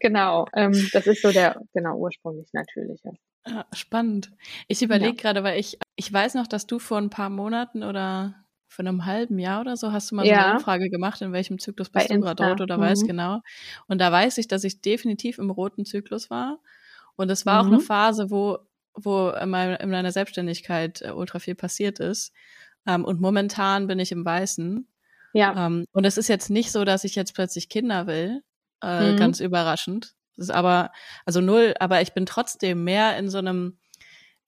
genau, 0.00 0.46
ähm, 0.54 0.88
das 0.92 1.06
ist 1.06 1.22
so 1.22 1.32
der 1.32 1.60
genau 1.72 1.96
ursprünglich 1.96 2.52
natürliche. 2.52 3.12
Ja, 3.46 3.66
spannend. 3.72 4.30
Ich 4.68 4.82
überlege 4.82 5.16
ja. 5.16 5.22
gerade, 5.22 5.42
weil 5.42 5.58
ich, 5.58 5.78
ich 5.96 6.12
weiß 6.12 6.34
noch, 6.34 6.46
dass 6.46 6.66
du 6.66 6.78
vor 6.78 6.98
ein 6.98 7.10
paar 7.10 7.30
Monaten 7.30 7.82
oder 7.82 8.41
vor 8.72 8.86
einem 8.86 9.04
halben 9.04 9.38
Jahr 9.38 9.60
oder 9.60 9.76
so 9.76 9.92
hast 9.92 10.10
du 10.10 10.14
mal 10.14 10.26
so 10.26 10.32
eine 10.32 10.54
Umfrage 10.54 10.88
gemacht, 10.88 11.20
in 11.20 11.32
welchem 11.32 11.58
Zyklus 11.58 11.90
bist 11.90 12.08
Bei 12.08 12.14
du 12.14 12.20
gerade 12.20 12.42
dort 12.42 12.60
oder 12.60 12.78
mhm. 12.78 12.82
weißt 12.82 13.06
genau. 13.06 13.40
Und 13.86 13.98
da 13.98 14.10
weiß 14.10 14.38
ich, 14.38 14.48
dass 14.48 14.64
ich 14.64 14.80
definitiv 14.80 15.38
im 15.38 15.50
roten 15.50 15.84
Zyklus 15.84 16.30
war. 16.30 16.58
Und 17.16 17.30
es 17.30 17.44
war 17.44 17.62
mhm. 17.62 17.68
auch 17.68 17.72
eine 17.72 17.80
Phase, 17.80 18.30
wo, 18.30 18.58
wo 18.94 19.28
in, 19.28 19.50
meiner, 19.50 19.78
in 19.80 19.90
meiner 19.90 20.10
Selbstständigkeit 20.10 21.02
äh, 21.02 21.10
ultra 21.10 21.38
viel 21.38 21.54
passiert 21.54 22.00
ist. 22.00 22.32
Ähm, 22.86 23.04
und 23.04 23.20
momentan 23.20 23.86
bin 23.86 23.98
ich 23.98 24.10
im 24.10 24.24
Weißen. 24.24 24.88
Ja. 25.34 25.66
Ähm, 25.66 25.86
und 25.92 26.04
es 26.04 26.16
ist 26.16 26.28
jetzt 26.28 26.48
nicht 26.48 26.72
so, 26.72 26.84
dass 26.86 27.04
ich 27.04 27.14
jetzt 27.14 27.34
plötzlich 27.34 27.68
Kinder 27.68 28.06
will. 28.06 28.42
Äh, 28.82 29.12
mhm. 29.12 29.16
Ganz 29.18 29.40
überraschend. 29.40 30.14
Das 30.36 30.46
ist 30.48 30.50
aber, 30.50 30.90
also 31.26 31.42
null, 31.42 31.74
aber 31.78 32.00
ich 32.00 32.14
bin 32.14 32.24
trotzdem 32.24 32.84
mehr 32.84 33.18
in 33.18 33.28
so 33.28 33.38
einem 33.38 33.78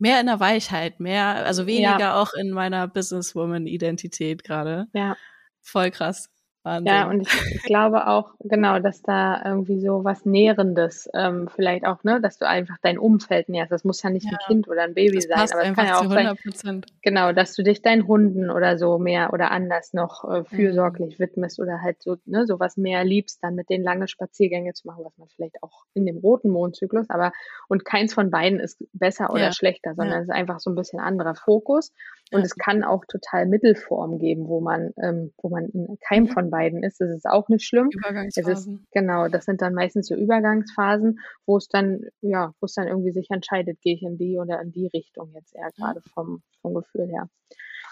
mehr 0.05 0.21
in 0.21 0.27
der 0.27 0.39
Weichheit, 0.39 1.01
mehr, 1.01 1.47
also 1.47 1.67
weniger 1.67 1.99
ja. 1.99 2.21
auch 2.21 2.35
in 2.35 2.51
meiner 2.51 2.87
Businesswoman-Identität 2.87 4.45
gerade. 4.45 4.87
Ja. 4.93 5.17
Voll 5.63 5.91
krass. 5.91 6.29
Wahnsinn. 6.65 6.87
Ja, 6.87 7.09
und 7.11 7.21
ich, 7.21 7.55
ich, 7.57 7.63
glaube 7.63 8.07
auch, 8.07 8.33
genau, 8.41 8.79
dass 8.79 9.03
da 9.03 9.43
irgendwie 9.45 9.81
so 9.81 10.03
was 10.03 10.25
Nährendes 10.25 11.11
ähm, 11.13 11.47
vielleicht 11.55 11.85
auch, 11.85 12.03
ne, 12.05 12.23
dass 12.23 12.39
du 12.39 12.49
einfach 12.49 12.77
dein 12.81 12.99
Umfeld 12.99 13.51
nährst. 13.51 13.71
Das 13.71 13.85
muss 13.85 14.03
ja 14.03 14.09
nicht 14.09 14.25
ja. 14.25 14.33
ein 14.33 14.39
Kind 14.47 14.69
oder 14.69 14.83
ein 14.83 14.95
Baby 14.95 15.19
das 15.19 15.25
sein, 15.25 15.53
aber 15.53 15.69
es 15.69 15.77
kann 15.77 15.87
ja 15.87 15.99
auch 15.99 16.11
sein, 16.55 16.83
genau, 17.03 17.33
dass 17.33 17.55
du 17.55 17.63
dich 17.63 17.83
deinen 17.83 18.09
Hunden 18.09 18.51
oder 18.51 18.79
so 18.79 18.99
mehr 18.99 19.35
oder 19.35 19.51
anders 19.51 19.93
noch 19.93 20.25
äh, 20.25 20.45
fürsorglich 20.45 21.19
mhm. 21.19 21.23
widmest 21.23 21.61
oder 21.61 21.83
halt 21.83 22.03
so, 22.03 22.17
ne, 22.25 22.47
sowas 22.47 22.79
mehr 22.79 23.05
liebst, 23.05 23.45
dann 23.45 23.57
mit 23.57 23.69
denen 23.69 23.85
lange 23.85 24.09
Spaziergänge 24.09 24.73
zu 24.73 24.87
machen, 24.87 25.05
was 25.05 25.19
man 25.19 25.29
vielleicht 25.29 25.63
auch 25.63 25.85
in 25.93 26.07
dem 26.07 26.17
roten 26.17 26.49
Mondzyklus, 26.49 27.11
aber 27.11 27.33
und 27.69 27.85
keins 27.85 28.15
von 28.15 28.31
beiden 28.31 28.59
ist 28.59 28.83
besser 28.95 29.31
oder 29.31 29.45
ja. 29.45 29.53
schlechter, 29.53 29.95
sondern 29.95 30.15
ja. 30.15 30.21
es 30.21 30.29
ist 30.29 30.35
einfach 30.35 30.61
so 30.61 30.71
ein 30.71 30.77
bisschen 30.77 30.99
anderer 30.99 31.35
Fokus. 31.35 31.93
Und 32.33 32.45
es 32.45 32.57
kann 32.57 32.83
auch 32.83 33.05
total 33.05 33.47
Mittelform 33.47 34.19
geben, 34.19 34.49
wo 34.49 34.61
man, 34.61 34.93
ähm, 35.01 35.33
wo 35.41 35.51
man 35.51 35.67
in 35.67 35.99
keinem 36.01 36.25
mhm. 36.25 36.29
von 36.29 36.51
beiden 36.55 36.85
ist. 36.85 37.01
Das 37.01 37.11
ist 37.11 37.27
auch 37.27 37.49
nicht 37.49 37.65
schlimm. 37.65 37.89
Übergangsphasen. 37.91 38.77
Ist, 38.77 38.93
genau, 38.93 39.27
das 39.29 39.45
sind 39.45 39.61
dann 39.61 39.75
meistens 39.75 40.07
so 40.07 40.15
Übergangsphasen, 40.15 41.19
wo 41.47 41.57
es 41.57 41.69
dann, 41.69 42.03
ja, 42.21 42.53
wo 42.61 42.67
es 42.67 42.75
dann 42.75 42.87
irgendwie 42.87 43.11
sich 43.11 43.29
entscheidet, 43.31 43.81
gehe 43.81 43.95
ich 43.95 44.03
in 44.03 44.17
die 44.17 44.39
oder 44.39 44.61
in 44.63 44.71
die 44.71 44.87
Richtung 44.87 45.33
jetzt 45.35 45.55
eher 45.55 45.71
gerade 45.77 46.01
vom, 46.15 46.43
vom 46.63 46.75
Gefühl 46.75 47.09
her. 47.09 47.29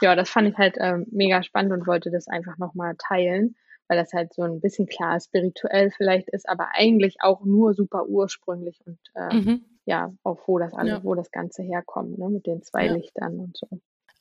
Ja, 0.00 0.14
das 0.14 0.30
fand 0.30 0.48
ich 0.48 0.56
halt 0.56 0.76
ähm, 0.78 1.06
mega 1.10 1.42
spannend 1.42 1.72
und 1.72 1.86
wollte 1.86 2.10
das 2.10 2.28
einfach 2.28 2.56
nochmal 2.58 2.94
teilen, 2.98 3.56
weil 3.88 3.98
das 3.98 4.12
halt 4.12 4.32
so 4.32 4.42
ein 4.42 4.60
bisschen 4.60 4.86
klar 4.86 5.20
spirituell 5.20 5.90
vielleicht 5.90 6.28
ist, 6.30 6.48
aber 6.48 6.68
eigentlich 6.74 7.16
auch 7.20 7.44
nur 7.44 7.74
super 7.74 8.06
ursprünglich 8.06 8.80
und 8.86 8.98
äh, 9.14 9.34
mhm. 9.34 9.64
ja, 9.86 10.12
auch 10.22 10.40
wo 10.46 10.58
das 10.58 10.72
alles, 10.72 10.92
ja. 10.92 11.04
wo 11.04 11.14
das 11.14 11.30
Ganze 11.30 11.62
herkommt, 11.62 12.18
ne, 12.18 12.28
mit 12.28 12.46
den 12.46 12.62
zwei 12.62 12.86
ja. 12.86 12.94
Lichtern 12.94 13.38
und 13.40 13.56
so. 13.56 13.68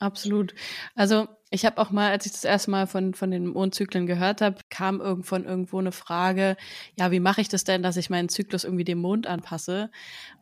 Absolut. 0.02 0.56
Also 0.96 1.28
ich 1.52 1.64
habe 1.64 1.78
auch 1.80 1.92
mal, 1.92 2.10
als 2.10 2.26
ich 2.26 2.32
das 2.32 2.44
erste 2.44 2.72
Mal 2.72 2.88
von, 2.88 3.14
von 3.14 3.30
den 3.30 3.46
Mondzyklen 3.46 4.08
gehört 4.08 4.42
habe, 4.42 4.58
kam 4.72 5.00
irgendwann 5.00 5.46
irgendwo 5.46 5.78
eine 5.78 5.92
Frage, 5.92 6.58
ja, 6.98 7.12
wie 7.12 7.20
mache 7.20 7.42
ich 7.42 7.50
das 7.50 7.64
denn, 7.66 7.84
dass 7.84 7.98
ich 7.98 8.10
meinen 8.10 8.28
Zyklus 8.28 8.64
irgendwie 8.64 8.84
dem 8.84 8.98
Mond 8.98 9.28
anpasse? 9.28 9.92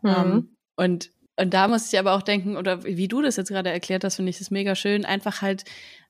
Mhm. 0.02 0.10
Um, 0.10 0.58
und, 0.78 1.12
und 1.36 1.54
da 1.54 1.68
muss 1.68 1.92
ich 1.92 2.00
aber 2.00 2.14
auch 2.14 2.22
denken, 2.22 2.56
oder 2.56 2.86
wie 2.86 3.10
du 3.10 3.22
das 3.22 3.36
jetzt 3.36 3.50
gerade 3.50 3.70
erklärt 3.70 4.06
hast, 4.06 4.16
finde 4.16 4.30
ich 4.30 4.38
das 4.38 4.50
mega 4.50 4.76
schön, 4.76 5.04
einfach 5.04 5.42
halt 5.42 5.66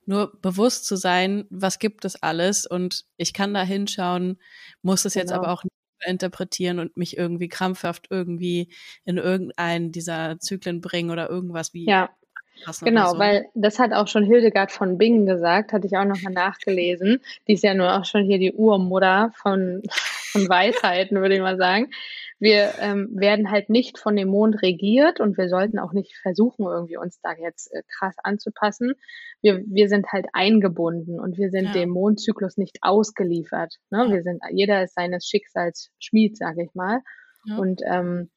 nur 0.05 0.39
bewusst 0.41 0.85
zu 0.85 0.95
sein, 0.95 1.45
was 1.49 1.79
gibt 1.79 2.05
es 2.05 2.21
alles 2.21 2.67
und 2.67 3.05
ich 3.17 3.33
kann 3.33 3.53
da 3.55 3.63
hinschauen, 3.63 4.37
muss 4.83 5.05
es 5.05 5.13
genau. 5.13 5.23
jetzt 5.23 5.31
aber 5.31 5.51
auch 5.51 5.63
nicht 5.63 5.73
interpretieren 6.05 6.79
und 6.79 6.95
mich 6.97 7.17
irgendwie 7.17 7.49
krampfhaft 7.49 8.07
irgendwie 8.09 8.71
in 9.05 9.17
irgendeinen 9.17 9.91
dieser 9.91 10.39
Zyklen 10.39 10.81
bringen 10.81 11.09
oder 11.09 11.29
irgendwas 11.29 11.73
wie 11.73 11.85
ja. 11.85 12.09
Genau, 12.81 13.17
weil 13.17 13.47
das 13.53 13.79
hat 13.79 13.93
auch 13.93 14.07
schon 14.07 14.23
Hildegard 14.23 14.71
von 14.71 14.97
Bingen 14.97 15.25
gesagt, 15.25 15.73
hatte 15.73 15.87
ich 15.87 15.97
auch 15.97 16.05
nochmal 16.05 16.33
nachgelesen. 16.33 17.21
Die 17.47 17.53
ist 17.53 17.63
ja 17.63 17.73
nur 17.73 17.97
auch 17.97 18.05
schon 18.05 18.23
hier 18.23 18.39
die 18.39 18.53
Urmutter 18.53 19.31
von, 19.35 19.81
von 20.31 20.49
Weisheiten, 20.49 21.19
würde 21.21 21.35
ich 21.35 21.41
mal 21.41 21.57
sagen. 21.57 21.89
wir 22.39 22.71
ähm, 22.79 23.09
werden 23.11 23.51
halt 23.51 23.69
nicht 23.69 23.97
von 23.99 24.15
dem 24.15 24.29
Mond 24.29 24.61
regiert 24.61 25.19
und 25.19 25.37
wir 25.37 25.49
sollten 25.49 25.77
auch 25.77 25.91
nicht 25.91 26.15
versuchen, 26.17 26.65
irgendwie 26.65 26.97
uns 26.97 27.19
da 27.21 27.33
jetzt 27.33 27.73
äh, 27.73 27.83
krass 27.97 28.15
anzupassen. 28.23 28.93
Wir, 29.41 29.61
wir 29.67 29.89
sind 29.89 30.07
halt 30.11 30.27
eingebunden 30.31 31.19
und 31.19 31.37
wir 31.37 31.49
sind 31.49 31.65
ja. 31.65 31.73
dem 31.73 31.89
Mondzyklus 31.89 32.57
nicht 32.57 32.77
ausgeliefert. 32.81 33.75
Ne? 33.89 34.05
Ja. 34.05 34.13
Wir 34.13 34.23
sind, 34.23 34.41
jeder 34.51 34.83
ist 34.83 34.95
seines 34.95 35.27
Schicksals 35.27 35.91
Schmied, 35.99 36.37
sage 36.37 36.63
ich 36.63 36.73
mal. 36.73 37.01
Ja. 37.43 37.57
Und 37.57 37.81
ähm, 37.85 38.29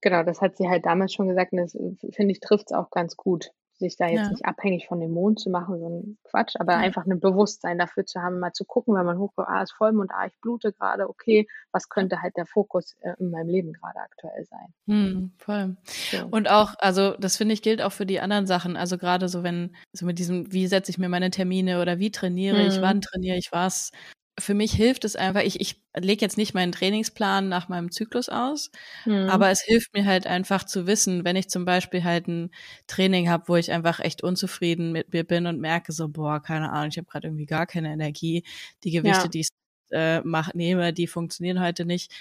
genau, 0.00 0.24
das 0.24 0.40
hat 0.40 0.56
sie 0.56 0.68
halt 0.68 0.84
damals 0.84 1.12
schon 1.12 1.28
gesagt 1.28 1.52
und 1.52 1.58
das 1.58 1.74
äh, 1.76 2.12
finde 2.12 2.32
ich 2.32 2.40
trifft 2.40 2.66
es 2.70 2.72
auch 2.72 2.90
ganz 2.90 3.16
gut 3.16 3.52
sich 3.78 3.96
da 3.96 4.06
jetzt 4.06 4.24
ja. 4.24 4.30
nicht 4.30 4.44
abhängig 4.44 4.86
von 4.86 5.00
dem 5.00 5.12
Mond 5.12 5.40
zu 5.40 5.50
machen, 5.50 5.78
so 5.78 5.88
ein 5.88 6.18
Quatsch, 6.24 6.54
aber 6.58 6.72
ja. 6.72 6.78
einfach 6.78 7.06
ein 7.06 7.20
Bewusstsein 7.20 7.78
dafür 7.78 8.06
zu 8.06 8.20
haben, 8.20 8.38
mal 8.38 8.52
zu 8.52 8.64
gucken, 8.64 8.94
wenn 8.94 9.04
man 9.04 9.18
hochkommt, 9.18 9.48
ah, 9.48 9.62
ist 9.62 9.72
Vollmond, 9.72 10.10
ah, 10.14 10.26
ich 10.26 10.40
blute 10.40 10.72
gerade, 10.72 11.08
okay, 11.08 11.46
was 11.72 11.88
könnte 11.88 12.22
halt 12.22 12.36
der 12.36 12.46
Fokus 12.46 12.94
äh, 13.00 13.14
in 13.18 13.30
meinem 13.30 13.48
Leben 13.48 13.72
gerade 13.72 13.98
aktuell 13.98 14.44
sein. 14.44 14.74
Hm, 14.86 15.32
voll. 15.38 15.76
So. 15.84 16.26
Und 16.30 16.48
auch, 16.48 16.74
also 16.78 17.16
das 17.18 17.36
finde 17.36 17.54
ich 17.54 17.62
gilt 17.62 17.82
auch 17.82 17.92
für 17.92 18.06
die 18.06 18.20
anderen 18.20 18.46
Sachen, 18.46 18.76
also 18.76 18.98
gerade 18.98 19.28
so 19.28 19.42
wenn, 19.42 19.74
so 19.92 20.06
mit 20.06 20.18
diesem, 20.18 20.52
wie 20.52 20.66
setze 20.66 20.90
ich 20.90 20.98
mir 20.98 21.08
meine 21.08 21.30
Termine 21.30 21.80
oder 21.80 21.98
wie 21.98 22.10
trainiere 22.10 22.58
hm. 22.58 22.68
ich, 22.68 22.80
wann 22.80 23.00
trainiere 23.00 23.36
ich 23.36 23.50
was, 23.52 23.90
für 24.38 24.54
mich 24.54 24.72
hilft 24.72 25.04
es 25.04 25.14
einfach, 25.14 25.42
ich, 25.42 25.60
ich 25.60 25.80
lege 25.96 26.20
jetzt 26.22 26.36
nicht 26.36 26.54
meinen 26.54 26.72
Trainingsplan 26.72 27.48
nach 27.48 27.68
meinem 27.68 27.92
Zyklus 27.92 28.28
aus, 28.28 28.70
mhm. 29.04 29.28
aber 29.28 29.50
es 29.50 29.62
hilft 29.62 29.94
mir 29.94 30.04
halt 30.04 30.26
einfach 30.26 30.64
zu 30.64 30.86
wissen, 30.86 31.24
wenn 31.24 31.36
ich 31.36 31.48
zum 31.48 31.64
Beispiel 31.64 32.02
halt 32.02 32.26
ein 32.26 32.50
Training 32.86 33.28
habe, 33.28 33.44
wo 33.46 33.56
ich 33.56 33.70
einfach 33.70 34.00
echt 34.00 34.22
unzufrieden 34.22 34.92
mit 34.92 35.12
mir 35.12 35.24
bin 35.24 35.46
und 35.46 35.60
merke 35.60 35.92
so, 35.92 36.08
boah, 36.08 36.42
keine 36.42 36.72
Ahnung, 36.72 36.88
ich 36.88 36.98
habe 36.98 37.06
gerade 37.06 37.28
irgendwie 37.28 37.46
gar 37.46 37.66
keine 37.66 37.92
Energie, 37.92 38.44
die 38.82 38.90
Gewichte, 38.90 39.24
ja. 39.24 39.28
die 39.28 39.40
ich 39.40 39.48
äh, 39.92 40.20
mach, 40.22 40.52
nehme, 40.54 40.92
die 40.92 41.06
funktionieren 41.06 41.60
heute 41.60 41.84
nicht. 41.84 42.12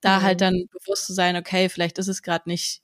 Da 0.00 0.20
mhm. 0.20 0.22
halt 0.22 0.40
dann 0.40 0.64
bewusst 0.72 1.06
zu 1.06 1.12
sein, 1.12 1.36
okay, 1.36 1.68
vielleicht 1.68 1.98
ist 1.98 2.08
es 2.08 2.22
gerade 2.22 2.48
nicht 2.48 2.80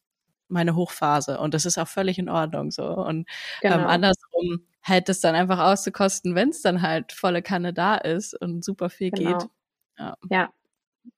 meine 0.49 0.74
Hochphase 0.76 1.39
und 1.39 1.55
das 1.55 1.64
ist 1.64 1.78
auch 1.78 1.89
völlig 1.89 2.18
in 2.18 2.28
Ordnung 2.28 2.70
so. 2.70 2.85
Und 2.85 3.20
ähm, 3.20 3.24
genau. 3.62 3.76
ähm, 3.76 3.87
andersrum 3.87 4.66
halt 4.85 5.09
das 5.09 5.20
dann 5.20 5.35
einfach 5.35 5.59
auszukosten, 5.59 6.35
wenn 6.35 6.51
es 6.51 6.62
dann 6.62 6.82
halt 6.82 7.12
volle 7.12 7.43
Kanne 7.43 7.72
da 7.72 7.97
ist 7.97 8.41
und 8.41 8.64
super 8.64 8.91
viel 8.91 9.11
genau. 9.11 9.39
geht. 9.39 9.49
Ja. 9.99 10.16
ja, 10.30 10.53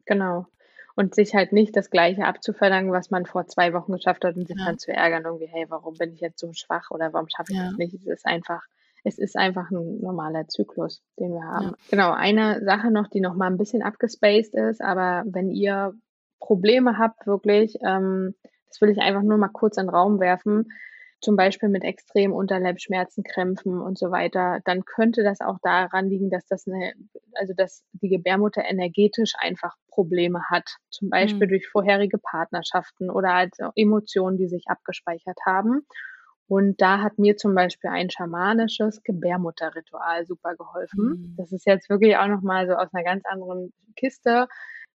genau. 0.04 0.46
Und 0.94 1.14
sich 1.14 1.34
halt 1.34 1.52
nicht 1.52 1.76
das 1.76 1.90
Gleiche 1.90 2.24
abzuverlangen, 2.24 2.92
was 2.92 3.10
man 3.10 3.26
vor 3.26 3.46
zwei 3.48 3.74
Wochen 3.74 3.92
geschafft 3.92 4.24
hat 4.24 4.36
und 4.36 4.46
sich 4.46 4.56
ja. 4.58 4.64
dann 4.64 4.78
zu 4.78 4.92
ärgern, 4.92 5.24
irgendwie, 5.24 5.48
hey, 5.48 5.66
warum 5.68 5.94
bin 5.94 6.14
ich 6.14 6.20
jetzt 6.20 6.38
so 6.38 6.52
schwach 6.52 6.90
oder 6.90 7.12
warum 7.12 7.28
schaffe 7.28 7.52
ich 7.52 7.58
ja. 7.58 7.66
das 7.66 7.76
nicht? 7.76 7.94
Es 7.94 8.06
ist 8.06 8.26
einfach, 8.26 8.62
es 9.04 9.18
ist 9.18 9.36
einfach 9.36 9.70
ein 9.70 10.00
normaler 10.00 10.48
Zyklus, 10.48 11.02
den 11.18 11.34
wir 11.34 11.44
haben. 11.44 11.66
Ja. 11.66 11.74
Genau, 11.90 12.12
eine 12.12 12.64
Sache 12.64 12.90
noch, 12.90 13.08
die 13.08 13.20
noch 13.20 13.34
mal 13.34 13.48
ein 13.48 13.58
bisschen 13.58 13.82
abgespaced 13.82 14.54
ist, 14.54 14.80
aber 14.80 15.24
wenn 15.26 15.50
ihr 15.50 15.92
Probleme 16.40 16.98
habt, 16.98 17.26
wirklich, 17.26 17.76
ähm, 17.84 18.34
das 18.68 18.80
will 18.80 18.90
ich 18.90 18.98
einfach 18.98 19.22
nur 19.22 19.38
mal 19.38 19.48
kurz 19.48 19.76
in 19.76 19.86
den 19.86 19.94
Raum 19.94 20.18
werfen, 20.18 20.68
zum 21.20 21.36
Beispiel 21.36 21.68
mit 21.68 21.82
extremen 21.82 22.34
Unterleibsschmerzen, 22.34 23.24
Krämpfen 23.24 23.80
und 23.80 23.98
so 23.98 24.10
weiter, 24.10 24.60
dann 24.64 24.84
könnte 24.84 25.22
das 25.22 25.40
auch 25.40 25.58
daran 25.62 26.08
liegen, 26.08 26.30
dass 26.30 26.46
das 26.46 26.66
eine, 26.66 26.92
also 27.34 27.54
dass 27.54 27.84
die 27.92 28.08
Gebärmutter 28.08 28.64
energetisch 28.64 29.32
einfach 29.38 29.74
Probleme 29.88 30.42
hat. 30.50 30.76
Zum 30.90 31.08
Beispiel 31.08 31.46
mhm. 31.46 31.50
durch 31.50 31.68
vorherige 31.68 32.18
Partnerschaften 32.18 33.10
oder 33.10 33.32
als 33.32 33.56
Emotionen, 33.74 34.36
die 34.36 34.48
sich 34.48 34.64
abgespeichert 34.66 35.38
haben. 35.46 35.86
Und 36.48 36.80
da 36.80 37.00
hat 37.00 37.18
mir 37.18 37.36
zum 37.36 37.54
Beispiel 37.54 37.90
ein 37.90 38.10
schamanisches 38.10 39.02
Gebärmutterritual 39.02 40.26
super 40.26 40.54
geholfen. 40.54 41.06
Mhm. 41.06 41.34
Das 41.36 41.50
ist 41.50 41.66
jetzt 41.66 41.90
wirklich 41.90 42.16
auch 42.16 42.28
nochmal 42.28 42.68
so 42.68 42.74
aus 42.74 42.92
einer 42.92 43.04
ganz 43.04 43.24
anderen 43.24 43.72
Kiste. 43.96 44.46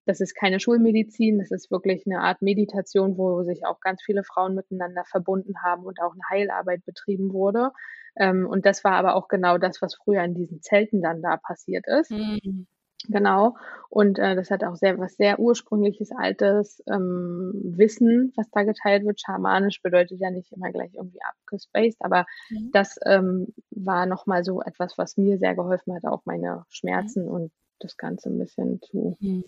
Das 0.05 0.19
ist 0.19 0.35
keine 0.35 0.59
Schulmedizin, 0.59 1.39
das 1.39 1.51
ist 1.51 1.71
wirklich 1.71 2.03
eine 2.05 2.21
Art 2.21 2.41
Meditation, 2.41 3.17
wo 3.17 3.43
sich 3.43 3.65
auch 3.65 3.79
ganz 3.79 4.01
viele 4.03 4.23
Frauen 4.23 4.55
miteinander 4.55 5.03
verbunden 5.05 5.53
haben 5.63 5.85
und 5.85 6.01
auch 6.01 6.13
eine 6.13 6.23
Heilarbeit 6.29 6.83
betrieben 6.85 7.33
wurde. 7.33 7.71
Ähm, 8.15 8.47
und 8.47 8.65
das 8.65 8.83
war 8.83 8.93
aber 8.93 9.15
auch 9.15 9.27
genau 9.27 9.57
das, 9.57 9.81
was 9.81 9.95
früher 9.95 10.23
in 10.23 10.33
diesen 10.33 10.61
Zelten 10.61 11.01
dann 11.01 11.21
da 11.21 11.37
passiert 11.37 11.85
ist. 11.87 12.11
Mhm. 12.11 12.67
Genau. 13.07 13.55
Und 13.89 14.19
äh, 14.19 14.35
das 14.35 14.51
hat 14.51 14.63
auch 14.63 14.75
sehr 14.75 14.97
was 14.99 15.15
sehr 15.15 15.39
ursprüngliches, 15.39 16.11
altes 16.11 16.83
ähm, 16.87 17.51
Wissen, 17.63 18.31
was 18.35 18.49
da 18.51 18.63
geteilt 18.63 19.05
wird. 19.05 19.19
Schamanisch 19.19 19.81
bedeutet 19.81 20.19
ja 20.19 20.29
nicht 20.29 20.51
immer 20.51 20.71
gleich 20.71 20.93
irgendwie 20.93 21.19
abgespaced, 21.23 21.97
aber 22.01 22.25
mhm. 22.49 22.69
das 22.73 22.99
ähm, 23.05 23.47
war 23.71 24.05
nochmal 24.05 24.43
so 24.43 24.61
etwas, 24.61 24.97
was 24.97 25.17
mir 25.17 25.37
sehr 25.39 25.55
geholfen 25.55 25.95
hat, 25.95 26.05
auch 26.05 26.21
meine 26.25 26.65
Schmerzen 26.69 27.25
mhm. 27.25 27.31
und 27.31 27.51
das 27.79 27.97
Ganze 27.97 28.29
ein 28.29 28.37
bisschen 28.37 28.81
zu 28.81 29.17
mhm. 29.19 29.45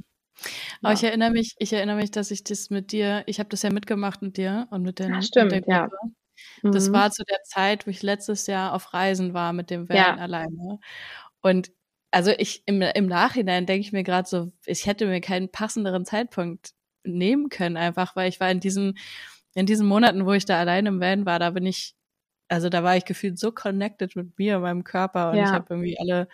Aber 0.81 0.91
ja. 0.91 0.93
ich 0.93 1.03
erinnere 1.03 1.31
mich, 1.31 1.55
ich 1.59 1.73
erinnere 1.73 1.97
mich, 1.97 2.11
dass 2.11 2.31
ich 2.31 2.43
das 2.43 2.69
mit 2.69 2.91
dir, 2.91 3.23
ich 3.27 3.39
habe 3.39 3.49
das 3.49 3.61
ja 3.61 3.71
mitgemacht 3.71 4.21
mit 4.21 4.37
dir 4.37 4.67
und 4.71 4.83
mit, 4.83 4.99
den, 4.99 5.13
Ach, 5.13 5.23
stimmt, 5.23 5.51
mit 5.51 5.67
der 5.67 5.87
Gruppe. 5.87 5.97
Ja. 6.01 6.71
Das 6.71 6.89
mhm. 6.89 6.93
war 6.93 7.11
zu 7.11 7.23
der 7.23 7.41
Zeit, 7.43 7.85
wo 7.85 7.91
ich 7.91 8.01
letztes 8.01 8.47
Jahr 8.47 8.73
auf 8.73 8.93
Reisen 8.93 9.33
war 9.33 9.53
mit 9.53 9.69
dem 9.69 9.87
Van 9.89 9.97
ja. 9.97 10.15
alleine. 10.15 10.79
Und 11.41 11.71
also 12.11 12.31
ich 12.37 12.63
im, 12.65 12.81
im 12.81 13.07
Nachhinein 13.07 13.65
denke 13.65 13.85
ich 13.85 13.91
mir 13.91 14.03
gerade 14.03 14.27
so, 14.27 14.51
ich 14.65 14.85
hätte 14.85 15.07
mir 15.07 15.19
keinen 15.19 15.49
passenderen 15.49 16.05
Zeitpunkt 16.05 16.71
nehmen 17.03 17.49
können, 17.49 17.75
einfach, 17.75 18.15
weil 18.15 18.29
ich 18.29 18.39
war 18.39 18.51
in 18.51 18.59
diesen, 18.59 18.97
in 19.55 19.65
diesen 19.65 19.87
Monaten, 19.87 20.25
wo 20.25 20.33
ich 20.33 20.45
da 20.45 20.59
alleine 20.59 20.89
im 20.89 21.01
Van 21.01 21.25
war, 21.25 21.39
da 21.39 21.49
bin 21.49 21.65
ich, 21.65 21.95
also 22.47 22.69
da 22.69 22.83
war 22.83 22.95
ich 22.97 23.05
gefühlt 23.05 23.39
so 23.39 23.51
connected 23.51 24.15
mit 24.15 24.37
mir 24.37 24.57
und 24.57 24.61
meinem 24.63 24.83
Körper 24.83 25.31
und 25.31 25.37
ja. 25.37 25.45
ich 25.45 25.51
habe 25.51 25.65
irgendwie 25.69 25.99
alle, 25.99 26.27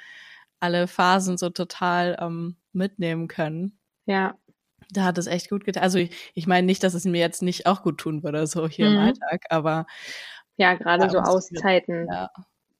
alle 0.59 0.87
Phasen 0.87 1.37
so 1.37 1.49
total 1.49 2.17
ähm, 2.19 2.57
mitnehmen 2.73 3.27
können. 3.27 3.78
Ja. 4.09 4.35
Da 4.91 5.03
hat 5.03 5.19
es 5.19 5.27
echt 5.27 5.49
gut 5.49 5.65
getan. 5.65 5.83
Also 5.83 5.99
ich, 5.99 6.31
ich 6.33 6.47
meine 6.47 6.65
nicht, 6.65 6.83
dass 6.83 6.95
es 6.95 7.05
mir 7.05 7.19
jetzt 7.19 7.43
nicht 7.43 7.67
auch 7.67 7.83
gut 7.83 7.99
tun 7.99 8.23
würde, 8.23 8.47
so 8.47 8.67
hier 8.67 8.89
mhm. 8.89 8.95
im 8.95 9.01
Alltag, 9.01 9.45
aber 9.49 9.85
ja, 10.57 10.73
gerade 10.73 11.09
so 11.09 11.19
Auszeiten. 11.19 12.07
Ja. 12.11 12.29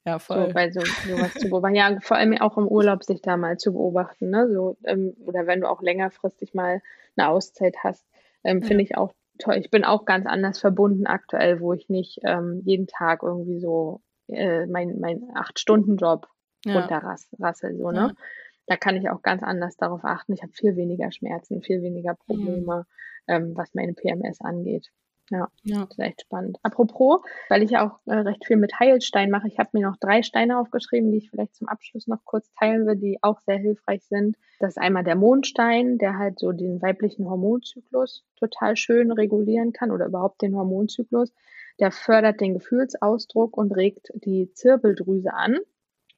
Ja, 0.06 0.18
voll. 0.18 0.48
So, 0.48 0.54
bei 0.54 0.72
so 0.72 0.80
sowas 0.80 1.34
zu 1.34 1.50
beobachten. 1.50 1.76
Ja, 1.76 2.00
vor 2.02 2.18
allem 2.18 2.36
auch 2.40 2.58
im 2.58 2.68
Urlaub 2.68 3.04
sich 3.04 3.22
da 3.22 3.38
mal 3.38 3.58
zu 3.58 3.74
beobachten, 3.74 4.30
ne? 4.32 4.50
So, 4.52 4.78
ähm, 4.86 5.14
oder 5.26 5.46
wenn 5.46 5.62
du 5.62 5.70
auch 5.70 5.82
längerfristig 5.82 6.54
mal 6.54 6.82
eine 7.16 7.28
Auszeit 7.28 7.76
hast, 7.84 8.08
ähm, 8.44 8.64
finde 8.64 8.84
ich 8.84 8.98
auch 8.98 9.14
toll. 9.38 9.58
Ich 9.58 9.70
bin 9.70 9.84
auch 9.84 10.06
ganz 10.06 10.26
anders 10.26 10.58
verbunden 10.60 11.06
aktuell, 11.06 11.60
wo 11.60 11.74
ich 11.74 11.90
nicht 11.90 12.22
ähm, 12.24 12.62
jeden 12.64 12.88
Tag 12.88 13.22
irgendwie 13.22 13.60
so 13.60 14.02
äh, 14.28 14.66
mein, 14.66 15.00
mein 15.00 15.30
Acht-Stunden-Job 15.36 16.28
ja. 16.66 16.80
runterrassel, 16.80 17.78
so, 17.78 17.92
ne? 17.92 18.16
Ja 18.18 18.24
da 18.70 18.78
kann 18.78 18.96
ich 18.96 19.10
auch 19.10 19.22
ganz 19.24 19.42
anders 19.42 19.76
darauf 19.78 20.06
achten. 20.06 20.34
Ich 20.34 20.44
habe 20.44 20.54
viel 20.54 20.76
weniger 20.76 21.12
Schmerzen, 21.12 21.62
viel 21.62 21.82
weniger 21.82 22.14
Probleme, 22.14 22.86
mhm. 23.28 23.34
ähm, 23.34 23.58
was 23.58 23.74
meine 23.74 23.94
PMS 23.94 24.42
angeht. 24.42 24.92
Ja, 25.32 25.48
ja, 25.64 25.86
das 25.86 25.92
ist 25.92 26.00
echt 26.00 26.22
spannend. 26.22 26.58
Apropos, 26.64 27.22
weil 27.50 27.62
ich 27.62 27.72
ja 27.72 27.88
auch 27.88 28.00
äh, 28.12 28.18
recht 28.18 28.46
viel 28.46 28.58
mit 28.58 28.80
Heilstein 28.80 29.30
mache, 29.30 29.48
ich 29.48 29.60
habe 29.60 29.70
mir 29.74 29.88
noch 29.88 29.98
drei 29.98 30.24
Steine 30.24 30.60
aufgeschrieben, 30.60 31.12
die 31.12 31.20
ich 31.20 31.30
vielleicht 31.30 31.56
zum 31.56 31.68
Abschluss 31.68 32.08
noch 32.08 32.26
kurz 32.26 32.52
teilen 32.54 32.88
will, 32.88 32.96
die 32.96 33.20
auch 33.22 33.40
sehr 33.42 33.58
hilfreich 33.58 34.04
sind. 34.06 34.38
Das 34.60 34.70
ist 34.70 34.78
einmal 34.78 35.04
der 35.04 35.16
Mondstein, 35.16 35.98
der 35.98 36.18
halt 36.18 36.40
so 36.40 36.52
den 36.52 36.82
weiblichen 36.82 37.30
Hormonzyklus 37.30 38.24
total 38.38 38.76
schön 38.76 39.12
regulieren 39.12 39.72
kann 39.72 39.92
oder 39.92 40.08
überhaupt 40.08 40.42
den 40.42 40.56
Hormonzyklus. 40.56 41.32
Der 41.80 41.92
fördert 41.92 42.42
den 42.42 42.56
Gefühlsausdruck 42.56 43.56
und 43.56 43.72
regt 43.72 44.12
die 44.16 44.52
Zirbeldrüse 44.54 45.34
an. 45.34 45.60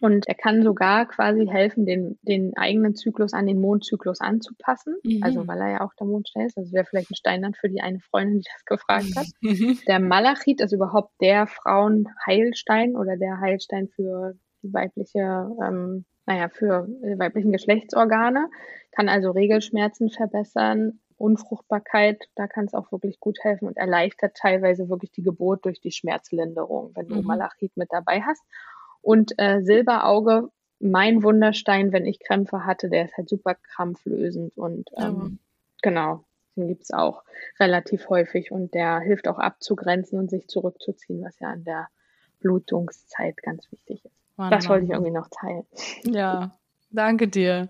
Und 0.02 0.28
er 0.28 0.34
kann 0.34 0.64
sogar 0.64 1.06
quasi 1.06 1.45
helfen, 1.45 1.86
den, 1.86 2.18
den 2.24 2.58
eigenen 2.58 2.95
Zyklus 2.95 3.34
an 3.34 3.45
den 3.45 3.62
Mondzyklus 3.62 4.20
anzupassen. 4.20 4.95
Mhm. 5.04 5.22
Also 5.22 5.47
weil 5.47 5.62
er 5.62 5.72
ja 5.72 5.82
auch 5.82 5.93
der 5.93 6.08
Mondstein 6.08 6.47
ist. 6.47 6.58
Das 6.58 6.74
wäre 6.74 6.86
vielleicht 6.86 7.12
ein 7.12 7.16
Stein 7.16 7.43
dann 7.43 7.54
für 7.54 7.70
die 7.70 7.82
eine 7.82 7.99
Freundin, 7.99 8.39
die 8.39 8.49
das 8.52 8.66
gefragt 8.66 9.16
hat. 9.16 9.28
Mhm. 9.41 9.78
Der 9.88 9.99
Malachit 9.99 10.60
ist 10.60 10.72
überhaupt 10.72 11.14
der 11.22 11.45
Frauenheilstein 11.45 12.95
oder 12.95 13.16
der 13.16 13.39
Heilstein 13.39 13.89
für 13.89 14.34
die 14.64 14.74
weibliche, 14.74 15.20
ähm, 15.64 16.06
naja, 16.26 16.49
für 16.49 16.88
die 16.88 17.20
weiblichen 17.20 17.52
Geschlechtsorgane. 17.52 18.49
Kann 18.91 19.08
also 19.08 19.32
Regelschmerzen 19.32 20.10
verbessern, 20.10 20.99
Unfruchtbarkeit, 21.22 22.28
da 22.36 22.47
kann 22.47 22.66
es 22.66 22.74
auch 22.74 22.91
wirklich 22.91 23.20
gut 23.20 23.38
helfen 23.43 23.68
und 23.68 23.78
erleichtert 23.78 24.36
teilweise 24.36 24.89
wirklich 24.89 25.12
die 25.12 25.22
Geburt 25.22 25.66
durch 25.66 25.80
die 25.80 25.91
Schmerzlinderung, 25.91 26.91
wenn 26.95 27.08
du 27.08 27.16
mhm. 27.18 27.28
Malachit 27.28 27.78
mit 27.78 27.89
dabei 27.91 28.22
hast. 28.22 28.43
Und 29.02 29.34
äh, 29.38 29.62
Silberauge, 29.62 30.49
mein 30.80 31.24
Wunderstein, 31.24 31.91
wenn 31.91 32.06
ich 32.06 32.20
Krämpfe 32.20 32.66
hatte, 32.66 32.89
der 32.89 33.06
ist 33.06 33.18
halt 33.18 33.30
super 33.30 33.56
krampflösend 33.56 34.58
und 34.58 34.89
ähm, 34.97 35.39
genau, 35.82 36.24
den 36.56 36.68
gibt's 36.68 36.91
auch 36.91 37.24
relativ 37.60 38.10
häufig 38.10 38.52
und 38.52 38.74
der 38.74 38.99
hilft 38.99 39.28
auch 39.28 39.38
abzugrenzen 39.38 40.20
und 40.20 40.30
sich 40.30 40.47
zurückzuziehen, 40.47 41.24
was 41.24 41.39
ja 41.39 41.49
an 41.49 41.64
der 41.64 41.88
Blutungszeit 42.39 43.38
ganz 43.43 43.72
wichtig 43.72 44.04
ist. 44.06 44.16
Wunderbar. 44.38 44.58
Das 44.58 44.70
wollte 44.70 44.86
ich 44.86 44.91
irgendwie 44.91 45.12
noch 45.12 45.28
teilen. 45.30 45.66
Ja, 46.04 46.58
Danke 46.93 47.27
dir. 47.27 47.69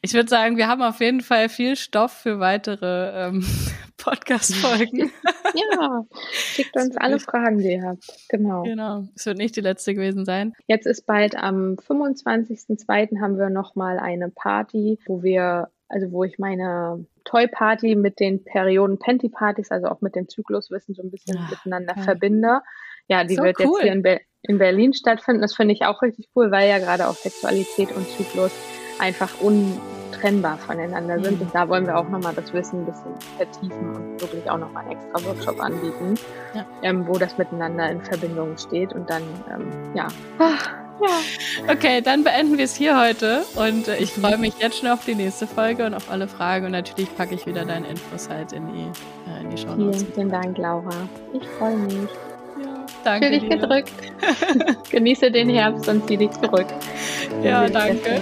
Ich 0.00 0.14
würde 0.14 0.28
sagen, 0.28 0.56
wir 0.56 0.68
haben 0.68 0.82
auf 0.82 1.00
jeden 1.00 1.20
Fall 1.20 1.48
viel 1.48 1.76
Stoff 1.76 2.12
für 2.12 2.40
weitere 2.40 3.26
ähm, 3.26 3.44
Podcast-Folgen. 3.98 5.12
ja, 5.54 6.04
schickt 6.32 6.74
uns 6.76 6.96
alle 6.96 7.20
Fragen, 7.20 7.58
die 7.58 7.72
ihr 7.72 7.82
habt. 7.82 8.04
Genau. 8.30 8.62
Genau. 8.62 9.08
Es 9.14 9.26
wird 9.26 9.36
nicht 9.36 9.56
die 9.56 9.60
letzte 9.60 9.94
gewesen 9.94 10.24
sein. 10.24 10.54
Jetzt 10.66 10.86
ist 10.86 11.06
bald 11.06 11.36
am 11.36 11.76
25.02. 11.76 13.20
haben 13.20 13.38
wir 13.38 13.50
nochmal 13.50 13.98
eine 13.98 14.30
Party, 14.30 14.98
wo 15.06 15.22
wir, 15.22 15.68
also 15.88 16.10
wo 16.10 16.24
ich 16.24 16.38
meine 16.38 17.06
Toy-Party 17.24 17.96
mit 17.96 18.18
den 18.18 18.44
Perioden-Panty-Partys, 18.44 19.70
also 19.70 19.88
auch 19.88 20.00
mit 20.00 20.16
dem 20.16 20.28
Zykluswissen 20.28 20.94
so 20.94 21.02
ein 21.02 21.10
bisschen 21.10 21.38
Ach, 21.38 21.50
miteinander 21.50 21.92
okay. 21.92 22.04
verbinde. 22.04 22.60
Ja, 23.08 23.24
die 23.24 23.34
so 23.34 23.42
wird 23.42 23.58
cool. 23.60 23.66
jetzt 23.66 23.82
hier 23.82 23.92
in, 23.92 24.02
Be 24.02 24.20
in 24.48 24.58
Berlin 24.58 24.92
stattfinden. 24.92 25.42
Das 25.42 25.54
finde 25.54 25.74
ich 25.74 25.84
auch 25.84 26.02
richtig 26.02 26.28
cool, 26.36 26.50
weil 26.50 26.68
ja 26.68 26.78
gerade 26.78 27.08
auch 27.08 27.14
Sexualität 27.14 27.92
und 27.92 28.08
Zyklus 28.08 28.52
einfach 28.98 29.30
untrennbar 29.40 30.58
voneinander 30.58 31.22
sind. 31.22 31.40
Mhm. 31.40 31.46
Und 31.46 31.54
da 31.54 31.68
wollen 31.68 31.86
wir 31.86 31.96
auch 31.96 32.08
nochmal 32.08 32.34
das 32.34 32.52
Wissen 32.52 32.80
ein 32.80 32.86
bisschen 32.86 33.14
vertiefen 33.36 33.94
und 33.94 34.20
wirklich 34.20 34.48
auch 34.48 34.58
nochmal 34.58 34.84
einen 34.84 34.92
extra 34.92 35.24
Workshop 35.24 35.60
anbieten, 35.60 36.14
ja. 36.54 36.64
ähm, 36.82 37.06
wo 37.06 37.14
das 37.14 37.36
miteinander 37.38 37.90
in 37.90 38.02
Verbindung 38.02 38.56
steht. 38.58 38.92
Und 38.92 39.08
dann, 39.08 39.22
ähm, 39.52 39.70
ja. 39.94 40.08
ja. 40.38 41.08
Okay, 41.68 42.00
dann 42.02 42.22
beenden 42.22 42.56
wir 42.56 42.64
es 42.64 42.76
hier 42.76 42.98
heute 43.00 43.42
und 43.56 43.88
äh, 43.88 43.96
ich 43.96 44.16
mhm. 44.16 44.22
freue 44.22 44.38
mich 44.38 44.54
jetzt 44.58 44.78
schon 44.78 44.88
auf 44.88 45.04
die 45.04 45.14
nächste 45.14 45.46
Folge 45.46 45.86
und 45.86 45.94
auf 45.94 46.10
alle 46.10 46.28
Fragen 46.28 46.66
und 46.66 46.72
natürlich 46.72 47.14
packe 47.16 47.34
ich 47.34 47.46
wieder 47.46 47.64
deine 47.64 47.88
Infos 47.88 48.28
halt 48.28 48.52
in 48.52 48.66
die, 48.72 49.30
äh, 49.30 49.40
in 49.40 49.50
die 49.50 49.56
Show 49.56 49.74
Vielen, 49.74 50.12
vielen 50.12 50.30
Dank, 50.30 50.56
Laura. 50.56 51.08
Ich 51.32 51.46
freue 51.58 51.76
mich. 51.76 52.08
Danke. 53.04 53.28
Fühl 53.28 53.40
dich 53.40 53.48
gedrückt. 53.48 53.92
Genieße 54.90 55.30
den 55.30 55.50
Herbst 55.50 55.88
und 55.88 56.06
zieh 56.08 56.16
dich 56.16 56.30
zurück. 56.30 56.66
Ja, 57.42 57.68
danke. 57.68 58.20